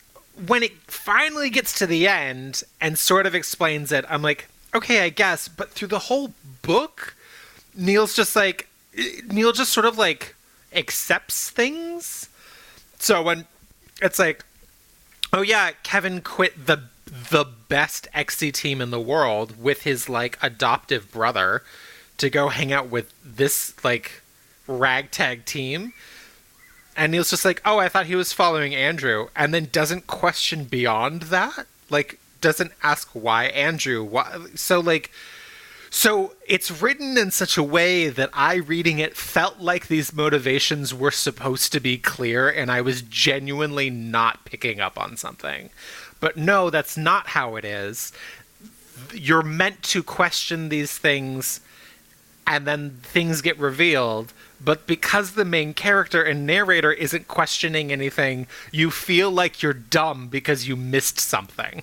when 0.46 0.62
it 0.62 0.72
finally 0.86 1.50
gets 1.50 1.72
to 1.78 1.86
the 1.86 2.06
end 2.06 2.62
and 2.80 2.98
sort 2.98 3.26
of 3.26 3.34
explains 3.34 3.92
it, 3.92 4.04
I'm 4.08 4.22
like, 4.22 4.48
okay, 4.74 5.00
I 5.02 5.08
guess, 5.08 5.48
but 5.48 5.70
through 5.70 5.88
the 5.88 5.98
whole 5.98 6.32
book, 6.62 7.14
Neil's 7.74 8.14
just 8.14 8.36
like 8.36 8.68
Neil 9.30 9.52
just 9.52 9.72
sort 9.72 9.86
of 9.86 9.98
like 9.98 10.34
accepts 10.72 11.50
things. 11.50 12.28
So 12.98 13.22
when 13.22 13.46
it's 14.02 14.18
like, 14.18 14.44
oh 15.32 15.42
yeah, 15.42 15.70
Kevin 15.82 16.20
quit 16.20 16.66
the 16.66 16.82
the 17.30 17.46
best 17.68 18.06
Exy 18.14 18.52
team 18.52 18.80
in 18.80 18.90
the 18.90 19.00
world 19.00 19.62
with 19.62 19.82
his 19.82 20.08
like 20.08 20.38
adoptive 20.42 21.10
brother 21.10 21.62
to 22.18 22.28
go 22.28 22.48
hang 22.48 22.72
out 22.72 22.88
with 22.88 23.12
this 23.24 23.72
like 23.84 24.22
ragtag 24.66 25.44
team. 25.44 25.92
And 26.98 27.12
Neil's 27.12 27.30
just 27.30 27.44
like, 27.44 27.62
oh, 27.64 27.78
I 27.78 27.88
thought 27.88 28.06
he 28.06 28.16
was 28.16 28.32
following 28.32 28.74
Andrew, 28.74 29.28
and 29.36 29.54
then 29.54 29.68
doesn't 29.70 30.08
question 30.08 30.64
beyond 30.64 31.22
that. 31.22 31.66
Like, 31.88 32.18
doesn't 32.40 32.72
ask 32.82 33.08
why 33.12 33.44
Andrew. 33.44 34.02
Why? 34.02 34.46
So 34.56 34.80
like, 34.80 35.12
so 35.90 36.34
it's 36.46 36.82
written 36.82 37.16
in 37.16 37.30
such 37.30 37.56
a 37.56 37.62
way 37.62 38.08
that 38.08 38.30
I 38.32 38.56
reading 38.56 38.98
it 38.98 39.16
felt 39.16 39.60
like 39.60 39.86
these 39.86 40.12
motivations 40.12 40.92
were 40.92 41.12
supposed 41.12 41.72
to 41.72 41.80
be 41.80 41.98
clear, 41.98 42.50
and 42.50 42.68
I 42.68 42.80
was 42.80 43.02
genuinely 43.02 43.90
not 43.90 44.44
picking 44.44 44.80
up 44.80 44.98
on 44.98 45.16
something. 45.16 45.70
But 46.18 46.36
no, 46.36 46.68
that's 46.68 46.96
not 46.96 47.28
how 47.28 47.54
it 47.54 47.64
is. 47.64 48.12
You're 49.14 49.42
meant 49.42 49.84
to 49.84 50.02
question 50.02 50.68
these 50.68 50.98
things, 50.98 51.60
and 52.44 52.66
then 52.66 52.98
things 53.04 53.40
get 53.40 53.56
revealed. 53.56 54.32
But 54.60 54.86
because 54.86 55.32
the 55.32 55.44
main 55.44 55.72
character 55.72 56.22
and 56.22 56.46
narrator 56.46 56.92
isn't 56.92 57.28
questioning 57.28 57.92
anything, 57.92 58.46
you 58.72 58.90
feel 58.90 59.30
like 59.30 59.62
you're 59.62 59.72
dumb 59.72 60.28
because 60.28 60.66
you 60.66 60.74
missed 60.76 61.20
something. 61.20 61.82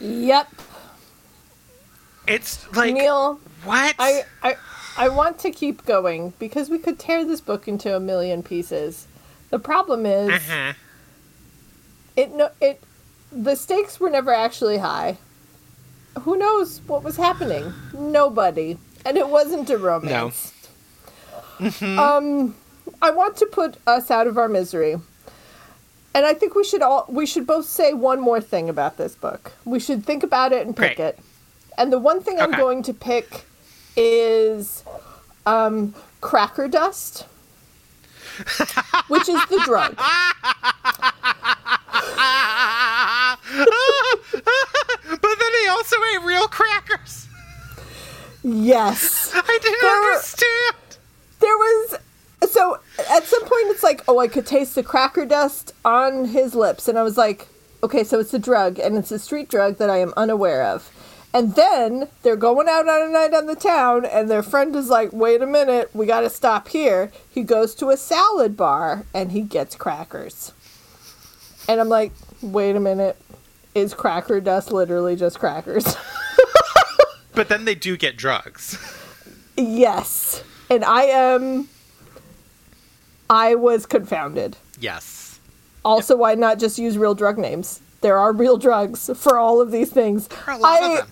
Yep. 0.00 0.48
It's 2.26 2.70
like 2.74 2.92
Neil, 2.94 3.40
what? 3.64 3.94
I, 3.98 4.24
I 4.42 4.56
I 4.98 5.08
want 5.10 5.38
to 5.40 5.50
keep 5.52 5.84
going 5.84 6.32
because 6.38 6.68
we 6.68 6.78
could 6.78 6.98
tear 6.98 7.24
this 7.24 7.40
book 7.40 7.68
into 7.68 7.94
a 7.94 8.00
million 8.00 8.42
pieces. 8.42 9.06
The 9.50 9.60
problem 9.60 10.04
is 10.06 10.30
Uh-huh. 10.30 10.72
it 12.16 12.34
no 12.34 12.50
it 12.60 12.82
the 13.30 13.54
stakes 13.54 14.00
were 14.00 14.10
never 14.10 14.32
actually 14.34 14.78
high. 14.78 15.18
Who 16.22 16.36
knows 16.36 16.80
what 16.86 17.04
was 17.04 17.16
happening? 17.16 17.72
Nobody. 17.92 18.78
And 19.04 19.16
it 19.16 19.28
wasn't 19.28 19.70
a 19.70 19.78
romance. 19.78 20.52
Um 21.82 22.54
I 23.02 23.10
want 23.10 23.36
to 23.38 23.46
put 23.46 23.76
us 23.86 24.10
out 24.10 24.26
of 24.26 24.38
our 24.38 24.48
misery. 24.48 24.96
And 26.14 26.24
I 26.24 26.32
think 26.34 26.54
we 26.54 26.64
should 26.64 26.82
all 26.82 27.04
we 27.08 27.26
should 27.26 27.46
both 27.46 27.66
say 27.66 27.92
one 27.92 28.20
more 28.20 28.40
thing 28.40 28.68
about 28.68 28.96
this 28.96 29.14
book. 29.14 29.52
We 29.64 29.78
should 29.80 30.04
think 30.04 30.22
about 30.22 30.52
it 30.52 30.66
and 30.66 30.76
pick 30.76 30.96
Great. 30.96 31.06
it. 31.08 31.18
And 31.78 31.92
the 31.92 31.98
one 31.98 32.22
thing 32.22 32.40
I'm 32.40 32.52
going 32.52 32.82
to 32.84 32.94
pick 32.94 33.44
is 33.96 34.82
um 35.46 35.94
cracker 36.20 36.68
dust. 36.68 37.26
which 39.08 39.28
is 39.30 39.40
the 39.46 39.60
drug. 39.64 39.96
but 43.96 45.38
then 45.38 45.52
he 45.62 45.68
also 45.68 45.96
ate 46.14 46.22
real 46.24 46.48
crackers. 46.48 47.28
Yes. 48.42 49.30
I 49.34 49.58
didn't 49.62 49.80
There- 49.80 49.90
understand. 50.12 50.74
There 51.46 51.56
was 51.56 51.98
so 52.50 52.80
at 53.08 53.22
some 53.22 53.42
point 53.42 53.68
it's 53.68 53.84
like, 53.84 54.02
oh, 54.08 54.18
I 54.18 54.26
could 54.26 54.46
taste 54.46 54.74
the 54.74 54.82
cracker 54.82 55.24
dust 55.24 55.72
on 55.84 56.24
his 56.24 56.56
lips, 56.56 56.88
and 56.88 56.98
I 56.98 57.04
was 57.04 57.16
like, 57.16 57.46
okay, 57.84 58.02
so 58.02 58.18
it's 58.18 58.34
a 58.34 58.38
drug, 58.40 58.80
and 58.80 58.96
it's 58.96 59.12
a 59.12 59.18
street 59.20 59.48
drug 59.48 59.78
that 59.78 59.88
I 59.88 59.98
am 59.98 60.12
unaware 60.16 60.64
of. 60.64 60.90
And 61.32 61.54
then 61.54 62.08
they're 62.24 62.34
going 62.34 62.66
out 62.68 62.88
on 62.88 63.08
a 63.08 63.12
night 63.12 63.32
on 63.32 63.46
the 63.46 63.54
town, 63.54 64.04
and 64.04 64.28
their 64.28 64.42
friend 64.42 64.74
is 64.74 64.88
like, 64.88 65.12
wait 65.12 65.40
a 65.40 65.46
minute, 65.46 65.88
we 65.94 66.04
got 66.04 66.22
to 66.22 66.30
stop 66.30 66.66
here. 66.66 67.12
He 67.30 67.44
goes 67.44 67.76
to 67.76 67.90
a 67.90 67.96
salad 67.96 68.56
bar 68.56 69.06
and 69.14 69.30
he 69.30 69.42
gets 69.42 69.76
crackers. 69.76 70.52
And 71.68 71.80
I'm 71.80 71.88
like, 71.88 72.10
wait 72.42 72.74
a 72.74 72.80
minute, 72.80 73.20
is 73.72 73.94
cracker 73.94 74.40
dust 74.40 74.72
literally 74.72 75.14
just 75.14 75.38
crackers? 75.38 75.96
But 77.36 77.50
then 77.50 77.66
they 77.66 77.74
do 77.74 77.98
get 77.98 78.16
drugs. 78.16 78.78
yes. 79.58 80.42
And 80.70 80.84
I 80.84 81.02
am. 81.02 81.68
I 83.28 83.54
was 83.54 83.86
confounded. 83.86 84.56
Yes. 84.78 85.40
Also, 85.84 86.16
why 86.16 86.34
not 86.34 86.58
just 86.58 86.78
use 86.78 86.98
real 86.98 87.14
drug 87.14 87.38
names? 87.38 87.80
There 88.00 88.18
are 88.18 88.32
real 88.32 88.56
drugs 88.56 89.10
for 89.14 89.38
all 89.38 89.60
of 89.60 89.70
these 89.70 89.90
things. 89.90 90.28
There 90.28 90.54
a 90.54 90.58
lot 90.58 90.82
I. 90.82 91.02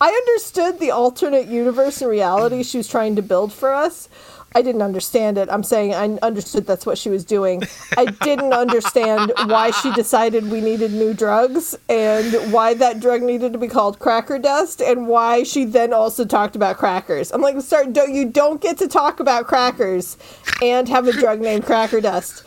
I 0.00 0.08
understood 0.08 0.80
the 0.80 0.90
alternate 0.90 1.46
universe 1.46 2.02
and 2.02 2.10
reality 2.10 2.62
she 2.62 2.78
was 2.78 2.88
trying 2.88 3.16
to 3.16 3.22
build 3.22 3.52
for 3.52 3.72
us. 3.72 4.08
I 4.54 4.62
didn't 4.62 4.82
understand 4.82 5.36
it. 5.36 5.48
I'm 5.50 5.64
saying 5.64 5.94
I 5.94 6.04
understood 6.24 6.66
that's 6.66 6.86
what 6.86 6.96
she 6.96 7.10
was 7.10 7.24
doing. 7.24 7.62
I 7.96 8.06
didn't 8.06 8.52
understand 8.52 9.32
why 9.46 9.72
she 9.72 9.92
decided 9.92 10.50
we 10.50 10.60
needed 10.60 10.92
new 10.92 11.12
drugs 11.12 11.76
and 11.88 12.52
why 12.52 12.74
that 12.74 13.00
drug 13.00 13.22
needed 13.22 13.52
to 13.52 13.58
be 13.58 13.66
called 13.66 13.98
cracker 13.98 14.38
dust 14.38 14.80
and 14.80 15.08
why 15.08 15.42
she 15.42 15.64
then 15.64 15.92
also 15.92 16.24
talked 16.24 16.54
about 16.54 16.76
crackers. 16.76 17.32
I'm 17.32 17.40
like, 17.40 17.60
start 17.62 17.92
don't 17.92 18.14
you 18.14 18.26
don't 18.26 18.60
get 18.60 18.78
to 18.78 18.88
talk 18.88 19.18
about 19.18 19.46
crackers 19.46 20.16
and 20.62 20.88
have 20.88 21.08
a 21.08 21.12
drug 21.12 21.40
named 21.40 21.64
cracker 21.64 22.00
dust. 22.00 22.44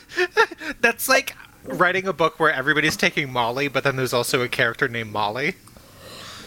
That's 0.80 1.08
like 1.08 1.34
writing 1.64 2.06
a 2.06 2.12
book 2.12 2.38
where 2.38 2.52
everybody's 2.52 2.96
taking 2.96 3.32
Molly, 3.32 3.68
but 3.68 3.84
then 3.84 3.96
there's 3.96 4.12
also 4.12 4.42
a 4.42 4.48
character 4.48 4.88
named 4.88 5.12
Molly. 5.12 5.54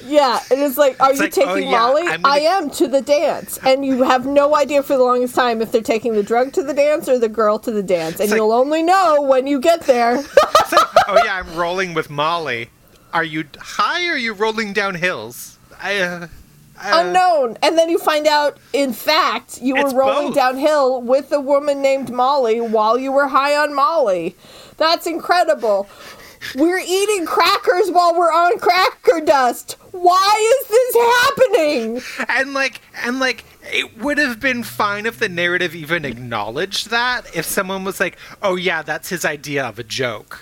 Yeah, 0.06 0.40
it 0.50 0.60
is 0.60 0.78
like, 0.78 1.00
are 1.02 1.14
you 1.14 1.20
like, 1.20 1.38
oh, 1.38 1.56
taking 1.56 1.70
yeah, 1.72 1.80
Molly? 1.80 2.04
Gonna- 2.04 2.22
I 2.24 2.38
am 2.40 2.70
to 2.72 2.88
the 2.88 3.02
dance, 3.02 3.60
and 3.66 3.86
you 3.86 4.04
have 4.04 4.26
no 4.26 4.56
idea 4.56 4.82
for 4.84 4.98
the 4.98 5.04
longest 5.04 5.36
time 5.36 5.62
if 5.62 5.72
they're 5.72 5.82
taking 5.82 6.14
the 6.14 6.24
drug 6.24 6.54
to 6.54 6.64
the 6.64 6.74
dance 6.74 7.10
or 7.10 7.20
the 7.20 7.30
girl 7.30 7.60
to 7.60 7.72
the 7.72 7.84
dance, 7.84 8.20
and 8.20 8.30
like- 8.30 8.38
you'll 8.38 8.52
only 8.54 8.82
know 8.84 9.22
when 9.22 9.48
you 9.48 9.60
get 9.60 9.82
there. 9.82 10.24
Like, 10.72 10.88
oh 11.08 11.20
yeah, 11.26 11.34
I'm 11.38 11.56
rolling 11.56 11.96
with 11.96 12.12
Molly. 12.12 12.70
Are 13.12 13.24
you 13.24 13.46
high 13.60 14.08
or 14.08 14.14
are 14.14 14.18
you 14.18 14.34
rolling 14.34 14.72
down 14.72 14.94
hills? 14.94 15.58
I, 15.82 15.98
uh, 16.00 16.28
uh, 16.80 16.92
Unknown, 16.94 17.58
and 17.64 17.76
then 17.76 17.90
you 17.90 17.98
find 17.98 18.28
out, 18.28 18.58
in 18.72 18.94
fact, 18.94 19.60
you 19.64 19.74
were 19.76 19.90
rolling 19.90 20.28
both. 20.28 20.36
downhill 20.36 21.02
with 21.02 21.32
a 21.32 21.40
woman 21.40 21.82
named 21.82 22.12
Molly 22.12 22.62
while 22.62 23.00
you 23.00 23.12
were 23.12 23.28
high 23.28 23.56
on 23.56 23.74
Molly. 23.74 24.36
That's 24.78 25.08
incredible. 25.08 25.90
We're 26.56 26.80
eating 26.80 27.26
crackers 27.26 27.92
while 27.92 28.18
we're 28.18 28.32
on 28.32 28.60
cracker 28.60 29.22
dust. 29.22 29.78
Why 29.92 30.60
is 30.60 30.68
this 30.68 30.96
happening? 30.96 32.02
And 32.30 32.54
like, 32.54 32.82
and 33.04 33.20
like, 33.20 33.44
it 33.72 33.98
would 33.98 34.18
have 34.18 34.40
been 34.40 34.64
fine 34.64 35.06
if 35.06 35.20
the 35.20 35.30
narrative 35.30 35.76
even 35.76 36.06
acknowledged 36.06 36.90
that. 36.90 37.36
If 37.36 37.46
someone 37.46 37.84
was 37.84 38.00
like, 38.00 38.18
"Oh 38.42 38.56
yeah, 38.56 38.82
that's 38.82 39.10
his 39.10 39.26
idea 39.26 39.66
of 39.66 39.80
a 39.80 39.84
joke." 39.84 40.42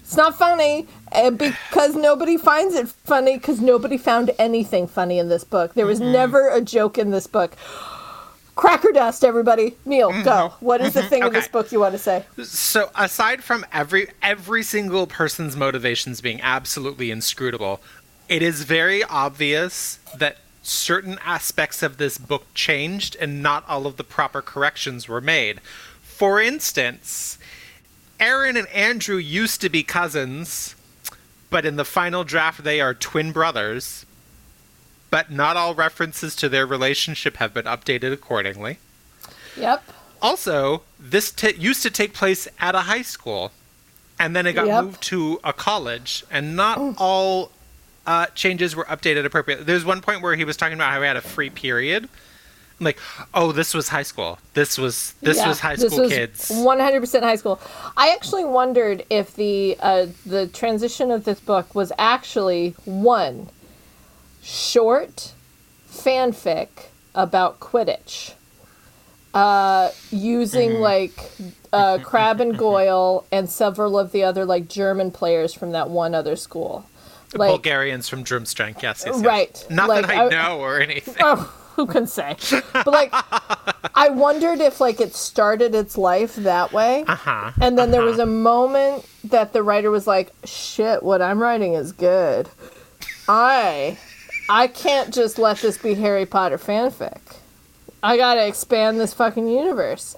It's 0.00 0.16
not 0.16 0.36
funny 0.36 0.86
uh, 1.12 1.30
because 1.30 1.94
nobody 1.96 2.36
finds 2.36 2.74
it 2.74 2.88
funny 2.88 3.38
because 3.38 3.60
nobody 3.60 3.96
found 3.96 4.30
anything 4.38 4.86
funny 4.86 5.18
in 5.18 5.28
this 5.28 5.42
book. 5.42 5.74
There 5.74 5.86
was 5.86 6.00
never 6.00 6.50
a 6.50 6.60
joke 6.60 6.98
in 6.98 7.10
this 7.10 7.26
book. 7.26 7.56
Cracker 8.54 8.92
dust, 8.92 9.24
everybody. 9.24 9.76
Neil, 9.84 10.10
mm-hmm. 10.10 10.24
go. 10.24 10.54
What 10.60 10.80
is 10.80 10.92
the 10.92 11.00
mm-hmm. 11.00 11.08
thing 11.08 11.22
in 11.24 11.32
this 11.32 11.48
book 11.48 11.72
you 11.72 11.80
want 11.80 11.92
to 11.92 11.98
say? 11.98 12.24
So 12.44 12.90
aside 12.94 13.42
from 13.42 13.64
every 13.72 14.08
every 14.22 14.62
single 14.62 15.06
person's 15.06 15.56
motivations 15.56 16.20
being 16.20 16.40
absolutely 16.42 17.10
inscrutable, 17.10 17.80
it 18.28 18.42
is 18.42 18.64
very 18.64 19.02
obvious 19.04 19.98
that 20.16 20.38
certain 20.62 21.18
aspects 21.24 21.82
of 21.82 21.96
this 21.96 22.18
book 22.18 22.46
changed 22.54 23.16
and 23.18 23.42
not 23.42 23.68
all 23.68 23.86
of 23.86 23.96
the 23.96 24.04
proper 24.04 24.42
corrections 24.42 25.08
were 25.08 25.20
made. 25.20 25.60
For 26.02 26.40
instance, 26.40 27.38
Aaron 28.20 28.56
and 28.56 28.68
Andrew 28.68 29.16
used 29.16 29.60
to 29.62 29.68
be 29.68 29.82
cousins, 29.82 30.76
but 31.50 31.64
in 31.64 31.76
the 31.76 31.84
final 31.84 32.22
draft 32.22 32.62
they 32.62 32.80
are 32.80 32.94
twin 32.94 33.32
brothers. 33.32 34.06
But 35.12 35.30
not 35.30 35.58
all 35.58 35.74
references 35.74 36.34
to 36.36 36.48
their 36.48 36.64
relationship 36.66 37.36
have 37.36 37.52
been 37.52 37.66
updated 37.66 38.14
accordingly. 38.14 38.78
Yep. 39.58 39.84
Also, 40.22 40.84
this 40.98 41.30
t- 41.30 41.52
used 41.58 41.82
to 41.82 41.90
take 41.90 42.14
place 42.14 42.48
at 42.58 42.74
a 42.74 42.80
high 42.80 43.02
school, 43.02 43.52
and 44.18 44.34
then 44.34 44.46
it 44.46 44.54
got 44.54 44.66
Yep. 44.68 44.84
moved 44.84 45.02
to 45.02 45.38
a 45.44 45.52
college, 45.52 46.24
and 46.30 46.56
not 46.56 46.78
all 46.96 47.52
uh, 48.06 48.24
changes 48.34 48.74
were 48.74 48.84
updated 48.86 49.26
appropriately. 49.26 49.64
There's 49.66 49.84
one 49.84 50.00
point 50.00 50.22
where 50.22 50.34
he 50.34 50.44
was 50.44 50.56
talking 50.56 50.74
about 50.76 50.90
how 50.94 51.00
he 51.02 51.06
had 51.06 51.18
a 51.18 51.20
free 51.20 51.50
period. 51.50 52.08
I'm 52.80 52.84
like, 52.86 52.98
oh, 53.34 53.52
this 53.52 53.74
was 53.74 53.88
high 53.90 54.02
school. 54.04 54.38
This 54.54 54.78
was 54.78 55.12
this 55.20 55.36
Yeah, 55.36 55.48
was 55.48 55.60
high 55.60 55.76
this 55.76 55.92
school 55.92 56.04
was 56.04 56.10
kids. 56.10 56.48
100% 56.50 57.20
high 57.22 57.36
school. 57.36 57.60
I 57.98 58.08
actually 58.14 58.46
wondered 58.46 59.04
if 59.10 59.34
the 59.36 59.76
uh, 59.78 60.06
the 60.24 60.46
transition 60.46 61.10
of 61.10 61.24
this 61.24 61.38
book 61.38 61.74
was 61.74 61.92
actually 61.98 62.74
one 62.86 63.50
short 64.42 65.32
fanfic 65.90 66.68
about 67.14 67.60
Quidditch, 67.60 68.34
uh, 69.34 69.90
using 70.10 70.70
Mm-hmm. 70.72 70.82
like 70.82 71.30
uh, 71.72 71.98
Crabbe 72.02 72.40
and 72.40 72.58
Goyle 72.58 73.26
and 73.32 73.48
several 73.48 73.98
of 73.98 74.12
the 74.12 74.24
other 74.24 74.44
like 74.44 74.68
German 74.68 75.10
players 75.10 75.54
from 75.54 75.72
that 75.72 75.88
one 75.90 76.14
other 76.14 76.36
school. 76.36 76.86
Like, 77.34 77.48
Bulgarians 77.50 78.10
from 78.10 78.24
Durmstrang, 78.24 78.74
yes, 78.82 79.04
yes, 79.06 79.16
yes. 79.16 79.24
Right, 79.24 79.66
Not 79.70 79.88
like, 79.88 80.06
that 80.06 80.16
I, 80.16 80.26
I- 80.26 80.28
know 80.28 80.60
or 80.60 80.80
anything. 80.80 81.14
oh, 81.20 81.36
who 81.76 81.86
can 81.86 82.06
say? 82.06 82.36
But 82.74 82.86
like, 82.88 83.10
I 83.94 84.10
wondered 84.10 84.60
if 84.60 84.82
like 84.82 85.00
it 85.00 85.14
started 85.14 85.74
its 85.74 85.96
life 85.96 86.34
that 86.36 86.72
way, 86.74 87.04
Uh-huh, 87.08 87.52
and 87.58 87.78
then 87.78 87.90
there 87.90 88.02
was 88.04 88.18
a 88.18 88.26
moment 88.26 89.06
that 89.24 89.54
the 89.54 89.62
writer 89.62 89.90
was 89.90 90.06
like, 90.06 90.30
"Shit, 90.44 91.02
what 91.02 91.22
I'm 91.22 91.38
writing 91.40 91.72
is 91.72 91.92
good. 91.92 92.50
I, 93.26 93.96
I 94.48 94.66
can't 94.66 95.12
just 95.12 95.38
let 95.38 95.58
this 95.58 95.78
be 95.78 95.94
Harry 95.94 96.26
Potter 96.26 96.58
fanfic. 96.58 97.20
I 98.02 98.16
gotta 98.16 98.46
expand 98.46 99.00
this 99.00 99.14
fucking 99.14 99.48
universe." 99.48 100.16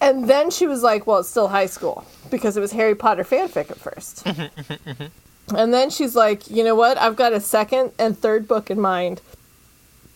And 0.00 0.28
then 0.28 0.50
she 0.50 0.66
was 0.66 0.82
like, 0.82 1.06
"Well, 1.06 1.20
it's 1.20 1.28
still 1.28 1.48
high 1.48 1.66
school 1.66 2.04
because 2.30 2.56
it 2.56 2.60
was 2.60 2.72
Harry 2.72 2.94
Potter 2.94 3.24
fanfic 3.24 3.70
at 3.70 3.78
first. 3.78 4.26
and 5.54 5.72
then 5.72 5.90
she's 5.90 6.14
like, 6.14 6.50
"You 6.50 6.64
know 6.64 6.74
what? 6.74 6.98
I've 6.98 7.16
got 7.16 7.32
a 7.32 7.40
second 7.40 7.92
and 7.98 8.18
third 8.18 8.48
book 8.48 8.70
in 8.70 8.80
mind." 8.80 9.20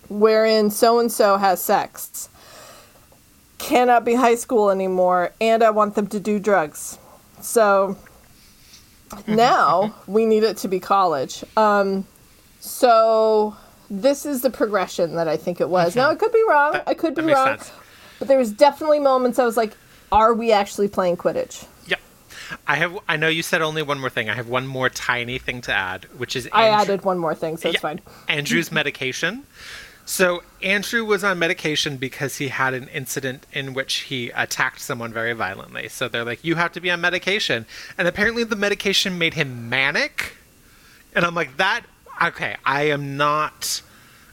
wherein 0.09 0.71
so 0.71 0.99
and 0.99 1.13
so 1.13 1.37
has 1.37 1.63
sex 1.63 2.29
cannot 3.59 4.05
be 4.05 4.15
high 4.15 4.35
school 4.35 4.71
anymore 4.71 5.33
and 5.41 5.63
I 5.63 5.71
want 5.71 5.95
them 5.95 6.07
to 6.09 6.21
do 6.21 6.39
drugs. 6.39 6.99
So 7.41 7.97
now 9.27 9.95
we 10.07 10.27
need 10.27 10.45
it 10.45 10.57
to 10.59 10.69
be 10.69 10.81
college. 10.81 11.45
Um 11.57 12.07
so 12.60 13.56
this 13.90 14.26
is 14.26 14.43
the 14.43 14.51
progression 14.51 15.14
that 15.16 15.28
I 15.28 15.36
think 15.36 15.60
it 15.60 15.68
was. 15.68 15.97
Now 15.97 16.10
I 16.10 16.14
could 16.14 16.32
be 16.32 16.44
wrong. 16.48 16.80
I 16.86 16.94
could 16.94 17.14
be 17.14 17.22
wrong. 17.22 17.59
sense. 17.59 17.72
But 18.18 18.28
there 18.28 18.39
was 18.39 18.52
definitely 18.52 18.98
moments 18.98 19.39
I 19.39 19.44
was 19.44 19.56
like, 19.56 19.76
are 20.10 20.35
we 20.35 20.52
actually 20.52 20.89
playing 20.89 21.16
Quidditch? 21.16 21.66
Yep. 21.86 22.01
I 22.66 22.76
have. 22.76 22.98
I 23.09 23.16
know 23.16 23.28
you 23.28 23.43
said 23.43 23.62
only 23.62 23.82
one 23.82 24.01
more 24.01 24.10
thing. 24.10 24.28
I 24.28 24.35
have 24.35 24.48
one 24.48 24.66
more 24.66 24.89
tiny 24.89 25.39
thing 25.39 25.60
to 25.62 25.72
add, 25.72 26.05
which 26.16 26.35
is 26.35 26.48
I 26.52 26.68
added 26.68 27.05
one 27.05 27.18
more 27.18 27.35
thing, 27.35 27.56
so 27.56 27.68
it's 27.68 27.74
Yeah. 27.76 27.80
fine. 27.80 28.01
Andrew's 28.28 28.72
medication. 28.72 29.44
So 30.06 30.43
Andrew 30.62 31.05
was 31.05 31.22
on 31.22 31.39
medication 31.39 31.98
because 31.98 32.39
he 32.39 32.48
had 32.48 32.72
an 32.72 32.89
incident 32.89 33.47
in 33.52 33.74
which 33.74 33.97
he 33.97 34.30
attacked 34.30 34.80
someone 34.80 35.12
very 35.12 35.35
violently. 35.35 35.89
So 35.90 36.09
they're 36.09 36.24
like, 36.24 36.43
"You 36.43 36.55
have 36.55 36.72
to 36.72 36.80
be 36.80 36.90
on 36.90 37.02
medication," 37.02 37.66
and 37.98 38.09
apparently 38.09 38.43
the 38.44 38.56
medication 38.56 39.18
made 39.18 39.35
him 39.35 39.68
manic. 39.68 40.36
And 41.14 41.26
I'm 41.26 41.35
like, 41.35 41.59
"That 41.59 41.82
okay? 42.23 42.57
I 42.65 42.85
am 42.85 43.16
not 43.16 43.82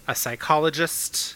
a 0.08 0.16
psychologist. 0.16 1.36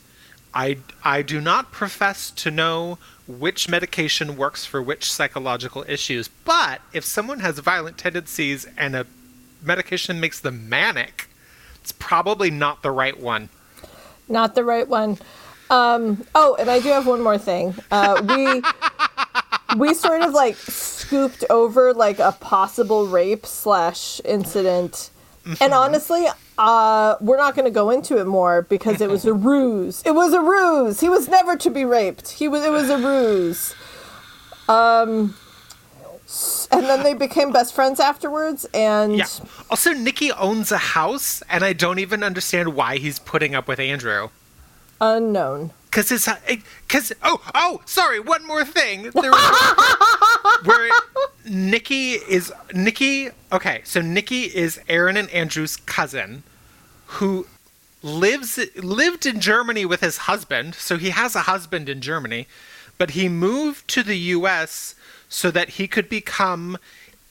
I 0.53 0.77
I 1.03 1.21
do 1.21 1.39
not 1.39 1.71
profess 1.71 2.31
to 2.31 2.51
know 2.51 2.97
which 3.27 3.69
medication 3.69 4.35
works 4.35 4.65
for 4.65 4.81
which 4.81 5.11
psychological 5.11 5.85
issues. 5.87 6.27
But 6.27 6.81
if 6.93 7.05
someone 7.05 7.39
has 7.39 7.59
violent 7.59 7.97
tendencies 7.97 8.67
and 8.77 8.95
a 8.95 9.05
medication 9.61 10.19
makes 10.19 10.39
them 10.39 10.67
manic, 10.67 11.29
it's 11.81 11.91
probably 11.91 12.49
not 12.49 12.81
the 12.81 12.91
right 12.91 13.19
one." 13.19 13.49
Not 14.27 14.53
the 14.53 14.63
right 14.63 14.87
one. 14.87 15.17
Um, 15.69 16.25
oh, 16.33 16.55
and 16.59 16.69
I 16.69 16.79
do 16.79 16.89
have 16.89 17.05
one 17.05 17.21
more 17.21 17.37
thing. 17.37 17.75
Uh, 17.91 18.21
we 18.27 18.61
we 19.77 19.93
sort 19.93 20.21
of 20.21 20.33
like 20.33 20.55
scooped 20.55 21.43
over 21.49 21.93
like 21.93 22.19
a 22.19 22.31
possible 22.31 23.07
rape 23.07 23.45
slash 23.45 24.19
incident, 24.25 25.11
and 25.61 25.73
honestly, 25.73 26.27
uh, 26.57 27.15
we're 27.21 27.37
not 27.37 27.55
going 27.55 27.65
to 27.65 27.71
go 27.71 27.89
into 27.89 28.17
it 28.19 28.25
more 28.27 28.63
because 28.63 29.01
it 29.01 29.09
was 29.09 29.25
a 29.25 29.33
ruse. 29.33 30.03
It 30.05 30.13
was 30.15 30.33
a 30.33 30.41
ruse. 30.41 30.99
He 30.99 31.09
was 31.09 31.27
never 31.27 31.55
to 31.57 31.69
be 31.69 31.85
raped. 31.85 32.29
He 32.29 32.47
was. 32.47 32.63
It 32.63 32.71
was 32.71 32.89
a 32.89 32.97
ruse. 32.97 33.73
Um, 34.67 35.35
and 36.71 36.85
then 36.85 37.03
they 37.03 37.13
became 37.15 37.51
best 37.51 37.73
friends 37.73 37.99
afterwards, 37.99 38.65
and 38.73 39.17
Yeah. 39.17 39.25
Also, 39.69 39.93
Nicky 39.93 40.31
owns 40.31 40.71
a 40.71 40.77
house, 40.77 41.41
and 41.49 41.63
I 41.63 41.73
don't 41.73 41.97
even 41.99 42.23
understand 42.23 42.75
why 42.75 42.97
he's 42.97 43.17
putting 43.17 43.55
up 43.55 43.67
with 43.67 43.79
Andrew. 43.79 44.29
unknown. 45.01 45.71
Cause 45.91 46.09
his, 46.09 46.29
cause 46.87 47.11
oh 47.23 47.41
oh 47.55 47.81
sorry, 47.85 48.19
one 48.19 48.45
more 48.45 48.63
thing. 48.63 49.09
There 49.09 49.31
was 49.31 50.59
where 50.63 50.91
Nicky 51.45 52.11
is 52.13 52.53
Nicky. 52.73 53.29
Okay, 53.51 53.81
so 53.83 53.99
Nicky 54.01 54.43
is 54.43 54.79
Aaron 54.87 55.17
and 55.17 55.29
Andrew's 55.31 55.77
cousin, 55.77 56.43
who 57.07 57.47
lives 58.03 58.59
lived 58.75 59.25
in 59.25 59.39
Germany 59.39 59.85
with 59.85 60.01
his 60.01 60.17
husband. 60.17 60.75
So 60.75 60.97
he 60.97 61.09
has 61.09 61.35
a 61.35 61.41
husband 61.41 61.89
in 61.89 62.01
Germany, 62.01 62.47
but 62.97 63.11
he 63.11 63.27
moved 63.27 63.87
to 63.89 64.03
the 64.03 64.17
U.S. 64.17 64.93
so 65.27 65.49
that 65.51 65.69
he 65.71 65.87
could 65.87 66.07
become 66.07 66.77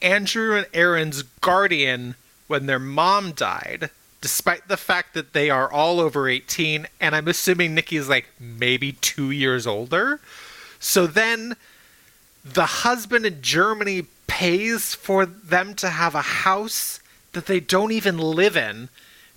Andrew 0.03 0.57
and 0.57 0.67
Aaron's 0.75 1.23
guardian 1.23 2.17
when 2.49 2.67
their 2.67 2.79
mom 2.79 3.33
died. 3.33 3.91
Despite 4.21 4.67
the 4.67 4.77
fact 4.77 5.15
that 5.15 5.33
they 5.33 5.49
are 5.49 5.71
all 5.71 6.01
over 6.01 6.29
18, 6.29 6.89
and 7.01 7.15
I'm 7.15 7.29
assuming 7.29 7.75
Nicky 7.75 7.97
is 7.97 8.09
like 8.09 8.27
maybe 8.41 8.93
two 8.93 9.31
years 9.31 9.67
older. 9.67 10.21
So 10.81 11.07
then 11.07 11.55
the 12.45 12.67
husband 12.67 13.27
in 13.27 13.43
Germany 13.43 14.07
pays 14.27 14.95
for 14.95 15.27
them 15.27 15.75
to 15.75 15.91
have 15.91 16.15
a 16.15 16.23
house 16.23 17.01
that 17.33 17.47
they 17.47 17.61
don't 17.61 17.93
even 17.93 18.19
live 18.19 18.57
in, 18.57 18.89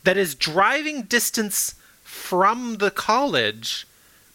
that 0.04 0.18
is 0.18 0.34
driving 0.34 1.04
distance 1.04 1.76
from 2.04 2.78
the 2.78 2.92
college, 2.92 3.86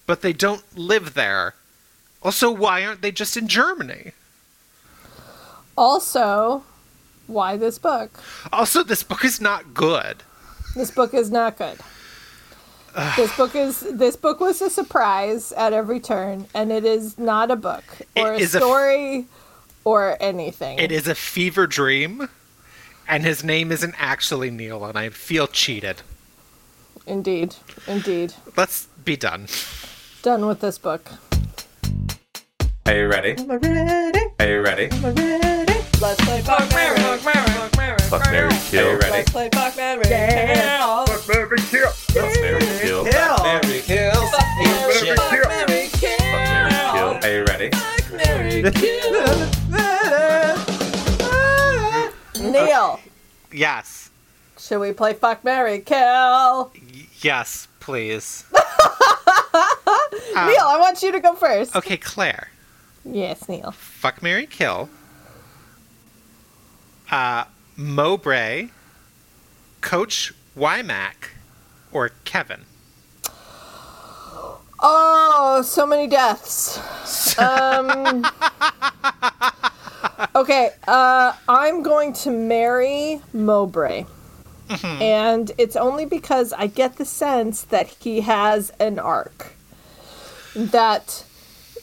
but 0.07 0.23
they 0.23 0.33
don't 0.33 0.63
live 0.77 1.15
there. 1.15 1.55
Also, 2.23 2.51
why 2.51 2.85
aren't 2.85 3.03
they 3.03 3.13
just 3.13 3.37
in 3.37 3.49
Germany? 3.49 4.13
Also, 5.77 6.65
why 7.27 7.57
this 7.57 7.79
book? 7.79 8.23
Also, 8.53 8.83
this 8.83 9.03
book 9.03 9.25
is 9.25 9.41
not 9.41 9.75
good. 9.75 10.23
This 10.77 10.91
book 10.91 11.15
is 11.15 11.31
not 11.31 11.57
good. 11.57 11.79
this 13.17 13.35
book 13.37 13.55
is 13.55 13.81
this 13.81 14.15
book 14.15 14.41
was 14.41 14.61
a 14.61 14.69
surprise 14.69 15.51
at 15.53 15.73
every 15.73 16.01
turn, 16.01 16.47
and 16.55 16.71
it 16.71 16.85
is 16.85 17.19
not 17.19 17.51
a 17.51 17.57
book 17.57 17.83
or 18.15 18.35
It 18.35 18.41
a 18.41 18.43
is 18.45 18.55
a 18.55 18.59
f- 18.59 18.63
story 18.63 19.27
or 19.85 20.19
anything. 20.21 20.79
It 20.79 20.93
is 20.93 21.09
a 21.09 21.15
fever 21.15 21.67
dream, 21.67 22.29
and 23.09 23.25
his 23.25 23.43
name 23.43 23.73
isn't 23.73 23.95
actually 23.99 24.51
Neil, 24.51 24.85
and 24.85 24.99
I 24.99 25.09
feel 25.09 25.47
cheated. 25.47 26.03
Indeed, 27.07 27.55
indeed. 27.87 28.35
Let's 28.55 28.87
be 29.03 29.17
done. 29.17 29.47
Done 30.23 30.45
with 30.47 30.61
this 30.61 30.77
book. 30.77 31.11
Are 32.85 32.95
you 32.95 33.07
ready? 33.09 33.35
Are 33.49 33.59
you 33.59 33.73
ready? 33.73 34.21
Are 34.41 34.47
you 34.47 34.61
ready? 34.61 35.66
Let's 36.01 36.23
play 36.25 36.41
Fuck 36.43 36.71
Mary. 36.73 36.99
Fuck 36.99 38.31
Mary 38.31 38.51
Kill. 38.71 38.87
Are 38.87 38.93
you 38.93 38.99
ready? 38.99 39.31
play 39.31 39.49
Fuck 39.53 39.77
Mary. 39.77 40.05
Fuck 40.05 41.27
Mary 41.29 41.59
Kill. 41.71 41.89
Fuck 41.91 42.41
Mary 42.41 42.67
Kill. 42.81 43.05
Fuck 43.07 43.43
Mary 43.43 43.81
Kill. 43.81 44.13
Fuck 44.29 44.47
Mary 45.49 45.89
Kill. 45.93 46.21
Are 47.23 47.33
you 47.33 47.45
ready? 47.45 47.71
Fuck 47.71 48.13
Mary. 48.13 48.63
Kill. 48.73 49.47
Neil, 52.53 53.01
Yes. 53.53 54.11
should 54.59 54.79
we 54.81 54.93
play 54.93 55.15
Fuck 55.15 55.43
Mary 55.45 55.81
Kill? 55.81 56.71
Yes, 57.21 57.69
please. 57.81 58.45
Neil, 58.53 58.61
I 60.35 60.77
want 60.79 61.03
you 61.03 61.11
to 61.13 61.21
go 61.21 61.35
first. 61.35 61.75
Okay, 61.75 61.97
Claire. 61.97 62.49
Yes, 63.05 63.49
Neil. 63.49 63.73
Fuck 63.73 64.23
Mary 64.23 64.47
Kill. 64.47 64.89
Uh 67.11 67.45
Mowbray, 67.77 68.69
Coach 69.81 70.33
Wymack, 70.57 71.31
or 71.93 72.11
Kevin. 72.25 72.63
Oh, 74.81 75.63
so 75.65 75.87
many 75.87 76.07
deaths. 76.07 76.81
Um, 77.39 78.25
okay, 80.35 80.71
uh, 80.89 81.35
I'm 81.47 81.83
going 81.83 82.15
to 82.15 82.31
marry 82.31 83.21
Mowbray. 83.35 84.07
And 84.81 85.53
it's 85.59 85.77
only 85.77 86.07
because 86.07 86.55
I 86.55 86.67
get 86.67 86.97
the 86.97 87.05
sense 87.05 87.61
that 87.65 87.89
he 87.89 88.23
has 88.23 88.71
an 88.81 88.99
arc. 88.99 89.53
That 90.55 91.26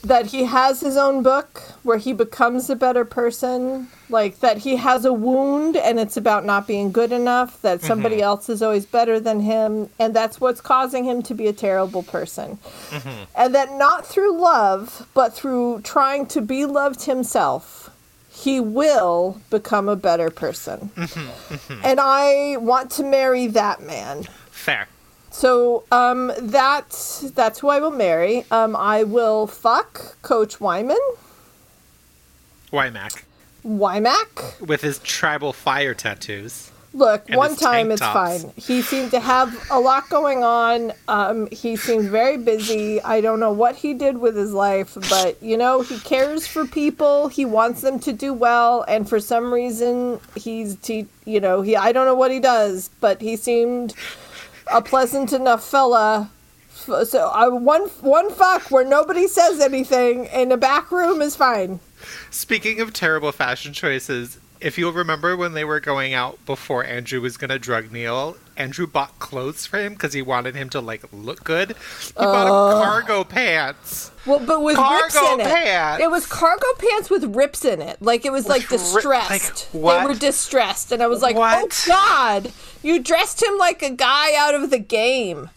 that 0.03 0.27
he 0.27 0.43
has 0.43 0.81
his 0.81 0.97
own 0.97 1.23
book 1.23 1.61
where 1.83 1.97
he 1.97 2.11
becomes 2.11 2.69
a 2.69 2.75
better 2.75 3.05
person, 3.05 3.87
like 4.09 4.39
that 4.41 4.57
he 4.57 4.75
has 4.75 5.05
a 5.05 5.13
wound 5.13 5.77
and 5.77 5.97
it's 5.97 6.17
about 6.17 6.45
not 6.45 6.67
being 6.67 6.91
good 6.91 7.13
enough, 7.13 7.61
that 7.61 7.77
mm-hmm. 7.77 7.87
somebody 7.87 8.21
else 8.21 8.49
is 8.49 8.61
always 8.61 8.85
better 8.85 9.19
than 9.19 9.39
him, 9.39 9.89
and 9.99 10.13
that's 10.13 10.41
what's 10.41 10.59
causing 10.59 11.05
him 11.05 11.21
to 11.23 11.33
be 11.33 11.47
a 11.47 11.53
terrible 11.53 12.03
person. 12.03 12.57
Mm-hmm. 12.89 13.23
And 13.35 13.55
that 13.55 13.71
not 13.73 14.05
through 14.05 14.37
love, 14.37 15.07
but 15.13 15.33
through 15.33 15.81
trying 15.81 16.25
to 16.27 16.41
be 16.41 16.65
loved 16.65 17.03
himself, 17.03 17.89
he 18.29 18.59
will 18.59 19.39
become 19.49 19.87
a 19.87 19.95
better 19.95 20.29
person. 20.29 20.91
Mm-hmm. 20.95 21.81
and 21.83 21.99
I 22.01 22.57
want 22.57 22.91
to 22.91 23.03
marry 23.03 23.47
that 23.47 23.81
man. 23.81 24.23
Fair. 24.51 24.87
So 25.33 25.83
um, 25.91 26.31
that's 26.39 27.21
that's 27.31 27.59
who 27.59 27.69
I 27.69 27.79
will 27.79 27.89
marry. 27.91 28.45
Um, 28.51 28.75
I 28.75 29.03
will 29.03 29.47
fuck 29.47 30.21
Coach 30.21 30.61
Wyman, 30.61 30.95
Wymack. 32.71 33.23
Wymack. 33.65 34.61
With 34.65 34.81
his 34.81 34.99
tribal 34.99 35.51
fire 35.51 35.95
tattoos. 35.95 36.69
Look, 36.95 37.27
And 37.27 37.37
one 37.37 37.55
time 37.55 37.89
it's 37.89 37.99
tops. 37.99 38.43
fine. 38.43 38.53
He 38.55 38.83
seemed 38.83 39.09
to 39.11 39.19
have 39.19 39.51
a 39.71 39.79
lot 39.79 40.07
going 40.09 40.43
on. 40.43 40.93
Um, 41.07 41.47
he 41.51 41.75
seemed 41.75 42.09
very 42.11 42.37
busy. 42.37 43.01
I 43.01 43.19
don't 43.19 43.39
know 43.39 43.51
what 43.51 43.75
he 43.75 43.95
did 43.95 44.19
with 44.19 44.35
his 44.35 44.53
life, 44.53 44.95
but 45.09 45.41
you 45.41 45.57
know, 45.57 45.81
he 45.81 45.97
cares 46.01 46.45
for 46.45 46.67
people. 46.67 47.29
He 47.29 47.45
wants 47.45 47.81
them 47.81 47.97
to 48.01 48.13
do 48.13 48.31
well, 48.31 48.85
and 48.87 49.09
for 49.09 49.19
some 49.19 49.51
reason, 49.51 50.19
he's 50.35 50.77
he, 50.85 51.07
you 51.25 51.39
know, 51.39 51.63
he 51.63 51.75
I 51.75 51.91
don't 51.91 52.05
know 52.05 52.13
what 52.13 52.29
he 52.29 52.39
does, 52.39 52.91
but 53.01 53.19
he 53.21 53.35
seemed 53.35 53.95
a 54.71 54.81
pleasant 54.81 55.33
enough 55.33 55.63
fella. 55.63 56.29
So 56.73 57.29
I 57.33 57.47
one 57.47 57.87
one 58.01 58.31
fuck 58.31 58.69
where 58.71 58.83
nobody 58.83 59.27
says 59.27 59.59
anything 59.59 60.25
in 60.25 60.51
a 60.51 60.57
back 60.57 60.91
room 60.91 61.21
is 61.21 61.35
fine. 61.35 61.79
Speaking 62.29 62.81
of 62.81 62.91
terrible 62.91 63.31
fashion 63.31 63.73
choices, 63.73 64.39
if 64.59 64.77
you'll 64.77 64.91
remember 64.91 65.37
when 65.37 65.53
they 65.53 65.63
were 65.63 65.79
going 65.79 66.13
out 66.13 66.43
before 66.45 66.83
Andrew 66.83 67.21
was 67.21 67.37
gonna 67.37 67.59
drug 67.59 67.91
Neil, 67.91 68.35
Andrew 68.57 68.87
bought 68.87 69.19
clothes 69.19 69.65
for 69.65 69.79
him 69.79 69.93
because 69.93 70.13
he 70.13 70.21
wanted 70.21 70.55
him 70.55 70.69
to 70.69 70.79
like 70.81 71.03
look 71.11 71.43
good. 71.43 71.69
He 71.69 72.13
bought 72.15 72.47
him 72.47 72.83
cargo 72.83 73.23
pants. 73.23 74.11
Well, 74.25 74.39
but 74.39 74.61
with 74.63 74.77
rips 74.77 75.17
Cargo 75.17 75.33
in 75.33 75.39
it. 75.41 75.47
pants. 75.53 76.03
It 76.03 76.09
was 76.09 76.25
cargo 76.25 76.65
pants 76.77 77.09
with 77.09 77.35
rips 77.35 77.65
in 77.65 77.81
it. 77.81 78.01
Like 78.01 78.25
it 78.25 78.31
was 78.31 78.47
like 78.47 78.69
ri- 78.69 78.77
distressed. 78.77 79.29
like, 79.73 79.83
what? 79.83 79.99
They 80.01 80.05
were 80.07 80.15
distressed, 80.15 80.91
and 80.91 81.03
I 81.03 81.07
was 81.07 81.21
like, 81.21 81.35
oh, 81.35 81.39
What? 81.39 81.85
"Oh 81.87 81.91
God, 81.91 82.51
you 82.81 82.99
dressed 82.99 83.41
him 83.43 83.57
like 83.57 83.81
a 83.81 83.89
guy 83.89 84.35
out 84.35 84.55
of 84.55 84.69
the 84.69 84.79
game." 84.79 85.49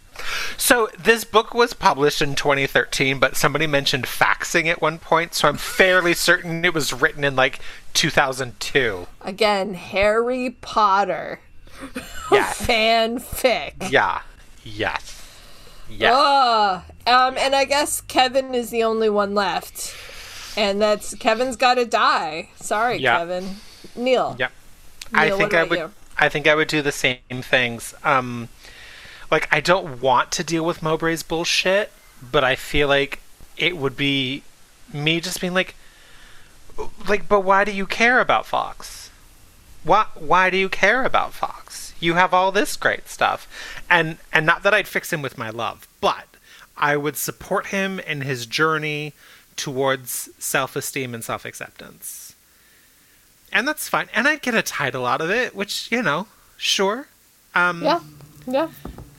So 0.57 0.89
this 0.99 1.25
book 1.25 1.53
was 1.53 1.75
published 1.75 2.23
in 2.23 2.35
2013, 2.37 3.19
but 3.21 3.37
somebody 3.37 3.67
mentioned 3.67 4.05
faxing 4.07 4.65
at 4.67 4.81
one 4.81 4.99
point, 4.99 5.35
so 5.35 5.47
I'm 5.47 5.59
fairly 5.59 6.15
certain 6.15 6.65
it 6.65 6.73
was 6.73 6.93
written 6.95 7.23
in 7.23 7.37
like 7.37 7.61
2002. 7.93 9.07
Again, 9.21 9.75
Harry 9.75 10.51
Potter 10.61 11.41
Yeah. 12.33 12.47
fanfic. 12.53 13.91
Yeah. 13.91 14.23
Yes. 14.65 15.23
Yeah. 15.89 16.83
Um, 17.07 17.37
and 17.39 17.55
I 17.55 17.65
guess 17.65 18.01
Kevin 18.01 18.55
is 18.55 18.71
the 18.71 18.83
only 18.83 19.09
one 19.09 19.35
left, 19.35 19.95
and 20.57 20.83
that's 20.83 21.15
Kevin's 21.15 21.55
got 21.57 21.75
to 21.75 21.85
die. 21.85 22.49
Sorry, 22.57 22.97
Yeah. 22.97 23.19
Kevin. 23.19 23.57
Neil. 23.95 24.35
Yep. 24.39 24.53
I 25.15 25.31
think 25.31 25.55
I 25.55 25.63
would. 25.63 25.79
you? 25.79 25.93
I 26.19 26.29
think 26.29 26.49
I 26.49 26.55
would 26.57 26.67
do 26.69 26.83
the 26.83 26.91
same 26.93 27.19
things. 27.31 27.95
Um, 28.03 28.49
like 29.31 29.49
I 29.53 29.61
don't 29.61 30.01
want 30.01 30.33
to 30.33 30.43
deal 30.45 30.65
with 30.65 30.81
Mowbray's 30.81 31.23
bullshit, 31.23 31.93
but 32.21 32.43
I 32.43 32.57
feel 32.57 32.89
like 32.89 33.21
it 33.57 33.77
would 33.77 33.97
be 33.97 34.43
me 34.93 35.21
just 35.21 35.41
being 35.41 35.55
like, 35.55 35.77
like, 37.09 37.29
but 37.29 37.41
why 37.41 37.65
do 37.65 37.71
you 37.73 37.87
care 37.87 38.19
about 38.21 38.47
Fox? 38.47 39.06
Why? 39.87 40.07
Why 40.15 40.51
do 40.51 40.57
you 40.57 40.69
care 40.69 41.05
about 41.05 41.33
Fox? 41.33 41.95
You 42.01 42.15
have 42.15 42.35
all 42.35 42.53
this 42.53 42.77
great 42.77 43.09
stuff, 43.09 43.49
and 43.89 44.19
and 44.33 44.45
not 44.45 44.63
that 44.63 44.75
I'd 44.75 44.89
fix 44.89 45.13
him 45.13 45.23
with 45.23 45.39
my 45.39 45.51
love, 45.51 45.87
but 46.01 46.27
I 46.77 46.97
would 46.97 47.17
support 47.17 47.69
him 47.69 48.01
in 48.01 48.21
his 48.23 48.47
journey 48.47 49.15
towards 49.57 50.29
self-esteem 50.39 51.15
and 51.15 51.25
self-acceptance 51.25 52.27
and 53.53 53.67
that's 53.67 53.89
fine. 53.89 54.09
And 54.15 54.29
I'd 54.29 54.43
get 54.43 54.55
a 54.55 54.63
title 54.63 55.07
out 55.07 55.21
of 55.21 55.31
it, 55.31 55.55
which 55.55 55.91
you 55.91 56.03
know, 56.03 56.27
sure, 56.57 57.09
um, 57.55 57.83
Yeah. 57.83 58.01
Yeah. 58.47 58.69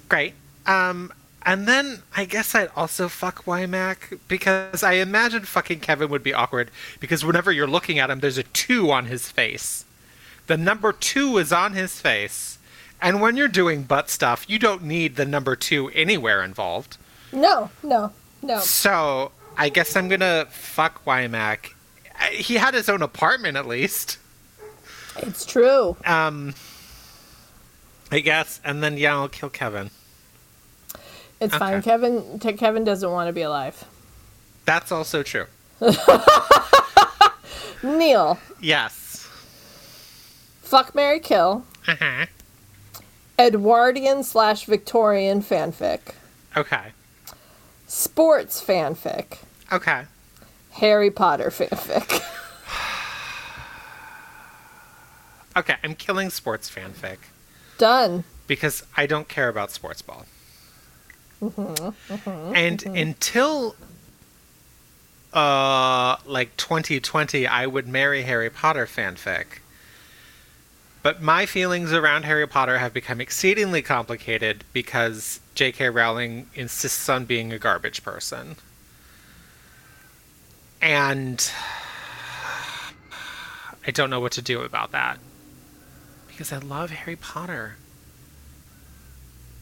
great. 0.10 0.34
Um, 0.66 1.12
and 1.44 1.68
then 1.68 2.04
I 2.16 2.26
guess 2.26 2.54
I'd 2.54 2.70
also 2.76 3.08
fuck 3.10 3.46
Wymack 3.46 4.20
because 4.28 4.84
I 4.84 4.94
imagine 4.94 5.44
fucking 5.44 5.80
Kevin 5.80 6.10
would 6.10 6.24
be 6.24 6.34
awkward 6.34 6.70
because 7.00 7.26
whenever 7.26 7.52
you're 7.52 7.68
looking 7.68 8.00
at 8.00 8.10
him, 8.10 8.20
there's 8.20 8.38
a 8.38 8.44
two 8.44 8.92
on 8.92 9.06
his 9.06 9.32
face. 9.32 9.86
The 10.48 10.58
number 10.58 10.94
two 10.94 11.38
is 11.38 11.52
on 11.52 11.74
his 11.74 12.00
face, 12.00 12.58
and 13.02 13.22
when 13.22 13.38
you're 13.38 13.48
doing 13.48 13.84
butt 13.84 14.10
stuff, 14.10 14.50
you 14.50 14.58
don't 14.58 14.84
need 14.84 15.16
the 15.16 15.26
number 15.26 15.56
two 15.56 15.90
anywhere 15.90 16.44
involved. 16.44 16.98
No. 17.32 17.70
No. 17.84 18.12
No. 18.42 18.60
So 18.60 19.32
I 19.58 19.70
guess 19.70 19.96
I'm 19.96 20.08
gonna 20.08 20.48
fuck 20.50 21.04
Wymack. 21.06 21.74
He 22.32 22.56
had 22.56 22.74
his 22.74 22.90
own 22.90 23.02
apartment 23.02 23.58
at 23.58 23.68
least. 23.68 24.18
It's 25.18 25.46
true. 25.46 25.98
Um, 26.06 26.54
I 28.12 28.20
guess, 28.20 28.62
and 28.64 28.82
then 28.82 28.98
yeah, 28.98 29.16
I'll 29.16 29.28
kill 29.28 29.50
Kevin. 29.50 29.90
It's 31.40 31.56
fine. 31.56 31.82
Kevin. 31.82 32.40
Kevin 32.40 32.84
doesn't 32.84 33.12
want 33.12 33.28
to 33.28 33.34
be 33.34 33.42
alive. 33.42 33.84
That's 34.66 34.92
also 34.92 35.24
true. 35.24 35.46
Neil. 37.84 38.40
Yes. 38.60 39.07
Fuck 40.68 40.94
Mary 40.94 41.22
Kill. 41.22 41.64
Uh-huh. 41.88 42.26
Edwardian 43.40 44.22
slash 44.22 44.66
Victorian 44.66 45.42
fanfic. 45.42 46.00
Okay. 46.58 46.88
Sports 47.88 48.62
fanfic. 48.62 49.38
Okay. 49.72 50.04
Harry 50.72 51.10
Potter 51.10 51.50
fanfic. 51.50 52.22
Okay. 55.56 55.76
I'm 55.84 55.96
killing 55.96 56.30
sports 56.30 56.70
fanfic 56.70 57.18
Done. 57.80 58.26
because 58.46 58.84
I 58.96 59.08
don't 59.08 59.28
care 59.28 59.50
about 59.50 59.72
sports 59.72 60.04
ball. 60.04 60.28
and 61.42 62.86
until 62.86 63.76
uh 65.34 66.18
like 66.28 66.56
2020 66.58 67.48
I 67.48 67.66
would 67.66 67.88
marry 67.88 68.22
Harry 68.22 68.52
Potter 68.52 68.86
fanfic. 68.86 69.46
But 71.08 71.22
my 71.22 71.46
feelings 71.46 71.94
around 71.94 72.26
Harry 72.26 72.46
Potter 72.46 72.80
have 72.80 72.94
become 72.94 73.22
exceedingly 73.22 73.82
complicated 73.82 74.66
because 74.74 75.40
J.K. 75.56 75.88
Rowling 75.88 76.50
insists 76.54 77.08
on 77.08 77.24
being 77.24 77.54
a 77.54 77.58
garbage 77.58 78.04
person. 78.04 78.58
And 80.82 81.50
I 83.88 83.92
don't 83.92 84.10
know 84.10 84.20
what 84.20 84.34
to 84.34 84.42
do 84.42 84.64
about 84.64 84.92
that. 84.92 85.20
Because 86.28 86.52
I 86.52 86.58
love 86.58 86.90
Harry 86.90 87.16
Potter. 87.16 87.78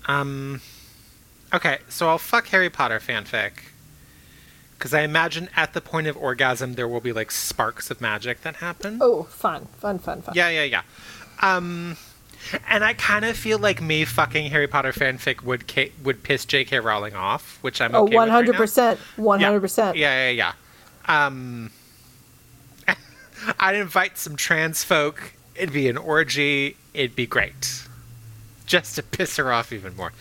Um 0.07 0.61
Okay, 1.53 1.77
so 1.87 2.09
I'll 2.09 2.17
fuck 2.17 2.47
Harry 2.47 2.71
Potter 2.71 2.99
fanfic. 2.99 3.51
Because 4.79 4.95
I 4.95 5.01
imagine 5.01 5.49
at 5.55 5.73
the 5.73 5.81
point 5.81 6.07
of 6.07 6.17
orgasm 6.17 6.73
there 6.73 6.87
will 6.87 7.01
be 7.01 7.13
like 7.13 7.29
sparks 7.29 7.91
of 7.91 8.01
magic 8.01 8.41
that 8.41 8.55
happen. 8.55 8.97
Oh, 8.99 9.23
fun, 9.23 9.67
fun, 9.77 9.99
fun, 9.99 10.23
fun. 10.23 10.33
Yeah, 10.35 10.49
yeah, 10.49 10.63
yeah. 10.63 10.81
Um, 11.41 11.97
and 12.67 12.83
I 12.83 12.93
kind 12.93 13.25
of 13.25 13.35
feel 13.35 13.57
like 13.59 13.81
me 13.81 14.05
fucking 14.05 14.51
Harry 14.51 14.67
Potter 14.67 14.91
fanfic 14.91 15.41
would 15.43 15.67
K- 15.67 15.91
would 16.03 16.23
piss 16.23 16.45
J.K. 16.45 16.79
Rowling 16.79 17.15
off, 17.15 17.57
which 17.61 17.81
I'm 17.81 17.95
Oh, 17.95 18.03
okay 18.03 18.15
one 18.15 18.25
with 18.27 18.29
right 18.29 18.35
hundred 18.35 18.51
now. 18.53 18.57
percent, 18.59 18.99
one 19.17 19.39
hundred 19.41 19.61
percent. 19.61 19.97
Yeah, 19.97 20.29
yeah, 20.29 20.53
yeah. 21.07 21.25
Um, 21.25 21.71
I'd 23.59 23.75
invite 23.75 24.17
some 24.17 24.35
trans 24.35 24.83
folk. 24.83 25.33
It'd 25.55 25.73
be 25.73 25.87
an 25.89 25.97
orgy. 25.97 26.77
It'd 26.93 27.15
be 27.15 27.25
great, 27.25 27.83
just 28.65 28.95
to 28.95 29.03
piss 29.03 29.37
her 29.37 29.51
off 29.51 29.71
even 29.73 29.95
more. 29.95 30.13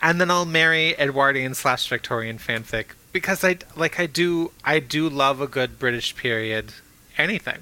And 0.00 0.20
then 0.20 0.30
I'll 0.30 0.44
marry 0.46 0.94
Edwardian 0.98 1.54
slash 1.54 1.88
Victorian 1.88 2.38
fanfic 2.38 2.86
because 3.12 3.42
I 3.44 3.58
like 3.76 3.98
I 3.98 4.06
do 4.06 4.52
I 4.64 4.78
do 4.78 5.08
love 5.08 5.40
a 5.40 5.46
good 5.46 5.78
British 5.78 6.14
period 6.16 6.72
anything. 7.16 7.58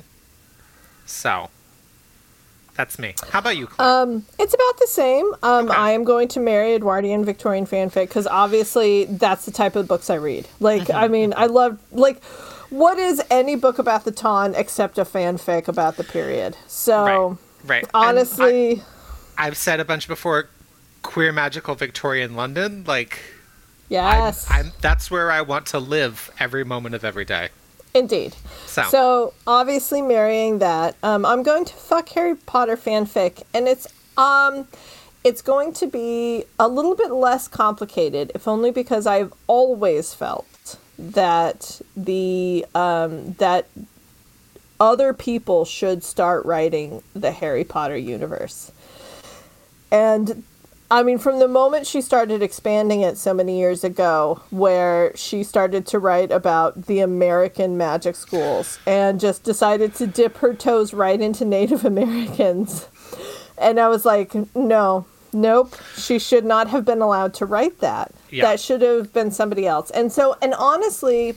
So 1.06 1.50
that's 2.76 2.98
me. 2.98 3.14
How 3.30 3.38
about 3.40 3.56
you? 3.56 3.66
Claire? 3.66 3.88
Um, 4.02 4.24
it's 4.38 4.54
about 4.54 4.78
the 4.78 4.86
same. 4.88 5.26
Um, 5.42 5.66
Okay. 5.70 5.76
I 5.76 5.90
am 5.92 6.04
going 6.04 6.28
to 6.28 6.40
marry 6.40 6.74
Edwardian 6.74 7.24
Victorian 7.24 7.66
fanfic 7.66 8.08
because 8.08 8.26
obviously 8.26 9.04
that's 9.06 9.44
the 9.46 9.50
type 9.52 9.76
of 9.76 9.88
books 9.88 10.10
I 10.10 10.16
read. 10.16 10.46
Like, 10.60 10.82
Mm-hmm. 10.82 10.96
I 10.96 11.08
mean, 11.08 11.34
I 11.36 11.46
love 11.46 11.78
like, 11.92 12.22
what 12.70 12.98
is 12.98 13.22
any 13.30 13.56
book 13.56 13.78
about 13.78 14.04
the 14.04 14.10
Ton 14.12 14.54
except 14.54 14.98
a 14.98 15.04
fanfic 15.04 15.68
about 15.68 15.96
the 15.96 16.04
period? 16.04 16.56
So 16.66 17.04
right, 17.04 17.38
right. 17.66 17.82
And 17.84 17.90
I- 17.94 18.08
honestly, 18.08 18.82
I've 19.38 19.56
said 19.56 19.80
a 19.80 19.84
bunch 19.84 20.06
before. 20.08 20.48
Queer 21.02 21.30
magical 21.30 21.76
Victorian 21.76 22.34
London, 22.34 22.82
like 22.84 23.20
yes, 23.88 24.44
I'm, 24.50 24.72
that's 24.80 25.08
where 25.08 25.30
I 25.30 25.40
want 25.40 25.66
to 25.66 25.78
live 25.78 26.32
every 26.40 26.64
moment 26.64 26.96
of 26.96 27.04
every 27.04 27.24
day. 27.24 27.50
Indeed. 27.96 28.34
So, 28.66 28.82
So 28.84 29.34
obviously 29.46 30.02
marrying 30.02 30.58
that, 30.58 30.96
um, 31.02 31.24
I'm 31.24 31.42
going 31.42 31.64
to 31.64 31.74
fuck 31.74 32.08
Harry 32.10 32.36
Potter 32.36 32.76
fanfic, 32.76 33.42
and 33.54 33.66
it's 33.66 33.88
um, 34.16 34.68
it's 35.24 35.42
going 35.42 35.72
to 35.74 35.86
be 35.86 36.44
a 36.58 36.68
little 36.68 36.94
bit 36.94 37.10
less 37.10 37.48
complicated, 37.48 38.30
if 38.34 38.46
only 38.46 38.70
because 38.70 39.06
I've 39.06 39.32
always 39.46 40.14
felt 40.14 40.78
that 40.98 41.80
the 41.96 42.66
um, 42.74 43.32
that 43.34 43.66
other 44.78 45.12
people 45.12 45.64
should 45.64 46.04
start 46.04 46.44
writing 46.44 47.02
the 47.14 47.32
Harry 47.32 47.64
Potter 47.64 47.96
universe, 47.96 48.70
and 49.90 50.44
I 50.90 51.02
mean, 51.02 51.18
from 51.18 51.40
the 51.40 51.48
moment 51.48 51.86
she 51.86 52.00
started 52.00 52.42
expanding 52.42 53.00
it 53.00 53.18
so 53.18 53.34
many 53.34 53.58
years 53.58 53.82
ago, 53.82 54.42
where 54.50 55.12
she 55.16 55.42
started 55.42 55.84
to 55.88 55.98
write 55.98 56.30
about 56.30 56.86
the 56.86 57.00
American 57.00 57.76
magic 57.76 58.14
schools 58.14 58.78
and 58.86 59.18
just 59.18 59.42
decided 59.42 59.94
to 59.96 60.06
dip 60.06 60.36
her 60.38 60.54
toes 60.54 60.94
right 60.94 61.20
into 61.20 61.44
Native 61.44 61.84
Americans. 61.84 62.88
And 63.58 63.80
I 63.80 63.88
was 63.88 64.04
like, 64.04 64.34
no, 64.54 65.06
nope, 65.32 65.74
she 65.96 66.20
should 66.20 66.44
not 66.44 66.68
have 66.68 66.84
been 66.84 67.02
allowed 67.02 67.34
to 67.34 67.46
write 67.46 67.80
that. 67.80 68.12
Yeah. 68.30 68.44
That 68.44 68.60
should 68.60 68.82
have 68.82 69.12
been 69.12 69.32
somebody 69.32 69.66
else. 69.66 69.90
And 69.90 70.12
so, 70.12 70.36
and 70.40 70.54
honestly, 70.54 71.32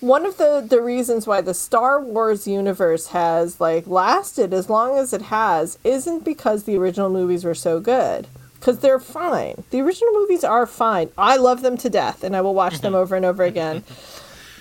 one 0.00 0.26
of 0.26 0.36
the 0.38 0.66
the 0.66 0.80
reasons 0.80 1.26
why 1.26 1.42
the 1.42 1.54
Star 1.54 2.00
Wars 2.00 2.48
universe 2.48 3.08
has 3.08 3.60
like 3.60 3.86
lasted 3.86 4.52
as 4.52 4.68
long 4.68 4.98
as 4.98 5.12
it 5.12 5.22
has 5.22 5.78
isn't 5.84 6.24
because 6.24 6.64
the 6.64 6.76
original 6.76 7.10
movies 7.10 7.44
were 7.44 7.54
so 7.54 7.78
good 7.78 8.26
because 8.60 8.80
they're 8.80 9.00
fine. 9.00 9.64
The 9.70 9.80
original 9.80 10.12
movies 10.12 10.44
are 10.44 10.66
fine. 10.66 11.10
I 11.16 11.36
love 11.36 11.62
them 11.62 11.78
to 11.78 11.88
death 11.88 12.22
and 12.22 12.36
I 12.36 12.42
will 12.42 12.54
watch 12.54 12.80
them 12.80 12.92
mm-hmm. 12.92 13.00
over 13.00 13.16
and 13.16 13.24
over 13.24 13.42
mm-hmm. 13.42 13.48
again. 13.48 13.84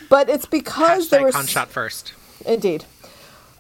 But 0.10 0.30
it's 0.30 0.46
because 0.46 1.10
there 1.10 1.20
hashtag 1.20 1.24
were 1.24 1.32
con 1.32 1.46
shot 1.46 1.70
first. 1.70 2.14
Indeed. 2.46 2.86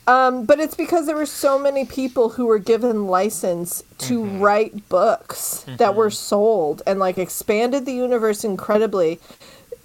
Um, 0.07 0.45
but 0.45 0.59
it's 0.59 0.73
because 0.73 1.05
there 1.05 1.15
were 1.15 1.27
so 1.27 1.59
many 1.59 1.85
people 1.85 2.29
who 2.29 2.47
were 2.47 2.57
given 2.57 3.05
license 3.07 3.83
to 3.99 4.21
mm-hmm. 4.21 4.39
write 4.39 4.89
books 4.89 5.65
that 5.77 5.93
were 5.93 6.09
sold 6.09 6.81
and 6.87 6.99
like 6.99 7.19
expanded 7.19 7.85
the 7.85 7.93
universe 7.93 8.43
incredibly. 8.43 9.19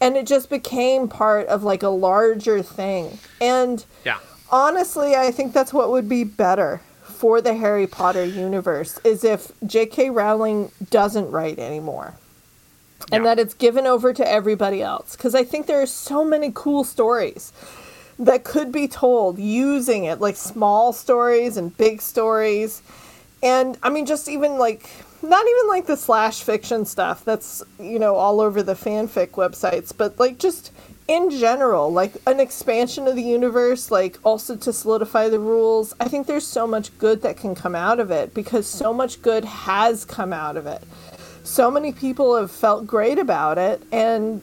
And 0.00 0.16
it 0.16 0.26
just 0.26 0.48
became 0.48 1.08
part 1.08 1.48
of 1.48 1.64
like 1.64 1.82
a 1.82 1.88
larger 1.88 2.62
thing. 2.62 3.18
And 3.40 3.84
Yeah. 4.04 4.18
honestly, 4.50 5.14
I 5.14 5.30
think 5.30 5.52
that's 5.52 5.74
what 5.74 5.90
would 5.90 6.08
be 6.08 6.24
better 6.24 6.80
for 7.24 7.40
the 7.40 7.54
Harry 7.54 7.86
Potter 7.86 8.22
universe 8.26 9.00
is 9.02 9.24
if 9.24 9.50
J.K. 9.66 10.10
Rowling 10.10 10.70
doesn't 10.90 11.30
write 11.30 11.58
anymore. 11.58 12.12
And 13.10 13.24
Yeah. 13.24 13.34
that 13.34 13.38
it's 13.38 13.54
given 13.54 13.86
over 13.86 14.12
to 14.12 14.30
everybody 14.30 14.82
else. 14.82 15.16
Because 15.16 15.34
I 15.34 15.42
think 15.42 15.64
there 15.66 15.80
are 15.80 15.86
so 15.86 16.22
many 16.22 16.52
cool 16.54 16.84
stories 16.84 17.50
that 18.18 18.44
could 18.44 18.70
be 18.70 18.86
told 18.86 19.38
using 19.38 20.04
it, 20.04 20.20
like 20.20 20.36
small 20.36 20.92
stories 20.92 21.56
and 21.56 21.74
big 21.78 22.02
stories. 22.02 22.82
And 23.42 23.78
I 23.82 23.88
mean, 23.88 24.04
just 24.04 24.28
even 24.28 24.58
like 24.58 24.90
not 25.22 25.46
even 25.46 25.68
like 25.68 25.86
the 25.86 25.96
slash 25.96 26.42
fiction 26.42 26.84
stuff 26.84 27.24
that's 27.24 27.62
you 27.80 27.98
know 27.98 28.16
all 28.16 28.38
over 28.38 28.62
the 28.62 28.74
fanfic 28.74 29.30
websites, 29.30 29.96
but 29.96 30.20
like 30.20 30.36
just 30.38 30.72
in 31.06 31.30
general, 31.30 31.92
like 31.92 32.12
an 32.26 32.40
expansion 32.40 33.06
of 33.06 33.14
the 33.16 33.22
universe, 33.22 33.90
like 33.90 34.18
also 34.24 34.56
to 34.56 34.72
solidify 34.72 35.28
the 35.28 35.38
rules. 35.38 35.94
I 36.00 36.08
think 36.08 36.26
there's 36.26 36.46
so 36.46 36.66
much 36.66 36.96
good 36.98 37.22
that 37.22 37.36
can 37.36 37.54
come 37.54 37.74
out 37.74 38.00
of 38.00 38.10
it 38.10 38.32
because 38.34 38.66
so 38.66 38.92
much 38.92 39.20
good 39.20 39.44
has 39.44 40.04
come 40.04 40.32
out 40.32 40.56
of 40.56 40.66
it. 40.66 40.82
So 41.42 41.70
many 41.70 41.92
people 41.92 42.36
have 42.36 42.50
felt 42.50 42.86
great 42.86 43.18
about 43.18 43.58
it, 43.58 43.82
and 43.92 44.40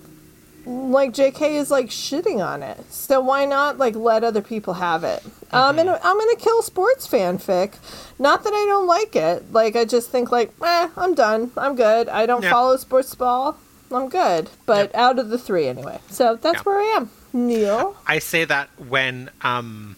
like 0.68 1.12
JK 1.14 1.54
is 1.56 1.72
like 1.72 1.88
shitting 1.88 2.46
on 2.46 2.62
it. 2.62 2.78
So 2.94 3.20
why 3.20 3.46
not 3.46 3.80
like 3.80 3.96
let 3.96 4.24
other 4.24 4.44
people 4.44 4.76
have 4.76 5.04
it? 5.04 5.24
Um, 5.52 5.80
and 5.80 5.90
I'm 5.90 6.18
gonna 6.20 6.36
kill 6.36 6.62
sports 6.62 7.08
fanfic. 7.08 7.74
Not 8.20 8.44
that 8.44 8.54
I 8.54 8.66
don't 8.68 8.86
like 8.86 9.16
it. 9.16 9.52
Like 9.52 9.76
I 9.76 9.86
just 9.86 10.12
think 10.12 10.32
like, 10.32 10.54
eh, 10.64 10.90
I'm 10.96 11.16
done. 11.16 11.50
I'm 11.58 11.76
good. 11.76 12.08
I 12.08 12.28
don't 12.28 12.44
Yeah. 12.44 12.52
follow 12.52 12.78
sports 12.78 13.16
ball. 13.16 13.58
I'm 13.92 14.10
good. 14.10 14.50
But 14.66 14.92
Yep. 14.92 14.96
out 14.96 15.20
of 15.20 15.30
the 15.30 15.38
three 15.38 15.68
anyway. 15.68 16.00
So 16.10 16.36
that's 16.36 16.58
Yep. 16.60 16.66
where 16.66 16.80
I 16.80 16.84
am. 16.98 17.10
Neil. 17.34 17.96
I 18.08 18.20
say 18.20 18.44
that 18.46 18.70
when 18.78 19.30
um, 19.42 19.96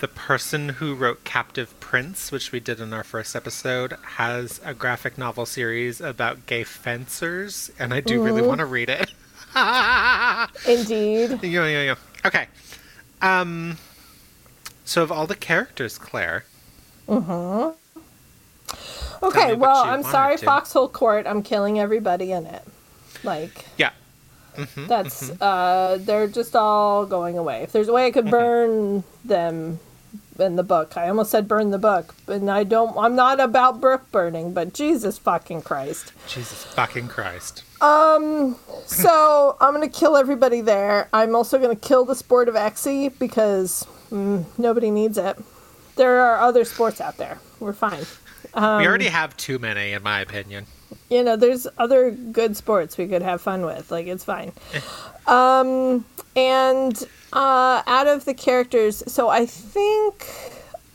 the 0.00 0.08
person 0.08 0.70
who 0.70 0.94
wrote 0.94 1.24
Captive 1.24 1.78
Prince, 1.80 2.32
which 2.32 2.52
we 2.52 2.60
did 2.60 2.80
in 2.80 2.92
our 2.94 3.04
first 3.04 3.36
episode, 3.36 3.94
has 4.16 4.60
a 4.64 4.72
graphic 4.74 5.18
novel 5.18 5.44
series 5.46 6.00
about 6.00 6.46
gay 6.46 6.64
fencers, 6.64 7.70
and 7.78 7.92
I 7.92 8.00
do 8.00 8.22
really 8.22 8.40
want 8.42 8.60
to 8.60 8.66
read 8.66 8.88
it. 8.88 9.12
Indeed. 10.66 11.42
yeah, 11.42 11.66
yeah, 11.66 11.82
yeah. 11.82 11.94
Okay. 12.24 12.46
Um, 13.20 13.76
so 14.84 15.02
of 15.02 15.12
all 15.12 15.26
the 15.26 15.36
characters, 15.36 15.98
Claire, 15.98 16.44
Okay, 19.22 19.48
me 19.48 19.54
what 19.54 19.58
well, 19.58 19.84
I'm 19.84 20.02
sorry, 20.02 20.38
to. 20.38 20.44
Foxhole 20.44 20.88
Court. 20.88 21.26
I'm 21.26 21.42
killing 21.42 21.78
everybody 21.78 22.32
in 22.32 22.46
it. 22.46 22.62
Like 23.24 23.66
yeah, 23.76 23.90
that's 24.76 25.30
uh 25.40 25.98
they're 26.00 26.28
just 26.28 26.56
all 26.56 27.06
going 27.06 27.38
away. 27.38 27.62
If 27.62 27.72
there's 27.72 27.88
a 27.88 27.92
way 27.92 28.06
I 28.06 28.10
could 28.10 28.30
burn 28.30 29.04
them 29.24 29.80
in 30.40 30.56
the 30.56 30.62
book. 30.62 30.96
I 30.96 31.08
almost 31.08 31.30
said 31.30 31.46
burn 31.46 31.70
the 31.70 31.78
book, 31.78 32.14
and 32.26 32.50
I 32.50 32.64
don't 32.64 32.96
I'm 32.96 33.14
not 33.14 33.40
about 33.40 33.80
book 33.80 34.10
burning, 34.10 34.52
but 34.52 34.72
Jesus 34.72 35.18
fucking 35.18 35.62
Christ. 35.62 36.12
Jesus 36.26 36.64
fucking 36.64 37.08
Christ. 37.08 37.64
Um, 37.80 38.56
so 38.86 39.56
I'm 39.60 39.72
gonna 39.72 39.88
kill 39.88 40.16
everybody 40.16 40.60
there. 40.60 41.08
I'm 41.12 41.34
also 41.34 41.58
gonna 41.58 41.76
kill 41.76 42.04
the 42.04 42.14
sport 42.14 42.48
of 42.48 42.54
Exy 42.54 43.16
because 43.18 43.86
mm, 44.10 44.44
nobody 44.58 44.90
needs 44.90 45.18
it. 45.18 45.38
There 45.96 46.20
are 46.20 46.38
other 46.40 46.64
sports 46.64 47.00
out 47.00 47.18
there. 47.18 47.38
We're 47.58 47.72
fine. 47.72 48.04
We 48.54 48.60
already 48.60 49.08
have 49.08 49.36
too 49.36 49.58
many, 49.58 49.92
in 49.92 50.02
my 50.02 50.20
opinion. 50.20 50.66
you 51.08 51.22
know, 51.22 51.36
there's 51.36 51.66
other 51.78 52.10
good 52.10 52.56
sports 52.56 52.96
we 52.98 53.06
could 53.08 53.22
have 53.22 53.40
fun 53.40 53.64
with. 53.64 53.90
Like 53.90 54.06
it's 54.06 54.24
fine. 54.24 54.52
um, 55.26 56.04
and 56.36 57.02
uh, 57.32 57.82
out 57.86 58.06
of 58.06 58.24
the 58.24 58.34
characters, 58.34 59.02
so 59.12 59.28
I 59.28 59.46
think 59.46 60.26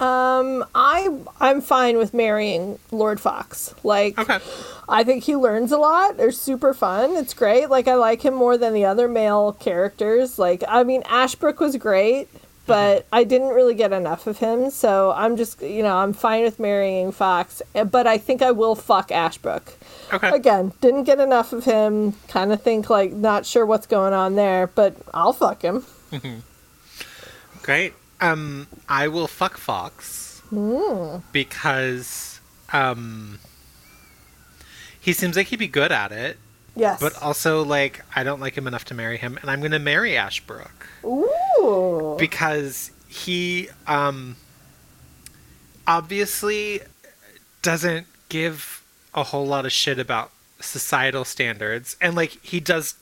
um, 0.01 0.65
I 0.75 1.09
I'm 1.39 1.61
fine 1.61 1.97
with 1.97 2.13
marrying 2.13 2.79
Lord 2.91 3.19
Fox. 3.21 3.73
Like, 3.83 4.17
Okay. 4.19 4.39
I 4.87 5.03
think 5.03 5.23
he 5.23 5.35
learns 5.35 5.71
a 5.71 5.77
lot. 5.77 6.17
They're 6.17 6.31
super 6.31 6.73
fun. 6.73 7.15
It's 7.15 7.33
great. 7.33 7.69
Like 7.69 7.87
I 7.87 7.95
like 7.95 8.21
him 8.23 8.33
more 8.33 8.57
than 8.57 8.73
the 8.73 8.85
other 8.85 9.07
male 9.07 9.53
characters. 9.53 10.37
Like 10.37 10.63
I 10.67 10.83
mean, 10.83 11.03
Ashbrook 11.05 11.59
was 11.59 11.77
great. 11.77 12.27
But 12.67 13.05
I 13.13 13.23
didn't 13.25 13.49
really 13.49 13.75
get 13.75 13.93
enough 13.93 14.25
of 14.27 14.39
him, 14.39 14.69
so 14.71 15.11
I'm 15.15 15.37
just, 15.37 15.61
you 15.61 15.83
know, 15.83 15.95
I'm 15.97 16.13
fine 16.13 16.43
with 16.43 16.59
marrying 16.59 17.11
Fox. 17.11 17.61
eh, 17.75 17.83
But 17.83 18.07
I 18.07 18.17
think 18.17 18.41
I 18.41 18.51
will 18.51 18.75
fuck 18.75 19.11
Ashbrook 19.11 19.73
Okay. 20.13 20.29
again 20.29 20.71
didn't 20.81 21.03
get 21.05 21.19
enough 21.19 21.51
of 21.53 21.65
him 21.65 22.13
kind 22.27 22.51
of 22.51 22.61
think 22.61 22.89
like 22.89 23.11
not 23.11 23.45
sure 23.45 23.65
what's 23.65 23.87
going 23.87 24.13
on 24.13 24.35
there 24.35 24.67
but 24.67 24.95
i'll 25.15 25.33
fuck 25.33 25.63
him 25.63 25.83
Great. 27.63 27.93
Um, 28.21 28.67
I 28.87 29.07
will 29.07 29.27
fuck 29.27 29.57
Fox 29.57 30.41
because 31.31 32.39
um, 32.71 33.39
he 34.99 35.11
seems 35.13 35.35
like 35.35 35.47
he'd 35.47 35.57
be 35.59 35.67
good 35.67 35.91
at 35.91 36.11
it, 36.11 36.37
yes 36.75 36.99
but 36.99 37.15
also 37.21 37.63
like 37.63 38.03
I 38.15 38.23
don't 38.23 38.39
like 38.39 38.57
him 38.57 38.67
enough 38.67 38.85
to 38.85 38.93
marry 38.93 39.17
him, 39.17 39.37
and 39.41 39.49
I'm 39.49 39.61
gonna 39.61 39.79
marry 39.79 40.17
Ashbrook 40.17 40.87
ooh 41.03 42.15
because 42.19 42.91
he 43.07 43.69
um, 43.87 44.35
obviously 45.87 46.81
doesn't 47.61 48.07
give 48.29 48.83
a 49.13 49.23
whole 49.23 49.45
lot 49.45 49.65
of 49.65 49.71
shit 49.71 49.99
about 49.99 50.31
societal 50.59 51.25
standards, 51.25 51.95
and 52.01 52.15
like 52.15 52.37
he 52.43 52.59
does 52.59 52.95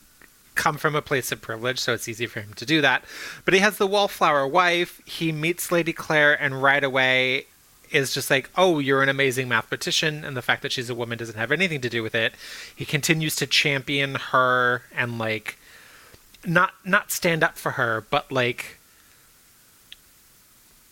come 0.54 0.76
from 0.76 0.94
a 0.94 1.02
place 1.02 1.32
of 1.32 1.40
privilege, 1.40 1.80
so 1.80 1.92
it's 1.92 2.08
easy 2.08 2.26
for 2.26 2.40
him 2.40 2.54
to 2.54 2.64
do 2.64 2.80
that. 2.80 3.04
But 3.44 3.54
he 3.54 3.60
has 3.60 3.76
the 3.76 3.86
wallflower 3.86 4.46
wife. 4.46 5.00
He 5.04 5.32
meets 5.32 5.72
Lady 5.72 5.92
Claire, 5.92 6.40
and 6.40 6.62
right 6.62 6.84
away 6.84 7.46
is 7.94 8.12
just 8.12 8.30
like, 8.30 8.50
"Oh, 8.56 8.78
you're 8.78 9.02
an 9.02 9.08
amazing 9.08 9.48
mathematician," 9.48 10.24
and 10.24 10.36
the 10.36 10.42
fact 10.42 10.62
that 10.62 10.72
she's 10.72 10.90
a 10.90 10.94
woman 10.94 11.18
doesn't 11.18 11.38
have 11.38 11.52
anything 11.52 11.80
to 11.82 11.88
do 11.88 12.02
with 12.02 12.14
it. 12.14 12.34
He 12.74 12.84
continues 12.84 13.36
to 13.36 13.46
champion 13.46 14.16
her 14.16 14.82
and 14.94 15.18
like 15.18 15.56
not 16.44 16.74
not 16.84 17.10
stand 17.10 17.42
up 17.42 17.56
for 17.56 17.72
her, 17.72 18.04
but 18.10 18.30
like 18.30 18.78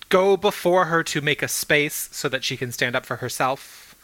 go 0.09 0.37
before 0.37 0.87
her 0.87 1.03
to 1.03 1.21
make 1.21 1.43
a 1.43 1.49
space 1.49 2.09
so 2.13 2.29
that 2.29 2.45
she 2.45 2.57
can 2.57 2.71
stand 2.71 2.95
up 2.95 3.07
for 3.07 3.17
herself. 3.17 3.95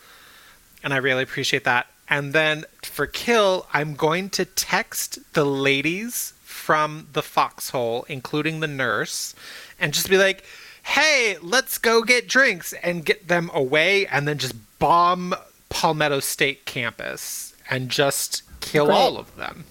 And 0.83 0.95
I 0.95 0.97
really 0.97 1.23
appreciate 1.23 1.65
that. 1.65 1.87
And 2.09 2.33
then 2.33 2.65
for 2.83 3.07
kill, 3.07 3.67
I'm 3.75 3.95
going 3.95 4.31
to 4.31 4.47
text 4.47 5.19
the 5.35 5.45
ladies 5.45 6.33
from 6.45 7.09
the 7.13 7.23
foxhole, 7.23 8.07
including 8.09 8.61
the 8.61 8.67
nurse, 8.67 9.35
and 9.79 9.93
just 9.93 10.09
be 10.09 10.17
like, 10.17 10.45
hey, 10.89 11.37
let's 11.43 11.77
go 11.79 12.03
get 12.03 12.27
drinks 12.29 12.73
and 12.83 13.05
get 13.05 13.29
them 13.29 13.51
away 13.53 14.07
and 14.07 14.27
then 14.27 14.39
just 14.39 14.55
bomb 14.79 15.35
Palmetto 15.69 16.19
State 16.21 16.65
campus 16.65 17.55
and 17.71 17.91
just 17.91 18.43
kill 18.61 18.87
Great. 18.87 18.97
all 18.97 19.19
of 19.19 19.35
them. 19.37 19.65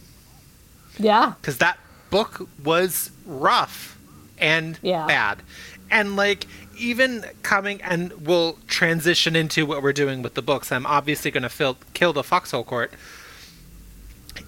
yeah 0.99 1.33
Because 1.41 1.57
that 1.57 1.79
book 2.11 2.47
was 2.63 3.11
rough 3.25 3.97
and 4.37 4.77
Yeah. 4.83 5.07
bad. 5.07 5.41
And 5.89 6.15
like, 6.15 6.45
even 6.77 7.25
coming 7.41 7.81
and 7.81 8.13
we'll 8.27 8.59
transition 8.67 9.35
into 9.35 9.65
what 9.65 9.81
we're 9.81 9.93
doing 9.93 10.21
with 10.21 10.35
the 10.35 10.41
books. 10.43 10.71
I'm 10.71 10.85
obviously 10.85 11.31
going 11.31 11.49
to 11.49 11.75
kill 11.95 12.13
the 12.13 12.23
Foxhole 12.23 12.63
Court. 12.63 12.91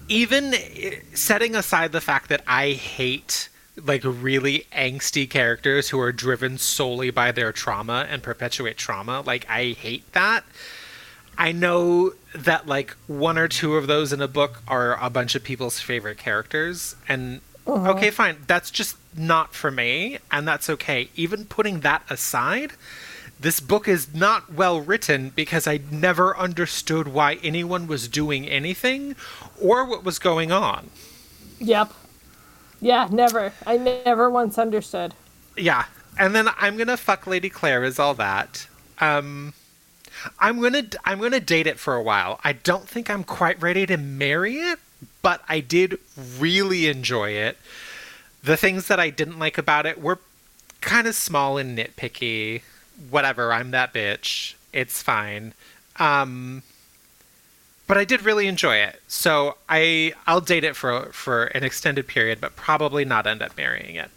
Even 0.08 0.54
eh, 0.54 1.00
setting 1.14 1.56
aside 1.56 1.90
the 1.92 2.00
fact 2.00 2.28
that 2.28 2.42
I 2.46 2.70
hate 2.70 3.48
like 3.84 4.02
really 4.04 4.66
angsty 4.72 5.28
characters 5.28 5.90
who 5.90 6.00
are 6.00 6.12
driven 6.12 6.58
solely 6.58 7.10
by 7.10 7.32
their 7.32 7.52
trauma 7.52 8.06
and 8.08 8.22
perpetuate 8.22 8.76
trauma, 8.76 9.20
like 9.20 9.46
I 9.48 9.72
hate 9.72 10.12
that. 10.12 10.44
I 11.38 11.52
know 11.52 12.12
that 12.34 12.66
like 12.66 12.96
one 13.06 13.38
or 13.38 13.48
two 13.48 13.76
of 13.76 13.86
those 13.86 14.12
in 14.12 14.20
a 14.20 14.28
book 14.28 14.62
are 14.68 15.02
a 15.02 15.10
bunch 15.10 15.34
of 15.34 15.42
people's 15.42 15.80
favorite 15.80 16.18
characters 16.18 16.96
and 17.08 17.40
uh-huh. 17.66 17.92
okay 17.92 18.10
fine. 18.10 18.36
That's 18.46 18.70
just 18.70 18.96
not 19.16 19.54
for 19.54 19.70
me 19.70 20.18
and 20.30 20.46
that's 20.46 20.68
okay. 20.68 21.08
Even 21.16 21.44
putting 21.44 21.80
that 21.80 22.02
aside 22.10 22.72
this 23.40 23.58
book 23.58 23.88
is 23.88 24.14
not 24.14 24.52
well 24.52 24.82
written 24.82 25.30
because 25.30 25.66
I 25.66 25.80
never 25.90 26.36
understood 26.36 27.08
why 27.08 27.38
anyone 27.42 27.86
was 27.86 28.06
doing 28.06 28.46
anything 28.46 29.16
or 29.58 29.86
what 29.86 30.04
was 30.04 30.18
going 30.18 30.52
on. 30.52 30.90
yep 31.58 31.92
yeah 32.80 33.08
never 33.10 33.52
i 33.66 33.76
never 33.76 34.30
once 34.30 34.58
understood 34.58 35.14
Yeah. 35.56 35.86
And 36.18 36.34
then 36.34 36.48
I'm 36.58 36.76
gonna 36.76 36.96
fuck 36.96 37.26
Lady 37.26 37.48
Claire 37.50 37.84
is 37.84 37.98
all 37.98 38.14
that. 38.14 38.66
Um 39.00 39.54
I'm 40.38 40.60
gonna 40.60 40.84
I'm 41.04 41.20
gonna 41.20 41.40
date 41.40 41.66
it 41.66 41.78
for 41.78 41.94
a 41.94 42.02
while. 42.02 42.40
I 42.44 42.52
don't 42.52 42.88
think 42.88 43.08
I'm 43.10 43.24
quite 43.24 43.60
ready 43.62 43.86
to 43.86 43.96
marry 43.96 44.56
it, 44.56 44.78
but 45.22 45.42
I 45.48 45.60
did 45.60 45.98
really 46.38 46.88
enjoy 46.88 47.30
it. 47.30 47.58
The 48.42 48.56
things 48.56 48.88
that 48.88 49.00
I 49.00 49.10
didn't 49.10 49.38
like 49.38 49.58
about 49.58 49.86
it 49.86 50.00
were 50.00 50.18
kind 50.80 51.06
of 51.06 51.14
small 51.14 51.58
and 51.58 51.78
nitpicky. 51.78 52.62
Whatever, 53.10 53.52
I'm 53.52 53.70
that 53.72 53.94
bitch. 53.94 54.54
It's 54.72 55.02
fine. 55.02 55.54
Um 55.98 56.62
but 57.90 57.98
I 57.98 58.04
did 58.04 58.22
really 58.22 58.46
enjoy 58.46 58.76
it. 58.76 59.02
So 59.08 59.56
I 59.68 60.12
I'll 60.26 60.40
date 60.40 60.62
it 60.64 60.76
for 60.76 61.06
for 61.12 61.46
an 61.46 61.64
extended 61.64 62.06
period, 62.06 62.40
but 62.40 62.54
probably 62.54 63.04
not 63.04 63.26
end 63.26 63.42
up 63.42 63.56
marrying 63.56 63.96
it. 63.96 64.10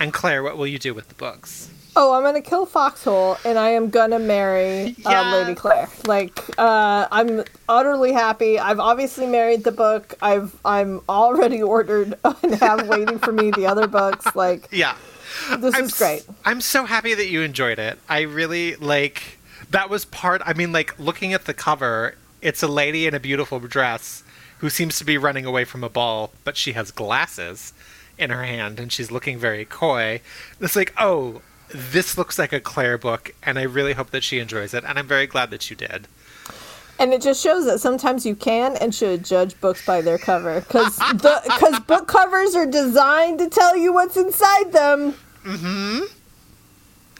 And 0.00 0.12
Claire, 0.12 0.42
what 0.42 0.56
will 0.58 0.66
you 0.66 0.78
do 0.78 0.92
with 0.92 1.08
the 1.08 1.14
books? 1.14 1.70
oh 1.94 2.14
i'm 2.14 2.22
gonna 2.22 2.40
kill 2.40 2.64
foxhole 2.64 3.36
and 3.44 3.58
i 3.58 3.68
am 3.68 3.90
gonna 3.90 4.18
marry 4.18 4.96
uh, 5.04 5.10
Yeah. 5.10 5.32
lady 5.34 5.54
claire 5.54 5.90
like 6.06 6.38
uh, 6.58 7.06
i'm 7.12 7.44
utterly 7.68 8.14
happy 8.14 8.58
i've 8.58 8.80
obviously 8.80 9.26
married 9.26 9.62
the 9.62 9.72
book 9.72 10.14
i've 10.22 10.56
i'm 10.64 11.02
already 11.06 11.60
ordered 11.76 12.14
and 12.42 12.54
have 12.54 12.88
waiting 12.88 13.18
for 13.18 13.30
me 13.30 13.50
the 13.50 13.66
other 13.66 13.86
books 13.86 14.34
like 14.34 14.68
Yeah. 14.72 14.96
this 15.58 15.74
I'm 15.74 15.84
is 15.84 15.92
great 15.98 16.20
s- 16.20 16.28
I'm 16.46 16.62
so 16.62 16.86
happy 16.86 17.12
that 17.12 17.28
you 17.28 17.42
enjoyed 17.42 17.78
it. 17.78 17.98
I 18.08 18.22
really 18.22 18.74
like 18.76 19.36
that 19.70 19.90
was 19.90 20.06
part. 20.06 20.40
I 20.46 20.54
mean, 20.54 20.72
like 20.72 20.98
looking 20.98 21.34
at 21.34 21.44
the 21.44 21.52
cover, 21.54 22.14
it's 22.42 22.62
a 22.62 22.68
lady 22.68 23.06
in 23.06 23.14
a 23.14 23.20
beautiful 23.20 23.58
dress 23.60 24.22
who 24.58 24.68
seems 24.68 24.98
to 24.98 25.04
be 25.04 25.16
running 25.16 25.46
away 25.46 25.64
from 25.64 25.82
a 25.82 25.88
ball, 25.88 26.32
but 26.44 26.56
she 26.56 26.72
has 26.72 26.90
glasses 26.90 27.72
in 28.18 28.30
her 28.30 28.44
hand 28.44 28.78
and 28.78 28.92
she's 28.92 29.10
looking 29.10 29.38
very 29.38 29.64
coy. 29.64 30.20
It's 30.60 30.76
like, 30.76 30.92
oh, 30.98 31.42
this 31.74 32.18
looks 32.18 32.38
like 32.38 32.52
a 32.52 32.60
Claire 32.60 32.98
book, 32.98 33.34
and 33.42 33.58
I 33.58 33.62
really 33.62 33.94
hope 33.94 34.10
that 34.10 34.22
she 34.22 34.38
enjoys 34.38 34.74
it, 34.74 34.84
and 34.84 34.98
I'm 34.98 35.06
very 35.06 35.26
glad 35.26 35.50
that 35.50 35.70
you 35.70 35.76
did. 35.76 36.06
And 36.98 37.14
it 37.14 37.22
just 37.22 37.42
shows 37.42 37.64
that 37.64 37.80
sometimes 37.80 38.26
you 38.26 38.36
can 38.36 38.76
and 38.76 38.94
should 38.94 39.24
judge 39.24 39.58
books 39.60 39.84
by 39.84 40.02
their 40.02 40.18
cover, 40.18 40.60
because 40.60 40.98
because 41.12 41.80
book 41.80 42.06
covers 42.06 42.54
are 42.54 42.66
designed 42.66 43.38
to 43.38 43.48
tell 43.48 43.76
you 43.76 43.92
what's 43.92 44.16
inside 44.18 44.72
them. 44.72 45.14
Mm-hmm. 45.44 46.04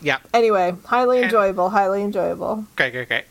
Yeah, 0.02 0.18
Anyway, 0.34 0.74
highly 0.84 1.22
enjoyable, 1.22 1.70
highly 1.70 2.02
enjoyable. 2.02 2.66
great, 2.76 2.92
great, 2.92 3.08
great. 3.08 3.24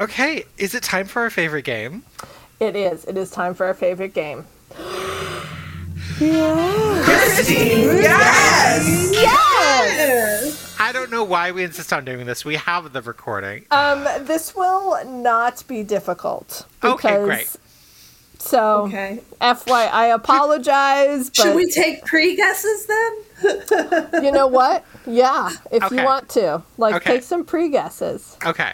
Okay, 0.00 0.44
is 0.58 0.74
it 0.74 0.82
time 0.82 1.06
for 1.06 1.22
our 1.22 1.30
favorite 1.30 1.64
game? 1.64 2.04
It 2.60 2.76
is. 2.76 3.04
It 3.04 3.16
is 3.16 3.30
time 3.30 3.54
for 3.54 3.66
our 3.66 3.74
favorite 3.74 4.14
game. 4.14 4.44
yeah. 6.20 7.02
Christine, 7.04 7.96
Yes. 7.98 9.10
Yes! 9.12 10.76
I 10.80 10.92
don't 10.92 11.10
know 11.10 11.24
why 11.24 11.50
we 11.50 11.64
insist 11.64 11.92
on 11.92 12.04
doing 12.04 12.26
this. 12.26 12.44
We 12.44 12.54
have 12.56 12.92
the 12.92 13.02
recording. 13.02 13.64
Um, 13.72 14.04
this 14.24 14.54
will 14.54 15.04
not 15.04 15.64
be 15.66 15.82
difficult. 15.82 16.66
Okay, 16.84 17.08
because- 17.08 17.24
great. 17.26 17.56
So, 18.40 18.82
Okay. 18.84 19.20
FY, 19.40 19.86
I 19.86 20.06
apologize, 20.06 21.28
Should 21.34 21.56
we 21.56 21.68
take 21.72 22.04
pre 22.04 22.36
guesses 22.36 22.86
then? 22.86 24.22
you 24.24 24.30
know 24.30 24.46
what? 24.46 24.84
Yeah, 25.06 25.50
if 25.72 25.82
Okay. 25.82 25.96
you 25.96 26.04
want 26.04 26.28
to, 26.30 26.62
like, 26.76 26.94
Okay. 26.94 27.14
take 27.14 27.24
some 27.24 27.44
pre 27.44 27.68
guesses. 27.68 28.36
Okay. 28.46 28.72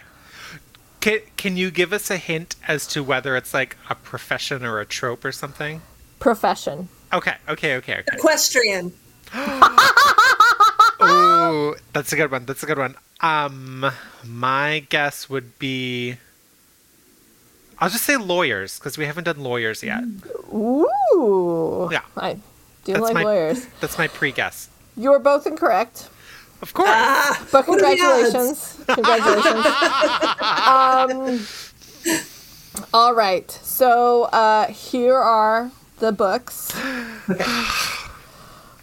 Can, 1.05 1.19
can 1.37 1.55
you 1.55 1.69
give 1.69 1.93
us 1.93 2.09
a 2.09 2.17
hint 2.17 2.55
as 2.67 2.87
to 2.87 3.03
whether 3.03 3.35
it's 3.35 3.53
like 3.53 3.77
a 3.91 3.93
profession 3.93 4.65
or 4.65 4.79
a 4.79 4.87
trope 4.87 5.23
or 5.23 5.31
something? 5.31 5.83
Profession. 6.17 6.89
Okay, 7.13 7.35
okay, 7.47 7.75
okay, 7.75 7.99
okay. 7.99 8.17
Equestrian. 8.17 8.91
Ooh, 11.03 11.75
that's 11.93 12.11
a 12.11 12.15
good 12.15 12.31
one. 12.31 12.47
That's 12.47 12.63
a 12.63 12.65
good 12.65 12.79
one. 12.79 12.95
Um, 13.21 13.85
my 14.25 14.83
guess 14.89 15.29
would 15.29 15.59
be. 15.59 16.15
I'll 17.77 17.91
just 17.91 18.05
say 18.05 18.17
lawyers 18.17 18.79
because 18.79 18.97
we 18.97 19.05
haven't 19.05 19.25
done 19.25 19.41
lawyers 19.41 19.83
yet. 19.83 20.03
Ooh. 20.51 21.87
Yeah. 21.91 22.01
I 22.17 22.39
do 22.83 22.93
That's 22.93 23.01
like 23.01 23.13
my 23.13 23.23
lawyers. 23.23 23.67
That's 23.79 23.99
my 23.99 24.07
pre-guess. 24.07 24.69
You 24.97 25.13
are 25.13 25.19
both 25.19 25.45
incorrect, 25.45 26.09
Of 26.65 26.73
course. 26.73 26.89
Ah, 26.91 27.47
but 27.51 27.67
what 27.67 27.79
are 27.79 27.91
the 27.91 27.95
congratulations. 27.95 28.79
Congratulations. 28.87 29.65
um, 32.81 32.81
all 32.91 33.13
right. 33.13 33.51
So 33.51 34.23
uh, 34.23 34.65
here 34.69 35.15
are 35.15 35.69
the 35.99 36.11
books. 36.11 36.73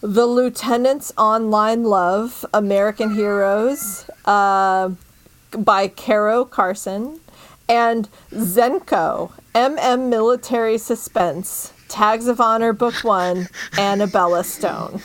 The 0.00 0.26
Lieutenant's 0.26 1.12
Online 1.18 1.82
Love, 1.82 2.44
American 2.54 3.14
Heroes, 3.16 4.08
uh, 4.26 4.90
by 5.50 5.88
Caro 5.88 6.44
Carson, 6.44 7.18
and 7.68 8.08
Zenko, 8.30 9.32
MM 9.56 10.08
Military 10.08 10.78
Suspense, 10.78 11.72
Tags 11.88 12.28
of 12.28 12.40
Honor 12.40 12.72
Book 12.72 13.02
One, 13.02 13.48
Annabella 13.76 14.44
Stone. 14.44 15.02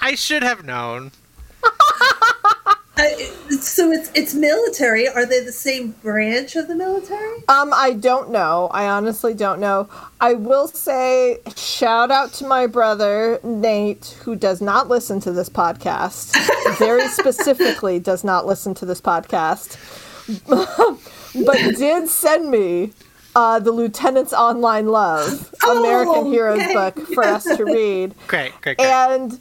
I 0.00 0.14
should 0.14 0.42
have 0.42 0.64
known. 0.64 1.12
Uh, 2.94 3.04
so 3.58 3.90
it's 3.90 4.10
it's 4.14 4.34
military. 4.34 5.08
Are 5.08 5.24
they 5.24 5.40
the 5.42 5.50
same 5.50 5.92
branch 6.02 6.56
of 6.56 6.68
the 6.68 6.74
military? 6.74 7.38
Um, 7.48 7.72
I 7.74 7.94
don't 7.98 8.30
know. 8.30 8.68
I 8.70 8.86
honestly 8.86 9.32
don't 9.32 9.60
know. 9.60 9.88
I 10.20 10.34
will 10.34 10.68
say 10.68 11.38
shout 11.56 12.10
out 12.10 12.34
to 12.34 12.46
my 12.46 12.66
brother 12.66 13.40
Nate, 13.42 14.14
who 14.22 14.36
does 14.36 14.60
not 14.60 14.88
listen 14.88 15.20
to 15.20 15.32
this 15.32 15.48
podcast. 15.48 16.36
Very 16.78 17.08
specifically, 17.08 17.98
does 17.98 18.24
not 18.24 18.44
listen 18.46 18.74
to 18.74 18.84
this 18.84 19.00
podcast, 19.00 19.78
but 21.46 21.56
did 21.78 22.08
send 22.10 22.50
me 22.50 22.92
uh, 23.34 23.58
the 23.58 23.72
Lieutenant's 23.72 24.34
Online 24.34 24.88
Love 24.88 25.50
American 25.64 26.14
Oh, 26.26 26.30
Heroes 26.30 26.60
yay. 26.60 26.74
book 26.74 26.98
for 27.14 27.24
us 27.24 27.44
to 27.44 27.64
read, 27.64 28.14
Great, 28.28 28.52
great, 28.60 28.76
great. 28.76 28.86
and 28.86 29.40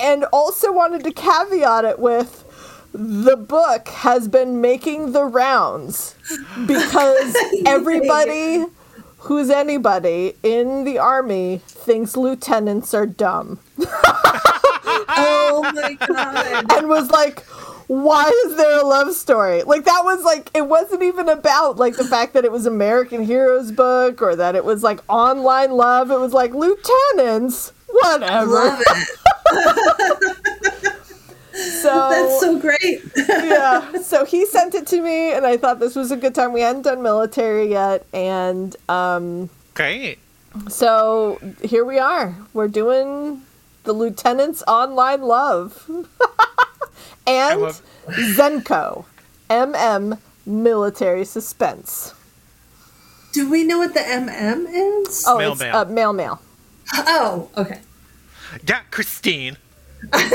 and 0.00 0.24
also 0.32 0.72
wanted 0.72 1.04
to 1.04 1.12
caveat 1.12 1.84
it 1.84 1.98
with. 1.98 2.44
The 2.92 3.36
book 3.36 3.86
has 3.88 4.26
been 4.26 4.60
making 4.60 5.12
the 5.12 5.24
rounds 5.24 6.16
because 6.66 7.36
everybody 7.66 8.64
who's 9.18 9.50
anybody 9.50 10.34
in 10.42 10.84
the 10.84 10.98
army 10.98 11.60
thinks 11.66 12.16
lieutenants 12.16 12.94
are 12.94 13.06
dumb 13.06 13.58
Oh 15.12 15.70
my 15.74 15.94
god! 15.94 16.72
and 16.72 16.88
was 16.88 17.10
like 17.10 17.40
why 17.86 18.28
is 18.46 18.56
there 18.56 18.80
a 18.80 18.84
love 18.86 19.12
story 19.14 19.62
like 19.64 19.84
that 19.84 20.02
was 20.04 20.22
like 20.24 20.48
it 20.54 20.66
wasn't 20.66 21.02
even 21.02 21.28
about 21.28 21.76
like 21.76 21.96
the 21.96 22.04
fact 22.04 22.34
that 22.34 22.44
it 22.44 22.52
was 22.52 22.64
american 22.64 23.22
heroes 23.24 23.72
book 23.72 24.22
or 24.22 24.36
that 24.36 24.54
it 24.54 24.64
was 24.64 24.82
like 24.82 25.00
online 25.08 25.72
love 25.72 26.10
it 26.10 26.18
was 26.18 26.32
like 26.32 26.54
lieutenants 26.54 27.72
whatever 27.88 28.46
Love 28.46 28.80
it. 28.80 29.08
So 31.52 32.08
That's 32.10 32.40
so 32.40 32.58
great. 32.58 33.02
yeah. 33.28 33.98
So 34.02 34.24
he 34.24 34.46
sent 34.56 34.74
it 34.74 34.86
to 34.88 35.00
me, 35.00 35.32
and 35.32 35.46
I 35.46 35.56
thought 35.56 35.80
this 35.80 35.94
was 35.96 36.10
a 36.10 36.16
good 36.16 36.34
time. 36.34 36.52
We 36.52 36.60
hadn't 36.60 36.82
done 36.82 37.02
military 37.02 37.68
yet, 37.70 38.06
and 38.12 38.74
um, 38.88 39.50
great. 39.74 40.18
so 40.68 41.38
here 41.62 41.84
we 41.84 41.98
are. 41.98 42.34
We're 42.54 42.68
doing 42.68 43.42
the 43.84 43.92
lieutenant's 43.92 44.62
online 44.68 45.22
love, 45.22 45.88
and 47.26 47.60
love- 47.62 47.82
Zenko, 48.08 49.04
MM 49.48 50.18
military 50.46 51.24
suspense. 51.24 52.14
Do 53.32 53.48
we 53.50 53.64
know 53.64 53.78
what 53.78 53.94
the 53.94 54.00
MM 54.00 54.66
is? 55.06 55.24
Oh, 55.26 55.38
Male 55.38 55.52
it's 55.52 55.60
male. 55.60 55.76
uh, 55.76 55.84
male 55.84 56.12
male. 56.12 56.42
Oh, 56.94 57.48
okay. 57.56 57.80
Yeah, 58.66 58.80
Christine. 58.90 59.56
I 60.12 60.28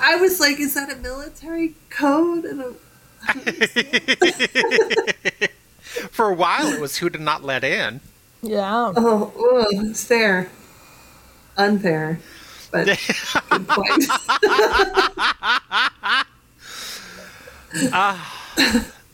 I 0.00 0.16
was 0.16 0.40
like, 0.40 0.58
is 0.58 0.74
that 0.74 0.90
a 0.92 0.96
military 0.96 1.74
code? 1.90 2.44
And 2.44 2.60
a, 2.62 2.74
For 6.10 6.28
a 6.28 6.34
while, 6.34 6.72
it 6.72 6.80
was 6.80 6.96
who 6.98 7.08
did 7.10 7.20
not 7.20 7.44
let 7.44 7.62
in. 7.64 8.00
Yeah. 8.42 8.92
oh, 8.96 9.32
ugh, 9.36 9.66
it's 9.86 10.04
fair. 10.04 10.48
Unfair. 11.56 12.20
But 12.70 12.86
good 13.50 13.68
point. 13.68 14.04
Ah. 17.92 18.42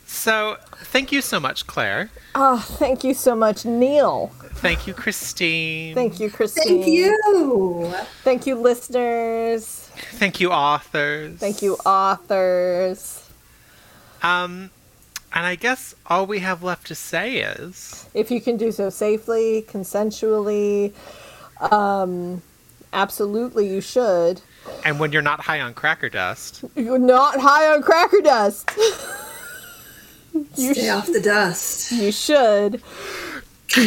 So, 0.07 0.57
thank 0.93 1.11
you 1.11 1.21
so 1.23 1.41
much, 1.41 1.67
Claire. 1.67 2.11
Oh, 2.35 2.59
thank 2.79 3.03
you 3.03 3.15
so 3.15 3.35
much, 3.35 3.65
Neil. 3.65 4.29
Thank 4.55 4.87
you, 4.87 4.95
Christine. 4.95 5.95
Thank 5.95 6.21
you, 6.21 6.31
Christine. 6.31 6.83
Thank 6.83 6.87
you. 6.87 7.93
Thank 8.23 8.47
you, 8.47 8.55
listeners. 8.55 9.91
Thank 10.13 10.41
you, 10.41 10.51
authors. 10.53 11.39
Thank 11.39 11.63
you, 11.63 11.75
authors. 11.85 13.29
Um, 14.23 14.71
and 15.35 15.47
I 15.47 15.57
guess 15.57 15.95
all 16.07 16.27
we 16.27 16.39
have 16.41 16.63
left 16.63 16.87
to 16.89 16.95
say 16.95 17.39
is 17.39 18.07
if 18.15 18.31
you 18.31 18.41
can 18.41 18.57
do 18.57 18.71
so 18.71 18.89
safely, 18.91 19.65
consensually, 19.69 20.93
um, 21.73 22.43
absolutely 22.93 23.67
you 23.67 23.81
should. 23.81 24.41
and 24.85 25.01
when 25.01 25.11
you're 25.11 25.23
not 25.23 25.41
high 25.41 25.61
on 25.61 25.75
cracker 25.75 26.09
dust, 26.09 26.63
You're 26.77 26.99
not 26.99 27.41
high 27.41 27.67
on 27.73 27.83
cracker 27.83 28.21
dust. 28.21 28.71
You 30.57 30.75
Stay 30.75 30.87
sh- 30.87 30.91
off 30.91 31.07
the 31.13 31.21
dust. 31.21 31.93
You 31.93 32.13
should. 32.13 32.83
Keep 33.69 33.85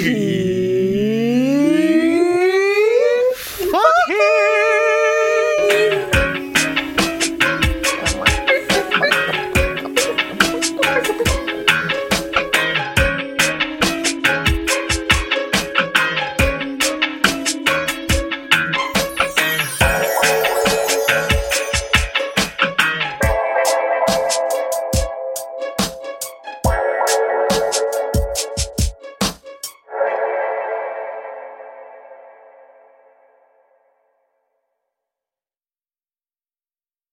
fucking. 3.35 4.54